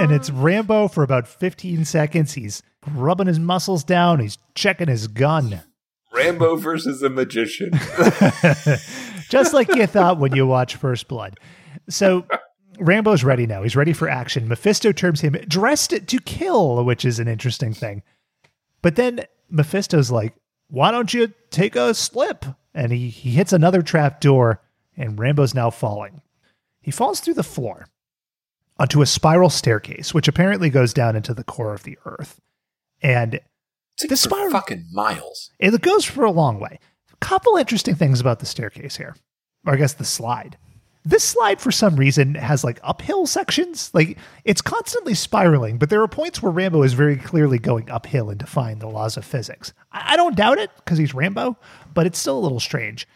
and 0.00 0.12
it's 0.12 0.30
Rambo 0.30 0.86
for 0.86 1.02
about 1.02 1.26
15 1.26 1.84
seconds. 1.84 2.34
He's 2.34 2.62
rubbing 2.94 3.26
his 3.26 3.38
muscles 3.38 3.84
down. 3.84 4.20
He's 4.20 4.38
checking 4.54 4.88
his 4.88 5.08
gun. 5.08 5.62
Rambo 6.12 6.56
versus 6.56 7.02
a 7.02 7.10
magician. 7.10 7.72
Just 9.28 9.52
like 9.52 9.74
you 9.74 9.86
thought 9.86 10.18
when 10.18 10.34
you 10.34 10.46
watch 10.46 10.76
First 10.76 11.08
Blood. 11.08 11.38
So 11.88 12.26
Rambo's 12.78 13.24
ready 13.24 13.46
now. 13.46 13.62
He's 13.62 13.76
ready 13.76 13.92
for 13.92 14.08
action. 14.08 14.48
Mephisto 14.48 14.92
terms 14.92 15.20
him 15.20 15.32
dressed 15.48 15.90
to 15.90 16.20
kill, 16.20 16.84
which 16.84 17.04
is 17.04 17.18
an 17.18 17.28
interesting 17.28 17.74
thing. 17.74 18.02
But 18.82 18.96
then 18.96 19.26
Mephisto's 19.50 20.10
like, 20.10 20.34
why 20.68 20.90
don't 20.90 21.12
you 21.12 21.32
take 21.50 21.76
a 21.76 21.94
slip? 21.94 22.44
And 22.74 22.92
he, 22.92 23.08
he 23.08 23.30
hits 23.30 23.52
another 23.52 23.82
trap 23.82 24.20
door, 24.20 24.60
and 24.96 25.18
Rambo's 25.18 25.54
now 25.54 25.70
falling. 25.70 26.22
He 26.80 26.90
falls 26.90 27.20
through 27.20 27.34
the 27.34 27.42
floor 27.42 27.86
onto 28.78 29.02
a 29.02 29.06
spiral 29.06 29.50
staircase, 29.50 30.12
which 30.12 30.28
apparently 30.28 30.70
goes 30.70 30.92
down 30.92 31.16
into 31.16 31.34
the 31.34 31.44
core 31.44 31.74
of 31.74 31.84
the 31.84 31.98
earth. 32.04 32.40
And 33.06 33.34
it's 33.34 34.08
this 34.08 34.20
spiral 34.20 34.50
fucking 34.50 34.86
miles. 34.92 35.50
it 35.60 35.80
goes 35.80 36.04
for 36.04 36.24
a 36.24 36.30
long 36.30 36.58
way. 36.58 36.80
A 37.12 37.16
couple 37.24 37.56
interesting 37.56 37.94
things 37.94 38.20
about 38.20 38.40
the 38.40 38.46
staircase 38.46 38.96
here, 38.96 39.14
or 39.64 39.74
I 39.74 39.76
guess 39.76 39.94
the 39.94 40.04
slide. 40.04 40.58
This 41.04 41.22
slide, 41.22 41.60
for 41.60 41.70
some 41.70 41.94
reason, 41.94 42.34
has 42.34 42.64
like 42.64 42.80
uphill 42.82 43.26
sections. 43.26 43.90
Like 43.94 44.18
it's 44.44 44.60
constantly 44.60 45.14
spiraling, 45.14 45.78
but 45.78 45.88
there 45.88 46.02
are 46.02 46.08
points 46.08 46.42
where 46.42 46.50
Rambo 46.50 46.82
is 46.82 46.94
very 46.94 47.16
clearly 47.16 47.60
going 47.60 47.88
uphill 47.90 48.28
and 48.28 48.40
defying 48.40 48.80
the 48.80 48.88
laws 48.88 49.16
of 49.16 49.24
physics. 49.24 49.72
I, 49.92 50.14
I 50.14 50.16
don't 50.16 50.34
doubt 50.36 50.58
it 50.58 50.70
because 50.76 50.98
he's 50.98 51.14
Rambo, 51.14 51.56
but 51.94 52.06
it's 52.06 52.18
still 52.18 52.36
a 52.36 52.40
little 52.42 52.58
strange. 52.60 53.06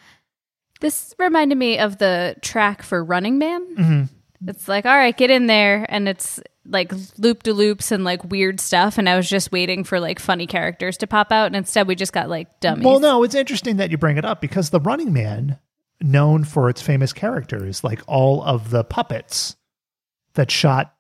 This 0.81 1.15
reminded 1.19 1.59
me 1.59 1.79
of 1.81 1.99
the 1.99 2.37
track 2.43 2.83
for 2.85 3.03
Running 3.03 3.39
Man. 3.39 3.77
Mhm. 3.77 4.09
It's 4.47 4.69
like, 4.69 4.87
all 4.87 4.97
right, 4.97 5.15
get 5.17 5.31
in 5.31 5.49
there, 5.49 5.85
and 5.91 6.09
it's 6.09 6.41
like 6.67 6.93
loop 7.19 7.43
de 7.43 7.53
loops 7.53 7.91
and 7.91 8.05
like 8.05 8.25
weird 8.25 8.61
stuff. 8.61 8.99
And 8.99 9.09
I 9.09 9.17
was 9.17 9.29
just 9.29 9.51
waiting 9.53 9.83
for 9.85 9.99
like 10.01 10.19
funny 10.19 10.47
characters 10.47 10.97
to 10.99 11.07
pop 11.07 11.33
out, 11.33 11.47
and 11.47 11.57
instead 11.57 11.87
we 11.89 11.95
just 11.95 12.13
got 12.13 12.29
like 12.29 12.61
dummies. 12.61 12.85
Well, 12.85 13.01
no, 13.01 13.23
it's 13.23 13.35
interesting 13.35 13.77
that 13.79 13.91
you 13.91 13.99
bring 13.99 14.17
it 14.19 14.25
up 14.25 14.41
because 14.41 14.71
the 14.71 14.81
Running 14.81 15.13
Man, 15.13 15.59
known 16.01 16.45
for 16.45 16.69
its 16.71 16.83
famous 16.83 17.13
characters, 17.13 17.83
like 17.85 18.01
all 18.07 18.43
of 18.43 18.71
the 18.71 18.85
puppets 18.85 19.57
that 20.35 20.51
shot 20.51 20.95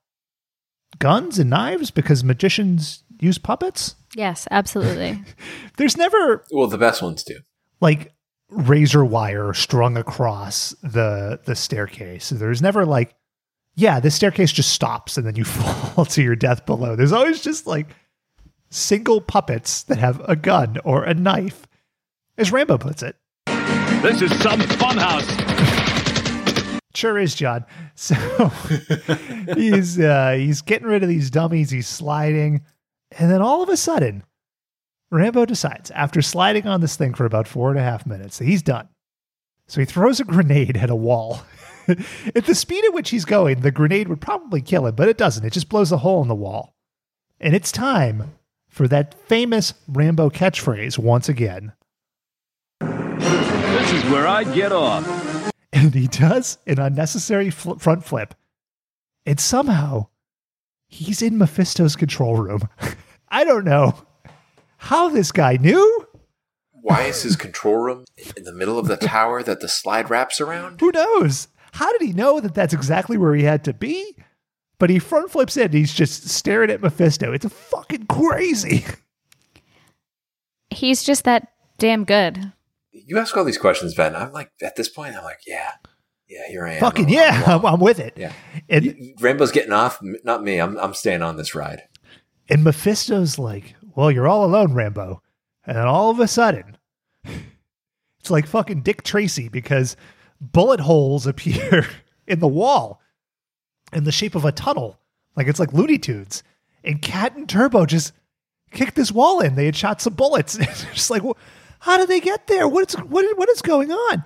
guns 0.98 1.38
and 1.38 1.50
knives 1.50 1.90
because 1.90 2.24
magicians 2.24 3.04
use 3.20 3.38
puppets? 3.38 3.94
Yes, 4.16 4.48
absolutely. 4.50 5.22
There's 5.76 5.96
never 5.96 6.44
Well, 6.50 6.66
the 6.66 6.78
best 6.78 7.00
ones 7.02 7.22
do. 7.22 7.36
like 7.80 8.12
razor 8.48 9.04
wire 9.04 9.54
strung 9.54 9.96
across 9.96 10.74
the 10.82 11.38
the 11.44 11.54
staircase. 11.54 12.30
There's 12.30 12.60
never 12.60 12.84
like, 12.84 13.14
yeah, 13.74 14.00
the 14.00 14.10
staircase 14.10 14.52
just 14.52 14.72
stops 14.72 15.16
and 15.16 15.26
then 15.26 15.36
you 15.36 15.44
fall 15.46 16.04
to 16.06 16.22
your 16.22 16.36
death 16.36 16.66
below. 16.66 16.96
There's 16.96 17.12
always 17.12 17.40
just 17.40 17.66
like 17.66 17.88
single 18.70 19.20
puppets 19.20 19.82
that 19.84 19.98
have 19.98 20.20
a 20.28 20.36
gun 20.36 20.78
or 20.84 21.04
a 21.04 21.14
knife, 21.14 21.66
as 22.38 22.52
Rambo 22.52 22.78
puts 22.78 23.02
it. 23.02 23.16
This 24.02 24.22
is 24.22 24.30
some 24.42 24.60
funhouse. 24.60 25.28
Sure 26.94 27.18
is, 27.18 27.34
John. 27.34 27.64
So 27.96 28.14
he's 29.54 30.00
uh, 30.00 30.32
he's 30.38 30.62
getting 30.62 30.88
rid 30.88 31.02
of 31.02 31.08
these 31.10 31.30
dummies. 31.30 31.70
He's 31.70 31.86
sliding, 31.86 32.62
and 33.18 33.30
then 33.30 33.42
all 33.42 33.62
of 33.62 33.68
a 33.68 33.76
sudden, 33.76 34.24
Rambo 35.10 35.44
decides 35.44 35.90
after 35.90 36.22
sliding 36.22 36.66
on 36.66 36.80
this 36.80 36.96
thing 36.96 37.12
for 37.12 37.26
about 37.26 37.46
four 37.46 37.68
and 37.68 37.78
a 37.78 37.82
half 37.82 38.06
minutes 38.06 38.38
that 38.38 38.46
he's 38.46 38.62
done. 38.62 38.88
So 39.68 39.80
he 39.80 39.84
throws 39.84 40.18
a 40.18 40.24
grenade 40.24 40.78
at 40.78 40.88
a 40.88 40.96
wall. 40.96 41.42
at 42.34 42.44
the 42.46 42.54
speed 42.54 42.84
at 42.84 42.94
which 42.94 43.10
he's 43.10 43.24
going, 43.24 43.60
the 43.60 43.70
grenade 43.70 44.08
would 44.08 44.20
probably 44.20 44.60
kill 44.60 44.86
him, 44.86 44.94
but 44.94 45.08
it 45.08 45.18
doesn't. 45.18 45.44
It 45.44 45.52
just 45.52 45.68
blows 45.68 45.92
a 45.92 45.98
hole 45.98 46.22
in 46.22 46.28
the 46.28 46.34
wall, 46.34 46.74
and 47.40 47.54
it's 47.54 47.72
time 47.72 48.32
for 48.68 48.86
that 48.88 49.14
famous 49.28 49.74
Rambo 49.88 50.30
catchphrase 50.30 50.98
once 50.98 51.28
again. 51.28 51.72
This 52.80 53.92
is 53.92 54.04
where 54.10 54.26
I 54.26 54.44
get 54.44 54.72
off. 54.72 55.52
and 55.72 55.94
he 55.94 56.06
does 56.06 56.58
an 56.66 56.78
unnecessary 56.78 57.50
fl- 57.50 57.74
front 57.74 58.04
flip. 58.04 58.34
And 59.26 59.38
somehow 59.38 60.08
he's 60.88 61.22
in 61.22 61.38
Mephisto's 61.38 61.96
control 61.96 62.36
room. 62.36 62.68
I 63.28 63.44
don't 63.44 63.64
know 63.64 63.94
how 64.78 65.08
this 65.08 65.30
guy 65.30 65.56
knew. 65.56 66.06
Why 66.72 67.02
is 67.02 67.22
his 67.22 67.36
control 67.36 67.76
room 67.76 68.04
in 68.36 68.44
the 68.44 68.52
middle 68.52 68.78
of 68.78 68.88
the 68.88 68.96
tower 68.96 69.42
that 69.42 69.60
the 69.60 69.68
slide 69.68 70.08
wraps 70.10 70.40
around? 70.40 70.80
Who 70.80 70.90
knows? 70.90 71.48
How 71.72 71.90
did 71.92 72.02
he 72.02 72.12
know 72.12 72.40
that 72.40 72.54
that's 72.54 72.74
exactly 72.74 73.16
where 73.16 73.34
he 73.34 73.42
had 73.44 73.64
to 73.64 73.72
be? 73.72 74.16
But 74.78 74.90
he 74.90 74.98
front 74.98 75.30
flips 75.30 75.56
in 75.56 75.64
and 75.64 75.74
he's 75.74 75.92
just 75.92 76.28
staring 76.28 76.70
at 76.70 76.80
Mephisto. 76.80 77.32
It's 77.32 77.46
fucking 77.46 78.06
crazy. 78.06 78.84
He's 80.70 81.02
just 81.02 81.24
that 81.24 81.48
damn 81.78 82.04
good. 82.04 82.52
You 82.92 83.18
ask 83.18 83.36
all 83.36 83.44
these 83.44 83.58
questions, 83.58 83.94
Ben. 83.94 84.14
I'm 84.14 84.32
like, 84.32 84.50
at 84.62 84.76
this 84.76 84.88
point, 84.88 85.16
I'm 85.16 85.24
like, 85.24 85.40
yeah, 85.46 85.70
yeah, 86.28 86.46
here 86.48 86.66
I 86.66 86.74
am. 86.74 86.80
Fucking 86.80 87.06
I'm- 87.06 87.14
yeah, 87.14 87.42
I'm 87.46 87.60
I'm, 87.66 87.74
I'm 87.74 87.80
with 87.80 87.98
it. 87.98 88.14
Yeah. 88.16 88.32
And, 88.68 89.14
Rambo's 89.20 89.52
getting 89.52 89.72
off, 89.72 90.00
not 90.24 90.42
me. 90.42 90.58
I'm, 90.58 90.78
I'm 90.78 90.94
staying 90.94 91.22
on 91.22 91.36
this 91.36 91.54
ride. 91.54 91.82
and 92.48 92.64
Mephisto's 92.64 93.38
like, 93.38 93.74
well, 93.94 94.10
you're 94.10 94.28
all 94.28 94.44
alone, 94.44 94.72
Rambo. 94.74 95.22
And 95.66 95.76
then 95.76 95.86
all 95.86 96.10
of 96.10 96.20
a 96.20 96.28
sudden, 96.28 96.76
it's 97.24 98.30
like 98.30 98.46
fucking 98.46 98.82
Dick 98.82 99.02
Tracy 99.02 99.48
because 99.48 99.96
bullet 100.40 100.80
holes 100.80 101.26
appear 101.26 101.86
in 102.26 102.40
the 102.40 102.48
wall 102.48 103.00
in 103.92 104.04
the 104.04 104.12
shape 104.12 104.34
of 104.34 104.44
a 104.44 104.52
tunnel. 104.52 104.98
Like 105.36 105.46
it's 105.46 105.60
like 105.60 105.72
Looney 105.72 105.98
Tunes. 105.98 106.42
And 106.82 107.02
Cat 107.02 107.36
and 107.36 107.48
Turbo 107.48 107.84
just 107.84 108.12
kicked 108.70 108.94
this 108.94 109.12
wall 109.12 109.40
in. 109.40 109.54
They 109.54 109.66
had 109.66 109.76
shot 109.76 110.00
some 110.00 110.14
bullets. 110.14 110.56
It's 110.60 110.84
just 110.84 111.10
like, 111.10 111.22
"Wh- 111.22 111.38
how 111.80 111.98
did 111.98 112.08
they 112.08 112.20
get 112.20 112.46
there? 112.46 112.68
What's 112.68 112.94
what, 112.94 113.38
what 113.38 113.48
is 113.50 113.62
going 113.62 113.92
on? 113.92 114.24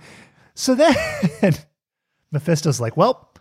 So 0.54 0.74
then 0.74 0.94
Mephisto's 2.32 2.80
like, 2.80 2.96
well, 2.96 3.32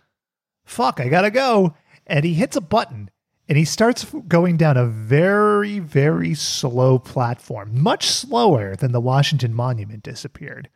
fuck, 0.64 1.00
I 1.00 1.08
gotta 1.08 1.30
go. 1.30 1.74
And 2.06 2.24
he 2.24 2.34
hits 2.34 2.56
a 2.56 2.60
button 2.60 3.10
and 3.48 3.58
he 3.58 3.64
starts 3.64 4.04
going 4.26 4.56
down 4.56 4.76
a 4.76 4.86
very, 4.86 5.78
very 5.78 6.34
slow 6.34 6.98
platform, 6.98 7.80
much 7.80 8.06
slower 8.06 8.74
than 8.76 8.92
the 8.92 9.00
Washington 9.00 9.52
Monument 9.54 10.02
disappeared. 10.02 10.68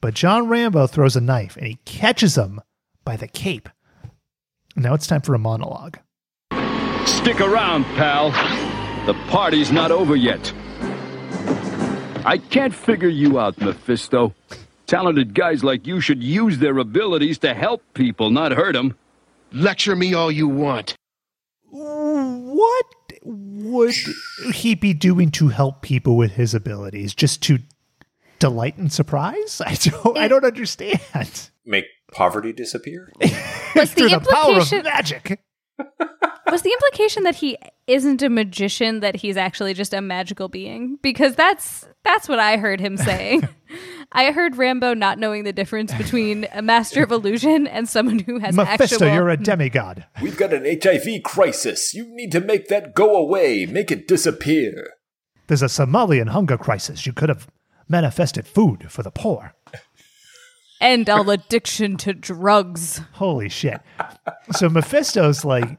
But 0.00 0.14
John 0.14 0.48
Rambo 0.48 0.86
throws 0.86 1.16
a 1.16 1.20
knife 1.20 1.56
and 1.56 1.66
he 1.66 1.78
catches 1.84 2.36
him 2.36 2.60
by 3.04 3.16
the 3.16 3.28
cape. 3.28 3.68
Now 4.76 4.94
it's 4.94 5.06
time 5.06 5.20
for 5.20 5.34
a 5.34 5.38
monologue. 5.38 5.98
Stick 7.06 7.40
around, 7.40 7.84
pal. 7.96 8.30
The 9.06 9.14
party's 9.28 9.70
not 9.70 9.90
over 9.90 10.16
yet. 10.16 10.52
I 12.24 12.38
can't 12.50 12.74
figure 12.74 13.08
you 13.08 13.38
out, 13.38 13.58
Mephisto. 13.60 14.34
Talented 14.86 15.34
guys 15.34 15.62
like 15.64 15.86
you 15.86 16.00
should 16.00 16.22
use 16.22 16.58
their 16.58 16.78
abilities 16.78 17.38
to 17.38 17.54
help 17.54 17.82
people, 17.94 18.30
not 18.30 18.52
hurt 18.52 18.74
them. 18.74 18.96
Lecture 19.52 19.96
me 19.96 20.14
all 20.14 20.30
you 20.30 20.48
want. 20.48 20.94
What 21.70 22.86
would 23.22 23.94
he 24.52 24.74
be 24.74 24.94
doing 24.94 25.30
to 25.32 25.48
help 25.48 25.82
people 25.82 26.16
with 26.16 26.32
his 26.32 26.54
abilities? 26.54 27.14
Just 27.14 27.42
to 27.44 27.58
delight 28.40 28.76
and 28.76 28.92
surprise? 28.92 29.60
I 29.64 29.74
don't 29.74 30.18
I 30.18 30.26
don't 30.26 30.44
understand. 30.44 31.50
Make 31.64 31.84
poverty 32.12 32.52
disappear? 32.52 33.12
Was 33.76 33.92
Through 33.94 34.08
the 34.08 34.18
the 34.18 34.28
power 34.28 34.58
of 34.58 34.84
magic. 34.84 35.40
was 36.50 36.62
the 36.62 36.72
implication 36.72 37.22
that 37.22 37.36
he 37.36 37.56
isn't 37.86 38.20
a 38.22 38.28
magician 38.28 39.00
that 39.00 39.16
he's 39.16 39.36
actually 39.36 39.72
just 39.72 39.94
a 39.94 40.00
magical 40.02 40.48
being 40.48 40.98
because 41.00 41.34
that's 41.34 41.86
that's 42.04 42.28
what 42.28 42.38
i 42.38 42.58
heard 42.58 42.80
him 42.80 42.98
saying 42.98 43.48
i 44.12 44.30
heard 44.30 44.56
rambo 44.56 44.92
not 44.92 45.18
knowing 45.18 45.44
the 45.44 45.54
difference 45.54 45.94
between 45.94 46.46
a 46.52 46.60
master 46.60 47.02
of 47.02 47.10
illusion 47.10 47.66
and 47.66 47.88
someone 47.88 48.18
who 48.18 48.38
has 48.40 48.54
Mephisto, 48.54 48.96
actual 48.96 49.14
you're 49.14 49.30
a 49.30 49.36
demigod. 49.38 50.04
We've 50.20 50.36
got 50.36 50.52
an 50.52 50.64
HIV 50.66 51.22
crisis. 51.22 51.94
You 51.94 52.06
need 52.14 52.32
to 52.32 52.40
make 52.40 52.68
that 52.68 52.94
go 52.94 53.16
away. 53.16 53.64
Make 53.64 53.90
it 53.90 54.06
disappear. 54.06 54.90
There's 55.46 55.62
a 55.62 55.66
Somalian 55.66 56.28
hunger 56.28 56.58
crisis. 56.58 57.06
You 57.06 57.12
could 57.12 57.28
have 57.28 57.46
manifested 57.90 58.46
food 58.46 58.90
for 58.90 59.02
the 59.02 59.10
poor. 59.10 59.54
end 60.80 61.10
all 61.10 61.28
addiction 61.28 61.96
to 61.98 62.14
drugs 62.14 63.02
Holy 63.12 63.48
shit. 63.48 63.80
So 64.52 64.68
Mephisto's 64.68 65.44
like, 65.44 65.78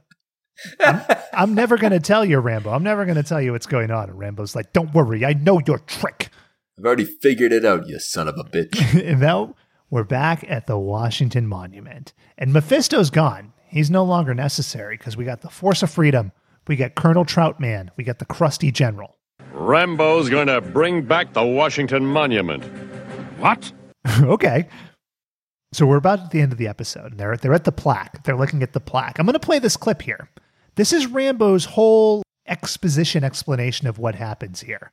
I'm, 0.79 1.01
I'm 1.33 1.55
never 1.55 1.77
going 1.77 1.93
to 1.93 1.99
tell 1.99 2.23
you, 2.23 2.39
Rambo. 2.39 2.69
I'm 2.71 2.83
never 2.83 3.05
going 3.05 3.15
to 3.15 3.23
tell 3.23 3.41
you 3.41 3.53
what's 3.53 3.65
going 3.65 3.89
on. 3.89 4.09
And 4.09 4.19
Rambo's 4.19 4.55
like, 4.55 4.73
don't 4.73 4.93
worry. 4.93 5.25
I 5.25 5.33
know 5.33 5.59
your 5.65 5.79
trick. 5.79 6.29
I've 6.77 6.85
already 6.85 7.05
figured 7.05 7.51
it 7.51 7.65
out, 7.65 7.87
you 7.87 7.99
son 7.99 8.27
of 8.27 8.37
a 8.37 8.43
bitch. 8.43 9.03
and 9.05 9.19
now 9.19 9.55
we're 9.89 10.03
back 10.03 10.45
at 10.47 10.67
the 10.67 10.77
Washington 10.77 11.47
Monument. 11.47 12.13
And 12.37 12.53
Mephisto's 12.53 13.09
gone. 13.09 13.53
He's 13.67 13.89
no 13.89 14.03
longer 14.03 14.33
necessary 14.33 14.97
because 14.97 15.15
we 15.15 15.25
got 15.25 15.41
the 15.41 15.49
Force 15.49 15.81
of 15.81 15.89
Freedom. 15.89 16.31
We 16.67 16.75
got 16.75 16.95
Colonel 16.95 17.25
Trautman. 17.25 17.89
We 17.97 18.03
got 18.03 18.19
the 18.19 18.25
Crusty 18.25 18.71
General. 18.71 19.17
Rambo's 19.53 20.29
going 20.29 20.47
to 20.47 20.61
bring 20.61 21.03
back 21.03 21.33
the 21.33 21.43
Washington 21.43 22.05
Monument. 22.05 22.63
What? 23.39 23.71
okay. 24.21 24.67
So 25.73 25.85
we're 25.85 25.97
about 25.97 26.19
at 26.19 26.31
the 26.31 26.41
end 26.41 26.51
of 26.51 26.57
the 26.57 26.67
episode. 26.67 27.17
They're 27.17 27.37
they're 27.37 27.53
at 27.53 27.63
the 27.63 27.71
plaque. 27.71 28.23
They're 28.23 28.37
looking 28.37 28.63
at 28.63 28.73
the 28.73 28.79
plaque. 28.79 29.19
I'm 29.19 29.25
going 29.25 29.33
to 29.33 29.39
play 29.39 29.59
this 29.59 29.77
clip 29.77 30.01
here. 30.01 30.29
This 30.75 30.91
is 30.93 31.07
Rambo's 31.07 31.65
whole 31.65 32.23
exposition 32.47 33.23
explanation 33.23 33.87
of 33.87 33.97
what 33.97 34.15
happens 34.15 34.61
here. 34.61 34.91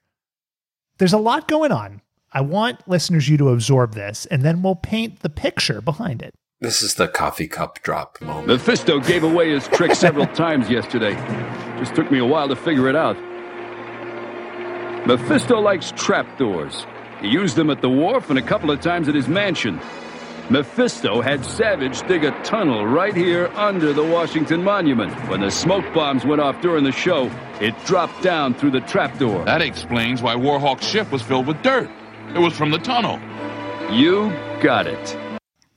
There's 0.99 1.13
a 1.13 1.19
lot 1.19 1.49
going 1.49 1.73
on. 1.73 2.03
I 2.33 2.43
want 2.43 2.87
listeners 2.87 3.29
you 3.29 3.39
to 3.39 3.49
absorb 3.51 3.95
this, 3.95 4.27
and 4.27 4.43
then 4.43 4.63
we'll 4.63 4.75
paint 4.75 5.21
the 5.21 5.31
picture 5.31 5.81
behind 5.81 6.23
it. 6.23 6.35
This 6.61 6.83
is 6.83 6.95
the 6.95 7.09
coffee 7.09 7.49
cup 7.49 7.83
drop 7.83 8.21
moment. 8.21 8.49
Mephisto 8.49 9.01
gave 9.01 9.23
away 9.23 9.51
his 9.51 9.67
trick 9.69 9.95
several 9.95 10.27
times 10.35 10.69
yesterday. 10.69 11.15
Just 11.79 11.95
took 11.95 12.11
me 12.11 12.19
a 12.19 12.27
while 12.27 12.49
to 12.49 12.57
figure 12.57 12.89
it 12.89 12.97
out. 12.97 13.17
Mephisto 15.09 15.59
likes 15.59 15.91
trapdoors. 15.97 16.87
He 17.23 17.29
used 17.29 17.57
them 17.57 17.71
at 17.71 17.81
the 17.81 17.89
wharf 17.89 18.29
and 18.29 18.39
a 18.39 18.43
couple 18.43 18.71
of 18.71 18.83
times 18.83 19.09
at 19.09 19.15
his 19.15 19.27
mansion. 19.27 19.81
Mephisto 20.51 21.23
had 21.23 21.47
Savage 21.47 22.07
dig 22.07 22.25
a 22.25 22.43
tunnel 22.43 22.87
right 22.87 23.17
here 23.17 23.47
under 23.55 23.95
the 23.95 24.05
Washington 24.05 24.63
Monument. 24.63 25.11
When 25.31 25.41
the 25.41 25.51
smoke 25.51 25.95
bombs 25.95 26.27
went 26.27 26.43
off 26.43 26.61
during 26.61 26.85
the 26.85 26.93
show, 26.93 27.31
it 27.59 27.75
dropped 27.87 28.23
down 28.23 28.53
through 28.53 28.73
the 28.73 28.83
trapdoor. 28.83 29.47
That 29.47 29.63
explains 29.63 30.21
why 30.21 30.35
Warhawk's 30.35 30.87
ship 30.87 31.11
was 31.11 31.23
filled 31.23 31.47
with 31.47 31.63
dirt. 31.63 31.89
It 32.35 32.41
was 32.41 32.53
from 32.53 32.71
the 32.71 32.79
tunnel. 32.79 33.19
You 33.91 34.29
got 34.61 34.87
it. 34.87 35.17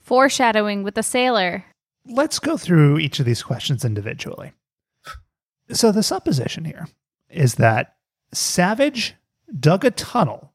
foreshadowing 0.02 0.84
with 0.84 0.96
the 0.96 1.04
sailor 1.04 1.64
Let's 2.06 2.40
go 2.40 2.58
through 2.58 3.00
each 3.00 3.22
of 3.22 3.26
these 3.26 3.44
questions 3.44 3.86
individually. 3.86 4.52
So 5.72 5.94
the 5.94 6.04
supposition 6.04 6.66
here 6.66 6.90
is 7.30 7.56
that 7.56 7.96
Savage 8.34 9.16
dug 9.60 9.86
a 9.86 9.92
tunnel 9.92 10.54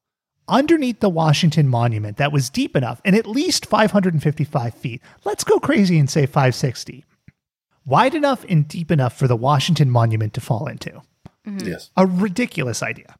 underneath 0.48 1.01
the 1.01 1.09
Washington 1.09 1.68
Monument 1.68 2.16
that 2.16 2.32
was 2.32 2.51
deep 2.51 2.77
enough 2.77 3.01
and 3.05 3.16
at 3.16 3.27
least 3.27 3.66
555 3.66 4.74
feet. 4.74 5.02
Let's 5.24 5.44
go 5.44 5.59
crazy 5.59 5.98
and 5.98 6.09
say 6.09 6.27
560. 6.27 7.05
Wide 7.85 8.14
enough 8.14 8.44
and 8.48 8.66
deep 8.66 8.90
enough 8.90 9.16
for 9.16 9.28
the 9.28 9.36
Washington 9.36 9.90
Monument 9.90 10.35
to 10.35 10.40
fall 10.40 10.66
into. 10.66 11.02
Mm-hmm. 11.47 11.66
Yes. 11.66 11.90
A 11.97 12.06
ridiculous 12.06 12.82
idea. 12.82 13.14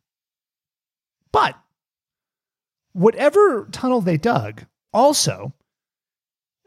But 1.33 1.57
whatever 2.93 3.69
tunnel 3.71 4.01
they 4.01 4.17
dug 4.17 4.65
also 4.93 5.53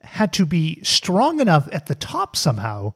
had 0.01 0.31
to 0.33 0.45
be 0.45 0.81
strong 0.83 1.39
enough 1.39 1.67
at 1.71 1.87
the 1.87 1.95
top 1.95 2.35
somehow 2.35 2.93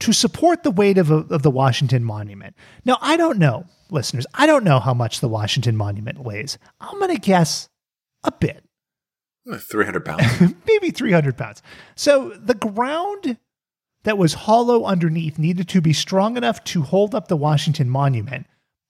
to 0.00 0.12
support 0.12 0.62
the 0.62 0.70
weight 0.70 0.98
of, 0.98 1.10
a, 1.10 1.26
of 1.30 1.42
the 1.42 1.50
Washington 1.50 2.04
Monument. 2.04 2.56
Now, 2.84 2.98
I 3.00 3.16
don't 3.16 3.38
know, 3.38 3.66
listeners, 3.90 4.26
I 4.34 4.46
don't 4.46 4.64
know 4.64 4.80
how 4.80 4.94
much 4.94 5.20
the 5.20 5.28
Washington 5.28 5.76
Monument 5.76 6.18
weighs. 6.18 6.58
I'm 6.80 6.98
going 6.98 7.14
to 7.14 7.20
guess 7.20 7.68
a 8.24 8.32
bit, 8.32 8.64
300 9.58 10.04
pounds. 10.04 10.54
maybe 10.66 10.90
300 10.90 11.36
pounds. 11.36 11.62
So 11.94 12.30
the 12.30 12.54
ground 12.54 13.38
that 14.04 14.18
was 14.18 14.34
hollow 14.34 14.84
underneath 14.84 15.38
needed 15.38 15.68
to 15.68 15.80
be 15.80 15.92
strong 15.92 16.36
enough 16.36 16.62
to 16.64 16.82
hold 16.82 17.14
up 17.14 17.28
the 17.28 17.36
Washington 17.36 17.90
Monument, 17.90 18.46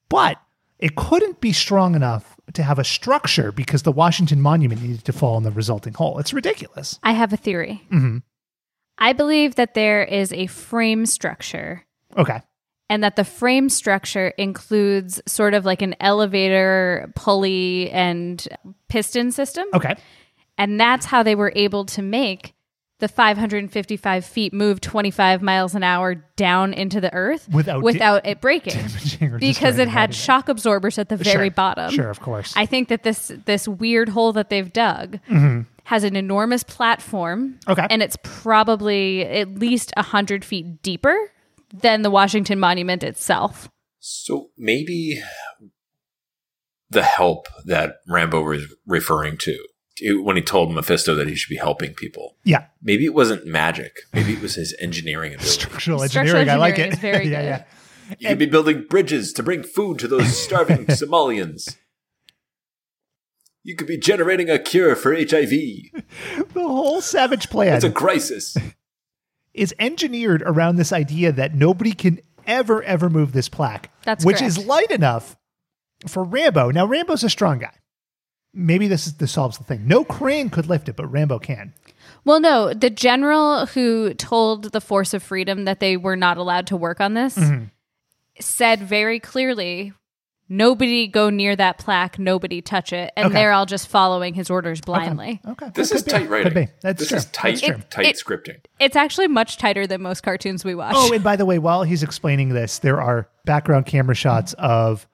but 0.09 0.39
it 0.79 0.97
couldn't 0.97 1.41
be 1.41 1.53
strong 1.53 1.95
enough 1.95 2.37
to 2.53 2.63
have 2.63 2.79
a 2.79 2.85
structure 2.85 3.53
because 3.53 3.83
the 3.83 3.93
Washington 3.93 4.41
Monument 4.41 4.83
needed 4.83 5.05
to 5.05 5.13
fall 5.13 5.37
in 5.39 5.45
the 5.45 5.51
resulting 5.51 5.95
hole. 5.95 6.19
It's 6.19 6.33
ridiculous. 6.33 6.99
I 7.03 7.13
have 7.13 7.33
a 7.33 7.37
theory. 7.37 7.83
hmm 7.91 8.19
I 9.01 9.13
believe 9.15 9.55
that 9.57 9.75
there 9.75 10.03
is 10.05 10.33
a 10.33 10.47
frame 10.47 11.07
structure 11.07 11.85
Okay. 12.19 12.41
and 12.89 13.03
that 13.03 13.17
the 13.17 13.25
frame 13.25 13.69
structure 13.69 14.29
includes 14.37 15.21
sort 15.27 15.55
of 15.55 15.65
like 15.65 15.81
an 15.83 15.95
elevator, 16.01 17.11
pulley, 17.17 17.91
and 17.91 18.47
piston 18.89 19.33
system. 19.33 19.67
Okay. 19.75 19.95
And 20.59 20.79
that's 20.79 21.07
how 21.07 21.23
they 21.23 21.35
were 21.35 21.53
able 21.57 21.87
to 21.87 22.03
make 22.03 22.53
the 22.99 23.09
555 23.09 24.27
feet 24.27 24.53
move 24.53 24.79
25 24.83 25.41
miles 25.41 25.75
an 25.75 25.83
hour 25.83 26.17
down 26.37 26.75
into 26.75 27.01
the 27.01 27.11
earth 27.15 27.49
Without 27.51 27.83
without 27.83 28.27
it 28.27 28.43
breaking 28.43 28.77
because 29.39 29.79
it 29.79 29.89
had 29.89 30.15
shock 30.15 30.51
absorbers 30.51 30.99
at 30.99 31.09
the 31.09 31.17
very 31.17 31.47
Sure. 31.47 31.51
bottom. 31.51 31.91
Sure, 31.93 32.11
of 32.11 32.21
course. 32.21 32.53
I 32.57 32.67
think 32.67 32.89
that 32.89 33.03
this 33.03 33.33
this 33.47 33.67
weird 33.67 34.11
hole 34.11 34.35
that 34.35 34.51
they've 34.51 34.71
dug 34.71 35.19
Mhm. 35.31 35.65
Has 35.91 36.05
an 36.05 36.15
enormous 36.15 36.63
platform. 36.63 37.59
Okay. 37.69 37.85
And 37.91 38.01
it's 38.01 38.17
probably 38.23 39.25
at 39.27 39.49
least 39.59 39.93
100 39.97 40.45
feet 40.45 40.83
deeper 40.85 41.17
than 41.75 42.03
the 42.03 42.11
Washington 42.13 42.61
Monument 42.61 43.03
itself. 43.03 43.69
So 43.99 44.51
maybe 44.57 45.21
the 46.91 47.03
help 47.03 47.49
that 47.65 47.97
Rambo 48.09 48.41
was 48.41 48.73
referring 48.87 49.37
to 49.39 49.59
it- 50.01 50.23
when 50.25 50.37
he 50.37 50.43
told 50.43 50.73
Mephisto 50.73 51.17
that 51.17 51.27
he 51.27 51.35
should 51.35 51.51
be 51.51 51.57
helping 51.57 51.93
people. 51.95 52.37
Yeah. 52.45 52.67
Maybe 52.81 53.05
it 53.05 53.13
wasn't 53.15 53.45
magic. 53.47 53.97
Maybe 54.15 54.35
it 54.35 54.41
was 54.41 54.55
his 54.55 54.77
engineering 54.79 55.35
ability. 55.35 55.51
Structural 55.51 55.99
Structural 56.09 56.37
engineering, 56.39 56.51
I 56.51 56.55
like 56.57 56.79
it. 56.79 56.95
very 57.01 57.29
yeah, 57.31 57.43
good. 57.43 57.65
yeah. 58.11 58.17
You 58.21 58.29
could 58.29 58.39
be 58.39 58.47
building 58.47 58.87
bridges 58.89 59.33
to 59.33 59.43
bring 59.43 59.65
food 59.65 59.99
to 59.99 60.07
those 60.07 60.37
starving 60.41 60.87
Somalians. 60.87 61.77
You 63.63 63.77
could 63.77 63.87
be 63.87 63.99
generating 63.99 64.49
a 64.49 64.59
cure 64.59 64.95
for 64.97 65.15
HIV. 65.15 65.51
The 66.53 66.61
whole 66.67 67.01
Savage 67.01 67.49
plan 67.51 67.75
It's 67.75 67.85
a 67.85 67.91
crisis. 67.91 68.57
is 69.55 69.75
engineered 69.79 70.43
around 70.43 70.77
this 70.77 70.93
idea 70.93 71.33
that 71.33 71.55
nobody 71.55 71.93
can 71.93 72.21
ever, 72.47 72.83
ever 72.83 73.09
move 73.11 73.33
this 73.33 73.49
plaque. 73.49 73.91
That's 74.05 74.25
which 74.25 74.39
correct. 74.39 74.59
is 74.59 74.67
light 74.67 74.91
enough 74.91 75.37
for 76.09 76.25
Rambo. 76.25 76.71
Now, 76.71 76.87
Rambo's 76.87 77.23
a 77.25 77.31
strong 77.31 77.59
guy. 77.59 77.73
Maybe 78.53 78.89
this 78.89 79.07
is 79.07 79.15
this 79.15 79.31
solves 79.33 79.59
the 79.59 79.65
thing. 79.65 79.87
No 79.87 80.05
crane 80.05 80.51
could 80.51 80.67
lift 80.67 80.89
it, 80.89 80.97
but 80.97 81.07
Rambo 81.07 81.39
can. 81.39 81.73
Well, 82.25 82.41
no, 82.41 82.73
the 82.75 82.91
general 82.91 83.67
who 83.67 84.13
told 84.15 84.73
the 84.73 84.81
Force 84.81 85.15
of 85.15 85.23
Freedom 85.23 85.65
that 85.67 85.79
they 85.81 85.97
were 85.97 86.17
not 86.17 86.37
allowed 86.37 86.67
to 86.69 86.77
work 86.77 87.01
on 87.01 87.15
this 87.15 87.37
Mhm. 87.39 87.71
said 88.41 88.81
very 88.83 89.21
clearly 89.21 89.93
nobody 90.51 91.07
go 91.07 91.31
near 91.31 91.57
that 91.57 91.79
plaque, 91.79 92.19
nobody 92.19 92.61
touch 92.61 92.93
it. 92.93 93.11
And 93.17 93.27
Okay. 93.27 93.35
they're 93.35 93.53
all 93.53 93.65
just 93.65 93.89
following 93.89 94.35
his 94.35 94.51
orders 94.51 94.81
blindly. 94.83 95.41
Okay. 95.49 95.71
This 95.75 95.89
Could 95.89 95.97
is 95.99 96.03
be. 96.03 96.11
tight 96.11 96.29
writing. 96.29 96.53
Could 96.53 96.67
be. 96.67 96.73
That's 96.83 96.99
this 96.99 97.09
true. 97.09 97.17
is 97.19 97.25
tight, 97.27 97.61
That's 97.65 97.85
tight 97.89 98.07
It- 98.07 98.17
scripting. 98.23 98.57
It's 98.79 98.97
actually 98.97 99.29
much 99.29 99.57
tighter 99.57 99.87
than 99.87 100.03
most 100.03 100.23
cartoons 100.23 100.65
we 100.65 100.75
watch. 100.75 100.95
Oh, 100.97 101.13
and 101.15 101.25
by 101.25 101.37
the 101.37 101.47
way, 101.47 101.59
while 101.59 101.85
he's 101.85 102.03
explaining 102.03 102.51
this, 102.51 102.81
there 102.81 103.01
are 103.01 103.29
background 103.47 103.87
camera 103.87 104.15
shots 104.15 104.53
of 104.59 105.07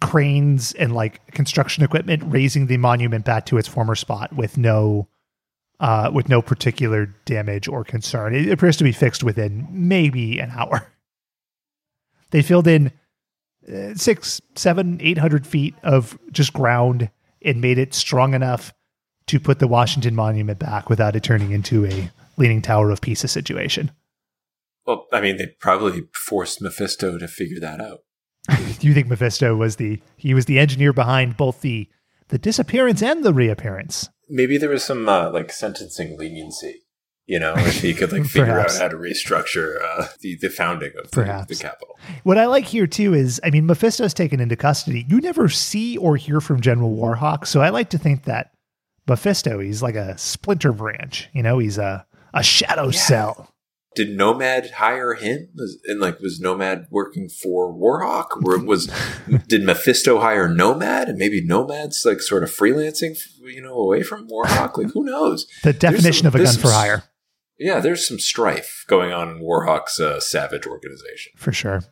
cranes 0.00 0.72
and 0.74 0.94
like 0.94 1.24
construction 1.32 1.84
equipment 1.84 2.22
raising 2.26 2.66
the 2.66 2.76
monument 2.76 3.24
back 3.24 3.46
to 3.46 3.58
its 3.58 3.68
former 3.68 3.94
spot 3.94 4.32
with 4.34 4.56
no 4.58 5.06
uh 5.80 6.10
with 6.14 6.28
no 6.28 6.40
particular 6.40 7.06
damage 7.24 7.68
or 7.68 7.84
concern. 7.84 8.34
It 8.34 8.50
appears 8.50 8.76
to 8.78 8.84
be 8.84 8.92
fixed 8.92 9.22
within 9.22 9.66
maybe 9.70 10.38
an 10.38 10.50
hour. 10.50 10.86
They 12.30 12.40
filled 12.42 12.66
in 12.66 12.92
six, 13.94 14.40
seven, 14.54 14.98
eight 15.00 15.18
hundred 15.18 15.46
feet 15.46 15.74
of 15.82 16.18
just 16.30 16.52
ground 16.52 17.10
and 17.42 17.60
made 17.60 17.78
it 17.78 17.94
strong 17.94 18.34
enough 18.34 18.72
to 19.26 19.40
put 19.40 19.58
the 19.58 19.68
Washington 19.68 20.14
Monument 20.14 20.58
back 20.58 20.88
without 20.88 21.16
it 21.16 21.22
turning 21.22 21.52
into 21.52 21.86
a 21.86 22.10
leaning 22.36 22.62
tower 22.62 22.90
of 22.90 23.00
Pisa 23.00 23.28
situation. 23.28 23.90
Well, 24.86 25.06
I 25.12 25.20
mean, 25.20 25.36
they 25.36 25.46
probably 25.60 26.02
forced 26.12 26.60
Mephisto 26.60 27.18
to 27.18 27.28
figure 27.28 27.60
that 27.60 27.80
out. 27.80 28.00
Do 28.80 28.86
you 28.88 28.94
think 28.94 29.08
Mephisto 29.08 29.54
was 29.54 29.76
the 29.76 30.00
he 30.16 30.34
was 30.34 30.46
the 30.46 30.58
engineer 30.58 30.92
behind 30.92 31.36
both 31.36 31.60
the 31.60 31.88
the 32.28 32.38
disappearance 32.38 33.02
and 33.02 33.22
the 33.22 33.32
reappearance? 33.32 34.08
Maybe 34.28 34.58
there 34.58 34.70
was 34.70 34.84
some 34.84 35.08
uh, 35.08 35.30
like 35.30 35.52
sentencing 35.52 36.18
leniency. 36.18 36.82
You 37.32 37.38
know, 37.38 37.54
if 37.56 37.80
he 37.80 37.94
could 37.94 38.12
like 38.12 38.26
figure 38.26 38.60
out 38.60 38.76
how 38.76 38.88
to 38.88 38.96
restructure 38.96 39.82
uh, 39.82 40.08
the 40.20 40.36
the 40.36 40.50
founding 40.50 40.92
of 40.98 41.04
the, 41.04 41.16
Perhaps. 41.16 41.46
the 41.48 41.64
capital. 41.64 41.98
What 42.24 42.36
I 42.36 42.44
like 42.44 42.66
here 42.66 42.86
too 42.86 43.14
is, 43.14 43.40
I 43.42 43.48
mean, 43.48 43.64
Mephisto's 43.64 44.12
taken 44.12 44.38
into 44.38 44.54
custody. 44.54 45.06
You 45.08 45.18
never 45.18 45.48
see 45.48 45.96
or 45.96 46.16
hear 46.16 46.42
from 46.42 46.60
General 46.60 46.94
Warhawk, 46.94 47.46
so 47.46 47.62
I 47.62 47.70
like 47.70 47.88
to 47.88 47.96
think 47.98 48.24
that 48.24 48.50
Mephisto, 49.08 49.60
he's 49.60 49.82
like 49.82 49.94
a 49.94 50.18
splinter 50.18 50.72
branch. 50.72 51.30
You 51.32 51.42
know, 51.42 51.58
he's 51.58 51.78
a 51.78 52.04
a 52.34 52.42
shadow 52.42 52.90
cell. 52.90 53.48
Did 53.94 54.16
Nomad 54.16 54.70
hire 54.72 55.14
him? 55.14 55.48
And 55.86 56.00
like, 56.00 56.20
was 56.20 56.38
Nomad 56.38 56.86
working 56.90 57.30
for 57.30 57.72
Warhawk, 57.74 58.42
or 58.44 58.58
was 58.62 58.90
did 59.48 59.62
Mephisto 59.64 60.20
hire 60.20 60.48
Nomad, 60.48 61.08
and 61.08 61.16
maybe 61.16 61.42
Nomad's 61.42 62.02
like 62.04 62.20
sort 62.20 62.42
of 62.42 62.50
freelancing, 62.50 63.16
you 63.42 63.62
know, 63.62 63.74
away 63.78 64.02
from 64.02 64.28
Warhawk? 64.28 64.76
Like, 64.76 64.92
who 64.92 65.04
knows? 65.04 65.46
The 65.62 65.72
definition 65.72 66.24
some- 66.24 66.26
of 66.28 66.34
a 66.34 66.44
gun 66.44 66.56
for 66.56 66.70
hire, 66.70 67.04
Yeah, 67.62 67.80
there's 67.80 68.06
some 68.06 68.18
strife 68.18 68.84
going 68.88 69.12
on 69.12 69.28
in 69.28 69.38
Warhawk's 69.38 70.00
uh, 70.00 70.20
savage 70.20 70.66
organization. 70.66 71.32
for 71.36 71.52
sure. 71.52 71.82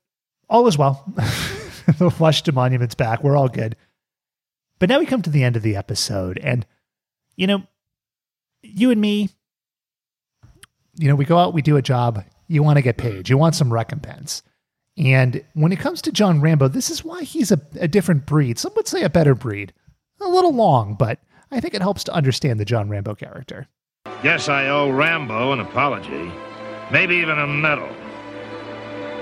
All 0.48 0.66
is 0.66 0.76
well. 0.76 1.04
the 1.98 2.12
Washington 2.18 2.56
Monument's 2.56 2.96
back. 2.96 3.22
We're 3.22 3.36
all 3.36 3.48
good. 3.48 3.76
But 4.80 4.88
now 4.88 4.98
we 4.98 5.06
come 5.06 5.22
to 5.22 5.30
the 5.30 5.44
end 5.44 5.56
of 5.56 5.62
the 5.62 5.76
episode, 5.76 6.38
and 6.38 6.66
you 7.36 7.46
know, 7.46 7.62
you 8.62 8.90
and 8.90 9.00
me, 9.00 9.28
you 10.96 11.08
know, 11.08 11.14
we 11.14 11.24
go 11.24 11.38
out, 11.38 11.54
we 11.54 11.62
do 11.62 11.76
a 11.76 11.82
job. 11.82 12.24
You 12.48 12.62
want 12.62 12.78
to 12.78 12.82
get 12.82 12.96
paid. 12.96 13.28
You 13.28 13.38
want 13.38 13.54
some 13.54 13.72
recompense. 13.72 14.42
And 14.96 15.44
when 15.54 15.70
it 15.70 15.78
comes 15.78 16.02
to 16.02 16.12
John 16.12 16.40
Rambo, 16.40 16.68
this 16.68 16.90
is 16.90 17.04
why 17.04 17.22
he's 17.22 17.52
a, 17.52 17.60
a 17.78 17.86
different 17.86 18.26
breed. 18.26 18.58
Some 18.58 18.72
would 18.74 18.88
say 18.88 19.02
a 19.02 19.10
better 19.10 19.34
breed. 19.34 19.72
A 20.20 20.28
little 20.28 20.52
long, 20.52 20.94
but 20.94 21.20
I 21.50 21.60
think 21.60 21.74
it 21.74 21.80
helps 21.80 22.04
to 22.04 22.12
understand 22.12 22.58
the 22.58 22.64
John 22.64 22.90
Rambo 22.90 23.14
character. 23.14 23.68
Guess 24.22 24.50
I 24.50 24.68
owe 24.68 24.90
Rambo 24.90 25.52
an 25.52 25.60
apology. 25.60 26.30
Maybe 26.90 27.16
even 27.16 27.38
a 27.38 27.46
medal. 27.46 27.88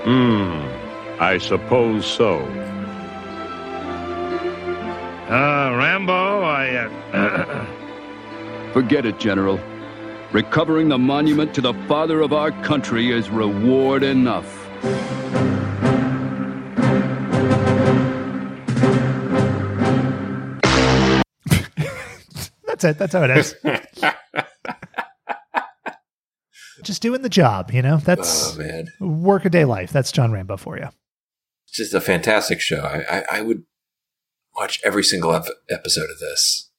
Hmm, 0.03 1.21
I 1.21 1.37
suppose 1.37 2.05
so. 2.05 2.39
Uh, 5.29 5.75
Rambo, 5.77 6.41
I, 6.41 6.89
uh, 7.13 7.65
Forget 8.73 9.05
it, 9.05 9.19
General. 9.19 9.57
Recovering 10.33 10.89
the 10.89 10.97
monument 10.97 11.53
to 11.55 11.61
the 11.61 11.73
father 11.87 12.21
of 12.21 12.33
our 12.33 12.51
country 12.63 13.11
is 13.11 13.29
reward 13.29 14.03
enough. 14.03 14.69
That's 22.79 22.85
it. 22.85 22.97
That's 22.99 23.13
how 23.13 23.23
it 23.23 23.31
is. 23.31 23.55
Just 26.83 27.01
doing 27.01 27.23
the 27.23 27.29
job, 27.29 27.71
you 27.71 27.81
know? 27.81 27.97
That's 27.97 28.55
Oh 28.55 28.59
man, 28.59 28.87
workaday 29.01 29.65
life. 29.65 29.91
That's 29.91 30.13
John 30.13 30.31
Rambo 30.31 30.55
for 30.55 30.77
you. 30.77 30.87
it's 31.67 31.75
just 31.77 31.93
a 31.93 31.99
fantastic 31.99 32.61
show. 32.61 32.79
I, 32.81 33.17
I, 33.17 33.23
I 33.39 33.41
would 33.41 33.63
watch 34.55 34.79
every 34.85 35.03
single 35.03 35.33
ep- 35.35 35.43
episode 35.69 36.09
of 36.09 36.19
this. 36.19 36.71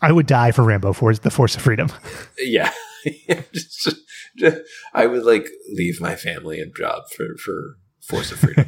I 0.00 0.12
would 0.12 0.28
die 0.28 0.52
for 0.52 0.62
Rambo 0.62 0.92
for 0.92 1.12
the 1.14 1.30
Force 1.32 1.56
of 1.56 1.62
Freedom. 1.62 1.90
Yeah, 2.38 2.70
Just- 3.52 3.88
just- 4.36 4.58
I 4.94 5.06
would 5.06 5.24
like 5.24 5.48
leave 5.72 6.00
my 6.00 6.14
family 6.14 6.60
and 6.60 6.72
job 6.76 7.02
for 7.16 7.26
for 7.44 7.78
Force 8.02 8.30
of 8.30 8.38
Freedom. 8.38 8.66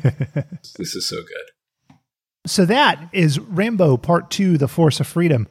this 0.78 0.96
is 0.96 1.06
so 1.06 1.16
good. 1.18 1.96
So 2.46 2.64
that 2.64 3.08
is 3.12 3.38
Rambo 3.38 3.98
Part 3.98 4.30
2 4.32 4.58
The 4.58 4.66
Force 4.68 4.98
of 5.00 5.06
Freedom. 5.06 5.46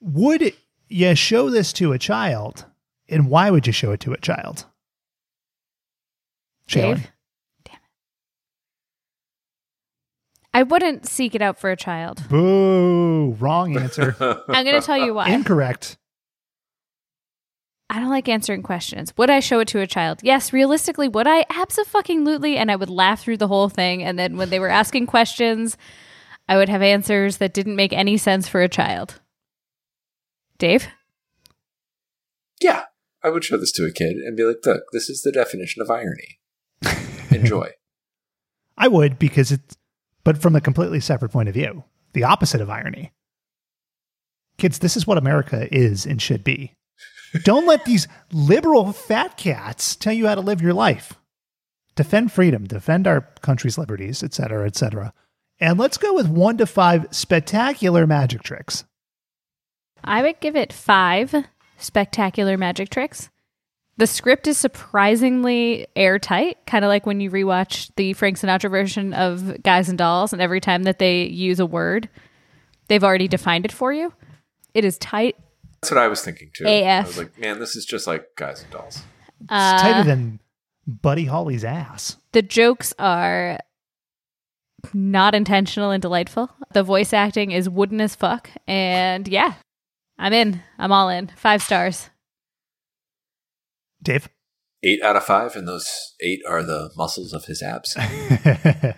Would 0.00 0.52
you 0.88 1.14
show 1.14 1.50
this 1.50 1.72
to 1.74 1.92
a 1.92 1.98
child? 1.98 2.64
And 3.08 3.28
why 3.28 3.50
would 3.50 3.66
you 3.66 3.72
show 3.72 3.92
it 3.92 4.00
to 4.00 4.12
a 4.12 4.18
child? 4.18 4.66
Shaylin? 6.68 6.96
Dave? 6.96 7.10
I 10.54 10.62
wouldn't 10.62 11.06
seek 11.06 11.34
it 11.34 11.42
out 11.42 11.58
for 11.58 11.70
a 11.70 11.76
child. 11.76 12.28
Boo. 12.28 13.36
Wrong 13.38 13.76
answer. 13.76 14.16
I'm 14.48 14.64
going 14.64 14.80
to 14.80 14.84
tell 14.84 14.98
you 14.98 15.14
why. 15.14 15.30
Incorrect. 15.30 15.96
I 17.90 18.00
don't 18.00 18.10
like 18.10 18.28
answering 18.28 18.62
questions. 18.62 19.16
Would 19.16 19.30
I 19.30 19.40
show 19.40 19.60
it 19.60 19.68
to 19.68 19.80
a 19.80 19.86
child? 19.86 20.20
Yes, 20.22 20.52
realistically, 20.52 21.08
would 21.08 21.26
I? 21.26 21.46
Absolutely. 21.48 22.56
And 22.56 22.70
I 22.70 22.76
would 22.76 22.90
laugh 22.90 23.22
through 23.22 23.38
the 23.38 23.48
whole 23.48 23.68
thing. 23.68 24.02
And 24.02 24.18
then 24.18 24.36
when 24.36 24.50
they 24.50 24.60
were 24.60 24.68
asking 24.68 25.06
questions, 25.06 25.78
I 26.48 26.56
would 26.56 26.68
have 26.68 26.82
answers 26.82 27.38
that 27.38 27.54
didn't 27.54 27.76
make 27.76 27.92
any 27.92 28.16
sense 28.18 28.46
for 28.46 28.60
a 28.60 28.68
child. 28.68 29.20
Dave? 30.58 30.88
Yeah, 32.60 32.84
I 33.22 33.30
would 33.30 33.44
show 33.44 33.56
this 33.56 33.72
to 33.72 33.84
a 33.84 33.92
kid 33.92 34.16
and 34.16 34.36
be 34.36 34.44
like, 34.44 34.64
look, 34.64 34.84
this 34.92 35.08
is 35.08 35.22
the 35.22 35.32
definition 35.32 35.82
of 35.82 35.90
irony. 35.90 36.40
Enjoy. 37.30 37.70
I 38.76 38.88
would 38.88 39.18
because 39.18 39.52
it's, 39.52 39.76
but 40.24 40.38
from 40.38 40.56
a 40.56 40.60
completely 40.60 41.00
separate 41.00 41.30
point 41.30 41.48
of 41.48 41.54
view, 41.54 41.84
the 42.12 42.24
opposite 42.24 42.60
of 42.60 42.70
irony. 42.70 43.12
Kids, 44.56 44.80
this 44.80 44.96
is 44.96 45.06
what 45.06 45.18
America 45.18 45.72
is 45.74 46.04
and 46.04 46.20
should 46.20 46.42
be. 46.42 46.74
Don't 47.44 47.66
let 47.66 47.84
these 47.84 48.08
liberal 48.32 48.92
fat 48.92 49.36
cats 49.36 49.94
tell 49.94 50.12
you 50.12 50.26
how 50.26 50.34
to 50.34 50.40
live 50.40 50.62
your 50.62 50.72
life. 50.72 51.14
Defend 51.94 52.32
freedom, 52.32 52.64
defend 52.64 53.06
our 53.06 53.22
country's 53.42 53.78
liberties, 53.78 54.22
etc., 54.22 54.66
etc. 54.66 55.12
And 55.60 55.78
let's 55.78 55.98
go 55.98 56.14
with 56.14 56.28
one 56.28 56.56
to 56.58 56.66
five 56.66 57.06
spectacular 57.10 58.06
magic 58.06 58.42
tricks. 58.42 58.84
I 60.04 60.22
would 60.22 60.40
give 60.40 60.56
it 60.56 60.72
five 60.72 61.34
spectacular 61.76 62.56
magic 62.56 62.90
tricks. 62.90 63.30
The 63.96 64.06
script 64.06 64.46
is 64.46 64.56
surprisingly 64.56 65.86
airtight, 65.96 66.58
kind 66.66 66.84
of 66.84 66.88
like 66.88 67.04
when 67.04 67.20
you 67.20 67.30
rewatch 67.30 67.90
the 67.96 68.12
Frank 68.12 68.38
Sinatra 68.38 68.70
version 68.70 69.12
of 69.12 69.62
Guys 69.62 69.88
and 69.88 69.98
Dolls, 69.98 70.32
and 70.32 70.40
every 70.40 70.60
time 70.60 70.84
that 70.84 70.98
they 71.00 71.24
use 71.24 71.58
a 71.58 71.66
word, 71.66 72.08
they've 72.86 73.02
already 73.02 73.26
defined 73.26 73.64
it 73.64 73.72
for 73.72 73.92
you. 73.92 74.12
It 74.72 74.84
is 74.84 74.98
tight. 74.98 75.36
That's 75.80 75.90
what 75.90 75.98
I 75.98 76.06
was 76.08 76.22
thinking 76.22 76.50
too. 76.54 76.64
AF. 76.64 77.04
I 77.04 77.06
was 77.08 77.18
like, 77.18 77.38
man, 77.38 77.58
this 77.58 77.74
is 77.74 77.84
just 77.84 78.06
like 78.06 78.24
Guys 78.36 78.62
and 78.62 78.70
Dolls. 78.70 79.02
It's 79.40 79.46
Uh, 79.50 79.78
tighter 79.80 80.04
than 80.04 80.38
Buddy 80.86 81.24
Holly's 81.24 81.64
ass. 81.64 82.16
the 82.32 82.42
jokes 82.42 82.94
are 83.00 83.58
not 84.94 85.34
intentional 85.34 85.90
and 85.90 86.00
delightful. 86.00 86.50
The 86.72 86.82
voice 86.84 87.12
acting 87.12 87.50
is 87.50 87.68
wooden 87.68 88.00
as 88.00 88.14
fuck. 88.14 88.48
And 88.68 89.26
yeah, 89.26 89.54
I'm 90.18 90.32
in. 90.32 90.62
I'm 90.78 90.92
all 90.92 91.08
in. 91.08 91.28
Five 91.36 91.62
stars. 91.62 92.10
Dave? 94.02 94.28
Eight 94.82 95.02
out 95.02 95.16
of 95.16 95.24
five, 95.24 95.56
and 95.56 95.66
those 95.66 96.14
eight 96.20 96.40
are 96.48 96.62
the 96.62 96.90
muscles 96.96 97.32
of 97.32 97.46
his 97.46 97.62
abs. 97.62 97.94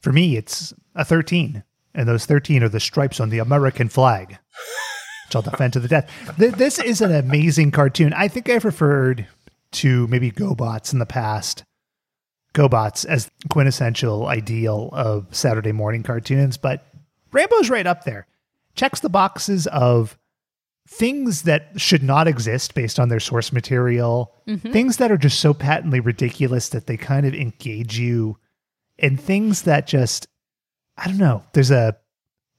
For 0.00 0.12
me, 0.12 0.36
it's 0.36 0.72
a 0.94 1.04
13, 1.04 1.62
and 1.94 2.08
those 2.08 2.24
13 2.24 2.62
are 2.62 2.68
the 2.68 2.80
stripes 2.80 3.20
on 3.20 3.28
the 3.28 3.38
American 3.38 3.88
flag, 3.90 4.30
which 5.26 5.36
I'll 5.36 5.42
defend 5.42 5.74
to 5.74 5.80
the 5.80 5.88
death. 5.88 6.10
Th- 6.38 6.54
This 6.54 6.78
is 6.78 7.02
an 7.02 7.14
amazing 7.14 7.70
cartoon. 7.72 8.14
I 8.14 8.28
think 8.28 8.48
I've 8.48 8.64
referred 8.64 9.26
to 9.72 10.06
maybe 10.08 10.30
GoBots 10.30 10.94
in 10.94 10.98
the 10.98 11.06
past. 11.06 11.64
GoBots 12.54 13.04
as 13.04 13.30
quintessential 13.50 14.26
ideal 14.26 14.88
of 14.92 15.26
Saturday 15.36 15.72
morning 15.72 16.02
cartoons, 16.02 16.56
but 16.56 16.86
Rambo's 17.32 17.68
right 17.68 17.86
up 17.86 18.04
there. 18.04 18.26
Checks 18.80 19.00
the 19.00 19.10
boxes 19.10 19.66
of 19.66 20.16
things 20.88 21.42
that 21.42 21.78
should 21.78 22.02
not 22.02 22.26
exist 22.26 22.74
based 22.74 22.98
on 22.98 23.10
their 23.10 23.20
source 23.20 23.52
material, 23.52 24.32
Mhm. 24.48 24.72
things 24.72 24.96
that 24.96 25.12
are 25.12 25.18
just 25.18 25.38
so 25.38 25.52
patently 25.52 26.00
ridiculous 26.00 26.70
that 26.70 26.86
they 26.86 26.96
kind 26.96 27.26
of 27.26 27.34
engage 27.34 27.98
you, 27.98 28.38
and 28.98 29.20
things 29.20 29.62
that 29.62 29.86
just 29.86 30.28
I 30.96 31.08
don't 31.08 31.18
know. 31.18 31.44
There's 31.52 31.70
a 31.70 31.96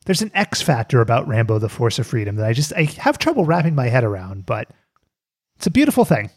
there's 0.05 0.21
an 0.21 0.29
X 0.35 0.61
factor 0.61 1.01
about 1.01 1.27
Rambo: 1.27 1.57
The 1.57 1.69
Force 1.69 1.97
of 1.97 2.05
Freedom 2.05 2.35
that 2.35 2.45
I 2.45 2.53
just 2.53 2.71
I 2.73 2.83
have 2.99 3.17
trouble 3.17 3.43
wrapping 3.45 3.73
my 3.73 3.87
head 3.87 4.03
around, 4.03 4.45
but 4.45 4.69
it's 5.57 5.65
a 5.65 5.71
beautiful 5.71 6.05
thing. 6.05 6.29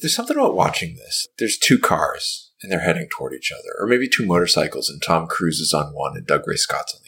There's 0.00 0.14
something 0.14 0.36
about 0.36 0.54
watching 0.54 0.94
this. 0.94 1.26
There's 1.40 1.58
two 1.58 1.80
cars, 1.80 2.52
and 2.62 2.70
they're 2.70 2.80
heading 2.80 3.08
toward 3.10 3.32
each 3.34 3.50
other, 3.50 3.74
or 3.80 3.88
maybe 3.88 4.08
two 4.08 4.26
motorcycles, 4.26 4.88
and 4.88 5.02
Tom 5.02 5.26
Cruise 5.26 5.58
is 5.58 5.74
on 5.74 5.92
one, 5.92 6.16
and 6.16 6.24
Dougray 6.24 6.56
Scott's 6.56 6.94
on 6.94 7.00
the 7.02 7.07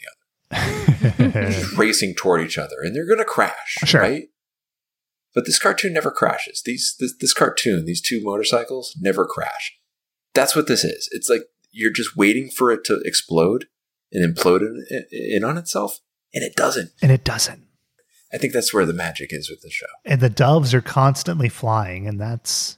just 0.51 1.71
racing 1.77 2.13
toward 2.15 2.41
each 2.41 2.57
other, 2.57 2.75
and 2.83 2.95
they're 2.95 3.05
going 3.07 3.19
to 3.19 3.25
crash, 3.25 3.75
Sure. 3.85 4.01
right? 4.01 4.23
But 5.33 5.45
this 5.45 5.59
cartoon 5.59 5.93
never 5.93 6.11
crashes. 6.11 6.61
These 6.65 6.95
this, 6.99 7.13
this 7.19 7.33
cartoon, 7.33 7.85
these 7.85 8.01
two 8.01 8.19
motorcycles, 8.21 8.95
never 8.99 9.25
crash. 9.25 9.77
That's 10.33 10.55
what 10.55 10.67
this 10.67 10.83
is. 10.83 11.07
It's 11.11 11.29
like 11.29 11.43
you're 11.71 11.91
just 11.91 12.17
waiting 12.17 12.49
for 12.49 12.71
it 12.71 12.83
to 12.85 12.99
explode 13.05 13.65
and 14.11 14.35
implode 14.35 14.59
in, 14.61 15.05
in 15.11 15.43
on 15.45 15.57
itself, 15.57 15.99
and 16.33 16.43
it 16.43 16.55
doesn't. 16.55 16.91
And 17.01 17.11
it 17.11 17.23
doesn't. 17.23 17.63
I 18.33 18.37
think 18.37 18.51
that's 18.53 18.73
where 18.73 18.85
the 18.85 18.93
magic 18.93 19.29
is 19.31 19.49
with 19.49 19.61
the 19.61 19.69
show. 19.69 19.85
And 20.05 20.19
the 20.21 20.29
doves 20.29 20.73
are 20.73 20.81
constantly 20.81 21.47
flying, 21.49 22.07
and 22.07 22.19
that's 22.19 22.77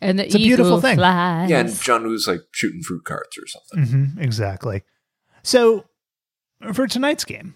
And 0.00 0.18
the 0.18 0.26
It's 0.26 0.34
a 0.34 0.38
beautiful 0.38 0.66
eagle 0.72 0.80
thing. 0.80 0.96
flies. 0.96 1.50
Yeah, 1.50 1.60
and 1.60 1.72
John 1.82 2.04
Woo's 2.06 2.26
like 2.26 2.40
shooting 2.52 2.82
fruit 2.82 3.04
carts 3.04 3.36
or 3.38 3.46
something. 3.46 4.12
hmm 4.14 4.20
exactly. 4.20 4.82
So 5.44 5.84
for 6.72 6.86
tonight's 6.86 7.24
game, 7.24 7.54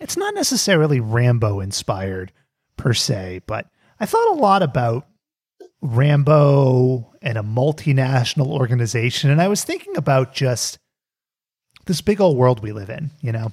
it's 0.00 0.16
not 0.16 0.34
necessarily 0.34 1.00
Rambo 1.00 1.60
inspired 1.60 2.32
per 2.76 2.92
se, 2.92 3.42
but 3.46 3.68
I 4.00 4.06
thought 4.06 4.36
a 4.36 4.40
lot 4.40 4.62
about 4.62 5.06
Rambo 5.80 7.14
and 7.22 7.38
a 7.38 7.42
multinational 7.42 8.48
organization, 8.48 9.30
and 9.30 9.40
I 9.40 9.48
was 9.48 9.64
thinking 9.64 9.96
about 9.96 10.34
just 10.34 10.78
this 11.86 12.00
big 12.00 12.20
old 12.20 12.36
world 12.36 12.62
we 12.62 12.72
live 12.72 12.90
in. 12.90 13.10
You 13.20 13.32
know, 13.32 13.52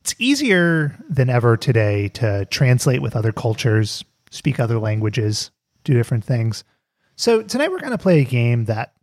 it's 0.00 0.14
easier 0.18 0.96
than 1.08 1.30
ever 1.30 1.56
today 1.56 2.08
to 2.08 2.44
translate 2.46 3.02
with 3.02 3.16
other 3.16 3.32
cultures, 3.32 4.04
speak 4.30 4.58
other 4.58 4.78
languages, 4.78 5.50
do 5.84 5.94
different 5.94 6.24
things. 6.24 6.64
So 7.16 7.42
tonight 7.42 7.70
we're 7.70 7.80
going 7.80 7.92
to 7.92 7.98
play 7.98 8.20
a 8.20 8.24
game 8.24 8.64
that 8.64 8.94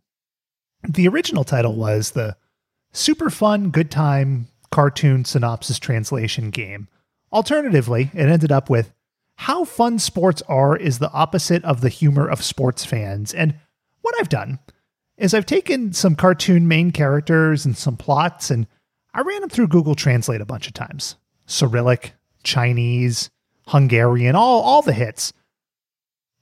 the 0.86 1.08
original 1.08 1.44
title 1.44 1.74
was 1.74 2.10
the 2.10 2.36
Super 2.92 3.30
Fun 3.30 3.70
Good 3.70 3.90
Time 3.90 4.48
Cartoon 4.70 5.24
Synopsis 5.24 5.78
Translation 5.78 6.50
Game. 6.50 6.88
Alternatively, 7.32 8.10
it 8.14 8.28
ended 8.28 8.52
up 8.52 8.70
with 8.70 8.92
How 9.36 9.64
Fun 9.64 9.98
Sports 9.98 10.42
Are 10.48 10.76
is 10.76 10.98
the 10.98 11.10
opposite 11.12 11.64
of 11.64 11.80
the 11.80 11.88
humor 11.88 12.28
of 12.28 12.42
sports 12.42 12.84
fans. 12.84 13.34
And 13.34 13.54
what 14.02 14.14
I've 14.18 14.28
done 14.28 14.58
is 15.16 15.34
I've 15.34 15.46
taken 15.46 15.92
some 15.92 16.16
cartoon 16.16 16.68
main 16.68 16.92
characters 16.92 17.66
and 17.66 17.76
some 17.76 17.96
plots 17.96 18.50
and 18.50 18.66
I 19.14 19.22
ran 19.22 19.40
them 19.40 19.50
through 19.50 19.68
Google 19.68 19.94
Translate 19.94 20.40
a 20.40 20.46
bunch 20.46 20.68
of 20.68 20.74
times. 20.74 21.16
Cyrillic, 21.46 22.14
Chinese, 22.44 23.30
Hungarian, 23.66 24.36
all, 24.36 24.60
all 24.60 24.82
the 24.82 24.92
hits. 24.92 25.32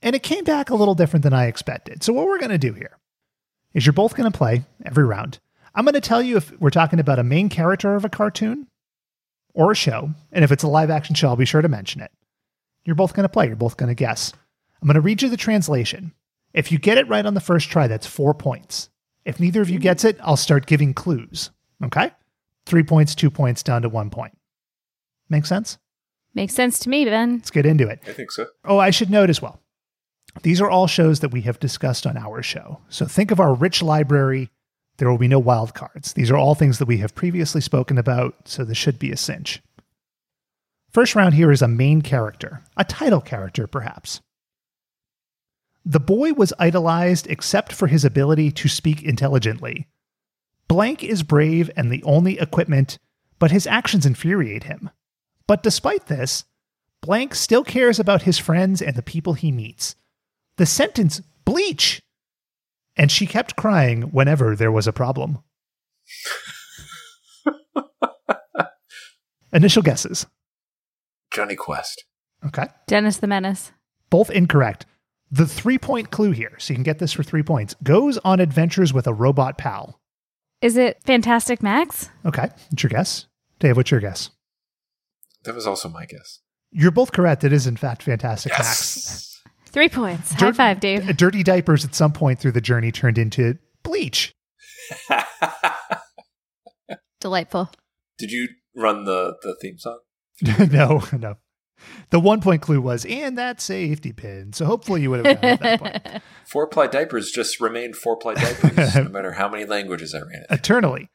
And 0.03 0.15
it 0.15 0.23
came 0.23 0.45
back 0.45 0.69
a 0.69 0.75
little 0.75 0.95
different 0.95 1.23
than 1.23 1.33
I 1.33 1.47
expected. 1.47 2.03
So, 2.03 2.13
what 2.13 2.27
we're 2.27 2.39
going 2.39 2.51
to 2.51 2.59
do 2.59 2.73
here 2.73 2.99
is 3.73 3.87
you're 3.87 3.93
both 3.93 4.15
going 4.15 4.31
to 4.31 4.37
play 4.37 4.65
every 4.85 5.05
round. 5.05 5.39
I'm 5.77 5.85
going 5.85 5.93
to 5.93 6.01
tell 6.01 6.23
you 6.23 6.39
if 6.39 6.59
we're 6.59 6.71
talking 6.71 7.01
about 7.01 7.19
a 7.19 7.25
main 7.25 7.51
character 7.51 7.95
of 7.95 8.05
a 8.05 8.09
cartoon 8.09 8.67
or 9.53 9.73
a 9.73 9.77
show. 9.77 10.11
And 10.33 10.43
if 10.43 10.51
it's 10.51 10.63
a 10.63 10.69
live 10.69 10.91
action 10.91 11.15
show, 11.15 11.29
I'll 11.29 11.37
be 11.37 11.45
sure 11.45 11.63
to 11.63 11.69
mention 11.69 12.01
it. 12.01 12.11
You're 12.85 12.97
both 12.97 13.13
going 13.13 13.25
to 13.25 13.29
play. 13.29 13.47
You're 13.47 13.57
both 13.57 13.77
going 13.77 13.91
to 13.91 13.95
guess. 13.95 14.33
I'm 14.81 14.89
going 14.89 14.95
to 14.95 15.01
read 15.03 15.21
you 15.21 15.29
the 15.29 15.37
translation. 15.37 16.15
If 16.55 16.73
you 16.73 16.79
get 16.79 16.97
it 16.97 17.09
right 17.09 17.27
on 17.27 17.35
the 17.35 17.41
first 17.41 17.69
try, 17.69 17.87
that's 17.89 18.07
four 18.07 18.33
points. 18.33 18.89
If 19.27 19.39
neither 19.39 19.61
of 19.61 19.69
you 19.69 19.79
gets 19.79 20.05
it, 20.05 20.19
I'll 20.23 20.37
start 20.37 20.67
giving 20.67 20.95
clues. 20.95 21.51
Okay? 21.85 22.11
Three 22.65 22.83
points, 22.83 23.15
two 23.15 23.31
points, 23.31 23.63
down 23.63 23.83
to 23.83 23.89
one 23.91 24.09
point. 24.09 24.37
Make 25.29 25.45
sense? 25.45 25.77
Makes 26.35 26.55
sense 26.55 26.79
to 26.81 26.89
me, 26.89 27.05
Ben. 27.05 27.35
Let's 27.35 27.51
get 27.51 27.67
into 27.67 27.89
it. 27.89 28.01
I 28.07 28.13
think 28.13 28.31
so. 28.31 28.47
Oh, 28.65 28.79
I 28.79 28.91
should 28.91 29.11
note 29.11 29.29
as 29.29 29.43
well. 29.43 29.61
These 30.43 30.61
are 30.61 30.71
all 30.71 30.87
shows 30.87 31.21
that 31.21 31.33
we 31.33 31.43
have 31.43 31.61
discussed 31.61 32.07
on 32.07 32.17
our 32.17 32.43
show. 32.43 32.81
So 32.89 33.07
think 33.07 33.31
of 33.31 33.41
our 33.41 33.55
rich 33.55 33.83
library. 33.83 34.51
There 34.99 35.11
will 35.11 35.19
be 35.19 35.29
no 35.29 35.39
wild 35.39 35.75
cards. 35.75 36.13
These 36.13 36.31
are 36.31 36.37
all 36.37 36.55
things 36.55 36.79
that 36.79 36.89
we 36.89 36.99
have 36.99 37.15
previously 37.15 37.61
spoken 37.61 37.99
about, 37.99 38.49
so 38.49 38.65
this 38.65 38.79
should 38.79 38.99
be 38.99 39.13
a 39.13 39.17
cinch. 39.17 39.63
First 40.91 41.15
round 41.15 41.35
here 41.35 41.51
is 41.51 41.61
a 41.61 41.69
main 41.69 42.01
character, 42.01 42.63
a 42.77 42.85
title 42.85 43.21
character, 43.21 43.67
perhaps. 43.67 44.21
The 45.85 46.01
boy 46.01 46.33
was 46.33 46.55
idolized 46.59 47.27
except 47.29 47.73
for 47.73 47.87
his 47.87 48.05
ability 48.05 48.51
to 48.53 48.69
speak 48.69 49.03
intelligently. 49.03 49.87
Blank 50.69 51.05
is 51.05 51.23
brave 51.23 51.71
and 51.77 51.93
the 51.93 52.03
only 52.03 52.39
equipment, 52.39 52.99
but 53.39 53.51
his 53.51 53.67
actions 53.67 54.07
infuriate 54.07 54.65
him. 54.65 54.91
But 55.47 55.63
despite 55.63 56.07
this, 56.07 56.45
Blank 57.03 57.35
still 57.35 57.63
cares 57.63 58.01
about 58.01 58.23
his 58.23 58.39
friends 58.39 58.83
and 58.83 58.97
the 58.97 59.03
people 59.03 59.35
he 59.35 59.53
meets. 59.53 59.95
The 60.57 60.67
sentence, 60.67 61.21
bleach! 61.45 62.03
And 62.97 63.11
she 63.11 63.27
kept 63.27 63.57
crying 63.57 64.03
whenever 64.03 64.57
there 64.57 64.73
was 64.73 64.87
a 64.87 64.93
problem. 64.93 65.39
Initial 69.53 69.83
guesses. 69.83 70.27
Jonny 71.31 71.57
Quest. 71.57 72.05
Okay. 72.47 72.67
Dennis 72.87 73.19
the 73.19 73.27
Menace. 73.27 73.73
Both 74.11 74.31
incorrect. 74.31 74.87
The 75.31 75.47
three 75.47 75.79
point 75.79 76.11
clue 76.11 76.31
here, 76.31 76.55
so 76.59 76.73
you 76.73 76.77
can 76.77 76.85
get 76.85 76.99
this 76.99 77.13
for 77.13 77.23
three 77.23 77.43
points, 77.43 77.75
goes 77.83 78.19
on 78.19 78.41
adventures 78.41 78.93
with 78.93 79.07
a 79.07 79.15
robot 79.15 79.59
pal. 79.59 80.01
Is 80.63 80.77
it 80.77 81.03
Fantastic 81.05 81.63
Max? 81.63 82.11
Okay. 82.25 82.49
What's 82.71 82.83
your 82.83 82.91
guess? 82.91 83.27
Dave, 83.59 83.77
what's 83.77 83.91
your 83.91 84.01
guess? 84.01 84.31
That 85.45 85.55
was 85.55 85.67
also 85.67 85.89
my 85.89 86.07
guess. 86.07 86.41
You're 86.71 86.91
both 86.91 87.13
correct. 87.13 87.45
It 87.45 87.53
is, 87.53 87.67
in 87.67 87.77
fact, 87.77 88.03
Fantastic 88.03 88.53
Max. 88.53 89.36
Three 89.77 89.91
points. 89.91 90.33
High 90.33 90.39
Dirt- 90.39 90.57
five, 90.57 90.81
Dave. 90.81 91.15
Dirty 91.19 91.43
diapers 91.43 91.85
at 91.85 91.95
some 91.95 92.11
point 92.11 92.41
through 92.41 92.53
the 92.53 92.63
journey 92.63 92.91
turned 92.91 93.19
into 93.19 93.59
bleach. 93.83 94.35
Delightful. 97.21 97.71
Did 98.17 98.31
you 98.31 98.49
run 98.75 99.05
the, 99.05 99.37
the 99.43 99.55
theme 99.61 99.77
song? 99.77 99.99
no, 100.71 101.03
no. 101.13 101.35
The 102.09 102.19
one 102.19 102.41
point 102.41 102.63
clue 102.63 102.81
was, 102.81 103.05
and 103.05 103.37
that 103.37 103.61
safety 103.61 104.15
pin. 104.15 104.55
So 104.55 104.65
hopefully 104.65 105.03
you 105.03 105.11
would 105.11 105.27
have 105.27 105.43
gotten 105.43 105.59
that 105.61 105.81
point. 105.81 106.23
Four 106.47 106.69
ply 106.69 106.87
diapers 106.87 107.31
just 107.31 107.61
remained 107.61 107.97
four 107.97 108.17
ply 108.17 108.33
diapers, 108.33 108.95
no 108.95 109.11
matter 109.11 109.33
how 109.33 109.47
many 109.47 109.67
languages 109.67 110.15
I 110.15 110.21
ran 110.21 110.41
it. 110.41 110.47
eternally. 110.49 111.11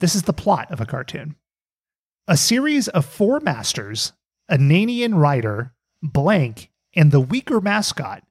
This 0.00 0.14
is 0.14 0.22
the 0.22 0.32
plot 0.32 0.72
of 0.72 0.80
a 0.80 0.86
cartoon. 0.86 1.36
A 2.26 2.38
series 2.38 2.88
of 2.88 3.04
four 3.04 3.38
masters, 3.40 4.14
a 4.48 4.56
Nanian 4.56 5.14
writer, 5.14 5.74
blank, 6.02 6.70
and 6.96 7.12
the 7.12 7.20
weaker 7.20 7.60
mascot 7.60 8.22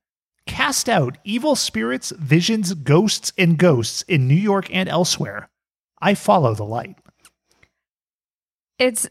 cast 0.47 0.89
out 0.89 1.17
evil 1.23 1.55
spirits, 1.55 2.11
visions, 2.11 2.73
ghosts, 2.73 3.31
and 3.37 3.57
ghosts 3.57 4.01
in 4.03 4.27
New 4.27 4.35
York 4.35 4.73
and 4.73 4.89
elsewhere. 4.89 5.49
I 6.01 6.15
follow 6.15 6.53
the 6.53 6.65
light. 6.65 6.97
It's 8.77 9.07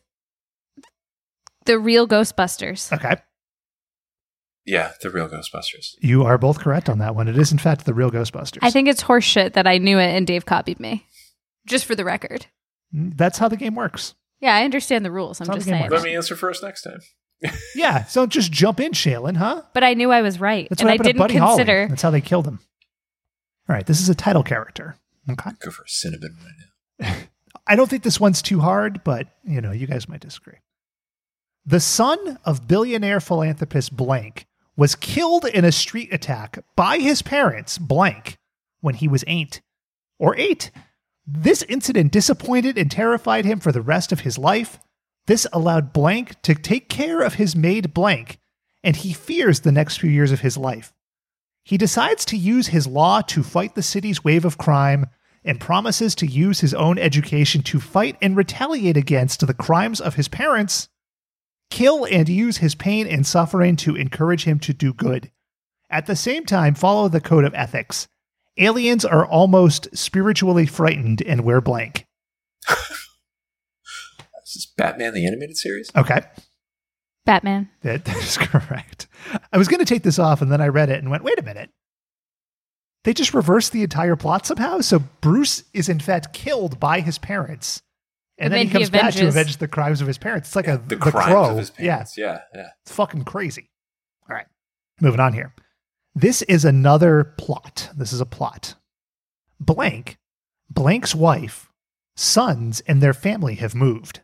the 1.64 1.78
real 1.78 2.06
Ghostbusters. 2.06 2.92
Okay. 2.92 3.16
Yeah, 4.66 4.92
the 5.00 5.10
real 5.10 5.28
Ghostbusters. 5.28 5.96
You 6.00 6.24
are 6.24 6.38
both 6.38 6.58
correct 6.58 6.88
on 6.88 6.98
that 6.98 7.14
one. 7.14 7.28
It 7.28 7.38
is, 7.38 7.52
in 7.52 7.58
fact, 7.58 7.84
the 7.84 7.94
real 7.94 8.10
Ghostbusters. 8.10 8.58
I 8.62 8.70
think 8.70 8.88
it's 8.88 9.02
horseshit 9.02 9.52
that 9.54 9.66
I 9.66 9.78
knew 9.78 9.98
it 9.98 10.14
and 10.14 10.26
Dave 10.26 10.46
copied 10.46 10.80
me. 10.80 11.06
Just 11.66 11.84
for 11.84 11.94
the 11.94 12.04
record. 12.04 12.46
Mm, 12.94 13.16
that's 13.16 13.38
how 13.38 13.48
the 13.48 13.56
game 13.56 13.74
works. 13.74 14.14
Yeah, 14.40 14.54
I 14.54 14.64
understand 14.64 15.04
the 15.04 15.10
rules. 15.10 15.40
I'm 15.40 15.46
just 15.46 15.58
like 15.58 15.60
a 15.60 15.64
saying. 15.64 15.82
game 15.82 15.90
Let 15.90 16.02
me 16.02 16.14
answer 16.14 16.36
first 16.36 16.62
next 16.62 16.82
time. 16.82 17.00
Yeah, 17.74 18.04
so 18.04 18.26
just 18.26 18.52
jump 18.52 18.80
in, 18.80 18.92
Shaylin, 18.92 19.36
huh? 19.36 19.62
But 19.72 19.84
I 19.84 19.94
knew 19.94 20.10
I 20.10 20.22
was 20.22 20.40
right. 20.40 20.68
That's 20.68 20.80
and 20.80 20.88
what 20.88 21.00
I 21.00 21.02
didn't 21.02 21.18
Buddy 21.18 21.36
Holly. 21.36 21.56
consider. 21.56 21.88
That's 21.88 22.02
how 22.02 22.10
they 22.10 22.20
killed 22.20 22.46
him. 22.46 22.60
All 23.68 23.74
right, 23.74 23.84
this 23.84 24.00
is 24.00 24.08
a 24.08 24.14
title 24.14 24.42
character. 24.42 24.96
Okay. 25.30 25.50
Go 25.60 25.70
for 25.70 25.82
a 25.82 25.88
cinnamon 25.88 26.36
right 26.44 27.06
now. 27.08 27.14
I 27.66 27.76
don't 27.76 27.88
think 27.88 28.02
this 28.02 28.20
one's 28.20 28.42
too 28.42 28.60
hard, 28.60 29.02
but 29.04 29.28
you 29.44 29.60
know, 29.60 29.72
you 29.72 29.86
guys 29.86 30.08
might 30.08 30.20
disagree. 30.20 30.58
The 31.66 31.80
son 31.80 32.38
of 32.44 32.68
billionaire 32.68 33.20
philanthropist 33.20 33.96
Blank 33.96 34.46
was 34.76 34.94
killed 34.94 35.46
in 35.46 35.64
a 35.64 35.72
street 35.72 36.12
attack 36.12 36.58
by 36.76 36.98
his 36.98 37.22
parents, 37.22 37.78
Blank, 37.78 38.36
when 38.80 38.94
he 38.94 39.08
was 39.08 39.24
eight 39.26 39.62
or 40.18 40.36
eight. 40.36 40.70
This 41.26 41.62
incident 41.62 42.12
disappointed 42.12 42.76
and 42.76 42.90
terrified 42.90 43.46
him 43.46 43.60
for 43.60 43.72
the 43.72 43.80
rest 43.80 44.12
of 44.12 44.20
his 44.20 44.36
life. 44.36 44.78
This 45.26 45.46
allowed 45.52 45.92
Blank 45.92 46.40
to 46.42 46.54
take 46.54 46.88
care 46.88 47.20
of 47.20 47.34
his 47.34 47.56
maid 47.56 47.94
Blank, 47.94 48.38
and 48.82 48.96
he 48.96 49.12
fears 49.12 49.60
the 49.60 49.72
next 49.72 49.98
few 49.98 50.10
years 50.10 50.32
of 50.32 50.40
his 50.40 50.56
life. 50.56 50.92
He 51.64 51.78
decides 51.78 52.26
to 52.26 52.36
use 52.36 52.68
his 52.68 52.86
law 52.86 53.22
to 53.22 53.42
fight 53.42 53.74
the 53.74 53.82
city's 53.82 54.22
wave 54.22 54.44
of 54.44 54.58
crime 54.58 55.06
and 55.42 55.60
promises 55.60 56.14
to 56.16 56.26
use 56.26 56.60
his 56.60 56.74
own 56.74 56.98
education 56.98 57.62
to 57.62 57.80
fight 57.80 58.16
and 58.20 58.36
retaliate 58.36 58.96
against 58.96 59.46
the 59.46 59.54
crimes 59.54 60.00
of 60.00 60.14
his 60.14 60.28
parents, 60.28 60.88
kill 61.70 62.04
and 62.04 62.28
use 62.28 62.58
his 62.58 62.74
pain 62.74 63.06
and 63.06 63.26
suffering 63.26 63.76
to 63.76 63.96
encourage 63.96 64.44
him 64.44 64.58
to 64.60 64.74
do 64.74 64.92
good. 64.92 65.30
At 65.90 66.06
the 66.06 66.16
same 66.16 66.44
time, 66.44 66.74
follow 66.74 67.08
the 67.08 67.20
code 67.20 67.44
of 67.44 67.54
ethics. 67.54 68.08
Aliens 68.58 69.04
are 69.04 69.26
almost 69.26 69.88
spiritually 69.96 70.66
frightened 70.66 71.22
and 71.22 71.42
wear 71.42 71.60
blank. 71.60 72.06
This 74.54 74.64
is 74.66 74.72
Batman 74.76 75.14
the 75.14 75.26
Animated 75.26 75.56
Series? 75.56 75.90
Okay. 75.96 76.20
Batman. 77.26 77.70
That, 77.82 78.04
that 78.04 78.16
is 78.16 78.38
correct. 78.38 79.08
I 79.52 79.58
was 79.58 79.66
going 79.68 79.80
to 79.80 79.84
take 79.84 80.02
this 80.04 80.18
off 80.18 80.42
and 80.42 80.52
then 80.52 80.60
I 80.60 80.68
read 80.68 80.90
it 80.90 81.00
and 81.00 81.10
went, 81.10 81.24
wait 81.24 81.38
a 81.38 81.42
minute. 81.42 81.70
They 83.02 83.12
just 83.12 83.34
reversed 83.34 83.72
the 83.72 83.82
entire 83.82 84.16
plot 84.16 84.46
somehow. 84.46 84.80
So 84.80 85.00
Bruce 85.20 85.64
is 85.74 85.88
in 85.88 85.98
fact 86.00 86.32
killed 86.32 86.78
by 86.78 87.00
his 87.00 87.18
parents. 87.18 87.82
And, 88.38 88.46
And 88.46 88.52
then, 88.52 88.58
then 88.58 88.66
he 88.66 88.72
he 88.72 88.78
comes 88.78 88.90
back 88.90 89.14
to 89.14 89.26
avenge 89.26 89.56
the 89.58 89.68
crimes 89.68 90.00
of 90.00 90.06
his 90.06 90.18
parents. 90.18 90.48
It's 90.50 90.56
like 90.56 90.68
a 90.68 90.78
The, 90.78 90.96
the, 90.96 91.10
crimes 91.10 91.26
crow. 91.26 91.50
of 91.50 91.58
his 91.58 91.70
parents. 91.70 92.16
Yeah, 92.16 92.40
yeah. 92.54 92.68
It's 92.82 92.92
fucking 92.92 93.24
crazy. 93.24 93.70
All 94.28 94.34
right. 94.34 94.46
Moving 95.00 95.20
on 95.20 95.32
here. 95.32 95.52
This 96.14 96.42
is 96.42 96.64
another 96.64 97.24
plot. 97.24 97.90
This 97.96 98.12
is 98.12 98.20
a 98.20 98.26
plot. 98.26 98.74
Blank, 99.60 100.16
Blank's 100.70 101.14
wife, 101.14 101.70
sons, 102.16 102.80
and 102.86 103.02
their 103.02 103.12
family 103.14 103.56
have 103.56 103.74
moved. 103.74 104.20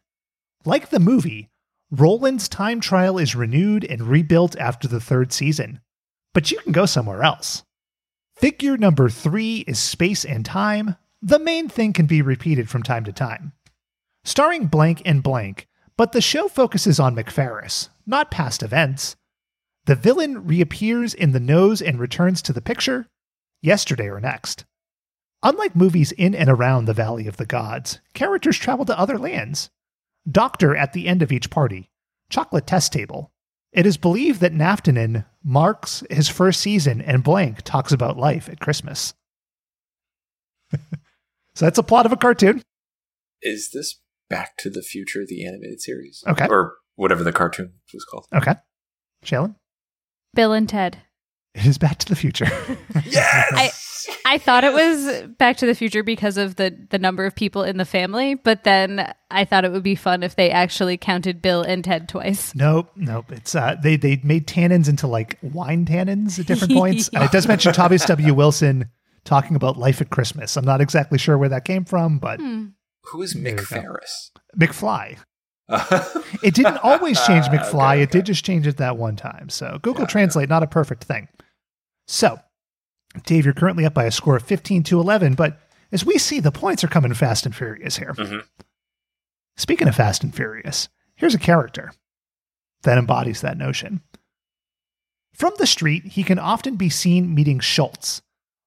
Like 0.64 0.90
the 0.90 1.00
movie, 1.00 1.48
Roland's 1.90 2.48
time 2.48 2.80
trial 2.80 3.18
is 3.18 3.34
renewed 3.34 3.84
and 3.84 4.02
rebuilt 4.02 4.56
after 4.58 4.86
the 4.86 5.00
third 5.00 5.32
season. 5.32 5.80
But 6.34 6.50
you 6.50 6.58
can 6.58 6.72
go 6.72 6.86
somewhere 6.86 7.22
else. 7.22 7.64
Figure 8.36 8.76
number 8.76 9.08
three 9.08 9.64
is 9.66 9.78
space 9.78 10.24
and 10.24 10.44
time. 10.44 10.96
The 11.22 11.38
main 11.38 11.68
thing 11.68 11.92
can 11.92 12.06
be 12.06 12.22
repeated 12.22 12.68
from 12.68 12.82
time 12.82 13.04
to 13.04 13.12
time. 13.12 13.52
Starring 14.24 14.66
Blank 14.66 15.02
and 15.04 15.22
Blank, 15.22 15.66
but 15.96 16.12
the 16.12 16.20
show 16.20 16.48
focuses 16.48 17.00
on 17.00 17.16
McFerris, 17.16 17.88
not 18.06 18.30
past 18.30 18.62
events. 18.62 19.16
The 19.86 19.94
villain 19.94 20.46
reappears 20.46 21.14
in 21.14 21.32
the 21.32 21.40
nose 21.40 21.80
and 21.82 21.98
returns 21.98 22.42
to 22.42 22.52
the 22.52 22.60
picture 22.60 23.06
yesterday 23.62 24.08
or 24.08 24.20
next. 24.20 24.64
Unlike 25.42 25.74
movies 25.74 26.12
in 26.12 26.34
and 26.34 26.50
around 26.50 26.84
the 26.84 26.92
Valley 26.92 27.26
of 27.26 27.38
the 27.38 27.46
Gods, 27.46 28.00
characters 28.12 28.58
travel 28.58 28.84
to 28.84 28.98
other 28.98 29.18
lands. 29.18 29.70
Doctor 30.30 30.76
at 30.76 30.92
the 30.92 31.06
end 31.06 31.22
of 31.22 31.32
each 31.32 31.50
party, 31.50 31.90
chocolate 32.28 32.66
test 32.66 32.92
table. 32.92 33.32
It 33.72 33.86
is 33.86 33.96
believed 33.96 34.40
that 34.40 34.52
Naftanin 34.52 35.24
marks 35.44 36.02
his 36.10 36.28
first 36.28 36.60
season 36.60 37.00
and 37.00 37.22
Blank 37.22 37.62
talks 37.62 37.92
about 37.92 38.16
life 38.16 38.48
at 38.48 38.60
Christmas. 38.60 39.14
so 40.72 40.78
that's 41.64 41.78
a 41.78 41.82
plot 41.82 42.06
of 42.06 42.12
a 42.12 42.16
cartoon. 42.16 42.62
Is 43.42 43.70
this 43.72 44.00
Back 44.28 44.56
to 44.58 44.70
the 44.70 44.82
Future, 44.82 45.24
the 45.26 45.46
animated 45.46 45.80
series? 45.80 46.22
Okay. 46.26 46.46
Or 46.48 46.74
whatever 46.96 47.24
the 47.24 47.32
cartoon 47.32 47.74
was 47.94 48.04
called. 48.04 48.26
Okay. 48.34 48.54
Shailen? 49.24 49.54
Bill 50.34 50.52
and 50.52 50.68
Ted. 50.68 50.98
It 51.54 51.66
is 51.66 51.78
Back 51.78 51.98
to 51.98 52.08
the 52.08 52.16
Future. 52.16 52.46
yes. 53.04 53.52
I 53.52 53.70
I 54.34 54.38
thought 54.38 54.64
it 54.64 54.72
was 54.72 55.22
Back 55.38 55.56
to 55.58 55.66
the 55.66 55.74
Future 55.74 56.02
because 56.02 56.36
of 56.36 56.56
the 56.56 56.76
the 56.90 56.98
number 56.98 57.26
of 57.26 57.34
people 57.34 57.64
in 57.64 57.76
the 57.76 57.84
family, 57.84 58.34
but 58.34 58.64
then 58.64 59.12
I 59.30 59.44
thought 59.44 59.64
it 59.64 59.72
would 59.72 59.82
be 59.82 59.94
fun 59.96 60.22
if 60.22 60.36
they 60.36 60.50
actually 60.50 60.96
counted 60.96 61.42
Bill 61.42 61.62
and 61.62 61.84
Ted 61.84 62.08
twice. 62.08 62.54
Nope, 62.54 62.90
nope. 62.96 63.32
It's 63.32 63.54
uh, 63.54 63.76
they 63.82 63.96
they 63.96 64.20
made 64.22 64.46
tannins 64.46 64.88
into 64.88 65.06
like 65.06 65.38
wine 65.42 65.84
tannins 65.86 66.38
at 66.38 66.46
different 66.46 66.72
points. 66.72 67.08
and 67.12 67.24
it 67.24 67.32
does 67.32 67.48
mention 67.48 67.72
Thomas 67.72 68.04
W. 68.06 68.32
Wilson 68.32 68.88
talking 69.24 69.56
about 69.56 69.76
life 69.76 70.00
at 70.00 70.10
Christmas. 70.10 70.56
I'm 70.56 70.64
not 70.64 70.80
exactly 70.80 71.18
sure 71.18 71.36
where 71.36 71.48
that 71.48 71.64
came 71.64 71.84
from, 71.84 72.18
but 72.18 72.40
Hmm. 72.40 72.66
Who 73.06 73.22
is 73.22 73.34
Mick 73.34 73.50
you 73.50 73.56
go. 73.56 73.62
Ferris? 73.64 74.30
McFly. 74.58 75.16
It 76.42 76.54
didn't 76.54 76.78
always 76.78 77.20
change 77.26 77.46
Okay, 77.46 77.58
McFly. 77.58 78.00
It 78.02 78.10
did 78.10 78.26
just 78.26 78.44
change 78.44 78.66
it 78.66 78.76
that 78.78 78.96
one 78.96 79.16
time. 79.16 79.48
So 79.48 79.78
Google 79.82 80.06
Translate, 80.06 80.48
not 80.48 80.62
a 80.62 80.66
perfect 80.66 81.04
thing. 81.04 81.28
So, 82.06 82.38
Dave, 83.26 83.44
you're 83.44 83.54
currently 83.54 83.84
up 83.84 83.94
by 83.94 84.04
a 84.04 84.10
score 84.10 84.36
of 84.36 84.42
15 84.42 84.82
to 84.84 85.00
11, 85.00 85.34
but 85.34 85.60
as 85.92 86.04
we 86.04 86.18
see, 86.18 86.40
the 86.40 86.52
points 86.52 86.82
are 86.84 86.88
coming 86.88 87.14
fast 87.14 87.46
and 87.46 87.54
furious 87.54 87.96
here. 87.98 88.14
Mhm. 88.14 88.44
Speaking 89.56 89.88
of 89.88 89.96
fast 89.96 90.22
and 90.22 90.34
furious, 90.34 90.88
here's 91.14 91.34
a 91.34 91.38
character 91.38 91.92
that 92.82 92.98
embodies 92.98 93.40
that 93.42 93.58
notion. 93.58 94.00
From 95.34 95.52
the 95.58 95.66
street, 95.66 96.04
he 96.06 96.22
can 96.22 96.38
often 96.38 96.76
be 96.76 96.88
seen 96.88 97.34
meeting 97.34 97.60
Schultz, 97.60 98.22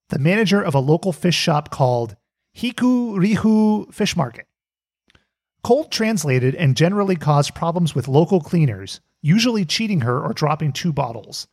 the 0.10 0.20
manager 0.20 0.62
of 0.62 0.76
a 0.76 0.80
local 0.80 1.12
fish 1.14 1.36
shop 1.36 1.70
called 1.72 2.16
Hiku 2.56 3.16
Rihu 3.16 3.92
Fish 3.94 4.16
Market. 4.16 4.48
Cold 5.64 5.92
translated 5.92 6.56
and 6.56 6.76
generally 6.76 7.16
caused 7.16 7.56
problems 7.56 7.96
with 7.96 8.10
local 8.10 8.42
cleaners, 8.42 9.00
usually 9.22 9.64
cheating 9.64 10.02
her 10.02 10.20
or 10.20 10.34
dropping 10.34 10.74
two 10.74 10.92
bottles. 10.92 11.48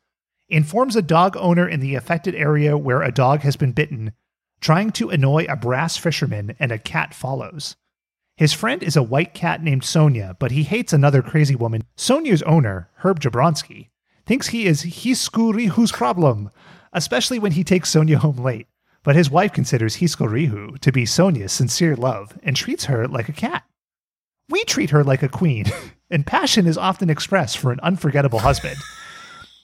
Informs 0.49 0.97
a 0.97 1.03
dog 1.03 1.37
owner 1.37 1.69
in 1.69 1.78
the 1.78 1.95
affected 1.95 2.35
area 2.35 2.77
where 2.77 3.03
a 3.03 3.12
dog 3.12 3.43
has 3.43 3.55
been 3.55 3.70
bitten, 3.70 4.12
trying 4.61 4.91
to 4.91 5.11
annoy 5.11 5.47
a 5.49 5.55
brass 5.55 5.97
fisherman, 5.97 6.57
and 6.59 6.73
a 6.73 6.78
cat 6.78 7.15
follows. 7.15 7.77
His 8.37 8.53
friend 8.53 8.82
is 8.82 8.97
a 8.97 9.03
white 9.03 9.32
cat 9.32 9.62
named 9.62 9.85
Sonia, 9.85 10.35
but 10.41 10.51
he 10.51 10.65
hates 10.65 10.93
another 10.93 11.23
crazy 11.23 11.55
woman. 11.55 11.85
Sonia's 11.97 12.43
owner, 12.43 12.91
Herb 12.97 13.20
Jabronsky, 13.20 13.91
thinks 14.27 14.49
he 14.49 14.66
is 14.66 14.82
Hiskurihu's 14.82 15.93
problem, 15.93 16.51
especially 16.93 17.39
when 17.39 17.53
he 17.53 17.62
takes 17.62 17.91
Sonia 17.91 18.19
home 18.19 18.39
late. 18.39 18.66
But 19.05 19.15
his 19.15 19.31
wife 19.31 19.53
considers 19.53 19.99
Hiskurihu 19.99 20.81
to 20.81 20.91
be 20.91 21.07
Sonia's 21.07 21.53
sincere 21.53 21.95
love 21.95 22.37
and 22.43 22.57
treats 22.57 22.87
her 22.87 23.07
like 23.07 23.28
a 23.28 23.32
cat. 23.32 23.62
We 24.51 24.64
treat 24.64 24.90
her 24.90 25.02
like 25.02 25.22
a 25.22 25.28
queen, 25.28 25.64
and 26.10 26.27
passion 26.27 26.66
is 26.66 26.77
often 26.77 27.09
expressed 27.09 27.56
for 27.56 27.72
an 27.72 27.81
unforgettable 27.81 28.40
husband. 28.40 28.77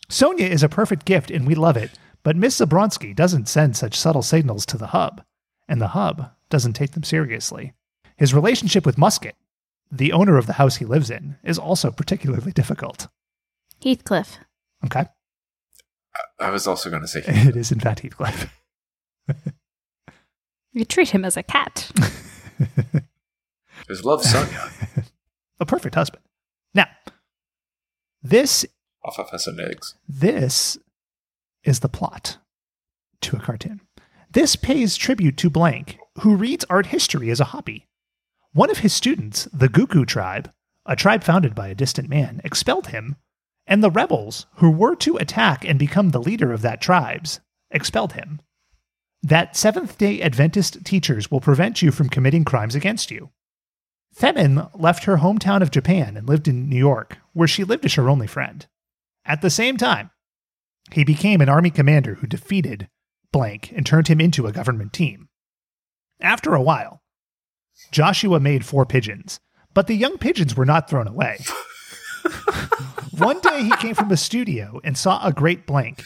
Sonia 0.08 0.46
is 0.46 0.62
a 0.62 0.68
perfect 0.68 1.04
gift 1.04 1.30
and 1.30 1.46
we 1.46 1.54
love 1.54 1.76
it, 1.76 1.90
but 2.22 2.36
Miss 2.36 2.58
Zabronsky 2.58 3.14
doesn't 3.14 3.48
send 3.48 3.76
such 3.76 3.98
subtle 3.98 4.22
signals 4.22 4.64
to 4.66 4.78
the 4.78 4.88
hub, 4.88 5.22
and 5.68 5.80
the 5.80 5.88
hub 5.88 6.30
doesn't 6.48 6.74
take 6.74 6.92
them 6.92 7.02
seriously. 7.02 7.74
His 8.16 8.32
relationship 8.32 8.86
with 8.86 8.96
Musket, 8.96 9.34
the 9.90 10.12
owner 10.12 10.38
of 10.38 10.46
the 10.46 10.54
house 10.54 10.76
he 10.76 10.84
lives 10.84 11.10
in 11.10 11.36
is 11.42 11.58
also 11.58 11.90
particularly 11.90 12.52
difficult. 12.52 13.08
Heathcliff. 13.82 14.38
Okay. 14.84 15.06
I 16.38 16.50
was 16.50 16.66
also 16.66 16.88
going 16.88 17.02
to 17.02 17.08
say 17.08 17.22
It 17.26 17.56
is, 17.56 17.72
in 17.72 17.80
fact, 17.80 18.00
Heathcliff. 18.00 18.48
You 20.76 20.84
treat 20.84 21.08
him 21.08 21.24
as 21.24 21.38
a 21.38 21.42
cat. 21.42 21.90
His 23.88 24.04
love 24.04 24.22
Sonia. 24.24 24.70
A 25.60 25.66
perfect 25.66 25.94
husband. 25.94 26.22
Now, 26.74 26.86
this 28.22 28.66
Off 29.04 29.18
of 29.18 29.40
some 29.40 29.60
eggs. 29.60 29.94
This 30.08 30.78
is 31.64 31.80
the 31.80 31.88
plot 31.88 32.38
to 33.22 33.36
a 33.36 33.40
cartoon. 33.40 33.80
This 34.30 34.56
pays 34.56 34.96
tribute 34.96 35.36
to 35.38 35.50
Blank, 35.50 35.98
who 36.20 36.36
reads 36.36 36.64
art 36.68 36.86
history 36.86 37.30
as 37.30 37.40
a 37.40 37.44
hobby. 37.44 37.86
One 38.52 38.70
of 38.70 38.78
his 38.78 38.92
students, 38.92 39.48
the 39.52 39.68
Gugu 39.68 40.06
tribe, 40.06 40.50
a 40.84 40.96
tribe 40.96 41.24
founded 41.24 41.54
by 41.54 41.68
a 41.68 41.74
distant 41.74 42.08
man, 42.08 42.40
expelled 42.44 42.88
him, 42.88 43.16
and 43.66 43.82
the 43.82 43.90
rebels, 43.90 44.46
who 44.56 44.70
were 44.70 44.94
to 44.96 45.16
attack 45.16 45.64
and 45.64 45.78
become 45.78 46.10
the 46.10 46.20
leader 46.20 46.52
of 46.52 46.62
that 46.62 46.80
tribes, 46.80 47.40
expelled 47.70 48.12
him. 48.12 48.40
That 49.22 49.56
Seventh 49.56 49.98
day 49.98 50.22
Adventist 50.22 50.84
teachers 50.84 51.30
will 51.30 51.40
prevent 51.40 51.82
you 51.82 51.90
from 51.90 52.08
committing 52.08 52.44
crimes 52.44 52.74
against 52.74 53.10
you. 53.10 53.30
Femin 54.18 54.70
left 54.74 55.04
her 55.04 55.18
hometown 55.18 55.60
of 55.60 55.70
Japan 55.70 56.16
and 56.16 56.26
lived 56.26 56.48
in 56.48 56.68
New 56.68 56.76
York, 56.78 57.18
where 57.34 57.48
she 57.48 57.64
lived 57.64 57.84
as 57.84 57.94
her 57.94 58.08
only 58.08 58.26
friend. 58.26 58.66
At 59.26 59.42
the 59.42 59.50
same 59.50 59.76
time, 59.76 60.10
he 60.92 61.04
became 61.04 61.40
an 61.40 61.48
army 61.48 61.70
commander 61.70 62.14
who 62.14 62.26
defeated 62.26 62.88
Blank 63.32 63.72
and 63.72 63.84
turned 63.84 64.08
him 64.08 64.20
into 64.20 64.46
a 64.46 64.52
government 64.52 64.94
team. 64.94 65.28
After 66.20 66.54
a 66.54 66.62
while, 66.62 67.02
Joshua 67.90 68.40
made 68.40 68.64
four 68.64 68.86
pigeons, 68.86 69.40
but 69.74 69.88
the 69.88 69.94
young 69.94 70.16
pigeons 70.16 70.56
were 70.56 70.64
not 70.64 70.88
thrown 70.88 71.06
away. 71.06 71.38
One 73.18 73.40
day 73.40 73.64
he 73.64 73.76
came 73.76 73.94
from 73.94 74.10
a 74.10 74.16
studio 74.16 74.80
and 74.82 74.96
saw 74.96 75.22
a 75.22 75.32
great 75.32 75.66
blank. 75.66 76.02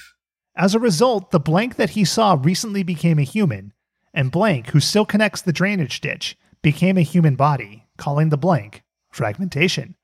As 0.57 0.75
a 0.75 0.81
result, 0.81 1.31
the 1.31 1.39
blank 1.39 1.77
that 1.77 1.91
he 1.91 2.05
saw 2.05 2.37
recently 2.41 2.83
became 2.83 3.21
a 3.21 3.23
human, 3.23 3.73
and 4.13 4.33
blank, 4.33 4.71
who 4.71 4.81
still 4.81 5.07
connects 5.07 5.43
the 5.43 5.53
drainage 5.53 6.01
ditch, 6.01 6.37
became 6.63 6.99
a 6.99 7.03
human 7.03 7.37
body, 7.37 7.87
calling 8.01 8.31
the 8.31 8.37
blank 8.37 8.83
fragmentation. 9.13 9.95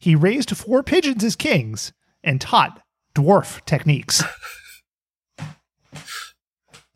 He 0.00 0.16
raised 0.16 0.56
four 0.56 0.82
pigeons 0.82 1.22
as 1.22 1.36
kings 1.36 1.92
and 2.24 2.40
taught 2.40 2.82
dwarf 3.14 3.64
techniques. 3.66 4.24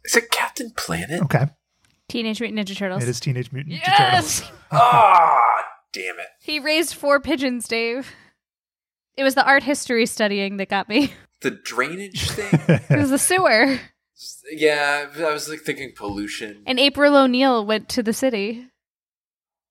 Is 0.05 0.17
it 0.17 0.31
Captain 0.31 0.71
Planet? 0.77 1.23
Okay. 1.23 1.47
Teenage 2.09 2.41
Mutant 2.41 2.67
Ninja 2.67 2.77
Turtles. 2.77 3.03
It 3.03 3.09
is 3.09 3.21
Teenage 3.21 3.53
Mutant 3.53 3.77
Ninja 3.77 3.87
Yes! 3.87 4.41
Turtles. 4.41 4.59
Ah, 4.71 5.65
damn 5.95 6.19
it. 6.19 6.27
He 6.41 6.59
raised 6.61 6.95
four 6.95 7.21
pigeons, 7.21 7.67
Dave. 7.69 8.13
It 9.17 9.25
was 9.25 9.35
the 9.35 9.45
art 9.47 9.63
history 9.63 10.05
studying 10.07 10.57
that 10.59 10.69
got 10.69 10.89
me. 10.89 11.13
The 11.41 11.53
drainage 11.53 12.31
thing? 12.31 12.51
It 12.91 12.99
was 12.99 13.11
the 13.11 13.19
sewer. 13.19 13.79
yeah, 14.51 15.07
I 15.17 15.33
was 15.33 15.49
like 15.49 15.61
thinking 15.61 15.93
pollution. 15.95 16.65
And 16.67 16.81
April 16.81 17.15
O'Neil 17.15 17.65
went 17.65 17.89
to 17.91 18.03
the 18.03 18.13
city. 18.13 18.67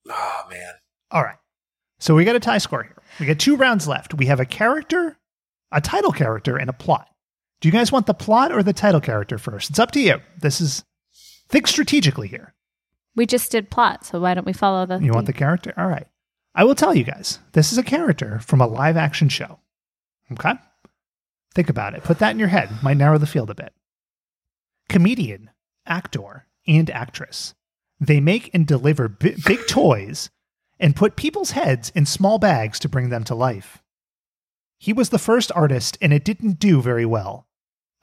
Oh, 0.09 0.41
man. 0.49 0.73
All 1.11 1.23
right. 1.23 1.37
So 1.99 2.15
we 2.15 2.25
got 2.25 2.35
a 2.35 2.39
tie 2.39 2.59
score 2.59 2.83
here. 2.83 3.01
We 3.19 3.25
got 3.25 3.39
two 3.39 3.55
rounds 3.55 3.87
left. 3.87 4.13
We 4.13 4.27
have 4.27 4.39
a 4.39 4.45
character, 4.45 5.17
a 5.71 5.81
title 5.81 6.11
character, 6.11 6.57
and 6.57 6.69
a 6.69 6.73
plot. 6.73 7.07
Do 7.59 7.67
you 7.67 7.71
guys 7.71 7.91
want 7.91 8.05
the 8.05 8.13
plot 8.13 8.51
or 8.51 8.61
the 8.61 8.73
title 8.73 9.01
character 9.01 9.37
first? 9.37 9.69
It's 9.69 9.79
up 9.79 9.91
to 9.91 9.99
you. 9.99 10.21
This 10.39 10.61
is 10.61 10.83
think 11.49 11.67
strategically 11.67 12.27
here. 12.27 12.53
We 13.15 13.25
just 13.25 13.51
did 13.51 13.71
plot, 13.71 14.05
so 14.05 14.19
why 14.19 14.35
don't 14.35 14.45
we 14.45 14.53
follow 14.53 14.85
the? 14.85 14.99
You 14.99 15.11
want 15.11 15.25
the 15.25 15.33
character? 15.33 15.73
All 15.75 15.87
right. 15.87 16.07
I 16.53 16.63
will 16.63 16.75
tell 16.75 16.93
you 16.93 17.03
guys. 17.03 17.39
This 17.53 17.71
is 17.71 17.77
a 17.77 17.83
character 17.83 18.39
from 18.39 18.61
a 18.61 18.67
live 18.67 18.97
action 18.97 19.29
show. 19.29 19.59
Okay? 20.31 20.53
Think 21.55 21.69
about 21.69 21.95
it. 21.95 22.03
Put 22.03 22.19
that 22.19 22.31
in 22.31 22.39
your 22.39 22.47
head. 22.47 22.69
Might 22.83 22.97
narrow 22.97 23.17
the 23.17 23.25
field 23.25 23.49
a 23.49 23.55
bit. 23.55 23.73
Comedian, 24.89 25.49
actor, 25.85 26.45
and 26.67 26.89
actress. 26.91 27.55
They 27.99 28.19
make 28.19 28.49
and 28.53 28.67
deliver 28.67 29.07
bi- 29.07 29.35
big 29.45 29.67
toys 29.67 30.29
and 30.79 30.95
put 30.95 31.15
people's 31.15 31.51
heads 31.51 31.91
in 31.95 32.05
small 32.05 32.37
bags 32.37 32.79
to 32.79 32.89
bring 32.89 33.09
them 33.09 33.23
to 33.25 33.35
life. 33.35 33.81
He 34.77 34.93
was 34.93 35.09
the 35.09 35.17
first 35.19 35.51
artist, 35.55 35.97
and 36.01 36.13
it 36.13 36.23
didn't 36.23 36.59
do 36.59 36.81
very 36.81 37.05
well. 37.05 37.47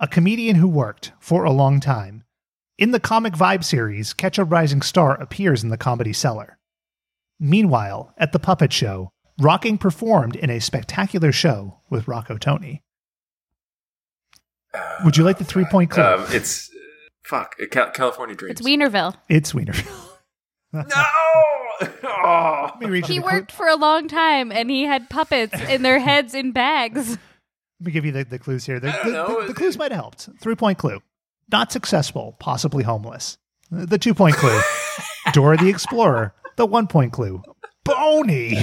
A 0.01 0.09
comedian 0.09 0.57
who 0.57 0.67
worked 0.67 1.13
for 1.21 1.45
a 1.45 1.53
long 1.53 1.79
time. 1.79 2.25
In 2.77 2.91
the 2.91 2.99
comic 2.99 3.35
Vibe 3.35 3.63
series, 3.63 4.13
Catch 4.13 4.39
a 4.39 4.45
Rising 4.45 4.83
Star 4.83 5.15
appears 5.21 5.63
in 5.63 5.69
the 5.69 5.77
comedy 5.77 6.13
cellar. 6.13 6.59
Meanwhile, 7.39 8.13
at 8.19 8.33
the 8.33 8.41
puppet 8.41 8.73
show, 8.73 9.11
Rocking 9.41 9.79
performed 9.79 10.37
in 10.37 10.51
a 10.51 10.61
spectacular 10.61 11.33
show 11.33 11.81
with 11.91 12.09
Rocco 12.09 12.39
Tony. 12.39 12.83
Would 15.05 15.17
you 15.17 15.25
like 15.25 15.39
the 15.39 15.45
three 15.45 15.65
point 15.65 15.91
clue? 15.91 16.03
Um, 16.03 16.25
it's, 16.29 16.71
fuck, 17.25 17.57
uh, 17.63 17.67
Cal- 17.71 17.91
California 17.91 18.35
Dreams. 18.37 18.61
It's 18.61 18.67
Weinerville. 18.69 19.15
it's 19.29 19.53
Weinerville. 19.53 20.09
no! 20.73 20.83
Oh. 22.05 22.69
Let 22.71 22.81
me 22.81 22.87
read 22.87 23.09
you 23.09 23.15
He 23.15 23.19
the 23.21 23.27
clue- 23.27 23.33
worked 23.39 23.53
for 23.53 23.67
a 23.67 23.77
long 23.77 24.09
time, 24.09 24.51
and 24.53 24.71
he 24.71 24.85
had 24.85 25.11
puppets 25.11 25.59
in 25.69 25.83
their 25.83 25.99
heads 26.09 26.35
in 26.35 26.53
bags. 26.53 27.11
Let 27.81 27.87
me 27.87 27.93
give 27.93 28.05
you 28.05 28.13
the, 28.13 28.25
the 28.25 28.39
clues 28.39 28.65
here. 28.65 28.79
The, 28.81 28.89
I 28.89 28.93
don't 28.97 29.07
the- 29.07 29.13
know. 29.13 29.41
the- 29.43 29.47
the 29.49 29.55
clues 29.55 29.77
might 29.77 29.91
have 29.93 30.01
helped. 30.01 30.29
Three 30.41 30.55
point 30.55 30.79
clue. 30.79 31.01
Not 31.53 31.71
successful, 31.73 32.37
possibly 32.39 32.85
homeless. 32.85 33.37
The 33.71 33.99
two 33.99 34.15
point 34.15 34.37
clue. 34.37 34.59
Dora 35.33 35.57
the 35.57 35.69
Explorer. 35.69 36.35
The 36.57 36.67
one 36.67 36.87
point 36.87 37.13
clue. 37.13 37.43
Boney. 37.85 38.59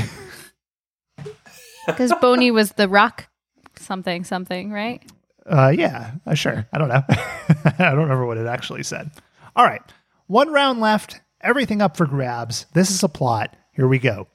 Because 1.86 2.14
Boney 2.22 2.52
was 2.52 2.72
the 2.74 2.88
rock 2.88 3.28
something 3.76 4.24
something, 4.24 4.72
right? 4.72 5.02
Uh, 5.46 5.74
yeah, 5.76 6.12
uh, 6.26 6.34
sure. 6.34 6.68
I 6.72 6.78
don't 6.78 6.90
know. 6.90 7.04
I 7.10 7.74
don't 7.78 7.98
remember 7.98 8.26
what 8.26 8.38
it 8.38 8.48
actually 8.48 8.84
said. 8.84 9.12
All 9.56 9.66
right. 9.66 9.82
One 10.28 10.52
round 10.52 10.80
left. 10.80 11.22
Everything 11.42 11.82
up 11.82 11.98
for 11.98 12.06
grabs. 12.06 12.68
This 12.74 12.92
is 12.92 13.04
a 13.04 13.10
plot. 13.10 13.56
Here 13.74 13.88
we 13.88 14.00
go. 14.00 14.28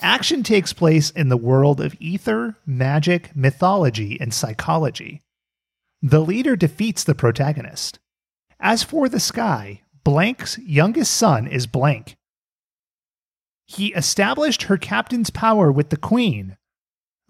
Action 0.00 0.42
takes 0.42 0.72
place 0.72 1.10
in 1.10 1.28
the 1.28 1.36
world 1.36 1.80
of 1.80 1.94
ether, 2.00 2.56
magic, 2.66 3.34
mythology, 3.36 4.18
and 4.20 4.34
psychology. 4.34 5.22
The 6.02 6.20
leader 6.20 6.56
defeats 6.56 7.04
the 7.04 7.14
protagonist. 7.14 8.00
As 8.58 8.82
for 8.82 9.08
the 9.08 9.20
sky, 9.20 9.82
Blank's 10.02 10.58
youngest 10.58 11.14
son 11.14 11.46
is 11.46 11.66
Blank. 11.66 12.16
He 13.66 13.94
established 13.94 14.64
her 14.64 14.76
captain's 14.76 15.30
power 15.30 15.72
with 15.72 15.90
the 15.90 15.96
queen. 15.96 16.56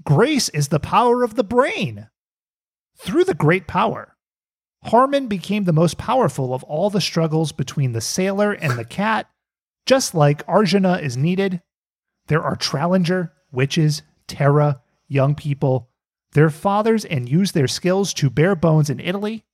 Grace 0.03 0.49
is 0.49 0.69
the 0.69 0.81
power 0.81 1.23
of 1.23 1.37
the 1.37 1.45
brain. 1.45 2.09
Through 2.97 3.25
the 3.25 3.35
great 3.35 3.67
power, 3.67 4.17
Harmon 4.85 5.29
became 5.29 5.65
the 5.65 5.73
most 5.73 5.99
powerful 5.99 6.55
of 6.55 6.63
all 6.65 6.91
the 6.91 7.01
struggles 7.01 7.53
between 7.53 7.93
the 7.93 8.01
sailor 8.01 8.53
and 8.53 8.79
the 8.79 8.85
cat. 8.85 9.29
Just 9.87 10.15
like 10.15 10.43
Arjuna 10.47 10.99
is 10.99 11.17
needed, 11.17 11.63
there 12.29 12.43
are 12.43 12.57
Trallinger, 12.57 13.31
witches, 13.53 14.03
Terra, 14.27 14.83
young 15.09 15.35
people, 15.35 15.91
their 16.33 16.51
fathers, 16.51 17.05
and 17.05 17.29
use 17.29 17.53
their 17.53 17.69
skills 17.69 18.13
to 18.15 18.31
bare 18.31 18.57
bones 18.57 18.91
in 18.91 19.01
Italy. 19.01 19.45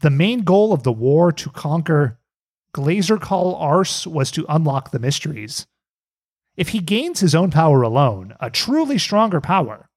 The 0.00 0.10
main 0.10 0.42
goal 0.42 0.72
of 0.72 0.82
the 0.82 0.92
war 0.92 1.32
to 1.32 1.50
conquer 1.50 2.18
Glazercall 2.74 3.58
Ars 3.58 4.06
was 4.06 4.30
to 4.32 4.46
unlock 4.48 4.90
the 4.90 4.98
mysteries. 4.98 5.66
If 6.56 6.70
he 6.70 6.80
gains 6.80 7.20
his 7.20 7.34
own 7.34 7.50
power 7.50 7.82
alone, 7.82 8.34
a 8.40 8.50
truly 8.50 8.98
stronger 8.98 9.40
power, 9.40 9.88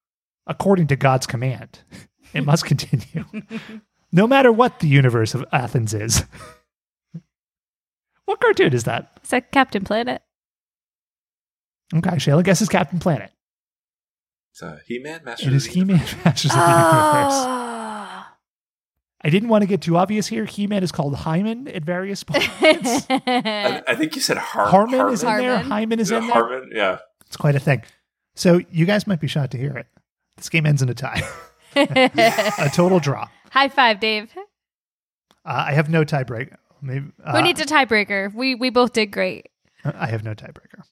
according 0.48 0.88
to 0.88 0.96
God's 0.96 1.28
command, 1.28 1.80
it 2.34 2.46
must 2.46 2.66
continue. 2.66 3.26
no 4.12 4.28
matter 4.28 4.52
what 4.52 4.80
the 4.80 4.88
universe 4.88 5.34
of 5.36 5.46
Athens 5.52 5.94
is. 5.94 6.24
what 8.26 8.40
cartoon 8.40 8.74
is 8.74 8.84
that? 8.86 9.12
It's 9.18 9.32
like 9.32 9.52
Captain 9.52 9.84
Planet. 9.84 10.22
Okay, 11.94 12.12
Shayla 12.12 12.44
guesses 12.44 12.70
Captain 12.70 13.00
Planet. 13.00 13.32
It's 14.54 14.64
uh, 14.64 14.80
He-Man, 14.86 15.22
Master 15.26 15.46
It 15.46 15.50
of 15.50 15.56
is 15.56 15.66
the 15.68 15.72
He 15.74 15.84
Man 15.84 15.98
Masters 16.26 16.52
of 16.52 16.58
the 16.58 16.62
Universe. 16.64 17.34
Ah. 17.34 18.36
I 19.24 19.30
didn't 19.30 19.50
want 19.50 19.62
to 19.62 19.68
get 19.68 19.82
too 19.82 19.98
obvious 19.98 20.28
here. 20.28 20.46
He 20.46 20.68
Man 20.68 20.84
is 20.84 20.92
called 20.92 21.16
Hyman 21.16 21.68
at 21.68 21.84
various 21.84 22.24
points. 22.24 22.48
I, 23.10 23.84
I 23.88 23.96
think 23.96 24.16
you 24.16 24.22
said 24.22 24.38
Har- 24.38 24.68
Harmon, 24.68 25.00
Harmon 25.00 25.14
is 25.14 25.24
in 25.24 25.38
there. 25.38 25.52
Harmon. 25.58 25.72
Hyman 25.72 26.00
is 26.00 26.12
Yeah, 26.12 26.18
in 26.18 26.24
there. 26.28 26.34
Harmon, 26.34 26.70
yeah. 26.74 26.98
It's 27.28 27.38
quite 27.38 27.56
a 27.56 27.60
thing. 27.60 27.84
So 28.36 28.60
you 28.72 28.86
guys 28.86 29.06
might 29.08 29.20
be 29.20 29.28
shocked 29.28 29.52
to 29.52 29.58
hear 29.58 29.78
it. 29.78 29.88
This 30.38 30.50
game 30.50 30.66
ends 30.66 30.82
in 30.82 30.90
a 30.90 30.94
tie, 30.94 31.22
a 31.76 32.70
total 32.74 33.00
draw. 33.00 33.28
High 33.52 33.70
five, 33.70 34.00
Dave. 34.00 34.32
Uh, 35.46 35.66
I 35.68 35.74
have 35.74 35.90
no 35.90 36.04
tiebreaker. 36.06 36.56
Maybe 36.82 37.08
uh, 37.24 37.34
Who 37.38 37.42
needs 37.44 37.60
a 37.62 37.66
tiebreaker? 37.66 38.34
We 38.34 38.56
we 38.56 38.70
both 38.70 38.94
did 38.94 39.08
great. 39.12 39.50
I 39.84 40.08
have 40.08 40.24
no 40.24 40.34
tiebreaker. 40.34 40.84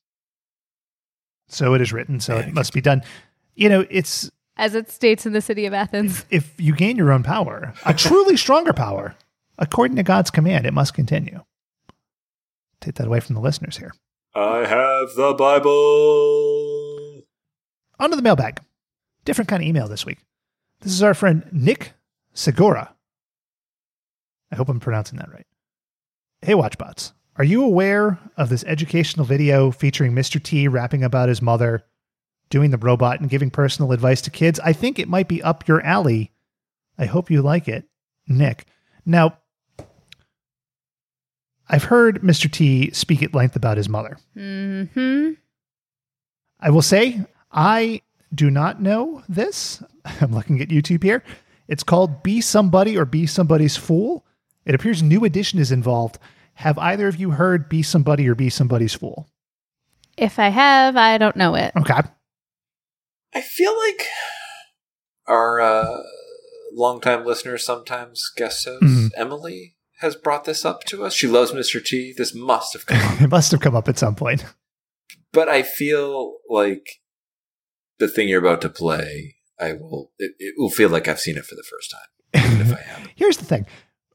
So 1.48 1.74
it 1.74 1.82
is 1.82 1.92
written. 1.94 2.20
So 2.20 2.38
it 2.38 2.54
must 2.54 2.74
be 2.74 2.82
done. 2.82 3.02
You 3.56 3.70
know, 3.70 3.86
it's 3.90 4.30
As 4.58 4.76
it 4.76 4.90
states 4.92 5.26
in 5.26 5.34
the 5.34 5.42
city 5.42 5.66
of 5.66 5.74
Athens. 5.74 6.26
if 6.30 6.54
you 6.60 6.76
gain 6.76 6.96
your 6.96 7.12
own 7.12 7.24
power, 7.24 7.74
a 7.86 7.94
truly 7.94 8.38
stronger 8.38 8.74
power, 8.74 9.16
according 9.58 9.98
to 9.98 10.04
God's 10.04 10.30
command, 10.32 10.66
it 10.66 10.74
must 10.74 10.94
continue. 10.94 11.42
Take 12.82 12.96
that 12.96 13.08
away 13.08 13.20
from 13.20 13.36
the 13.36 13.42
listeners 13.42 13.78
here. 13.78 13.94
I 14.36 14.60
have 14.66 15.16
the 15.16 15.34
Bible. 15.38 17.24
Onto 18.00 18.16
the 18.16 18.22
mailbag. 18.22 18.62
Different 19.26 19.50
kind 19.50 19.62
of 19.62 19.68
email 19.68 19.88
this 19.88 20.06
week. 20.06 20.20
This 20.82 20.94
is 20.94 21.04
our 21.04 21.14
friend 21.14 21.48
Nick 21.52 21.94
Segura. 22.34 22.96
I 24.52 24.56
hope 24.56 24.70
I'm 24.70 24.80
pronouncing 24.80 25.20
that 25.20 25.32
right. 25.32 25.46
Hey, 26.42 26.54
Watchbots. 26.54 27.12
Are 27.36 27.44
you 27.44 27.64
aware 27.64 28.18
of 28.38 28.50
this 28.50 28.64
educational 28.66 29.26
video 29.26 29.72
featuring 29.72 30.14
Mr. 30.14 30.42
T 30.42 30.68
rapping 30.68 31.04
about 31.04 31.30
his 31.30 31.42
mother, 31.42 31.84
doing 32.50 32.72
the 32.72 32.78
robot, 32.78 33.20
and 33.20 33.30
giving 33.30 33.52
personal 33.52 33.92
advice 33.92 34.22
to 34.22 34.30
kids? 34.30 34.60
I 34.62 34.74
think 34.74 35.00
it 35.00 35.10
might 35.10 35.28
be 35.28 35.44
up 35.44 35.68
your 35.68 35.82
alley. 35.86 36.32
I 36.98 37.06
hope 37.06 37.30
you 37.30 37.42
like 37.42 37.68
it, 37.68 37.86
Nick. 38.28 38.66
Now, 39.06 39.38
I've 41.68 41.86
heard 41.86 42.22
Mr. 42.22 42.52
T 42.52 42.92
speak 42.92 43.22
at 43.22 43.34
length 43.34 43.56
about 43.56 43.78
his 43.78 43.90
mother. 43.90 44.18
Mm-hmm. 44.36 45.32
I 46.60 46.70
will 46.70 46.82
say, 46.82 47.26
I 47.52 48.02
do 48.34 48.50
not 48.52 48.82
know 48.82 49.24
this. 49.30 49.82
I'm 50.22 50.34
looking 50.34 50.62
at 50.62 50.70
YouTube 50.70 51.04
here. 51.04 51.24
It's 51.68 51.84
called 51.84 52.24
Be 52.24 52.42
Somebody 52.42 52.98
or 52.98 53.06
Be 53.06 53.26
Somebody's 53.28 53.78
Fool. 53.78 54.26
It 54.66 54.76
appears 54.76 55.02
New 55.04 55.24
Edition 55.26 55.60
is 55.60 55.72
involved. 55.72 56.18
Have 56.56 56.78
either 56.78 57.08
of 57.08 57.16
you 57.20 57.32
heard 57.32 57.70
Be 57.70 57.82
Somebody 57.84 58.28
or 58.28 58.36
Be 58.36 58.50
Somebody's 58.50 58.94
Fool? 58.94 59.28
If 60.18 60.38
I 60.40 60.50
have, 60.50 60.98
I 60.98 61.18
don't 61.18 61.36
know 61.36 61.56
it. 61.56 61.72
Okay. 61.78 62.02
I 63.34 63.42
feel 63.42 63.78
like 63.78 64.04
our 65.28 65.62
uh, 65.62 65.98
longtime 66.74 67.26
listener, 67.26 67.58
sometimes 67.58 68.32
guest 68.36 68.66
host, 68.66 68.82
Mhm. 68.84 69.10
Emily, 69.16 69.76
has 70.00 70.16
brought 70.16 70.46
this 70.46 70.66
up 70.66 70.84
to 70.86 71.06
us. 71.06 71.14
She 71.14 71.28
loves 71.28 71.52
Mr. 71.52 71.84
T. 71.84 72.14
This 72.18 72.34
must 72.34 72.74
have 72.74 72.86
come 72.86 73.00
up. 73.00 73.22
it 73.22 73.30
must 73.30 73.52
have 73.52 73.60
come 73.62 73.76
up 73.76 73.88
at 73.88 74.00
some 74.00 74.16
point. 74.16 74.46
but 75.32 75.48
I 75.48 75.62
feel 75.62 76.38
like 76.50 76.99
the 78.00 78.08
thing 78.08 78.28
you're 78.28 78.40
about 78.40 78.62
to 78.62 78.70
play, 78.70 79.36
I 79.60 79.74
will. 79.74 80.12
It, 80.18 80.32
it 80.40 80.56
will 80.58 80.70
feel 80.70 80.90
like 80.90 81.08
I've 81.08 81.20
seen 81.20 81.38
it 81.38 81.46
for 81.46 81.56
the 81.56 81.64
first 81.64 81.92
time, 81.92 82.46
even 82.46 82.62
if 82.62 82.74
I 82.74 82.82
haven't. 82.82 83.12
Here's 83.16 83.38
the 83.38 83.46
thing. 83.46 83.66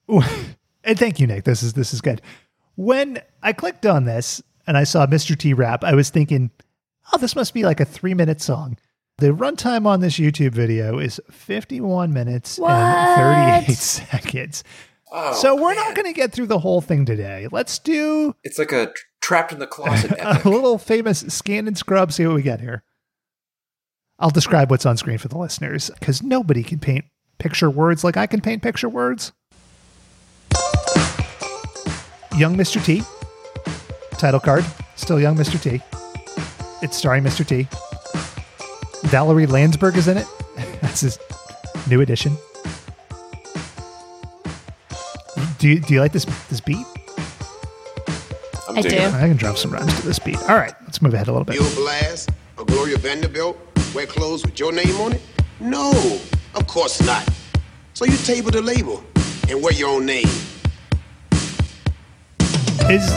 And 0.87 0.99
thank 0.99 1.19
you, 1.19 1.27
Nick. 1.27 1.45
This 1.45 1.63
is 1.63 1.73
this 1.73 1.95
is 1.95 2.03
good. 2.03 2.21
When 2.77 3.21
I 3.43 3.55
clicked 3.55 3.87
on 3.87 4.05
this 4.05 4.43
and 4.67 4.77
I 4.77 4.85
saw 4.85 5.07
Mr. 5.07 5.37
T 5.37 5.55
rap, 5.55 5.83
I 5.83 5.95
was 5.95 6.11
thinking, 6.11 6.51
oh, 7.13 7.19
this 7.19 7.35
must 7.35 7.55
be 7.55 7.65
like 7.65 7.81
a 7.81 7.85
three 7.85 8.15
minute 8.15 8.41
song. 8.41 8.77
The 9.19 9.29
runtime 9.29 9.87
on 9.87 10.01
this 10.01 10.19
YouTube 10.19 10.53
video 10.53 10.99
is 10.99 11.21
51 11.31 12.13
minutes 12.13 12.59
and 12.59 13.65
38 13.65 13.75
seconds. 13.79 14.65
Oh, 15.13 15.33
so 15.33 15.55
we're 15.55 15.75
not 15.75 15.95
going 15.95 16.13
to 16.13 16.13
get 16.13 16.33
through 16.33 16.49
the 16.49 16.59
whole 16.59 16.81
thing 16.81 17.07
today. 17.07 17.47
Let's 17.51 17.79
do 17.79 18.35
It's 18.43 18.59
like 18.59 18.73
a 18.73 18.93
trapped 19.21 19.53
in 19.53 19.61
the 19.61 19.67
closet 19.67 20.13
a 20.21 20.49
little 20.49 20.77
famous 20.77 21.21
scan 21.21 21.69
and 21.69 21.79
scrub, 21.79 22.13
see 22.13 22.27
what 22.27 22.35
we 22.35 22.43
get 22.43 22.61
here. 22.61 22.83
I'll 24.19 24.31
describe 24.31 24.71
what's 24.71 24.87
on 24.87 24.97
screen 24.97 25.19
for 25.19 25.29
the 25.29 25.39
listeners 25.39 25.91
because 25.99 26.23
nobody 26.23 26.63
can 26.63 26.79
paint 26.79 27.05
picture 27.39 27.69
words 27.69 28.05
like 28.05 28.17
I 28.17 28.27
can 28.27 28.41
paint 28.41 28.63
picture 28.63 28.89
words. 28.89 29.33
Young 32.37 32.57
Mr. 32.57 32.85
T. 32.85 33.03
Title 34.13 34.41
card. 34.41 34.65
Still 34.97 35.21
Young 35.21 35.37
Mr. 35.37 35.61
T. 35.61 35.81
It's 36.83 36.97
starring 36.97 37.25
Mr. 37.25 37.47
T. 37.47 37.69
Valerie 39.09 39.47
Landsburg 39.47 39.97
is 39.97 40.09
in 40.09 40.17
it. 40.19 40.27
That's 40.81 41.01
his 41.01 41.19
new 41.89 42.01
edition. 42.01 42.37
Do 45.59 45.69
you, 45.69 45.81
do 45.81 45.95
you 45.95 46.01
like 46.01 46.13
this 46.13 46.25
this 46.49 46.61
beat? 46.61 46.87
I'm 48.69 48.79
I 48.79 48.83
do. 48.83 48.97
I 48.99 49.29
can 49.29 49.37
drop 49.37 49.57
some 49.57 49.71
rhymes 49.71 49.99
to 50.01 50.07
this 50.07 50.19
beat. 50.19 50.37
All 50.43 50.57
right, 50.57 50.75
let's 50.83 51.01
move 51.01 51.15
ahead 51.15 51.29
a 51.29 51.33
little 51.33 51.45
bit. 51.45 51.59
Bill 51.59 51.75
Blass 51.75 52.27
or 52.59 52.65
Gloria 52.67 52.99
Vanderbilt 52.99 53.74
wear 53.95 54.07
clothes 54.07 54.45
with 54.45 54.59
your 54.59 54.73
name 54.73 54.97
on 55.01 55.13
it? 55.13 55.23
No, 55.61 55.93
of 56.55 56.67
course 56.67 57.01
not. 57.07 57.27
So 57.95 58.05
you 58.05 58.17
table 58.19 58.51
the 58.51 58.61
label 58.61 59.05
and 59.49 59.63
wear 59.63 59.73
your 59.73 59.91
own 59.91 60.05
name. 60.05 60.27
Is 62.91 63.09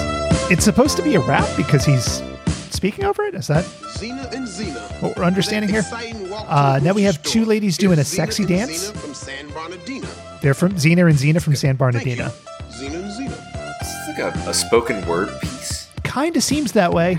it's 0.50 0.64
supposed 0.64 0.96
to 0.98 1.04
be 1.04 1.16
a 1.16 1.20
rap 1.20 1.48
because 1.58 1.84
he's 1.84 2.22
speaking 2.70 3.04
over 3.06 3.24
it? 3.24 3.34
Is 3.36 3.48
that 3.48 3.66
Xena 3.66 4.32
and 4.34 4.48
Xena. 4.48 5.02
what 5.02 5.18
we're 5.18 5.24
understanding 5.24 5.70
here? 5.70 5.80
Exciting 5.82 6.30
walk 6.30 6.46
to 6.46 6.56
Uh, 6.56 6.80
now 6.84 6.94
we 6.94 7.02
have 7.02 7.22
two 7.24 7.44
ladies 7.44 7.78
doing 7.78 8.00
a 8.00 8.04
sexy 8.04 8.44
and 8.44 8.50
dance. 8.50 8.92
Xena 8.92 8.98
from 8.98 9.14
San 9.14 9.50
Bernardino. 9.50 10.08
They're 10.42 10.54
from 10.54 10.74
Xena 10.74 11.10
and 11.10 11.18
Xena 11.18 11.42
from 11.42 11.56
San 11.56 11.76
Thank 11.76 12.06
you. 12.06 12.16
Bernardino. 12.16 12.30
Xena 12.70 13.04
and 13.04 13.12
Xena. 13.12 13.80
This 13.80 13.90
is 13.90 14.20
like 14.20 14.46
a, 14.46 14.50
a 14.50 14.54
spoken 14.54 15.06
word 15.08 15.30
piece. 15.42 15.90
Kind 16.04 16.38
of 16.38 16.44
seems 16.44 16.72
that 16.74 16.94
way. 16.94 17.18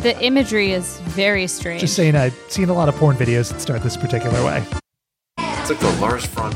The 0.00 0.16
imagery 0.22 0.70
is 0.72 1.00
very 1.00 1.48
strange. 1.48 1.80
Just 1.80 1.94
saying, 1.94 2.14
I've 2.14 2.38
seen 2.48 2.68
a 2.68 2.72
lot 2.72 2.88
of 2.88 2.94
porn 2.96 3.16
videos 3.16 3.50
that 3.52 3.60
start 3.60 3.82
this 3.82 3.96
particular 3.96 4.44
way. 4.44 4.64
It's 5.38 5.70
like 5.70 5.80
the 5.80 6.00
Lars 6.00 6.24
von. 6.26 6.52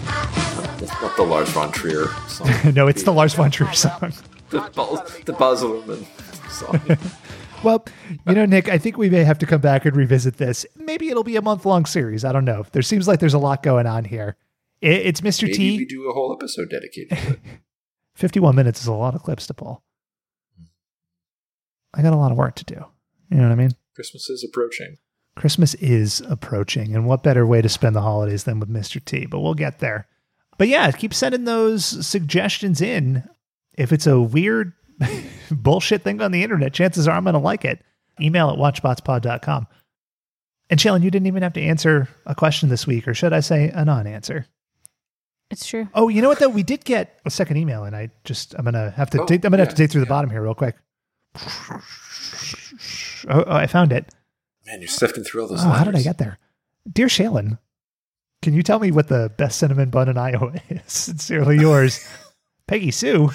It's 0.80 0.92
not 1.02 1.16
the 1.16 1.24
Lars 1.24 1.48
von 1.50 1.72
Trier 1.72 2.06
song. 2.28 2.50
no, 2.74 2.86
it's 2.86 3.02
the 3.02 3.12
Lars 3.12 3.34
von 3.34 3.50
Trier 3.50 3.72
song. 3.72 4.12
the 4.50 4.60
Buzz, 4.74 5.18
the 5.24 5.32
Baz 5.32 5.62
Luhrmann 5.62 6.06
song. 6.50 6.80
Well, 7.62 7.84
you 8.26 8.34
know, 8.34 8.44
Nick, 8.44 8.68
I 8.68 8.76
think 8.76 8.98
we 8.98 9.08
may 9.08 9.22
have 9.22 9.38
to 9.38 9.46
come 9.46 9.60
back 9.60 9.84
and 9.84 9.94
revisit 9.94 10.36
this. 10.38 10.66
Maybe 10.74 11.10
it'll 11.10 11.22
be 11.22 11.36
a 11.36 11.42
month 11.42 11.64
long 11.64 11.84
series. 11.84 12.24
I 12.24 12.32
don't 12.32 12.44
know. 12.44 12.66
There 12.72 12.82
seems 12.82 13.06
like 13.06 13.20
there's 13.20 13.34
a 13.34 13.38
lot 13.38 13.62
going 13.62 13.86
on 13.86 14.04
here. 14.04 14.36
It, 14.80 15.06
it's 15.06 15.20
Mr. 15.20 15.44
Maybe 15.44 15.54
T. 15.54 15.76
we 15.78 15.84
do 15.84 16.10
a 16.10 16.12
whole 16.12 16.32
episode 16.32 16.70
dedicated 16.70 17.16
to 17.16 17.30
it. 17.34 17.38
51 18.14 18.56
minutes 18.56 18.80
is 18.80 18.88
a 18.88 18.92
lot 18.92 19.14
of 19.14 19.22
clips 19.22 19.46
to 19.46 19.54
pull. 19.54 19.84
I 21.94 22.02
got 22.02 22.12
a 22.12 22.16
lot 22.16 22.32
of 22.32 22.36
work 22.36 22.56
to 22.56 22.64
do. 22.64 22.84
You 23.32 23.38
know 23.38 23.44
what 23.48 23.52
I 23.52 23.56
mean? 23.56 23.72
Christmas 23.94 24.28
is 24.28 24.44
approaching. 24.44 24.96
Christmas 25.36 25.72
is 25.74 26.20
approaching, 26.28 26.94
and 26.94 27.06
what 27.06 27.22
better 27.22 27.46
way 27.46 27.62
to 27.62 27.68
spend 27.68 27.96
the 27.96 28.02
holidays 28.02 28.44
than 28.44 28.60
with 28.60 28.68
Mr. 28.68 29.02
T? 29.02 29.24
But 29.24 29.40
we'll 29.40 29.54
get 29.54 29.78
there. 29.78 30.06
But 30.58 30.68
yeah, 30.68 30.90
keep 30.90 31.14
sending 31.14 31.44
those 31.44 32.06
suggestions 32.06 32.82
in. 32.82 33.26
If 33.78 33.90
it's 33.92 34.06
a 34.06 34.20
weird 34.20 34.74
bullshit 35.50 36.02
thing 36.02 36.20
on 36.20 36.30
the 36.32 36.42
internet, 36.42 36.74
chances 36.74 37.08
are 37.08 37.16
I'm 37.16 37.24
going 37.24 37.32
to 37.32 37.38
like 37.40 37.64
it. 37.64 37.82
Email 38.20 38.50
at 38.50 38.58
watchbotspod.com. 38.58 39.66
And 40.68 40.78
Shailen, 40.78 41.02
you 41.02 41.10
didn't 41.10 41.26
even 41.26 41.42
have 41.42 41.54
to 41.54 41.62
answer 41.62 42.08
a 42.26 42.34
question 42.34 42.68
this 42.68 42.86
week, 42.86 43.08
or 43.08 43.14
should 43.14 43.32
I 43.32 43.40
say 43.40 43.70
a 43.70 43.84
non 43.84 44.06
answer? 44.06 44.46
it's 45.50 45.66
true. 45.66 45.86
Oh, 45.94 46.08
you 46.08 46.22
know 46.22 46.28
what 46.28 46.38
though? 46.38 46.48
We 46.48 46.62
did 46.62 46.84
get 46.84 47.20
a 47.26 47.30
second 47.30 47.56
email, 47.58 47.84
and 47.84 47.94
I 47.96 48.10
just 48.24 48.54
I'm 48.58 48.64
gonna 48.64 48.90
have 48.90 49.10
to 49.10 49.22
Oh, 49.22 49.26
dig, 49.26 49.44
I'm 49.44 49.50
gonna 49.50 49.62
have 49.64 49.70
to 49.70 49.76
dig 49.76 49.90
through 49.90 50.00
the 50.02 50.06
bottom 50.06 50.30
here 50.30 50.42
real 50.42 50.54
quick. 50.54 50.76
Oh, 53.28 53.44
oh, 53.46 53.56
I 53.56 53.66
found 53.66 53.92
it. 53.92 54.12
Man, 54.66 54.80
you're 54.80 54.88
sifting 54.88 55.24
through 55.24 55.42
all 55.42 55.48
those 55.48 55.64
Oh, 55.64 55.68
how 55.70 55.84
did 55.84 55.96
I 55.96 56.02
get 56.02 56.18
there? 56.18 56.38
Dear 56.90 57.06
Shailen, 57.08 57.58
can 58.42 58.54
you 58.54 58.62
tell 58.62 58.78
me 58.78 58.90
what 58.90 59.08
the 59.08 59.32
best 59.36 59.58
cinnamon 59.58 59.90
bun 59.90 60.08
in 60.08 60.16
Iowa 60.18 60.54
is? 60.68 60.80
Sincerely 60.86 61.58
yours, 61.58 62.04
Peggy 62.66 62.90
Sue. 62.90 63.30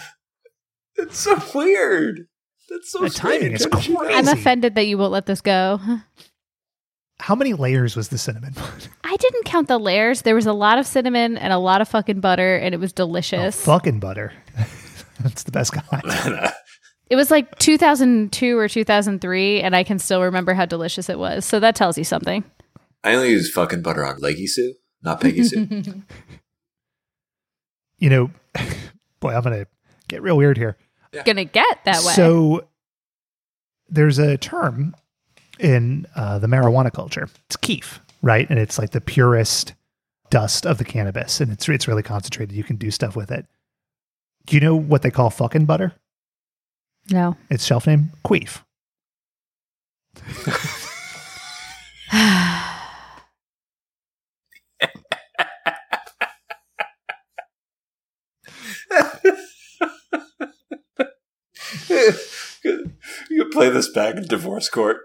It's 0.96 1.18
so 1.20 1.40
weird. 1.54 2.28
That's 2.70 2.92
so 2.92 3.00
The 3.00 3.10
timing 3.10 3.54
is 3.54 3.62
strange. 3.64 3.74
How 3.74 3.80
did 3.80 3.88
you 3.88 3.94
know? 3.94 4.00
crazy. 4.02 4.14
I'm 4.16 4.28
offended 4.28 4.76
that 4.76 4.88
you 4.88 4.98
won't 4.98 5.12
let 5.14 5.26
this 5.26 5.42
go. 5.42 5.80
How 7.20 7.34
many 7.34 7.54
layers 7.54 7.96
was 7.96 8.10
the 8.10 8.18
cinnamon 8.18 8.54
bun? 8.54 8.70
I 9.04 9.16
didn't 9.16 9.46
count 9.46 9.68
the 9.68 9.80
layers. 9.80 10.22
There 10.22 10.36
was 10.36 10.46
a 10.46 10.54
lot 10.54 10.78
of 10.78 10.86
cinnamon 10.86 11.36
and 11.38 11.52
a 11.52 11.58
lot 11.58 11.82
of 11.82 11.88
fucking 11.88 12.20
butter, 12.20 12.56
and 12.58 12.76
it 12.76 12.80
was 12.80 12.92
Oh, 12.92 12.96
delicious. 12.98 13.64
fucking 13.64 14.00
butter. 14.00 14.34
That's 15.22 15.42
the 15.44 15.52
best 15.52 15.74
kind. 15.74 16.04
It 17.10 17.16
was 17.16 17.32
like 17.32 17.58
2002 17.60 18.58
or 18.58 18.68
2003, 18.68 19.62
and 19.62 19.76
I 19.76 19.84
can 19.84 20.00
still 20.00 20.22
remember 20.24 20.54
how 20.54 20.66
delicious 20.66 21.10
it 21.10 21.18
was. 21.20 21.46
So 21.46 21.60
that 21.60 21.76
tells 21.76 21.98
you 21.98 22.04
something. 22.04 22.44
I 23.04 23.16
only 23.16 23.30
use 23.30 23.52
fucking 23.52 23.82
butter 23.82 24.06
on 24.06 24.20
Leggy 24.20 24.48
soup, 24.48 24.76
not 25.04 25.22
Peggy 25.22 25.44
soup. 25.44 25.70
You 28.00 28.12
know, 28.12 28.32
boy, 29.20 29.34
I'm 29.34 29.42
gonna 29.42 29.66
get 30.08 30.22
real 30.22 30.38
weird 30.38 30.56
here. 30.56 30.78
Gonna 31.26 31.46
get 31.46 31.84
that 31.86 32.04
way. 32.04 32.14
So 32.14 32.68
there's 33.90 34.20
a 34.20 34.38
term 34.38 34.96
in 35.60 36.06
uh, 36.16 36.38
the 36.38 36.46
marijuana 36.46 36.94
culture. 36.94 37.28
It's 37.48 37.56
keef, 37.56 38.00
right? 38.22 38.48
And 38.52 38.60
it's 38.60 38.78
like 38.78 38.92
the 38.92 39.02
purest 39.02 39.74
dust 40.30 40.68
of 40.68 40.78
the 40.78 40.86
cannabis, 40.86 41.42
and 41.42 41.52
it's 41.52 41.68
it's 41.68 41.88
really 41.88 42.04
concentrated. 42.04 42.56
You 42.56 42.64
can 42.64 42.76
do 42.76 42.92
stuff 42.92 43.16
with 43.16 43.32
it. 43.32 43.48
Do 44.46 44.56
you 44.56 44.60
know 44.60 44.76
what 44.76 45.02
they 45.02 45.10
call 45.10 45.32
fucking 45.32 45.66
butter? 45.66 45.94
No. 47.12 47.36
Its 47.50 47.66
shelf 47.66 47.88
name 47.88 48.12
queef. 48.26 48.62
you 61.90 63.44
could 63.44 63.52
play 63.52 63.70
this 63.70 63.90
back 63.90 64.16
in 64.16 64.24
divorce 64.24 64.70
court. 64.70 65.02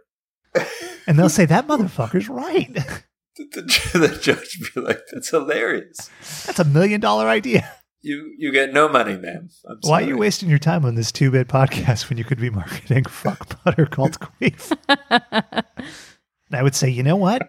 And 1.07 1.19
they'll 1.19 1.29
say 1.29 1.47
that 1.47 1.67
motherfucker's 1.67 2.29
right. 2.29 2.73
The, 2.75 3.03
the, 3.37 3.99
the 3.99 4.19
judge 4.21 4.59
would 4.61 4.75
be 4.75 4.81
like, 4.81 5.01
"That's 5.13 5.31
hilarious." 5.31 6.11
That's 6.47 6.59
a 6.59 6.65
million 6.65 7.01
dollar 7.01 7.29
idea. 7.29 7.69
You 8.03 8.35
you 8.37 8.51
get 8.51 8.73
no 8.73 8.89
money, 8.89 9.17
ma'am. 9.17 9.49
I'm 9.69 9.79
Why 9.83 10.03
are 10.03 10.07
you 10.07 10.17
wasting 10.19 10.49
your 10.51 10.59
time 10.59 10.85
on 10.85 10.97
this 10.97 11.13
two 11.13 11.31
bit 11.31 11.47
podcast 11.49 12.09
when 12.09 12.19
you 12.19 12.25
could 12.25 12.41
be 12.41 12.51
marketing 12.51 13.05
fuck 13.09 13.63
butter 13.65 13.87
called 13.87 14.19
queef? 14.19 14.77
and 14.89 16.53
I 16.53 16.63
would 16.63 16.75
say, 16.75 16.89
you 16.91 17.03
know 17.05 17.17
what? 17.17 17.49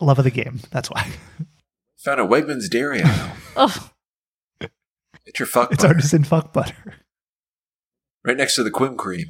Love 0.00 0.18
of 0.18 0.24
the 0.24 0.30
game. 0.30 0.60
That's 0.70 0.88
why. 0.90 1.08
Found 1.98 2.20
a 2.20 2.24
Wegmans 2.24 2.68
dairy 2.70 3.02
aisle. 3.02 3.32
Oh, 3.58 3.90
It's 5.24 5.38
your 5.40 5.46
fuck 5.46 5.72
It's 5.72 5.82
butter. 5.82 5.94
artisan 5.94 6.22
fuck 6.24 6.52
butter. 6.52 6.94
right 8.24 8.36
next 8.36 8.54
to 8.56 8.62
the 8.62 8.70
Quim 8.70 8.96
cream. 8.96 9.26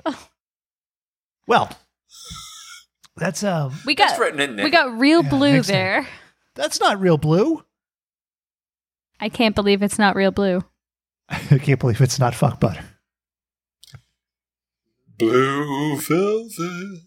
Well, 1.46 1.70
that's 3.16 3.42
um 3.44 3.72
we 3.86 3.94
got 3.94 4.08
That's 4.08 4.20
written 4.20 4.40
in 4.40 4.56
there. 4.56 4.64
we 4.64 4.70
got 4.70 4.98
real 4.98 5.22
Yeah, 5.22 5.30
blue 5.30 5.46
excellent. 5.58 5.66
there. 5.68 6.08
that's 6.56 6.80
not 6.80 7.00
real 7.00 7.16
blue. 7.18 7.62
I 9.20 9.28
can't 9.28 9.54
believe 9.54 9.82
it's 9.82 9.98
not 9.98 10.16
real 10.16 10.30
blue. 10.30 10.62
I 11.28 11.58
can't 11.58 11.80
believe 11.80 12.00
it's 12.00 12.18
not 12.18 12.34
fuck 12.34 12.60
butter. 12.60 12.84
Blue 15.18 15.98
velvet. 16.00 17.00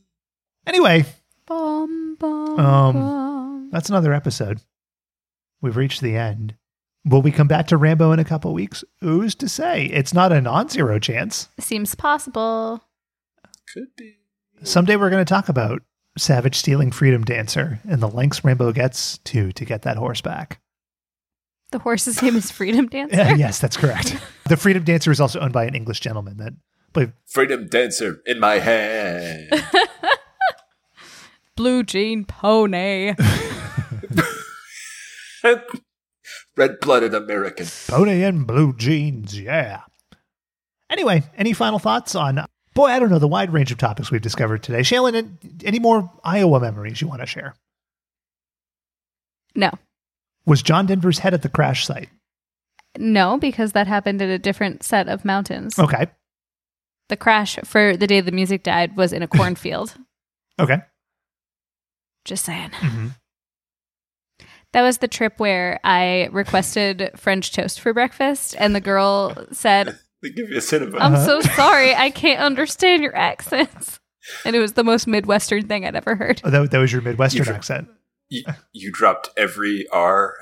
Anyway, 0.65 1.05
Bum, 1.45 2.15
bum, 2.19 2.59
Um, 2.59 2.93
bum. 2.93 3.69
that's 3.71 3.89
another 3.89 4.13
episode. 4.13 4.61
We've 5.61 5.77
reached 5.77 6.01
the 6.01 6.15
end. 6.15 6.55
Will 7.05 7.21
we 7.21 7.31
come 7.31 7.47
back 7.47 7.67
to 7.67 7.77
Rambo 7.77 8.11
in 8.11 8.19
a 8.19 8.25
couple 8.25 8.53
weeks? 8.53 8.83
Who's 9.01 9.33
to 9.35 9.49
say? 9.49 9.85
It's 9.85 10.13
not 10.13 10.31
a 10.31 10.41
non-zero 10.41 10.99
chance. 10.99 11.49
Seems 11.59 11.95
possible. 11.95 12.83
Could 13.73 13.95
be. 13.97 14.15
Someday 14.63 14.95
we're 14.95 15.09
going 15.09 15.23
to 15.23 15.29
talk 15.33 15.49
about 15.49 15.81
Savage 16.17 16.55
stealing 16.55 16.91
Freedom 16.91 17.23
Dancer 17.23 17.79
and 17.87 18.01
the 18.01 18.09
lengths 18.09 18.43
Rambo 18.43 18.73
gets 18.73 19.19
to 19.19 19.51
to 19.53 19.65
get 19.65 19.83
that 19.83 19.97
horse 19.97 20.21
back. 20.21 20.59
The 21.71 21.79
horse's 21.79 22.21
name 22.21 22.35
is 22.35 22.51
Freedom 22.51 22.87
Dancer. 22.87 23.15
Yeah, 23.15 23.35
yes, 23.35 23.59
that's 23.59 23.77
correct. 23.77 24.17
the 24.47 24.57
Freedom 24.57 24.83
Dancer 24.83 25.11
is 25.11 25.21
also 25.21 25.39
owned 25.39 25.53
by 25.53 25.65
an 25.65 25.75
English 25.75 25.99
gentleman 25.99 26.37
that 26.37 26.53
played 26.93 27.13
Freedom 27.27 27.67
dancer 27.67 28.21
in 28.25 28.39
my 28.39 28.55
hand. 28.55 29.51
Blue 31.55 31.83
Jean 31.83 32.25
Pony. 32.25 33.13
Red 36.57 36.79
blooded 36.81 37.13
American. 37.13 37.67
Pony 37.87 38.23
and 38.23 38.45
blue 38.47 38.75
jeans. 38.75 39.39
Yeah. 39.39 39.81
Anyway, 40.89 41.23
any 41.37 41.53
final 41.53 41.79
thoughts 41.79 42.15
on? 42.15 42.43
Boy, 42.73 42.87
I 42.87 42.99
don't 42.99 43.09
know 43.09 43.19
the 43.19 43.27
wide 43.27 43.53
range 43.53 43.71
of 43.71 43.77
topics 43.77 44.11
we've 44.11 44.21
discovered 44.21 44.63
today. 44.63 44.79
Shaylin, 44.79 45.63
any 45.63 45.79
more 45.79 46.11
Iowa 46.23 46.59
memories 46.59 47.01
you 47.01 47.07
want 47.07 47.21
to 47.21 47.27
share? 47.27 47.55
no. 49.55 49.71
Was 50.49 50.61
John 50.61 50.85
Denver's 50.87 51.19
head 51.19 51.33
at 51.33 51.43
the 51.43 51.49
crash 51.49 51.85
site? 51.85 52.09
No, 52.97 53.37
because 53.37 53.71
that 53.73 53.87
happened 53.87 54.21
in 54.21 54.29
a 54.29 54.39
different 54.39 54.83
set 54.83 55.07
of 55.07 55.23
mountains. 55.23 55.77
Okay. 55.79 56.07
The 57.07 57.15
crash 57.17 57.57
for 57.63 57.95
the 57.95 58.07
day 58.07 58.19
the 58.19 58.31
music 58.31 58.63
died 58.63 58.97
was 58.97 59.13
in 59.13 59.23
a 59.23 59.27
cornfield. 59.37 59.95
Okay. 60.59 60.79
Just 62.25 62.43
saying. 62.45 62.71
Mhm. 62.71 63.11
That 64.73 64.81
was 64.83 64.99
the 64.99 65.07
trip 65.07 65.33
where 65.39 65.79
I 65.83 66.29
requested 66.31 67.11
French 67.15 67.51
toast 67.51 67.79
for 67.79 67.93
breakfast, 67.93 68.55
and 68.59 68.75
the 68.75 68.81
girl 68.81 69.35
said, 69.51 69.97
They 70.21 70.29
give 70.29 70.49
you 70.49 70.57
a 70.57 70.59
Cinnabon. 70.59 70.97
I'm 70.99 71.15
so 71.25 71.41
sorry, 71.41 71.95
I 71.95 72.11
can't 72.11 72.39
understand 72.39 73.01
your 73.01 73.15
accents. 73.15 73.99
And 74.45 74.55
it 74.55 74.59
was 74.59 74.73
the 74.73 74.83
most 74.83 75.07
Midwestern 75.07 75.67
thing 75.67 75.85
I'd 75.85 75.95
ever 75.95 76.15
heard. 76.15 76.41
Oh, 76.43 76.51
that, 76.51 76.69
that 76.69 76.77
was 76.77 76.91
your 76.93 77.01
Midwestern 77.01 77.45
You- 77.47 77.53
accent. 77.53 77.87
You, 78.29 78.43
you 78.73 78.91
dropped 78.91 79.29
every 79.37 79.87
R 79.89 80.35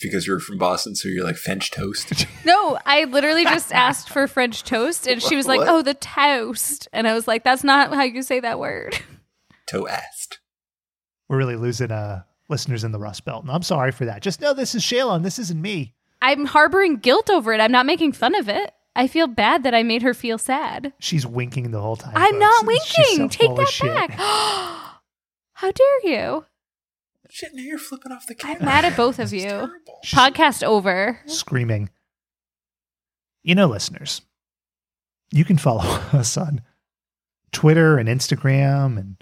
because 0.00 0.26
you're 0.26 0.40
from 0.40 0.58
Boston, 0.58 0.94
so 0.94 1.08
you're 1.08 1.24
like 1.24 1.36
French 1.36 1.70
toast. 1.70 2.26
No, 2.44 2.78
I 2.86 3.04
literally 3.04 3.42
just 3.42 3.72
asked 3.72 4.08
for 4.08 4.28
French 4.28 4.62
toast, 4.62 5.08
and 5.08 5.20
she 5.20 5.34
was 5.34 5.48
like, 5.48 5.58
What? 5.58 5.68
Oh, 5.68 5.82
the 5.82 5.94
toast. 5.94 6.86
And 6.92 7.08
I 7.08 7.12
was 7.12 7.26
like, 7.26 7.42
That's 7.42 7.64
not 7.64 7.92
how 7.92 8.04
you 8.04 8.22
say 8.22 8.38
that 8.38 8.60
word. 8.60 8.96
Toast. 9.66 10.38
We're 11.28 11.38
really 11.38 11.56
losing 11.56 11.90
uh, 11.90 12.22
listeners 12.48 12.84
in 12.84 12.92
the 12.92 13.00
Rust 13.00 13.24
Belt. 13.24 13.42
And 13.42 13.50
I'm 13.50 13.62
sorry 13.62 13.90
for 13.90 14.04
that. 14.04 14.22
Just 14.22 14.40
know 14.40 14.54
this 14.54 14.76
is 14.76 14.82
Shaylin. 14.82 15.24
This 15.24 15.40
isn't 15.40 15.60
me. 15.60 15.94
I'm 16.22 16.46
harboring 16.46 16.98
guilt 16.98 17.30
over 17.30 17.52
it. 17.52 17.60
I'm 17.60 17.72
not 17.72 17.84
making 17.84 18.12
fun 18.12 18.36
of 18.36 18.48
it. 18.48 18.72
I 18.94 19.08
feel 19.08 19.26
bad 19.26 19.64
that 19.64 19.74
I 19.74 19.82
made 19.82 20.02
her 20.02 20.14
feel 20.14 20.38
sad. 20.38 20.92
She's 21.00 21.26
winking 21.26 21.72
the 21.72 21.80
whole 21.80 21.96
time. 21.96 22.12
I'm 22.14 22.34
folks. 22.34 22.40
not 22.40 22.66
winking. 22.66 23.28
Take 23.28 23.56
that 23.56 23.68
shit. 23.68 23.92
back. 23.92 24.10
How 25.52 25.72
dare 25.72 26.04
you? 26.04 26.44
Shit, 27.30 27.54
now 27.54 27.62
you're 27.62 27.78
flipping 27.78 28.12
off 28.12 28.26
the 28.26 28.34
camera. 28.34 28.58
I'm 28.60 28.64
mad 28.64 28.84
at 28.84 28.96
both 28.96 29.18
of 29.18 29.32
you. 29.32 29.70
Podcast 30.06 30.62
over. 30.62 31.20
Screaming. 31.26 31.90
You 33.42 33.54
know, 33.54 33.66
listeners, 33.66 34.22
you 35.30 35.44
can 35.44 35.58
follow 35.58 35.82
us 36.12 36.36
on 36.36 36.62
Twitter 37.52 37.98
and 37.98 38.08
Instagram 38.08 38.98
and, 38.98 39.16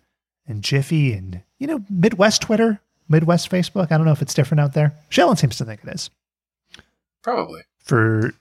and 0.47 0.63
Jiffy 0.63 1.13
and, 1.13 1.43
you 1.59 1.67
know, 1.67 1.85
Midwest 1.91 2.43
Twitter, 2.43 2.81
Midwest 3.09 3.51
Facebook. 3.51 3.93
I 3.93 3.97
don't 3.97 4.07
know 4.07 4.13
if 4.13 4.23
it's 4.23 4.35
different 4.35 4.61
out 4.61 4.75
there. 4.75 4.95
Shaylin 5.11 5.39
seems 5.39 5.57
to 5.59 5.65
think 5.65 5.83
it 5.85 5.95
is. 5.95 6.11
Probably. 7.23 7.63
For 7.79 8.33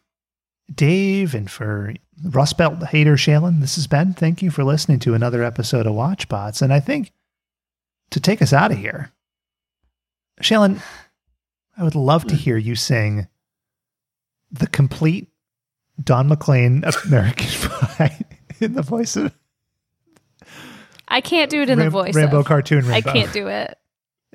Dave 0.74 1.34
and 1.36 1.50
for 1.50 1.94
Rust 2.24 2.58
Belt 2.58 2.84
hater 2.88 3.16
Shaylin, 3.16 3.60
this 3.60 3.76
has 3.76 3.88
been. 3.88 4.14
Thank 4.14 4.42
you 4.42 4.52
for 4.52 4.64
listening 4.64 5.00
to 5.00 5.14
another 5.14 5.44
episode 5.44 5.86
of 5.86 5.94
Watchbots. 5.94 6.62
And 6.62 6.74
I 6.74 6.80
think 6.80 7.12
to 8.12 8.20
take 8.20 8.42
us 8.42 8.54
out 8.54 8.72
of 8.72 8.78
here, 8.78 9.12
Shaylin, 10.42 10.82
I 11.78 11.84
would 11.84 11.96
love 11.96 12.26
to 12.26 12.36
hmm. 12.36 12.40
hear 12.40 12.58
you 12.58 12.76
sing 12.76 13.28
the 14.52 14.68
complete 14.68 15.30
Don 16.02 16.28
McLean 16.28 16.84
American 17.06 17.48
Pie 17.70 18.26
in 18.60 18.74
the 18.74 18.82
voice 18.82 19.16
of 19.16 19.34
I 21.08 21.22
can't 21.22 21.52
do 21.52 21.62
it 21.62 21.70
in 21.70 21.78
Ram- 21.78 21.88
the 21.88 21.92
voice. 21.92 22.16
Rambo 22.16 22.40
of. 22.40 22.46
cartoon 22.46 22.90
I 22.90 23.02
can't 23.02 23.32
do 23.34 23.48
it. 23.48 23.78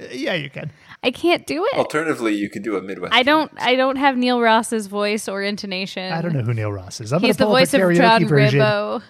Uh, 0.00 0.04
yeah, 0.12 0.34
you 0.34 0.48
can. 0.48 0.70
I 1.02 1.10
can't 1.10 1.46
do 1.46 1.64
it. 1.64 1.74
Alternatively, 1.74 2.34
you 2.34 2.48
could 2.50 2.62
do 2.62 2.76
a 2.76 2.82
Midwest. 2.82 3.14
I 3.14 3.22
don't. 3.22 3.50
I 3.58 3.74
don't 3.74 3.96
have 3.96 4.16
Neil 4.16 4.40
Ross's 4.40 4.86
voice 4.86 5.28
or 5.28 5.42
intonation. 5.42 6.12
I 6.12 6.20
don't 6.20 6.34
know 6.34 6.42
who 6.42 6.54
Neil 6.54 6.72
Ross 6.72 7.00
is. 7.00 7.12
I'm 7.12 7.20
He's 7.20 7.36
the 7.36 7.46
voice 7.46 7.74
up 7.74 7.80
of 7.80 7.88
karaoke 7.88 7.96
John 7.96 8.28
version. 8.28 8.60
Rambo. 8.60 9.04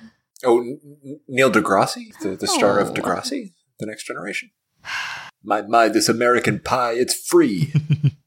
Oh, 0.45 0.61
N- 0.61 0.81
N- 1.05 1.21
Neil 1.29 1.51
deGrasse, 1.51 2.19
the, 2.21 2.37
the 2.37 2.47
star 2.47 2.79
Oh. 2.79 2.85
of 2.85 2.95
Degrassi, 2.95 3.53
The 3.81 3.87
Next 3.87 4.07
Generation. 4.07 4.51
My, 5.43 5.63
my, 5.63 5.89
this 5.89 6.09
American 6.09 6.61
pie, 6.61 6.93
it's 6.93 7.15
free. 7.15 7.73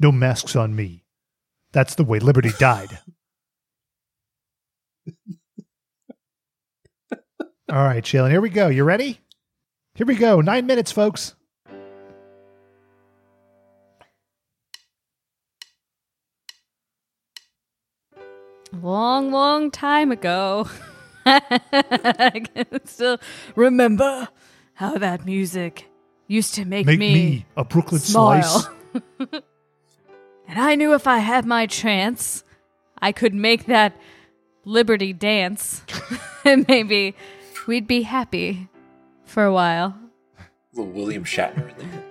No 0.00 0.12
masks 0.12 0.54
on 0.54 0.76
me. 0.76 1.04
That's 1.72 1.94
the 1.94 2.04
way 2.04 2.18
Liberty 2.18 2.50
died. 2.58 2.98
All 7.70 7.84
right, 7.84 8.04
Shaylin, 8.04 8.30
here 8.30 8.42
we 8.42 8.50
go. 8.50 8.68
You 8.68 8.84
ready? 8.84 9.20
Here 9.94 10.06
we 10.06 10.14
go. 10.14 10.42
Nine 10.42 10.66
minutes, 10.66 10.92
folks. 10.92 11.34
Long, 18.72 19.30
long 19.30 19.70
time 19.70 20.12
ago. 20.12 20.68
I 21.26 22.42
can 22.54 22.84
still 22.84 23.18
remember 23.56 24.28
how 24.74 24.98
that 24.98 25.24
music 25.24 25.88
used 26.26 26.54
to 26.54 26.64
make, 26.64 26.86
Make 26.86 26.98
me, 26.98 27.14
me 27.14 27.46
a 27.56 27.64
Brooklyn 27.64 28.00
smile. 28.00 28.42
slice. 28.42 28.68
and 30.48 30.58
I 30.58 30.74
knew 30.74 30.94
if 30.94 31.06
I 31.06 31.18
had 31.18 31.44
my 31.44 31.66
chance, 31.66 32.44
I 33.00 33.12
could 33.12 33.34
make 33.34 33.66
that 33.66 33.96
Liberty 34.64 35.12
dance. 35.12 35.82
and 36.44 36.66
maybe 36.68 37.14
we'd 37.66 37.86
be 37.86 38.02
happy 38.02 38.68
for 39.24 39.44
a 39.44 39.52
while. 39.52 39.94
Little 40.72 40.92
William 40.92 41.24
Shatner 41.24 41.70
in 41.78 41.90
there. 41.90 42.04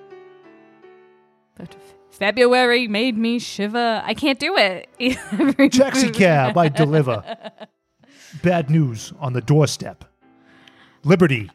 But 1.57 1.75
February 2.11 2.87
made 2.87 3.17
me 3.17 3.39
shiver. 3.39 4.01
I 4.05 4.13
can't 4.13 4.39
do 4.39 4.55
it. 4.57 4.87
Taxi 5.73 6.11
cab, 6.11 6.57
I 6.57 6.69
deliver. 6.69 7.23
Bad 8.43 8.69
news 8.69 9.13
on 9.19 9.33
the 9.33 9.41
doorstep. 9.41 10.05
Liberty. 11.03 11.49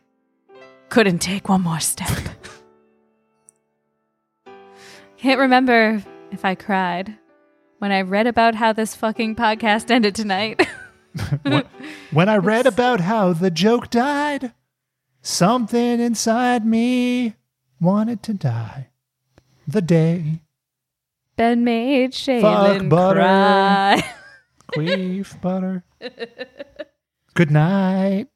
Couldn't 0.88 1.18
take 1.20 1.48
one 1.48 1.62
more 1.62 1.80
step. 1.80 2.08
Can't 5.18 5.40
remember 5.40 6.02
if 6.30 6.44
I 6.44 6.54
cried 6.54 7.16
when 7.78 7.92
I 7.92 8.02
read 8.02 8.26
about 8.26 8.54
how 8.54 8.72
this 8.72 8.94
fucking 8.94 9.36
podcast 9.36 9.90
ended 9.90 10.14
tonight. 10.14 10.66
When 12.12 12.28
I 12.28 12.36
read 12.36 12.66
about 12.66 13.00
how 13.00 13.32
the 13.32 13.50
joke 13.50 13.90
died, 13.90 14.52
something 15.20 15.98
inside 15.98 16.64
me 16.64 17.34
wanted 17.80 18.22
to 18.24 18.34
die. 18.34 18.90
The 19.66 19.82
day 19.82 20.42
Ben 21.34 21.64
made 21.64 22.14
Fuck 22.14 22.22
Shaylin 22.42 22.88
butter. 22.88 23.20
cry. 23.20 24.14
queef 24.72 25.40
butter. 25.40 25.82
Good 27.34 27.50
night. 27.50 28.28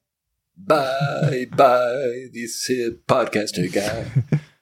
Bye, 0.57 1.45
bye, 1.55 2.25
this 2.33 2.65
here 2.65 2.91
podcaster 3.07 3.71
guy. 3.71 4.39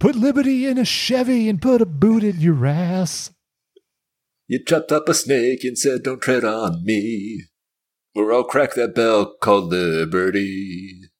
Put 0.00 0.14
liberty 0.14 0.64
in 0.64 0.78
a 0.78 0.84
Chevy 0.84 1.48
and 1.48 1.60
put 1.60 1.82
a 1.82 1.86
boot 1.86 2.22
in 2.22 2.40
your 2.40 2.64
ass. 2.66 3.32
You 4.46 4.64
chopped 4.64 4.92
up 4.92 5.08
a 5.08 5.14
snake 5.14 5.64
and 5.64 5.76
said, 5.76 6.04
Don't 6.04 6.22
tread 6.22 6.44
on 6.44 6.84
me, 6.84 7.46
or 8.14 8.32
I'll 8.32 8.44
crack 8.44 8.74
that 8.74 8.94
bell 8.94 9.34
called 9.40 9.72
Liberty. 9.72 11.10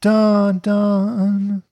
Dun 0.00 0.58
dun. 0.58 1.62